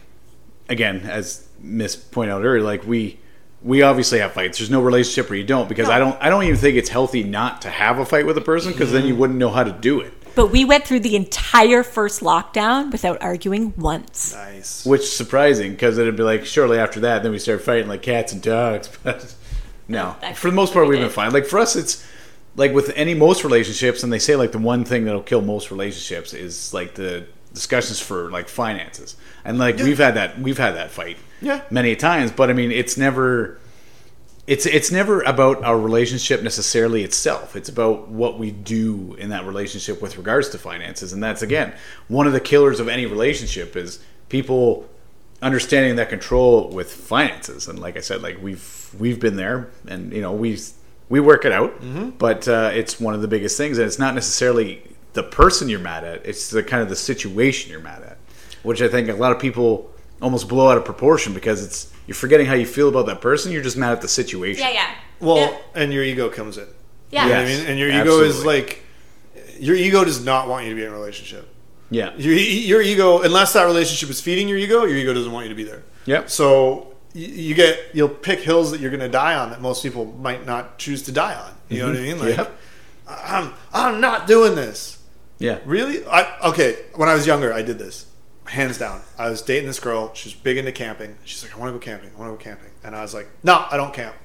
again, 0.68 1.00
as 1.00 1.48
Miss 1.60 1.96
pointed 1.96 2.30
out 2.32 2.44
earlier, 2.44 2.62
like 2.62 2.86
we 2.86 3.18
we 3.60 3.82
obviously 3.82 4.20
have 4.20 4.32
fights. 4.34 4.58
There's 4.58 4.70
no 4.70 4.80
relationship 4.80 5.28
where 5.30 5.36
you 5.36 5.44
don't, 5.44 5.68
because 5.68 5.88
I 5.88 5.98
don't 5.98 6.16
I 6.22 6.28
don't 6.30 6.44
even 6.44 6.56
think 6.56 6.76
it's 6.76 6.90
healthy 6.90 7.24
not 7.24 7.62
to 7.62 7.70
have 7.70 7.98
a 7.98 8.04
fight 8.06 8.24
with 8.24 8.38
a 8.38 8.40
person, 8.40 8.70
because 8.70 8.92
then 8.92 9.02
you 9.04 9.14
Mm-hmm. 9.14 9.20
wouldn't 9.20 9.38
know 9.40 9.50
how 9.50 9.64
to 9.64 9.72
do 9.72 10.00
it. 10.00 10.12
But 10.38 10.52
we 10.52 10.64
went 10.64 10.84
through 10.86 11.00
the 11.00 11.16
entire 11.16 11.82
first 11.82 12.20
lockdown 12.20 12.92
without 12.92 13.20
arguing 13.20 13.74
once. 13.76 14.32
nice 14.32 14.86
Which 14.86 15.00
is 15.00 15.12
surprising, 15.12 15.72
because 15.72 15.98
it'd 15.98 16.14
be 16.14 16.22
like 16.22 16.46
shortly 16.46 16.78
after 16.78 17.00
that, 17.00 17.24
then 17.24 17.32
we 17.32 17.40
start 17.40 17.60
fighting 17.60 17.88
like 17.88 18.02
cats 18.02 18.32
and 18.32 18.40
dogs. 18.40 18.88
But 19.02 19.34
no, 19.88 20.14
That 20.20 20.36
for 20.36 20.48
the 20.48 20.54
most 20.54 20.72
part, 20.72 20.86
we 20.86 20.90
we've 20.94 21.00
been 21.00 21.10
fine. 21.10 21.32
Like 21.32 21.46
for 21.46 21.58
us, 21.58 21.74
it's 21.74 22.06
like 22.54 22.72
with 22.72 22.92
any 22.94 23.14
most 23.14 23.42
relationships, 23.42 24.04
and 24.04 24.12
they 24.12 24.20
say 24.20 24.36
like 24.36 24.52
the 24.52 24.60
one 24.60 24.84
thing 24.84 25.06
that'll 25.06 25.22
kill 25.22 25.42
most 25.42 25.72
relationships 25.72 26.32
is 26.32 26.72
like 26.72 26.94
the 26.94 27.26
discussions 27.52 27.98
for 27.98 28.30
like 28.30 28.48
finances, 28.48 29.16
and 29.44 29.58
like 29.58 29.78
we've 29.78 29.98
had 29.98 30.14
that 30.14 30.38
we've 30.38 30.58
had 30.58 30.76
that 30.76 30.92
fight 30.92 31.16
Yeah. 31.40 31.62
many 31.68 31.96
times. 31.96 32.30
But 32.30 32.48
I 32.48 32.52
mean, 32.52 32.70
it's 32.70 32.96
never. 32.96 33.58
It's 34.48 34.64
it's 34.64 34.90
never 34.90 35.20
about 35.20 35.62
our 35.62 35.78
relationship 35.78 36.42
necessarily 36.42 37.04
itself. 37.04 37.54
It's 37.54 37.68
about 37.68 38.08
what 38.08 38.38
we 38.38 38.50
do 38.50 39.14
in 39.18 39.28
that 39.28 39.44
relationship 39.44 40.00
with 40.00 40.16
regards 40.16 40.48
to 40.48 40.58
finances, 40.58 41.12
and 41.12 41.22
that's 41.22 41.42
again 41.42 41.74
one 42.08 42.26
of 42.26 42.32
the 42.32 42.40
killers 42.40 42.80
of 42.80 42.88
any 42.88 43.04
relationship 43.04 43.76
is 43.76 44.00
people 44.30 44.88
understanding 45.42 45.96
that 45.96 46.08
control 46.08 46.70
with 46.70 46.90
finances. 46.90 47.68
And 47.68 47.78
like 47.78 47.98
I 47.98 48.00
said, 48.00 48.22
like 48.22 48.42
we've 48.42 48.90
we've 48.98 49.20
been 49.20 49.36
there, 49.36 49.70
and 49.86 50.14
you 50.14 50.22
know 50.22 50.32
we 50.32 50.58
we 51.10 51.20
work 51.20 51.44
it 51.44 51.52
out, 51.52 51.74
but 52.16 52.48
uh, 52.48 52.70
it's 52.72 52.98
one 52.98 53.12
of 53.12 53.20
the 53.20 53.28
biggest 53.28 53.58
things, 53.58 53.76
and 53.76 53.86
it's 53.86 53.98
not 53.98 54.14
necessarily 54.14 54.82
the 55.12 55.24
person 55.24 55.68
you're 55.68 55.78
mad 55.78 56.04
at; 56.04 56.24
it's 56.24 56.48
the 56.48 56.62
kind 56.62 56.82
of 56.82 56.88
the 56.88 56.96
situation 56.96 57.70
you're 57.70 57.80
mad 57.80 58.00
at, 58.02 58.16
which 58.62 58.80
I 58.80 58.88
think 58.88 59.10
a 59.10 59.12
lot 59.12 59.30
of 59.30 59.38
people 59.38 59.90
almost 60.22 60.48
blow 60.48 60.70
out 60.70 60.78
of 60.78 60.86
proportion 60.86 61.34
because 61.34 61.62
it's 61.62 61.92
you're 62.08 62.14
forgetting 62.14 62.46
how 62.46 62.54
you 62.54 62.64
feel 62.64 62.88
about 62.88 63.04
that 63.06 63.20
person. 63.20 63.52
You're 63.52 63.62
just 63.62 63.76
mad 63.76 63.92
at 63.92 64.00
the 64.00 64.08
situation. 64.08 64.62
Yeah, 64.62 64.70
yeah. 64.70 64.94
Well, 65.20 65.36
yeah. 65.36 65.58
and 65.74 65.92
your 65.92 66.02
ego 66.02 66.30
comes 66.30 66.56
in. 66.56 66.66
yeah. 67.10 67.24
You 67.24 67.28
know 67.28 67.34
what 67.34 67.42
I 67.42 67.44
mean? 67.44 67.66
And 67.66 67.78
your 67.78 67.90
ego 67.90 68.20
is 68.22 68.46
like, 68.46 68.82
your 69.60 69.76
ego 69.76 70.04
does 70.04 70.24
not 70.24 70.48
want 70.48 70.64
you 70.64 70.70
to 70.70 70.74
be 70.74 70.84
in 70.84 70.88
a 70.88 70.94
relationship. 70.94 71.46
Yeah. 71.90 72.16
Your, 72.16 72.34
your 72.34 72.80
ego, 72.80 73.20
unless 73.20 73.52
that 73.52 73.64
relationship 73.64 74.08
is 74.08 74.22
feeding 74.22 74.48
your 74.48 74.56
ego, 74.56 74.84
your 74.84 74.96
ego 74.96 75.12
doesn't 75.12 75.30
want 75.30 75.44
you 75.44 75.50
to 75.50 75.54
be 75.54 75.64
there. 75.64 75.82
Yep. 76.06 76.30
So 76.30 76.94
you, 77.12 77.26
you 77.26 77.54
get, 77.54 77.78
you'll 77.92 78.08
pick 78.08 78.40
hills 78.40 78.70
that 78.70 78.80
you're 78.80 78.90
going 78.90 79.00
to 79.00 79.10
die 79.10 79.34
on 79.34 79.50
that 79.50 79.60
most 79.60 79.82
people 79.82 80.06
might 80.06 80.46
not 80.46 80.78
choose 80.78 81.02
to 81.02 81.12
die 81.12 81.34
on. 81.34 81.52
You 81.68 81.80
know 81.80 81.88
what 81.88 81.96
I 81.96 81.98
mm-hmm. 81.98 82.20
mean? 82.20 82.26
Like, 82.26 82.36
Yep. 82.38 82.58
I'm, 83.06 83.52
I'm 83.74 84.00
not 84.00 84.26
doing 84.26 84.54
this. 84.54 85.02
Yeah. 85.38 85.58
Really? 85.66 86.06
I, 86.06 86.38
okay. 86.48 86.78
When 86.94 87.10
I 87.10 87.14
was 87.14 87.26
younger, 87.26 87.52
I 87.52 87.60
did 87.60 87.78
this. 87.78 88.06
Hands 88.48 88.76
down. 88.78 89.02
I 89.18 89.28
was 89.28 89.42
dating 89.42 89.66
this 89.66 89.78
girl. 89.80 90.12
She 90.14 90.28
was 90.28 90.34
big 90.34 90.56
into 90.56 90.72
camping. 90.72 91.16
She's 91.24 91.42
like, 91.42 91.54
I 91.54 91.58
want 91.58 91.68
to 91.68 91.78
go 91.78 91.84
camping. 91.84 92.10
I 92.16 92.18
want 92.18 92.32
to 92.32 92.36
go 92.36 92.42
camping. 92.50 92.70
And 92.82 92.96
I 92.96 93.02
was 93.02 93.12
like, 93.14 93.28
No, 93.42 93.66
I 93.70 93.76
don't 93.76 93.92
camp. 93.92 94.16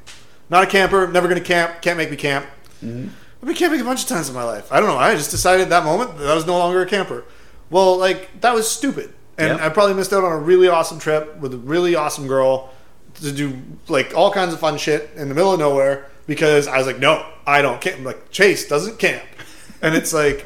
Not 0.50 0.64
a 0.64 0.68
camper. 0.68 1.08
Never 1.08 1.28
going 1.28 1.40
to 1.42 1.46
camp. 1.46 1.82
Can't 1.82 1.98
make 1.98 2.10
me 2.10 2.16
camp. 2.18 2.46
Mm-hmm. 2.84 3.10
I've 3.42 3.48
been 3.48 3.56
camping 3.56 3.82
a 3.82 3.84
bunch 3.84 4.04
of 4.04 4.08
times 4.08 4.30
in 4.30 4.36
my 4.36 4.44
life. 4.44 4.72
I 4.72 4.80
don't 4.80 4.88
know. 4.88 4.98
I 4.98 5.16
just 5.16 5.32
decided 5.32 5.64
at 5.64 5.70
that 5.70 5.84
moment 5.84 6.18
that 6.20 6.30
I 6.30 6.36
was 6.36 6.46
no 6.48 6.58
longer 6.58 6.82
a 6.82 6.86
camper. 6.86 7.26
Well, 7.70 7.98
like 7.98 8.40
that 8.42 8.54
was 8.54 8.70
stupid, 8.70 9.14
and 9.38 9.50
Yep. 9.50 9.62
I 9.62 9.70
probably 9.70 9.96
missed 9.96 10.14
out 10.14 10.24
on 10.24 10.32
a 10.32 10.38
really 10.38 10.68
awesome 10.70 11.00
trip 11.00 11.38
with 11.40 11.54
a 11.54 11.58
really 11.58 11.96
awesome 11.96 12.28
girl 12.28 12.72
to 13.16 13.32
do 13.32 13.60
like 13.90 14.16
all 14.16 14.32
kinds 14.32 14.54
of 14.54 14.60
fun 14.60 14.78
shit 14.78 15.10
in 15.16 15.28
the 15.28 15.36
middle 15.36 15.52
of 15.54 15.60
nowhere 15.60 16.10
because 16.28 16.68
I 16.68 16.78
was 16.78 16.88
like, 16.88 17.00
no, 17.00 17.26
I 17.46 17.62
don't 17.62 17.82
camp. 17.82 17.98
I'm 17.98 18.04
like 18.06 18.32
Chase 18.32 18.68
doesn't 18.68 19.00
camp, 19.00 19.24
and 19.82 19.96
it's 19.96 20.14
like, 20.14 20.46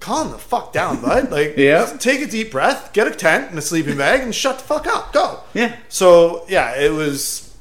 calm 0.00 0.30
the 0.30 0.38
fuck 0.38 0.72
down, 0.72 1.00
bud. 1.02 1.30
Like, 1.38 1.56
Yeah. 1.56 1.84
take 1.98 2.20
a 2.20 2.26
deep 2.26 2.50
breath, 2.52 2.92
get 2.92 3.06
a 3.06 3.10
tent 3.10 3.50
and 3.50 3.58
a 3.58 3.62
sleeping 3.62 3.96
bag, 3.98 4.20
and 4.20 4.34
shut 4.34 4.58
the 4.58 4.64
fuck 4.64 4.86
up. 4.86 5.12
Go. 5.12 5.40
Yeah. 5.54 5.76
So 5.88 6.44
yeah, 6.48 6.76
it 6.80 6.92
was. 6.92 7.54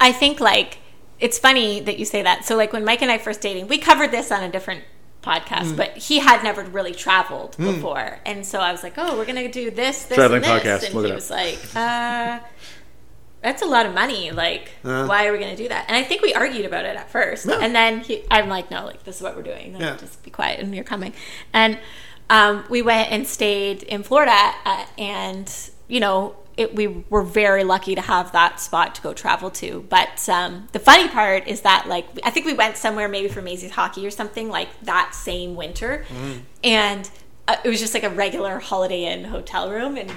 I 0.00 0.12
think 0.12 0.40
like 0.40 0.78
it's 1.20 1.38
funny 1.38 1.80
that 1.80 1.98
you 1.98 2.04
say 2.04 2.22
that. 2.22 2.44
So 2.44 2.56
like 2.56 2.72
when 2.72 2.84
Mike 2.84 3.02
and 3.02 3.10
I 3.10 3.18
first 3.18 3.40
dating, 3.40 3.68
we 3.68 3.78
covered 3.78 4.10
this 4.10 4.30
on 4.32 4.42
a 4.42 4.50
different 4.50 4.84
podcast, 5.22 5.72
Mm. 5.72 5.76
but 5.78 5.96
he 5.96 6.18
had 6.18 6.42
never 6.42 6.62
really 6.64 6.92
traveled 6.92 7.56
before, 7.56 8.18
and 8.26 8.44
so 8.44 8.58
I 8.60 8.72
was 8.72 8.82
like, 8.82 8.94
"Oh, 8.98 9.16
we're 9.16 9.24
gonna 9.24 9.50
do 9.50 9.70
this, 9.70 10.04
this, 10.04 10.16
Traveling 10.16 10.44
and 10.44 10.60
this," 10.60 10.62
podcast, 10.62 10.84
and 10.86 10.94
look 10.94 11.04
it 11.06 11.08
he 11.08 11.14
was 11.14 11.30
like, 11.30 11.58
"Uh." 11.74 12.40
That's 13.44 13.62
a 13.62 13.66
lot 13.66 13.84
of 13.86 13.94
money. 13.94 14.30
Like, 14.32 14.70
Uh. 14.84 15.04
why 15.06 15.26
are 15.26 15.32
we 15.32 15.38
going 15.38 15.54
to 15.54 15.62
do 15.62 15.68
that? 15.68 15.84
And 15.86 15.96
I 15.96 16.02
think 16.02 16.22
we 16.22 16.32
argued 16.34 16.64
about 16.64 16.84
it 16.86 16.96
at 16.96 17.10
first. 17.10 17.44
Yeah. 17.46 17.58
And 17.60 17.74
then 17.74 18.00
he, 18.00 18.24
I'm 18.30 18.48
like, 18.48 18.70
no, 18.70 18.84
like, 18.86 19.04
this 19.04 19.16
is 19.16 19.22
what 19.22 19.36
we're 19.36 19.42
doing. 19.42 19.74
Like, 19.74 19.82
Yeah. 19.82 19.96
Just 19.96 20.22
be 20.24 20.30
quiet 20.30 20.58
and 20.60 20.74
you're 20.74 20.82
coming. 20.82 21.12
And 21.52 21.78
um, 22.30 22.64
we 22.70 22.80
went 22.82 23.12
and 23.12 23.26
stayed 23.26 23.82
in 23.82 24.02
Florida. 24.02 24.34
Uh, 24.64 24.86
and, 24.98 25.52
you 25.88 26.00
know, 26.00 26.36
it, 26.56 26.74
we 26.74 26.86
were 27.10 27.22
very 27.22 27.64
lucky 27.64 27.94
to 27.96 28.00
have 28.00 28.32
that 28.32 28.60
spot 28.60 28.94
to 28.94 29.02
go 29.02 29.12
travel 29.12 29.50
to. 29.50 29.84
But 29.90 30.26
um, 30.28 30.68
the 30.72 30.78
funny 30.78 31.08
part 31.08 31.46
is 31.46 31.60
that, 31.62 31.86
like, 31.86 32.06
I 32.24 32.30
think 32.30 32.46
we 32.46 32.54
went 32.54 32.76
somewhere 32.78 33.08
maybe 33.08 33.28
for 33.28 33.42
Maisie's 33.42 33.72
hockey 33.72 34.06
or 34.06 34.10
something 34.10 34.48
like 34.48 34.68
that 34.84 35.14
same 35.14 35.54
winter. 35.54 36.06
And 36.62 37.10
uh, 37.46 37.56
it 37.62 37.68
was 37.68 37.78
just 37.80 37.92
like 37.92 38.04
a 38.04 38.10
regular 38.10 38.58
Holiday 38.58 39.04
Inn 39.04 39.24
hotel 39.24 39.70
room. 39.70 39.96
And 39.98 40.10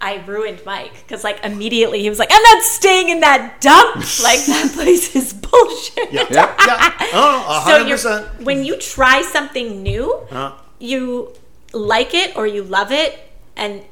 I 0.00 0.22
ruined 0.26 0.60
Mike 0.66 0.92
because, 1.02 1.24
like, 1.24 1.42
immediately 1.42 2.00
he 2.02 2.08
was 2.10 2.18
like, 2.18 2.30
I'm 2.30 2.42
not 2.42 2.62
staying 2.62 3.08
in 3.08 3.20
that 3.20 3.60
dump. 3.60 3.96
like, 4.22 4.44
that 4.46 4.70
place 4.74 5.16
is 5.16 5.32
bullshit. 5.32 6.12
Yeah. 6.12 6.26
Yeah. 6.30 6.54
Yeah. 6.66 6.92
Oh, 7.14 7.62
So 7.66 7.70
hundred 7.72 7.88
you're, 7.88 8.22
when 8.44 8.64
you 8.64 8.76
try 8.76 9.22
something 9.22 9.82
new, 9.82 10.12
Uh, 10.30 10.52
you 10.78 11.32
like 11.72 12.12
it 12.14 12.36
or 12.36 12.46
you 12.46 12.62
love 12.62 12.92
it, 12.92 13.18
and 13.56 13.82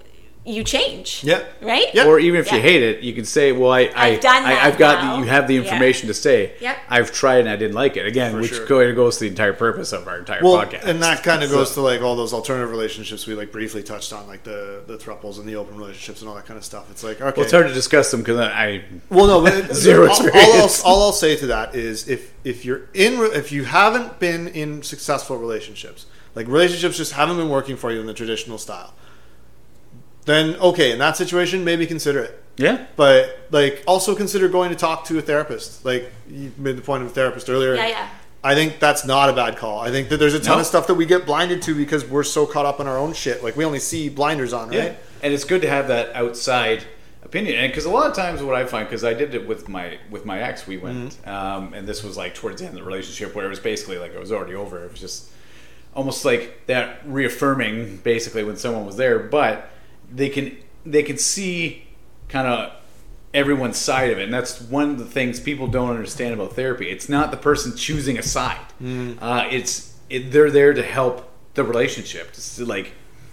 you 0.47 0.63
change. 0.63 1.25
Yeah. 1.25 1.43
Right? 1.63 1.87
Yeah. 1.95 2.05
Or 2.07 2.19
even 2.19 2.39
if 2.39 2.53
you 2.53 2.61
hate 2.61 2.83
it, 2.83 3.03
you 3.03 3.15
can 3.15 3.25
say, 3.25 3.53
"Well, 3.53 3.71
I, 3.73 3.85
I, 3.97 4.09
I've 4.09 4.21
done 4.21 4.45
I, 4.45 4.55
that 4.55 4.65
I've 4.65 4.79
got 4.79 5.03
now. 5.03 5.15
the, 5.17 5.23
you 5.23 5.29
have 5.29 5.49
the 5.49 5.55
Yeah. 5.55 5.61
information 5.63 6.09
to 6.09 6.15
say, 6.15 6.53
Yep. 6.61 6.77
I've 6.91 7.13
tried 7.13 7.39
and 7.39 7.49
I 7.49 7.57
didn't 7.57 7.75
like 7.75 7.97
it." 7.97 8.05
Again, 8.07 8.37
which 8.39 8.53
sure. 8.53 8.93
goes 8.95 9.15
to 9.17 9.21
the 9.25 9.29
entire 9.31 9.55
purpose 9.55 9.93
of 9.93 10.07
our 10.07 10.19
entire 10.19 10.43
Well, 10.43 10.59
podcast. 10.67 10.85
and 10.85 11.03
that 11.03 11.23
kind 11.23 11.43
of 11.43 11.49
So- 11.49 11.57
goes 11.57 11.73
to 11.75 11.81
like 11.81 12.03
all 12.03 12.15
those 12.15 12.35
alternative 12.35 12.71
relationships 12.71 13.27
we 13.27 13.35
like 13.35 13.53
briefly 13.53 13.83
touched 13.83 14.13
on, 14.13 14.27
like 14.27 14.43
the 14.45 14.83
the 14.87 14.99
thruples 14.99 15.39
and 15.39 15.49
the 15.49 15.57
open 15.57 15.77
relationships 15.79 16.21
and 16.21 16.29
all 16.29 16.35
that 16.35 16.45
kind 16.47 16.59
of 16.59 16.65
stuff. 16.65 16.91
It's 16.91 17.03
like 17.03 17.23
okay, 17.23 17.33
Well, 17.37 17.45
it's 17.45 17.53
hard 17.53 17.67
to 17.69 17.73
discuss 17.75 18.11
them 18.11 18.21
because 18.21 18.39
I 18.39 18.85
Well, 19.09 19.27
no, 19.27 19.41
but 19.41 19.55
it- 19.55 19.75
Zero 19.85 20.09
all- 20.09 20.15
All, 20.15 20.27
experience. 20.27 20.83
I'll, 20.85 20.93
all 20.93 21.03
I'll 21.05 21.13
say 21.13 21.37
to 21.37 21.47
that 21.47 21.75
is 21.75 22.07
if 22.09 22.33
if 22.45 22.67
you're 22.67 22.83
in 22.93 23.15
if 23.33 23.51
you 23.51 23.65
haven't 23.65 24.19
been 24.19 24.49
in 24.49 24.83
successful 24.83 25.39
relationships, 25.39 26.05
like 26.35 26.47
relationships 26.49 26.99
just 26.99 27.13
haven't 27.13 27.39
been 27.39 27.49
working 27.49 27.77
for 27.77 27.91
you 27.91 28.01
in 28.01 28.07
the 28.07 28.13
traditional 28.13 28.59
style, 28.59 28.93
then 30.25 30.57
okay, 30.57 30.93
in 30.93 30.99
that 30.99 31.17
situation, 31.17 31.65
maybe 31.65 31.87
consider 31.87 32.21
it. 32.21 32.43
yeah. 32.57 32.87
But 32.97 33.47
like, 33.51 33.83
also 33.87 34.15
consider 34.15 34.49
going 34.49 34.71
to 34.71 34.77
talk 34.77 35.05
to 35.07 35.19
a 35.19 35.23
therapist. 35.23 35.85
Like 35.85 36.11
you 36.29 36.53
made 36.57 36.77
the 36.77 36.83
point 36.83 37.03
of 37.03 37.11
a 37.11 37.13
therapist 37.13 37.49
earlier. 37.51 37.75
Yeah, 37.75 37.89
yeah. 37.89 38.09
I 38.43 38.55
think 38.55 38.79
that's 38.79 39.07
not 39.07 39.31
a 39.31 39.33
bad 39.33 39.57
call. 39.57 39.79
I 39.81 39.91
think 39.91 40.11
that 40.11 40.19
there's 40.19 40.35
a 40.35 40.41
ton 40.41 40.57
No. 40.57 40.61
of 40.61 40.67
stuff 40.67 40.87
that 40.89 40.95
we 40.95 41.07
get 41.07 41.25
blinded 41.25 41.63
to 41.63 41.75
because 41.75 42.05
we're 42.05 42.25
so 42.25 42.45
caught 42.47 42.67
up 42.67 42.79
in 42.81 42.87
our 42.87 42.99
own 42.99 43.15
shit. 43.15 43.43
Like 43.43 43.57
we 43.57 43.65
only 43.65 43.79
see 43.79 44.09
blinders 44.11 44.53
on, 44.53 44.69
right? 44.69 44.77
Yeah, 44.77 44.95
and 45.23 45.33
it's 45.33 45.45
good 45.45 45.63
to 45.63 45.69
have 45.71 45.89
that 45.89 46.15
outside 46.15 46.85
opinion, 47.23 47.57
and 47.59 47.73
because 47.73 47.87
a 47.87 47.91
lot 47.91 48.07
of 48.07 48.15
times 48.15 48.43
what 48.43 48.55
I 48.55 48.67
find, 48.67 48.87
because 48.87 49.03
I 49.03 49.15
did 49.15 49.35
it 49.35 49.49
with 49.49 49.67
my 49.71 49.99
with 50.11 50.27
my 50.27 50.41
ex, 50.43 50.67
we 50.67 50.77
went, 50.77 51.17
um, 51.27 51.73
and 51.73 51.89
this 51.89 52.05
was 52.05 52.19
like 52.19 52.35
towards 52.35 52.61
the 52.61 52.67
end 52.69 52.77
of 52.77 52.85
the 52.85 52.87
relationship 52.87 53.35
where 53.35 53.47
it 53.47 53.49
was 53.49 53.61
basically 53.61 53.97
like 53.99 54.13
it 54.13 54.21
was 54.21 54.31
already 54.31 54.55
over. 54.55 54.85
It 54.85 54.91
was 54.91 55.01
just 55.01 55.31
almost 55.95 56.25
like 56.27 56.67
that 56.67 57.01
reaffirming, 57.07 57.97
basically, 58.05 58.45
when 58.45 58.57
someone 58.59 58.85
was 58.85 58.97
there, 58.99 59.19
but 59.19 59.71
they 60.15 60.29
can 60.29 60.57
they 60.87 61.03
can 61.03 61.19
see 61.19 61.87
kind 62.29 62.47
of 62.47 62.73
everyone's 63.33 63.77
side 63.77 64.11
of 64.11 64.19
it, 64.19 64.25
and 64.25 64.33
that's 64.33 64.61
one 64.61 64.91
of 64.91 64.99
the 64.99 65.05
things 65.05 65.41
people 65.41 65.67
don't 65.67 65.91
understand 65.91 66.35
about 66.35 66.53
therapy. 66.55 66.89
It's 66.89 67.09
not 67.09 67.31
the 67.31 67.37
person 67.37 67.77
choosing 67.77 68.17
a 68.19 68.23
side. 68.23 68.61
Uh, 69.21 69.49
it's 69.51 69.95
it, 70.09 70.31
they're 70.31 70.51
there 70.51 70.73
to 70.73 70.83
help 70.83 71.31
the 71.55 71.65
relationship. 71.65 72.29
It's 72.29 72.59
like, 72.61 72.93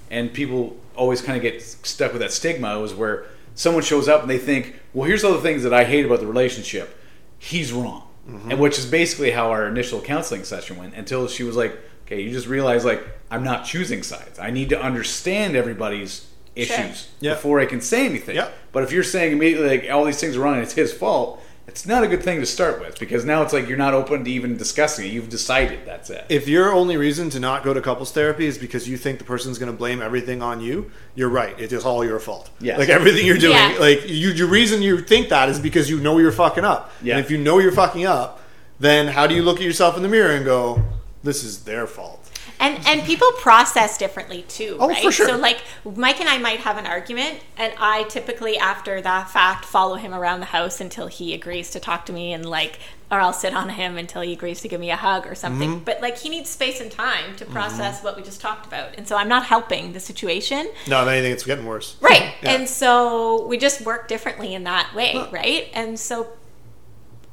and 0.10 0.34
people 0.34 0.78
always 0.96 1.22
kind 1.22 1.38
of 1.38 1.44
get 1.44 1.62
stuck 1.62 2.14
with 2.14 2.22
that 2.22 2.32
stigma. 2.32 2.80
Was 2.80 2.94
where 2.94 3.26
someone 3.56 3.84
shows 3.84 4.08
up 4.08 4.22
and 4.22 4.30
they 4.30 4.38
think, 4.40 4.76
well, 4.94 5.08
here's 5.08 5.24
all 5.24 5.34
the 5.34 5.42
things 5.42 5.64
that 5.64 5.74
I 5.74 5.84
hate 5.84 6.06
about 6.06 6.20
the 6.20 6.28
relationship. 6.28 6.98
He's 7.38 7.72
wrong, 7.74 8.08
and 8.50 8.60
which 8.60 8.78
is 8.80 8.86
basically 8.86 9.32
how 9.32 9.50
our 9.52 9.68
initial 9.68 10.02
counseling 10.02 10.44
session 10.44 10.78
went. 10.78 10.94
Until 10.96 11.28
she 11.28 11.44
was 11.44 11.56
like, 11.56 11.78
okay, 12.06 12.22
you 12.22 12.32
just 12.32 12.48
realize 12.48 12.86
like 12.86 13.06
I'm 13.30 13.44
not 13.44 13.66
choosing 13.66 14.04
sides. 14.04 14.40
I 14.40 14.52
need 14.52 14.70
to 14.70 14.82
understand 14.82 15.56
everybody's 15.56 16.28
issues 16.56 17.08
Yeah. 17.20 17.34
before 17.34 17.60
I 17.60 17.66
can 17.66 17.82
say 17.82 18.06
anything. 18.06 18.36
Yeah. 18.36 18.50
But 18.72 18.84
if 18.84 18.92
you're 18.92 19.04
saying 19.04 19.32
immediately 19.34 19.70
like 19.78 19.90
all 19.92 20.06
these 20.06 20.20
things 20.20 20.36
are 20.36 20.40
wrong 20.42 20.56
and 20.56 20.64
it's 20.64 20.74
his 20.74 20.92
fault, 20.94 21.42
it's 21.68 21.86
not 21.86 22.04
a 22.04 22.08
good 22.08 22.22
thing 22.22 22.40
to 22.42 22.46
start 22.46 22.82
with 22.82 23.00
because 23.00 23.24
now 23.24 23.42
it's 23.44 23.54
like 23.54 23.70
you're 23.70 23.78
not 23.78 23.94
open 23.94 24.26
to 24.26 24.32
even 24.32 24.58
discussing 24.58 25.06
it. 25.06 25.10
You've 25.14 25.30
decided 25.30 25.80
that's 25.86 26.10
it. 26.10 26.26
If 26.28 26.48
your 26.50 26.74
only 26.74 26.98
reason 26.98 27.30
to 27.30 27.40
not 27.40 27.64
go 27.64 27.74
to 27.74 27.80
couples 27.80 28.12
therapy 28.12 28.46
is 28.46 28.58
because 28.58 28.90
you 28.90 28.98
think 28.98 29.20
the 29.20 29.24
person's 29.24 29.58
going 29.58 29.72
to 29.72 29.78
blame 29.78 30.02
everything 30.02 30.42
on 30.42 30.60
you, 30.60 30.92
you're 31.16 31.30
right. 31.30 31.58
It 31.58 31.72
is 31.72 31.86
all 31.86 32.04
your 32.04 32.20
fault. 32.20 32.50
Yes. 32.60 32.78
Like 32.78 32.90
everything 32.90 33.26
you're 33.26 33.38
doing, 33.38 33.56
Yeah. 33.56 33.78
like 33.80 34.10
you, 34.10 34.30
your 34.32 34.48
reason 34.48 34.82
you 34.82 35.00
think 35.00 35.30
that 35.30 35.48
is 35.48 35.60
because 35.60 35.90
you 35.90 36.00
know 36.02 36.18
you're 36.18 36.32
fucking 36.34 36.66
up. 36.66 36.92
Yeah. 37.02 37.16
And 37.16 37.24
if 37.24 37.32
you 37.32 37.38
know 37.38 37.60
you're 37.60 37.72
fucking 37.72 38.06
up, 38.06 38.42
then 38.80 39.08
how 39.08 39.28
do 39.28 39.36
you 39.36 39.44
look 39.44 39.58
at 39.58 39.64
yourself 39.64 39.96
in 39.96 40.04
the 40.04 40.10
mirror 40.10 40.32
and 40.32 40.44
go, 40.44 40.84
"This 41.24 41.44
is 41.44 41.64
their 41.64 41.86
fault"? 41.88 42.21
And 42.62 42.88
and 42.88 43.04
people 43.04 43.30
process 43.40 43.98
differently 43.98 44.44
too, 44.44 44.78
Oh, 44.80 44.90
right? 44.90 45.04
for 45.04 45.12
sure. 45.12 45.28
So 45.28 45.38
like 45.38 45.62
Mike 45.84 46.20
and 46.20 46.30
I 46.30 46.38
might 46.38 46.60
have 46.60 46.78
an 46.78 46.86
argument, 46.86 47.40
and 47.58 47.74
I 47.78 48.04
typically 48.04 48.58
after 48.58 49.02
that 49.02 49.30
fact 49.30 49.66
follow 49.66 49.96
him 49.96 50.14
around 50.14 50.40
the 50.40 50.46
house 50.46 50.80
until 50.80 51.08
he 51.08 51.34
agrees 51.34 51.72
to 51.72 51.80
talk 51.80 52.06
to 52.06 52.14
me, 52.14 52.32
and 52.34 52.46
like, 52.46 52.80
or 53.12 53.20
I'll 53.20 53.34
sit 53.34 53.54
on 53.54 53.70
him 53.70 53.98
until 53.98 54.22
he 54.22 54.32
agrees 54.32 54.62
to 54.62 54.68
give 54.68 54.80
me 54.80 54.92
a 54.92 54.96
hug 54.96 55.26
or 55.28 55.36
something. 55.36 55.70
Mm-hmm. 55.72 55.84
But 55.84 56.02
like 56.02 56.18
he 56.20 56.30
needs 56.30 56.50
space 56.50 56.80
and 56.80 56.92
time 56.92 57.36
to 57.38 57.46
process 57.46 58.04
what 58.04 58.16
we 58.16 58.22
just 58.24 58.40
talked 58.40 58.66
about, 58.68 58.96
and 58.96 59.08
so 59.08 59.18
I'm 59.18 59.28
not 59.28 59.46
helping 59.46 59.94
the 59.94 60.00
situation. 60.00 60.70
No, 60.88 61.02
if 61.02 61.08
anything, 61.08 61.32
it's 61.32 61.44
getting 61.44 61.66
worse. 61.66 61.98
Right. 62.00 62.34
Yeah. 62.44 62.52
And 62.52 62.70
so 62.70 63.46
we 63.48 63.58
just 63.58 63.82
work 63.82 64.08
differently 64.08 64.54
in 64.54 64.64
that 64.66 64.94
way, 64.96 65.16
right? 65.32 65.70
And 65.74 66.00
so, 66.00 66.28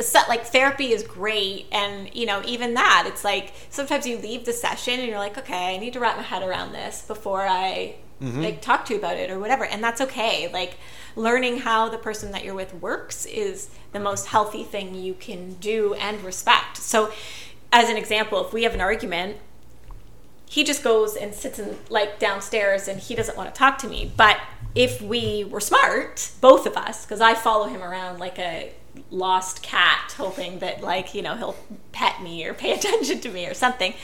so 0.00 0.20
like 0.28 0.46
therapy 0.46 0.92
is 0.92 1.02
great 1.02 1.66
and 1.72 2.14
you 2.14 2.26
know 2.26 2.42
even 2.46 2.74
that 2.74 3.04
it's 3.06 3.24
like 3.24 3.52
sometimes 3.70 4.06
you 4.06 4.16
leave 4.18 4.44
the 4.44 4.52
session 4.52 4.94
and 5.00 5.08
you're 5.08 5.18
like 5.18 5.36
okay 5.36 5.74
i 5.74 5.78
need 5.78 5.92
to 5.92 6.00
wrap 6.00 6.16
my 6.16 6.22
head 6.22 6.42
around 6.42 6.72
this 6.72 7.02
before 7.02 7.42
i 7.42 7.94
mm-hmm. 8.20 8.42
like 8.42 8.62
talk 8.62 8.84
to 8.84 8.92
you 8.94 8.98
about 8.98 9.16
it 9.16 9.30
or 9.30 9.38
whatever 9.38 9.64
and 9.64 9.82
that's 9.82 10.00
okay 10.00 10.48
like 10.52 10.76
learning 11.16 11.58
how 11.58 11.88
the 11.88 11.98
person 11.98 12.30
that 12.30 12.44
you're 12.44 12.54
with 12.54 12.72
works 12.74 13.26
is 13.26 13.70
the 13.92 14.00
most 14.00 14.26
healthy 14.26 14.62
thing 14.62 14.94
you 14.94 15.14
can 15.14 15.54
do 15.54 15.94
and 15.94 16.22
respect. 16.22 16.76
So 16.76 17.12
as 17.72 17.88
an 17.88 17.96
example 17.96 18.44
if 18.46 18.52
we 18.52 18.62
have 18.62 18.74
an 18.74 18.80
argument 18.80 19.36
he 20.48 20.64
just 20.64 20.82
goes 20.82 21.14
and 21.14 21.34
sits 21.34 21.58
in 21.58 21.76
like 21.90 22.18
downstairs 22.18 22.88
and 22.88 22.98
he 22.98 23.14
doesn't 23.14 23.36
want 23.36 23.52
to 23.52 23.58
talk 23.58 23.76
to 23.76 23.86
me 23.86 24.10
but 24.16 24.38
if 24.74 25.02
we 25.02 25.44
were 25.44 25.60
smart 25.60 26.30
both 26.40 26.64
of 26.64 26.78
us 26.78 27.04
because 27.04 27.20
i 27.20 27.34
follow 27.34 27.66
him 27.66 27.82
around 27.82 28.18
like 28.18 28.38
a 28.38 28.72
lost 29.10 29.62
cat 29.62 30.14
hoping 30.16 30.58
that 30.60 30.80
like 30.82 31.14
you 31.14 31.22
know 31.22 31.36
he'll 31.36 31.56
pet 31.92 32.22
me 32.22 32.44
or 32.46 32.54
pay 32.54 32.72
attention 32.78 33.20
to 33.20 33.28
me 33.30 33.46
or 33.46 33.54
something 33.54 33.94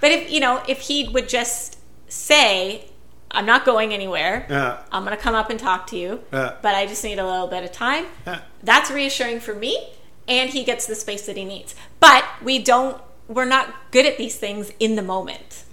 but 0.00 0.10
if 0.10 0.30
you 0.30 0.40
know 0.40 0.62
if 0.68 0.80
he 0.82 1.08
would 1.08 1.28
just 1.28 1.78
say 2.08 2.84
i'm 3.30 3.46
not 3.46 3.64
going 3.64 3.92
anywhere 3.92 4.46
Yeah. 4.50 4.78
i'm 4.92 5.04
going 5.04 5.16
to 5.16 5.22
come 5.22 5.34
up 5.34 5.50
and 5.50 5.58
talk 5.58 5.86
to 5.88 5.96
you 5.96 6.20
Yeah. 6.32 6.54
but 6.62 6.74
i 6.74 6.86
just 6.86 7.02
need 7.04 7.18
a 7.18 7.26
little 7.26 7.46
bit 7.48 7.64
of 7.64 7.72
time 7.72 8.06
Yeah. 8.26 8.40
that's 8.62 8.90
reassuring 8.90 9.40
for 9.40 9.54
me 9.54 9.90
and 10.28 10.50
he 10.50 10.64
gets 10.64 10.86
the 10.86 10.94
space 10.94 11.26
that 11.26 11.36
he 11.36 11.44
needs 11.44 11.74
but 12.00 12.24
we 12.42 12.58
don't 12.58 13.00
we're 13.28 13.44
not 13.46 13.72
good 13.92 14.04
at 14.06 14.18
these 14.18 14.36
things 14.36 14.72
in 14.80 14.96
the 14.96 15.02
moment 15.02 15.64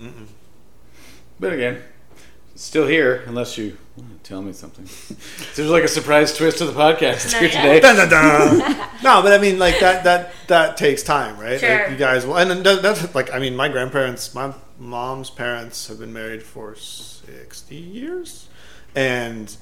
But 1.39 1.53
again, 1.53 1.81
still 2.56 2.88
here 2.88 3.23
unless 3.27 3.57
you 3.57 3.77
tell 4.30 4.41
me 4.43 4.53
something. 4.53 4.85
There's 5.56 5.69
like 5.69 5.84
a 5.84 5.88
surprise 5.88 6.38
twist 6.38 6.60
to 6.60 6.65
the 6.65 6.72
podcast 6.72 7.38
here 7.38 7.49
today. 7.49 7.80
Dun, 7.80 7.95
dun, 7.95 8.10
dun. 8.10 8.60
no, 9.03 9.22
but 9.23 9.34
I 9.34 9.39
mean, 9.39 9.57
like 9.60 9.80
that 9.80 10.03
that 10.03 10.31
that 10.47 10.77
takes 10.77 11.01
time, 11.03 11.38
right? 11.39 11.60
Sure. 11.60 11.80
Like 11.81 11.89
you 11.91 11.97
guys, 11.97 12.26
will, 12.26 12.38
and 12.38 12.51
that- 12.64 12.81
that's 12.81 13.14
like 13.15 13.34
I 13.34 13.39
mean, 13.39 13.56
my 13.56 13.68
grandparents, 13.68 14.34
my 14.35 14.53
mom's 14.77 15.30
parents 15.31 15.88
have 15.88 15.99
been 15.99 16.14
married 16.14 16.43
for 16.43 16.76
sixty 16.76 17.76
years, 17.76 18.47
and 18.95 19.56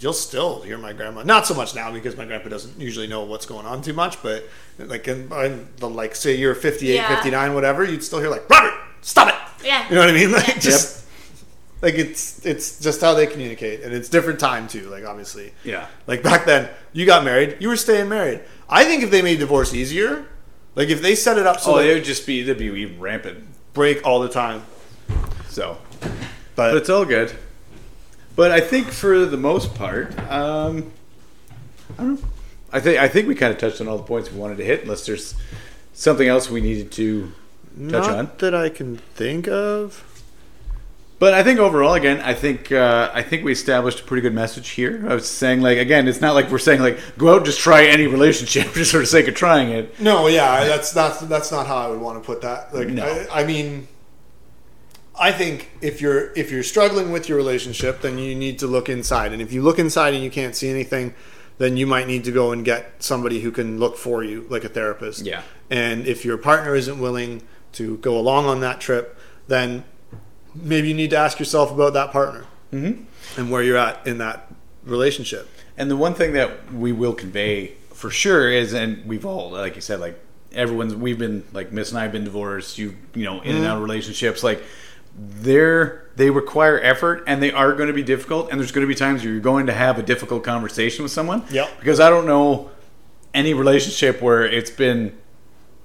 you'll 0.00 0.12
still 0.12 0.62
hear 0.62 0.76
my 0.76 0.92
grandma. 0.92 1.22
Not 1.22 1.46
so 1.46 1.54
much 1.54 1.74
now 1.74 1.92
because 1.92 2.16
my 2.16 2.24
grandpa 2.24 2.48
doesn't 2.48 2.78
usually 2.80 3.06
know 3.06 3.24
what's 3.24 3.46
going 3.46 3.64
on 3.64 3.80
too 3.80 3.92
much, 3.94 4.20
but 4.22 4.44
like 4.78 5.06
in, 5.08 5.32
in 5.32 5.68
the 5.76 5.88
like 5.88 6.16
say 6.16 6.34
you're 6.36 6.54
58, 6.54 6.94
Yeah. 6.94 7.14
59, 7.14 7.54
whatever, 7.54 7.84
you'd 7.84 8.02
still 8.04 8.18
hear 8.18 8.28
like 8.28 8.48
Robert, 8.50 8.74
stop 9.02 9.28
it. 9.28 9.66
Yeah. 9.66 9.88
You 9.88 9.94
know 9.94 10.00
what 10.00 10.10
I 10.10 10.12
mean? 10.12 10.32
Like 10.40 10.48
Yeah. 10.48 10.58
just. 10.58 11.06
Like 11.82 11.94
it's 11.94 12.44
it's 12.44 12.78
just 12.80 13.00
how 13.00 13.14
they 13.14 13.26
communicate, 13.26 13.82
and 13.82 13.94
it's 13.94 14.08
different 14.08 14.38
time 14.38 14.68
too. 14.68 14.88
Like 14.90 15.04
obviously, 15.06 15.52
Yeah. 15.64 15.86
like 16.06 16.22
back 16.22 16.44
then, 16.44 16.68
you 16.92 17.06
got 17.06 17.24
married, 17.24 17.56
you 17.60 17.68
were 17.68 17.76
staying 17.76 18.08
married. 18.08 18.40
I 18.68 18.84
think 18.84 19.02
if 19.02 19.10
they 19.10 19.22
made 19.22 19.38
divorce 19.38 19.72
easier, 19.74 20.26
like 20.74 20.88
if 20.90 21.00
they 21.00 21.14
set 21.14 21.38
it 21.38 21.46
up 21.46 21.58
so 21.60 21.76
Oh, 21.76 21.78
it 21.78 21.94
would 21.94 22.04
just 22.04 22.26
be, 22.26 22.40
it'd 22.40 22.58
be 22.58 22.66
even 22.66 23.00
rampant. 23.00 23.44
break 23.72 24.04
all 24.06 24.20
the 24.20 24.28
time, 24.28 24.62
So, 25.48 25.78
but, 26.54 26.72
but 26.72 26.76
it's 26.76 26.90
all 26.90 27.04
good. 27.06 27.32
But 28.36 28.50
I 28.52 28.60
think 28.60 28.88
for 28.88 29.24
the 29.24 29.36
most 29.36 29.74
part, 29.74 30.16
um, 30.30 30.92
I 31.98 32.02
don't 32.02 32.20
know. 32.22 32.28
I 32.72 32.78
think 32.80 32.98
I 33.00 33.08
think 33.08 33.26
we 33.26 33.34
kind 33.34 33.52
of 33.52 33.58
touched 33.58 33.80
on 33.80 33.88
all 33.88 33.96
the 33.96 34.04
points 34.04 34.30
we 34.30 34.38
wanted 34.38 34.58
to 34.58 34.64
hit, 34.64 34.82
unless 34.82 35.04
there's 35.06 35.34
something 35.94 36.28
else 36.28 36.48
we 36.50 36.60
needed 36.60 36.92
to 36.92 37.22
touch 37.22 37.32
not 37.74 38.10
on. 38.10 38.30
that 38.38 38.54
I 38.54 38.68
can 38.68 38.98
think 39.14 39.48
of. 39.48 40.04
But 41.20 41.34
I 41.34 41.42
think 41.42 41.60
overall, 41.60 41.92
again, 41.92 42.22
I 42.22 42.32
think 42.32 42.72
uh, 42.72 43.10
I 43.12 43.22
think 43.22 43.44
we 43.44 43.52
established 43.52 44.00
a 44.00 44.04
pretty 44.04 44.22
good 44.22 44.32
message 44.32 44.70
here. 44.70 45.04
I 45.06 45.12
was 45.12 45.28
saying, 45.28 45.60
like, 45.60 45.76
again, 45.76 46.08
it's 46.08 46.22
not 46.22 46.34
like 46.34 46.50
we're 46.50 46.58
saying 46.58 46.80
like 46.80 46.98
go 47.18 47.28
out 47.28 47.36
and 47.36 47.44
just 47.44 47.60
try 47.60 47.84
any 47.84 48.06
relationship 48.06 48.72
just 48.72 48.90
for 48.92 48.98
the 48.98 49.06
sake 49.06 49.28
of 49.28 49.34
trying 49.34 49.68
it. 49.68 50.00
No, 50.00 50.28
yeah, 50.28 50.64
that's 50.64 50.92
that's 50.92 51.20
that's 51.20 51.52
not 51.52 51.66
how 51.66 51.76
I 51.76 51.88
would 51.88 52.00
want 52.00 52.20
to 52.20 52.26
put 52.26 52.40
that. 52.40 52.74
Like, 52.74 52.88
No. 52.88 53.04
I, 53.04 53.42
I 53.42 53.44
mean, 53.44 53.86
I 55.14 55.30
think 55.30 55.70
if 55.82 56.00
you're 56.00 56.32
if 56.38 56.50
you're 56.50 56.62
struggling 56.62 57.12
with 57.12 57.28
your 57.28 57.36
relationship, 57.36 58.00
then 58.00 58.16
you 58.16 58.34
need 58.34 58.58
to 58.60 58.66
look 58.66 58.88
inside, 58.88 59.34
and 59.34 59.42
if 59.42 59.52
you 59.52 59.60
look 59.60 59.78
inside 59.78 60.14
and 60.14 60.24
you 60.24 60.30
can't 60.30 60.56
see 60.56 60.70
anything, 60.70 61.14
then 61.58 61.76
you 61.76 61.86
might 61.86 62.06
need 62.06 62.24
to 62.24 62.32
go 62.32 62.50
and 62.50 62.64
get 62.64 62.94
somebody 63.02 63.40
who 63.42 63.50
can 63.50 63.78
look 63.78 63.98
for 63.98 64.24
you, 64.24 64.46
like 64.48 64.64
a 64.64 64.70
therapist. 64.70 65.26
Yeah. 65.26 65.42
And 65.68 66.06
if 66.06 66.24
your 66.24 66.38
partner 66.38 66.74
isn't 66.74 66.98
willing 66.98 67.42
to 67.72 67.98
go 67.98 68.16
along 68.16 68.46
on 68.46 68.60
that 68.60 68.80
trip, 68.80 69.18
then 69.48 69.84
maybe 70.54 70.88
you 70.88 70.94
need 70.94 71.10
to 71.10 71.16
ask 71.16 71.38
yourself 71.38 71.70
about 71.70 71.92
that 71.94 72.12
partner 72.12 72.44
Mhm. 72.72 73.04
and 73.36 73.50
where 73.50 73.62
you're 73.62 73.76
at 73.78 74.06
in 74.06 74.18
that 74.18 74.52
relationship. 74.84 75.48
And 75.76 75.90
the 75.90 75.96
one 75.96 76.14
thing 76.14 76.32
that 76.34 76.72
we 76.72 76.92
will 76.92 77.12
convey 77.14 77.72
for 77.94 78.10
sure 78.10 78.50
is, 78.50 78.72
and 78.72 79.04
we've 79.06 79.24
all, 79.26 79.50
like 79.50 79.74
you 79.76 79.80
said, 79.82 80.00
like 80.00 80.18
everyone's, 80.52 80.94
we've 80.94 81.18
been 81.18 81.44
like 81.52 81.72
Miss 81.72 81.90
and 81.90 81.98
I 81.98 82.02
have 82.02 82.12
been 82.12 82.24
divorced. 82.24 82.78
You, 82.78 82.96
you 83.14 83.24
know, 83.24 83.40
in 83.40 83.56
and 83.56 83.64
out 83.66 83.76
of 83.76 83.82
relationships. 83.82 84.42
Like 84.42 84.62
they're 85.18 86.06
they 86.16 86.30
require 86.30 86.78
effort 86.80 87.22
and 87.26 87.42
they 87.42 87.50
are 87.52 87.72
going 87.72 87.88
to 87.88 87.92
be 87.92 88.02
difficult 88.02 88.50
and 88.50 88.60
there's 88.60 88.72
going 88.72 88.86
to 88.86 88.88
be 88.88 88.94
times 88.94 89.22
where 89.22 89.32
you're 89.32 89.40
going 89.40 89.66
to 89.66 89.72
have 89.72 89.98
a 89.98 90.02
difficult 90.02 90.44
conversation 90.44 91.02
with 91.02 91.10
someone 91.12 91.42
Yeah. 91.50 91.68
because 91.80 91.98
i 91.98 92.08
don't 92.08 92.26
know 92.26 92.70
any 93.34 93.52
relationship 93.52 94.22
where 94.22 94.46
it's 94.46 94.70
been 94.70 95.12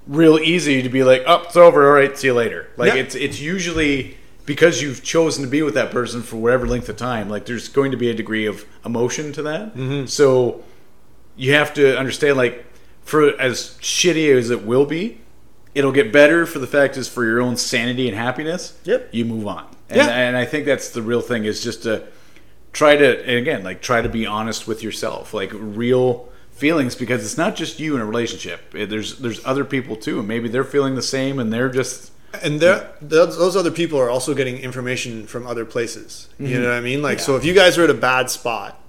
real 0.06 0.38
easy 0.38 0.80
to 0.82 0.88
be 0.88 1.02
like 1.02 1.24
oh 1.26 1.42
it's 1.44 1.56
over 1.56 1.86
all 1.88 1.94
right 1.94 2.16
see 2.16 2.28
you 2.28 2.34
later 2.34 2.68
like 2.76 2.94
Yeah. 2.94 3.00
it's 3.00 3.14
it's 3.16 3.40
usually 3.40 4.16
because 4.46 4.80
you've 4.80 5.02
chosen 5.02 5.42
to 5.44 5.50
be 5.50 5.60
with 5.62 5.74
that 5.74 5.90
person 5.90 6.22
for 6.22 6.36
whatever 6.36 6.66
length 6.66 6.88
of 6.88 6.96
time 6.96 7.28
like 7.28 7.44
there's 7.46 7.68
going 7.68 7.90
to 7.90 7.96
be 7.96 8.08
a 8.10 8.14
degree 8.14 8.46
of 8.46 8.64
emotion 8.84 9.32
to 9.32 9.42
that 9.42 9.74
Mm-hmm. 9.76 10.06
so 10.06 10.62
you 11.36 11.52
have 11.52 11.74
to 11.74 11.98
understand 11.98 12.36
like 12.36 12.64
for 13.02 13.38
as 13.40 13.76
shitty 13.80 14.34
as 14.36 14.50
it 14.50 14.64
will 14.64 14.86
be 14.86 15.20
it'll 15.74 15.92
get 15.92 16.12
better 16.12 16.46
for 16.46 16.58
the 16.58 16.66
fact 16.66 16.96
is 16.96 17.08
for 17.08 17.24
your 17.24 17.40
own 17.42 17.56
sanity 17.56 18.08
and 18.08 18.16
happiness 18.16 18.78
Yep. 18.84 19.08
you 19.12 19.24
move 19.24 19.46
on 19.46 19.66
and, 19.90 19.98
Yeah. 19.98 20.08
and 20.08 20.36
i 20.36 20.44
think 20.44 20.64
that's 20.66 20.90
the 20.90 21.02
real 21.02 21.20
thing 21.20 21.44
is 21.44 21.62
just 21.62 21.82
to 21.82 22.04
try 22.72 22.96
to 22.96 23.20
and 23.22 23.36
again 23.38 23.62
like 23.64 23.80
try 23.82 24.00
to 24.02 24.08
be 24.08 24.26
honest 24.26 24.66
with 24.68 24.82
yourself 24.82 25.32
like 25.34 25.50
real 25.54 26.28
feelings 26.52 26.94
because 26.94 27.22
it's 27.24 27.36
not 27.36 27.54
just 27.56 27.78
you 27.80 27.94
in 27.94 28.00
a 28.00 28.06
relationship 28.06 28.70
there's 28.72 29.18
there's 29.18 29.44
other 29.44 29.64
people 29.64 29.94
too 29.96 30.18
and 30.20 30.26
maybe 30.28 30.48
they're 30.48 30.64
feeling 30.64 30.94
the 30.94 31.02
same 31.02 31.38
and 31.38 31.52
they're 31.52 31.68
just 31.68 32.10
and 32.42 32.60
those, 32.60 33.38
those 33.38 33.56
other 33.56 33.70
people 33.70 33.98
are 33.98 34.10
also 34.10 34.34
getting 34.34 34.58
information 34.58 35.26
from 35.26 35.46
other 35.46 35.64
places. 35.64 36.28
You 36.38 36.60
know 36.60 36.68
what 36.68 36.76
I 36.76 36.80
mean? 36.80 37.02
Like, 37.02 37.20
so 37.20 37.36
if 37.36 37.44
you 37.44 37.54
guys 37.54 37.78
are 37.78 37.84
at 37.84 37.90
a 37.90 37.94
bad 37.94 38.30
spot, 38.30 38.80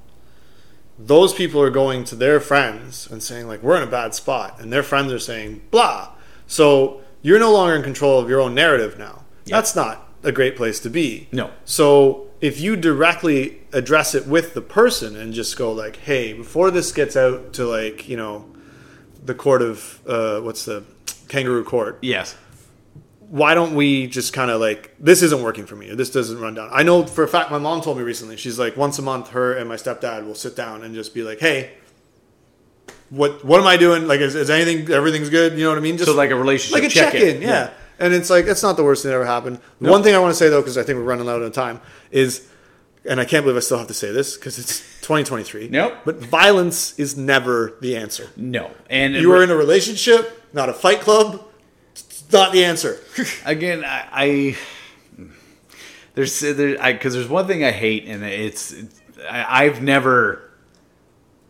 those 0.97 1.33
people 1.33 1.61
are 1.61 1.69
going 1.69 2.03
to 2.05 2.15
their 2.15 2.39
friends 2.39 3.07
and 3.09 3.21
saying, 3.21 3.47
like, 3.47 3.61
we're 3.61 3.77
in 3.77 3.83
a 3.83 3.91
bad 3.91 4.15
spot. 4.15 4.59
And 4.59 4.73
their 4.73 4.83
friends 4.83 5.13
are 5.13 5.19
saying, 5.19 5.61
blah. 5.69 6.11
So 6.47 7.01
you're 7.21 7.39
no 7.39 7.51
longer 7.51 7.75
in 7.75 7.83
control 7.83 8.19
of 8.19 8.29
your 8.29 8.41
own 8.41 8.55
narrative 8.55 8.97
now. 8.97 9.25
That's 9.45 9.75
not 9.75 10.07
a 10.23 10.31
great 10.31 10.55
place 10.55 10.79
to 10.81 10.89
be. 10.89 11.27
No. 11.31 11.51
So 11.65 12.27
if 12.41 12.59
you 12.59 12.75
directly 12.75 13.61
address 13.73 14.15
it 14.15 14.27
with 14.27 14.53
the 14.53 14.61
person 14.61 15.15
and 15.15 15.33
just 15.33 15.57
go, 15.57 15.71
like, 15.71 15.97
hey, 15.97 16.33
before 16.33 16.71
this 16.71 16.91
gets 16.91 17.15
out 17.15 17.53
to, 17.53 17.65
like, 17.65 18.09
you 18.09 18.17
know, 18.17 18.45
the 19.23 19.35
court 19.35 19.61
of, 19.61 20.01
uh, 20.07 20.39
what's 20.41 20.65
the 20.65 20.83
kangaroo 21.27 21.63
court? 21.63 21.99
yes 22.01 22.35
why 23.29 23.53
don't 23.53 23.75
we 23.75 24.07
just 24.07 24.31
kind 24.31 24.49
of 24.49 24.61
like 24.61 24.95
this 24.99 25.21
isn't 25.21 25.43
working 25.43 25.65
for 25.65 25.75
me 25.75 25.89
or 25.89 25.95
this 25.95 26.09
doesn't 26.09 26.39
run 26.39 26.53
down. 26.53 26.69
I 26.71 26.83
know 26.83 27.05
for 27.05 27.23
a 27.23 27.27
fact 27.27 27.51
my 27.51 27.57
mom 27.57 27.81
told 27.81 27.97
me 27.97 28.03
recently 28.03 28.37
she's 28.37 28.57
like 28.57 28.77
once 28.77 28.99
a 28.99 29.01
month 29.01 29.29
her 29.29 29.53
and 29.53 29.67
my 29.67 29.75
stepdad 29.75 30.25
will 30.25 30.35
sit 30.35 30.55
down 30.55 30.83
and 30.83 30.95
just 30.95 31.13
be 31.13 31.23
like 31.23 31.39
hey 31.39 31.73
what 33.09 33.43
what 33.43 33.59
am 33.59 33.67
i 33.67 33.77
doing? 33.77 34.07
Like 34.07 34.21
is, 34.21 34.35
is 34.35 34.49
anything 34.49 34.89
everything's 34.91 35.29
good? 35.29 35.57
You 35.57 35.63
know 35.63 35.69
what 35.69 35.77
i 35.77 35.81
mean? 35.81 35.97
Just 35.97 36.09
so 36.09 36.15
like 36.15 36.31
a 36.31 36.35
relationship 36.35 36.81
like 36.81 36.89
a 36.89 36.93
check-in, 36.93 37.41
yeah. 37.41 37.71
and 37.99 38.13
it's 38.13 38.29
like 38.29 38.45
it's 38.45 38.63
not 38.63 38.77
the 38.77 38.83
worst 38.83 39.03
thing 39.03 39.09
that 39.09 39.15
ever 39.15 39.25
happened. 39.25 39.59
The 39.81 39.89
one 39.91 40.03
thing 40.03 40.15
i 40.15 40.19
want 40.19 40.31
to 40.31 40.37
say 40.37 40.49
though 40.49 40.61
because 40.61 40.77
i 40.77 40.83
think 40.83 40.97
we're 40.97 41.05
running 41.05 41.27
out 41.27 41.41
of 41.41 41.51
time 41.53 41.81
is 42.11 42.47
and 43.05 43.19
i 43.19 43.25
can't 43.25 43.43
believe 43.43 43.57
i 43.57 43.61
still 43.61 43.77
have 43.77 43.87
to 43.87 43.93
say 43.93 44.11
this 44.11 44.35
because 44.35 44.59
it's 44.59 44.79
2023 45.01 45.69
Nope. 45.69 45.93
but 46.03 46.17
violence 46.17 46.97
is 46.99 47.17
never 47.17 47.77
the 47.81 47.95
answer. 47.95 48.29
No. 48.35 48.71
And 48.89 49.15
you 49.15 49.31
are 49.33 49.43
in 49.43 49.49
a 49.49 49.55
relationship 49.55 50.45
not 50.53 50.69
a 50.69 50.73
fight 50.73 51.01
club 51.01 51.46
it's 52.27 52.33
not 52.33 52.51
the 52.51 52.65
answer 52.65 52.99
again 53.45 53.85
I, 53.85 54.07
I 54.11 54.57
there's 56.13 56.39
there 56.39 56.93
because 56.93 57.13
there's 57.13 57.29
one 57.29 57.47
thing 57.47 57.63
I 57.63 57.71
hate 57.71 58.05
and 58.05 58.23
it's, 58.23 58.73
it's 58.73 59.01
I, 59.29 59.65
I've 59.65 59.81
never 59.81 60.47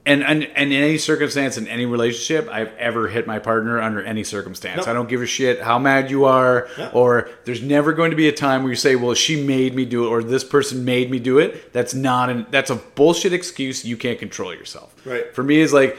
and, 0.06 0.24
and 0.24 0.44
and 0.44 0.72
in 0.72 0.82
any 0.84 0.98
circumstance 0.98 1.58
in 1.58 1.68
any 1.68 1.86
relationship 1.86 2.50
I've 2.50 2.74
ever 2.78 3.10
hit 3.10 3.28
my 3.28 3.40
partner 3.40 3.82
under 3.82 4.02
any 4.02 4.24
circumstance. 4.24 4.78
Nope. 4.78 4.88
I 4.88 4.94
don't 4.94 5.10
give 5.10 5.22
a 5.22 5.26
shit 5.26 5.62
how 5.62 5.78
mad 5.80 6.10
you 6.10 6.26
are 6.26 6.70
or 6.94 7.30
there's 7.44 7.62
never 7.62 7.92
going 7.92 8.12
to 8.12 8.18
be 8.18 8.30
a 8.30 8.32
time 8.32 8.64
where 8.64 8.72
you 8.72 8.78
say, 8.78 8.96
"Well, 8.96 9.14
she 9.16 9.44
made 9.44 9.76
me 9.76 9.84
do 9.84 10.06
it" 10.06 10.08
or 10.08 10.24
"This 10.24 10.46
person 10.46 10.86
made 10.86 11.12
me 11.12 11.20
do 11.20 11.40
it." 11.40 11.74
That's 11.74 11.94
not 11.94 12.30
an 12.30 12.46
that's 12.52 12.70
a 12.70 12.76
bullshit 12.76 13.34
excuse. 13.34 13.84
You 13.84 13.98
can't 13.98 14.18
control 14.18 14.54
yourself. 14.54 14.96
Right. 15.06 15.34
For 15.36 15.44
me, 15.44 15.60
is 15.60 15.74
like 15.74 15.98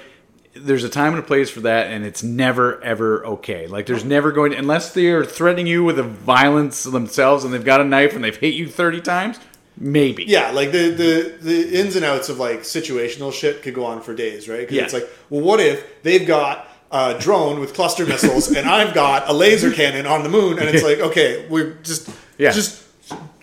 there's 0.61 0.85
a 0.85 0.89
time 0.89 1.15
and 1.15 1.23
a 1.23 1.27
place 1.27 1.51
for 1.51 1.61
that, 1.61 1.89
and 1.89 2.05
it's 2.05 2.23
never 2.23 2.83
ever 2.83 3.25
okay. 3.27 3.67
Like 3.67 3.87
there's 3.87 4.05
never 4.05 4.33
going 4.33 4.55
unless 4.55 4.93
they're 4.93 5.25
threatening 5.25 5.67
you 5.67 5.85
with 5.85 5.99
a 5.99 6.03
violence 6.03 6.85
themselves 6.85 7.45
and 7.45 7.53
they've 7.55 7.65
got 7.65 7.81
a 7.81 7.85
knife 7.85 8.15
and 8.15 8.23
they've 8.25 8.37
hit 8.37 8.55
you 8.55 8.69
thirty 8.69 9.01
times. 9.01 9.39
Maybe. 9.81 10.25
Yeah, 10.25 10.51
like 10.51 10.73
the, 10.73 10.91
the 10.91 11.35
the 11.41 11.81
ins 11.81 11.95
and 11.95 12.05
outs 12.05 12.29
of 12.29 12.39
like 12.39 12.61
situational 12.61 13.33
shit 13.33 13.63
could 13.63 13.75
go 13.75 13.85
on 13.85 14.03
for 14.03 14.15
days, 14.15 14.49
right? 14.49 14.69
Yeah. 14.71 14.83
it's 14.83 14.93
like, 14.93 15.09
well, 15.31 15.41
what 15.41 15.61
if 15.61 16.03
they've 16.03 16.27
got 16.27 16.67
a 16.91 17.17
drone 17.19 17.61
with 17.61 17.75
cluster 17.75 18.05
missiles 18.07 18.49
and 18.51 18.69
I've 18.69 18.95
got 18.95 19.29
a 19.29 19.33
laser 19.33 19.71
cannon 19.71 20.07
on 20.07 20.23
the 20.25 20.29
moon, 20.29 20.59
and 20.59 20.69
it's 20.69 20.83
like, 20.83 20.99
okay, 21.11 21.47
we're 21.49 21.75
just 21.83 22.11
Yeah. 22.39 22.51
just 22.51 22.85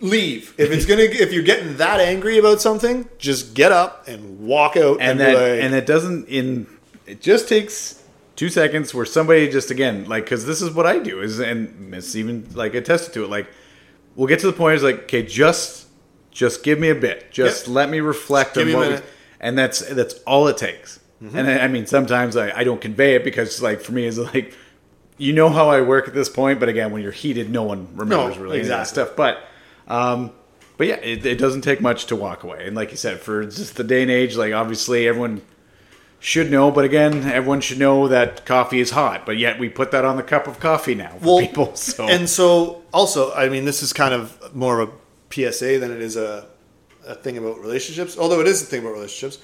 leave. 0.00 0.54
If 0.58 0.70
it's 0.72 0.84
gonna, 0.84 1.02
if 1.02 1.32
you're 1.32 1.42
getting 1.42 1.76
that 1.78 2.00
angry 2.00 2.36
about 2.38 2.60
something, 2.60 3.08
just 3.18 3.54
get 3.54 3.72
up 3.72 4.06
and 4.06 4.40
walk 4.40 4.76
out 4.76 5.00
and 5.00 5.12
and, 5.12 5.20
that 5.20 5.34
like, 5.34 5.62
and 5.64 5.74
it 5.74 5.86
doesn't 5.86 6.28
in 6.28 6.66
it 7.06 7.20
just 7.20 7.48
takes 7.48 8.02
two 8.34 8.48
seconds 8.48 8.92
where 8.92 9.06
somebody 9.06 9.48
just 9.48 9.70
again 9.70 10.04
like 10.06 10.24
because 10.24 10.44
this 10.46 10.60
is 10.60 10.70
what 10.70 10.86
i 10.86 10.98
do 10.98 11.20
is 11.22 11.38
and 11.38 11.94
it's 11.94 12.14
even 12.14 12.46
like 12.54 12.74
attested 12.74 13.14
to 13.14 13.24
it 13.24 13.30
like 13.30 13.46
we'll 14.14 14.26
get 14.28 14.38
to 14.40 14.46
the 14.46 14.52
point 14.52 14.76
is 14.76 14.82
like 14.82 15.04
okay 15.04 15.22
just 15.22 15.86
just 16.30 16.62
give 16.62 16.78
me 16.78 16.90
a 16.90 16.94
bit 16.94 17.30
just 17.30 17.66
Yep. 17.66 17.74
let 17.74 17.88
me 17.90 18.00
reflect 18.00 18.58
on 18.58 18.70
what 18.72 18.88
we, 18.90 18.98
and 19.40 19.56
that's 19.56 19.80
that's 19.80 20.14
all 20.26 20.48
it 20.48 20.56
takes 20.58 21.00
Mm-hmm. 21.22 21.38
and 21.38 21.48
I, 21.48 21.58
I 21.60 21.68
mean 21.68 21.86
sometimes 21.86 22.36
I, 22.36 22.50
I 22.54 22.62
don't 22.62 22.78
convey 22.80 23.14
it 23.14 23.24
because 23.24 23.62
like 23.62 23.80
for 23.80 23.92
me 23.92 24.04
it's 24.06 24.18
like 24.18 24.52
you 25.16 25.32
know 25.32 25.48
how 25.48 25.70
i 25.70 25.80
work 25.80 26.06
at 26.08 26.12
this 26.12 26.28
point 26.28 26.60
but 26.60 26.68
again 26.68 26.92
when 26.92 27.00
you're 27.02 27.10
heated 27.10 27.48
no 27.48 27.62
one 27.62 27.88
remembers 27.96 28.36
No, 28.36 28.42
really 28.42 28.60
of 28.60 28.66
that 28.66 28.86
stuff 28.86 29.16
but 29.16 29.38
um 29.88 30.30
but 30.76 30.88
yeah, 30.88 30.96
it, 30.96 31.24
it 31.24 31.38
doesn't 31.38 31.62
take 31.62 31.80
much 31.80 32.04
to 32.08 32.16
walk 32.16 32.42
away. 32.44 32.66
And 32.66 32.76
like 32.76 32.90
you 32.90 32.98
said, 32.98 33.18
for 33.20 33.46
just 33.46 33.76
the 33.76 33.82
day 33.84 34.02
and 34.02 34.10
age, 34.10 34.36
like 34.36 34.52
obviously 34.52 35.08
everyone 35.08 35.40
should 36.18 36.50
know, 36.50 36.70
but 36.70 36.84
again, 36.84 37.24
everyone 37.24 37.60
should 37.60 37.78
know 37.78 38.08
that 38.08 38.44
coffee 38.46 38.80
is 38.80 38.90
hot. 38.90 39.26
But 39.26 39.36
yet 39.38 39.58
we 39.58 39.68
put 39.68 39.90
that 39.92 40.04
on 40.04 40.16
the 40.16 40.22
cup 40.22 40.46
of 40.48 40.58
coffee 40.58 40.94
now 40.94 41.16
for 41.20 41.26
well, 41.26 41.38
people. 41.40 41.72
So 41.76 42.08
and 42.08 42.28
so 42.28 42.82
also, 42.92 43.32
I 43.34 43.48
mean, 43.48 43.64
this 43.64 43.82
is 43.82 43.92
kind 43.92 44.14
of 44.14 44.54
more 44.54 44.80
of 44.80 44.88
a 44.88 44.92
PSA 45.52 45.78
than 45.78 45.90
it 45.90 46.00
is 46.00 46.16
a 46.16 46.46
a 47.06 47.14
thing 47.14 47.38
about 47.38 47.60
relationships. 47.60 48.18
Although 48.18 48.40
it 48.40 48.48
is 48.48 48.62
a 48.62 48.66
thing 48.66 48.80
about 48.80 48.94
relationships. 48.94 49.38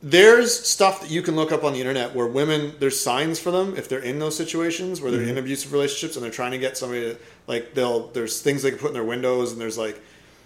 There's 0.00 0.54
stuff 0.54 1.00
that 1.00 1.10
you 1.10 1.22
can 1.22 1.34
look 1.34 1.50
up 1.50 1.64
on 1.64 1.72
the 1.72 1.80
internet 1.80 2.14
where 2.14 2.26
women 2.28 2.74
there's 2.78 3.00
signs 3.00 3.40
for 3.40 3.50
them 3.50 3.74
if 3.76 3.88
they're 3.88 3.98
in 3.98 4.20
those 4.20 4.36
situations 4.36 5.00
where 5.00 5.10
they're 5.10 5.20
Mm-hmm. 5.22 5.30
in 5.30 5.38
abusive 5.38 5.72
relationships 5.72 6.14
and 6.14 6.24
they're 6.24 6.30
trying 6.30 6.52
to 6.52 6.58
get 6.58 6.76
somebody 6.76 7.00
to 7.14 7.18
like 7.48 7.74
they'll 7.74 8.06
there's 8.08 8.40
things 8.40 8.62
they 8.62 8.70
can 8.70 8.78
put 8.78 8.88
in 8.88 8.94
their 8.94 9.02
windows 9.02 9.50
and 9.50 9.60
there's 9.60 9.76
like 9.76 10.00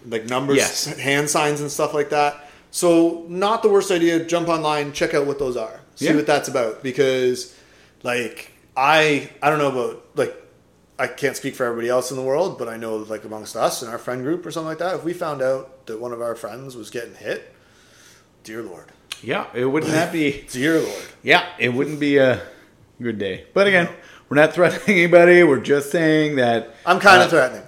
like 0.07 0.25
numbers 0.25 0.57
Yes. 0.57 0.85
hand 0.97 1.29
signs 1.29 1.61
and 1.61 1.69
stuff 1.69 1.93
like 1.93 2.09
that. 2.09 2.49
So 2.75 3.23
not 3.29 3.61
the 3.61 3.69
worst 3.69 3.91
idea. 3.91 4.25
Jump 4.25 4.49
online, 4.49 4.93
check 4.93 5.13
out 5.13 5.27
what 5.27 5.37
those 5.37 5.55
are, 5.55 5.79
see 5.95 6.05
Yeah. 6.07 6.15
what 6.15 6.25
that's 6.25 6.47
about 6.47 6.81
because 6.81 7.55
like 8.01 8.51
I 8.75 9.29
I 9.43 9.51
don't 9.51 9.59
know 9.59 9.69
about 9.71 10.03
like 10.15 10.35
I 10.97 11.05
can't 11.05 11.37
speak 11.37 11.53
for 11.55 11.65
everybody 11.67 11.87
else 11.89 12.09
in 12.09 12.17
the 12.17 12.23
world, 12.23 12.57
but 12.57 12.67
I 12.67 12.77
know 12.77 12.95
like 12.97 13.25
amongst 13.25 13.55
us 13.55 13.83
and 13.83 13.91
our 13.91 13.99
friend 13.99 14.23
group 14.23 14.43
or 14.43 14.49
something 14.51 14.69
like 14.69 14.79
that, 14.79 14.95
if 14.95 15.03
we 15.03 15.13
found 15.13 15.43
out 15.43 15.85
that 15.85 16.01
one 16.01 16.13
of 16.13 16.21
our 16.21 16.33
friends 16.33 16.75
was 16.75 16.89
getting 16.89 17.13
hit, 17.13 17.53
dear 18.43 18.63
lord, 18.63 18.85
yeah, 19.21 19.45
it 19.53 19.65
wouldn't 19.65 19.91
that 19.99 20.11
be? 20.11 20.43
dear 20.49 20.79
lord. 20.81 21.03
Yeah, 21.21 21.45
it 21.59 21.69
wouldn't 21.69 21.99
be 21.99 22.17
a 22.17 22.41
good 22.99 23.19
day. 23.19 23.45
But 23.53 23.67
again, 23.67 23.87
we're 24.33 24.41
not 24.41 24.53
threatening 24.53 24.97
anybody. 24.97 25.43
We're 25.43 25.59
just 25.59 25.91
saying 25.91 26.37
that 26.37 26.73
I'm 26.87 26.99
kind 26.99 27.21
Uh, 27.21 27.25
of 27.25 27.29
threatening. 27.29 27.61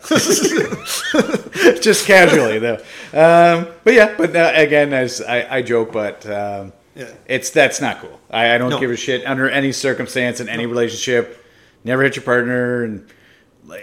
just 1.81 2.07
casually 2.07 2.57
though. 2.57 2.77
Um, 3.13 3.67
but 3.83 3.93
yeah, 3.93 4.15
but 4.17 4.35
uh, 4.35 4.51
again, 4.55 4.91
as 4.93 5.21
I, 5.21 5.57
I 5.57 5.61
joke, 5.61 5.91
but 5.91 6.25
um, 6.25 6.73
Yeah. 6.95 7.09
it's 7.27 7.51
that's 7.51 7.81
not 7.81 8.01
cool. 8.01 8.19
I, 8.31 8.55
I 8.55 8.57
don't 8.57 8.71
No. 8.71 8.79
give 8.79 8.89
a 8.89 8.95
shit 8.97 9.23
under 9.27 9.47
any 9.47 9.71
circumstance 9.71 10.39
in 10.39 10.49
any 10.49 10.65
relationship. 10.65 11.45
Never 11.83 12.01
hit 12.01 12.15
your 12.15 12.23
partner, 12.25 12.83
and 12.83 13.07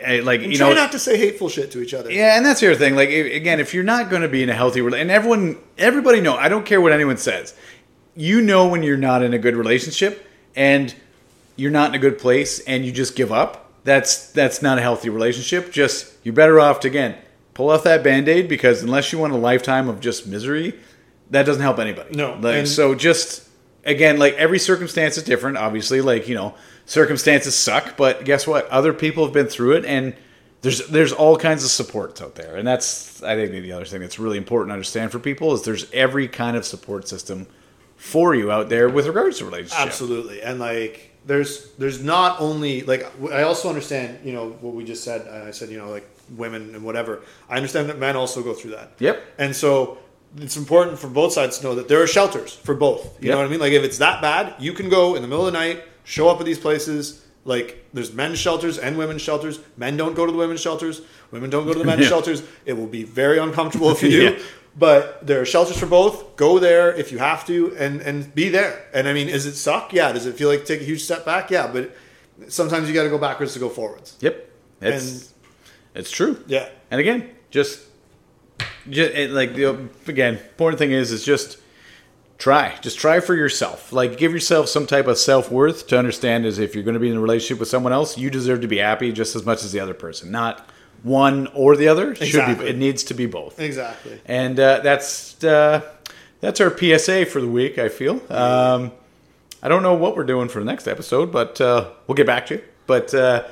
I, 0.05 0.19
like 0.21 0.41
you 0.41 0.57
Try 0.57 0.71
know, 0.71 0.75
not 0.75 0.91
to 0.93 0.99
say 0.99 1.17
hateful 1.17 1.49
shit 1.49 1.71
to 1.71 1.81
each 1.83 1.95
other. 1.95 2.11
yeah, 2.11 2.37
and 2.37 2.45
that's 2.45 2.59
the 2.61 2.67
other 2.67 2.77
thing. 2.77 2.97
Like 2.97 3.11
again, 3.11 3.61
if 3.61 3.75
you're 3.75 3.85
not 3.85 4.11
going 4.11 4.23
to 4.23 4.29
be 4.29 4.43
in 4.43 4.51
a 4.51 4.55
healthy 4.55 4.81
relationship, 4.81 5.03
and 5.03 5.11
everyone, 5.13 5.59
everybody 5.79 6.21
know, 6.21 6.35
I 6.35 6.49
don't 6.49 6.67
care 6.67 6.81
what 6.81 6.91
anyone 6.93 7.17
says. 7.17 7.55
You 8.17 8.41
know 8.43 8.67
when 8.67 8.83
you're 8.83 8.97
not 8.97 9.23
in 9.23 9.35
a 9.35 9.39
good 9.39 9.55
relationship, 9.55 10.27
and 10.57 10.93
you're 11.63 11.71
not 11.71 11.91
in 11.91 11.95
a 11.95 11.99
good 11.99 12.19
place, 12.19 12.59
and 12.61 12.85
you 12.85 12.91
just 12.91 13.15
give 13.15 13.31
up. 13.31 13.71
That's 13.85 14.33
that's 14.33 14.63
not 14.63 14.79
a 14.79 14.81
healthy 14.83 15.11
relationship. 15.11 15.73
Just 15.73 16.13
you're 16.25 16.35
better 16.35 16.59
off 16.59 16.81
to 16.81 16.89
again 16.89 17.17
pull 17.55 17.71
off 17.71 17.85
that 17.85 18.03
band 18.03 18.29
aid 18.29 18.49
because 18.49 18.83
unless 18.83 19.13
you 19.13 19.19
want 19.19 19.33
a 19.33 19.37
lifetime 19.37 19.89
of 19.89 20.01
just 20.01 20.27
misery, 20.27 20.75
that 21.31 21.45
doesn't 21.47 21.63
help 21.63 21.79
anybody. 21.79 22.15
No, 22.17 22.35
like 22.41 22.57
and- 22.57 22.69
so 22.69 22.95
just 22.95 23.49
again 23.85 24.19
like 24.19 24.35
every 24.35 24.59
circumstance 24.59 25.17
is 25.17 25.23
different. 25.23 25.57
Obviously, 25.57 26.01
like 26.01 26.29
you 26.29 26.35
know 26.35 26.55
circumstances 26.85 27.55
suck, 27.55 27.97
but 27.97 28.25
guess 28.25 28.47
what? 28.47 28.69
Other 28.69 28.93
people 28.93 29.25
have 29.25 29.33
been 29.33 29.47
through 29.47 29.73
it 29.77 29.85
and 29.85 30.15
there's 30.63 30.87
there's 30.89 31.13
all 31.13 31.37
kinds 31.37 31.65
of 31.65 31.71
supports 31.71 32.21
out 32.21 32.35
there, 32.35 32.57
and 32.57 32.67
that's 32.67 33.23
I 33.23 33.35
think 33.37 33.53
the 33.53 33.73
other 33.73 33.85
thing 33.85 34.01
that's 34.01 34.19
really 34.19 34.39
important 34.39 34.71
to 34.71 34.75
understand 34.75 35.13
for 35.13 35.19
people 35.19 35.53
is 35.55 35.63
there's 35.63 35.91
every 35.93 36.29
kind 36.29 36.57
of 36.57 36.65
support 36.65 37.07
system 37.09 37.47
for 37.97 38.35
you 38.35 38.51
out 38.51 38.69
there 38.69 38.89
with 38.89 39.07
regards 39.07 39.39
to 39.39 39.45
relationships. 39.45 39.81
Absolutely, 39.81 40.41
and 40.43 40.59
like 40.61 41.12
there's 41.27 41.71
there's 41.79 42.03
not 42.03 42.41
only 42.41 42.83
like 42.83 43.07
I 43.31 43.43
also 43.43 43.69
understand 43.69 44.21
you 44.25 44.33
know 44.33 44.51
what 44.61 44.75
we 44.75 44.85
just 44.85 45.05
said. 45.05 45.27
I 45.29 45.51
said 45.53 45.71
you 45.71 45.79
know 45.79 45.91
like 45.91 46.09
women 46.37 46.75
and 46.75 46.85
whatever. 46.85 47.23
I 47.49 47.57
understand 47.57 47.89
that 47.91 47.99
men 47.99 48.17
also 48.17 48.43
go 48.43 48.55
through 48.55 48.73
that. 48.73 48.93
Yep. 48.99 49.23
And 49.39 49.55
so 49.55 49.99
it's 50.39 50.57
important 50.57 50.99
for 50.99 51.09
both 51.09 51.33
sides 51.33 51.59
to 51.59 51.65
know 51.65 51.75
that 51.75 51.89
there 51.89 52.03
are 52.03 52.07
shelters 52.07 52.55
for 52.55 52.75
both. 52.75 53.03
You 53.21 53.29
Yep. 53.29 53.33
know 53.35 53.39
what 53.39 53.47
I 53.47 53.51
mean? 53.51 53.61
Like 53.61 53.73
if 53.73 53.85
it's 53.85 53.99
that 53.99 54.23
bad, 54.23 54.55
you 54.59 54.73
can 54.73 54.89
go 54.89 55.15
in 55.15 55.23
the 55.23 55.29
middle 55.29 55.47
of 55.47 55.53
the 55.53 55.59
night, 55.59 55.85
show 56.05 56.29
up 56.29 56.41
at 56.41 56.47
these 56.47 56.59
places. 56.59 57.21
Like 57.45 57.85
there's 57.93 58.13
men's 58.13 58.39
shelters 58.39 58.79
and 58.79 58.97
women's 58.97 59.21
shelters. 59.23 59.59
Men 59.77 59.97
don't 59.97 60.15
go 60.15 60.25
to 60.25 60.33
the 60.33 60.39
women's 60.39 60.61
shelters. 60.61 61.03
Women 61.33 61.51
don't 61.51 61.67
go 61.67 61.73
to 61.73 61.79
the 61.79 61.85
men's 61.85 62.01
Yeah. 62.05 62.09
shelters. 62.09 62.43
It 62.65 62.75
will 62.75 62.87
be 62.87 63.03
very 63.05 63.39
uncomfortable 63.39 63.91
if 63.91 64.03
you 64.05 64.11
do. 64.11 64.23
Yeah. 64.23 64.39
But 64.77 65.27
there 65.27 65.41
are 65.41 65.45
shelters 65.45 65.79
for 65.79 65.87
both. 65.87 66.37
Go 66.37 66.59
there 66.59 66.95
if 66.95 67.13
you 67.13 67.19
have 67.19 67.47
to, 67.47 67.77
and 67.77 68.01
and 68.01 68.35
be 68.35 68.49
there. 68.49 68.87
And 68.95 69.07
I 69.07 69.13
mean, 69.13 69.27
does 69.27 69.45
it 69.47 69.55
suck? 69.55 69.93
Yeah. 69.93 70.13
Does 70.13 70.25
it 70.27 70.35
feel 70.37 70.49
like 70.49 70.65
take 70.65 70.81
a 70.81 70.85
huge 70.85 71.03
step 71.03 71.25
back? 71.27 71.51
Yeah. 71.51 71.71
But 71.71 71.95
sometimes 72.49 72.89
you 72.89 72.95
got 72.95 73.03
to 73.03 73.11
go 73.11 73.19
backwards 73.19 73.53
to 73.53 73.59
go 73.59 73.69
forwards. 73.69 74.17
Yep. 74.21 74.51
It's 74.81 75.13
And- 75.23 75.29
it's 75.95 76.11
true. 76.11 76.43
Yeah. 76.47 76.71
And 76.91 77.01
again, 77.01 77.29
just, 77.51 77.81
just 78.89 79.13
it, 79.13 79.31
like 79.31 79.55
the 79.55 79.89
again, 80.09 80.35
important 80.39 80.79
thing 80.79 80.91
is 80.93 81.13
is 81.13 81.23
just 81.23 81.59
try, 82.39 82.75
just 82.81 82.99
try 82.99 83.21
for 83.21 83.35
yourself. 83.35 83.93
Like 83.93 84.17
give 84.17 84.33
yourself 84.33 84.69
some 84.71 84.87
type 84.87 85.07
of 85.07 85.19
self 85.19 85.51
worth 85.51 85.87
to 85.89 85.99
understand 85.99 86.47
is 86.47 86.59
if 86.59 86.75
you're 86.75 86.83
going 86.83 86.95
to 86.95 87.01
be 87.01 87.11
in 87.11 87.17
a 87.19 87.21
relationship 87.21 87.61
with 87.61 87.69
someone 87.69 87.93
else, 87.93 88.17
you 88.17 88.31
deserve 88.31 88.63
to 88.63 88.69
be 88.69 88.79
happy 88.79 89.13
just 89.13 89.37
as 89.37 89.45
much 89.45 89.63
as 89.65 89.73
the 89.73 89.81
other 89.81 89.93
person, 89.95 90.31
not 90.31 90.67
one 91.03 91.49
or 91.49 91.77
the 91.77 91.89
other. 91.89 92.13
It 92.13 92.27
Should 92.27 92.59
be. 92.59 92.67
It 92.67 92.77
needs 92.77 93.05
to 93.05 93.15
be 93.15 93.27
both. 93.27 93.59
Exactly. 93.61 94.21
And 94.27 94.59
uh, 94.59 94.81
that's 94.81 95.43
uh, 95.43 95.83
that's 96.41 96.61
our 96.61 96.77
PSA 96.77 97.27
for 97.27 97.41
the 97.41 97.49
week. 97.49 97.79
I 97.79 97.89
feel. 97.89 98.21
Um, 98.33 98.93
I 99.63 99.69
don't 99.69 99.83
know 99.83 99.95
what 99.95 100.17
we're 100.17 100.25
doing 100.25 100.49
for 100.49 100.59
the 100.59 100.65
next 100.65 100.89
episode, 100.89 101.31
but 101.31 101.61
uh, 101.61 101.91
we'll 102.07 102.17
get 102.17 102.27
back 102.27 102.47
to 102.47 102.55
you. 102.57 102.63
But 102.87 103.15
uh, 103.15 103.45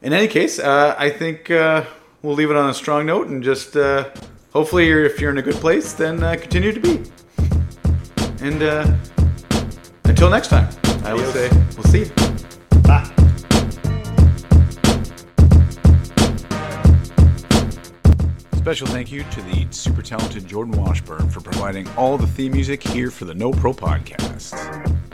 in 0.00 0.12
any 0.12 0.28
case, 0.28 0.58
uh, 0.60 0.94
I 0.96 1.10
think 1.10 1.50
uh, 1.50 1.84
we'll 2.22 2.34
leave 2.36 2.50
it 2.50 2.56
on 2.56 2.70
a 2.70 2.74
strong 2.74 3.06
note 3.06 3.26
and 3.26 3.42
just 3.42 3.76
uh, 3.76 4.08
hopefully, 4.52 4.86
you're, 4.86 5.04
if 5.04 5.20
you're 5.20 5.30
in 5.32 5.38
a 5.38 5.42
good 5.42 5.56
place, 5.56 5.94
then 5.94 6.22
uh, 6.22 6.36
continue 6.40 6.72
to 6.72 6.80
be. 6.80 7.02
And 8.40 8.62
uh, 8.62 8.96
until 10.04 10.30
next 10.30 10.48
time, 10.48 10.68
I 11.04 11.10
Adios. 11.10 11.32
say 11.32 11.50
we'll 11.76 11.84
see 11.84 12.04
you. 12.04 12.80
Bye. 12.82 13.25
Special 18.66 18.88
thank 18.88 19.12
you 19.12 19.22
to 19.22 19.40
the 19.42 19.64
super 19.70 20.02
talented 20.02 20.44
Jordan 20.48 20.76
Washburn 20.76 21.30
for 21.30 21.40
providing 21.40 21.86
all 21.90 22.18
the 22.18 22.26
theme 22.26 22.50
music 22.50 22.82
here 22.82 23.12
for 23.12 23.24
the 23.24 23.32
No 23.32 23.52
Pro 23.52 23.72
podcast. 23.72 25.05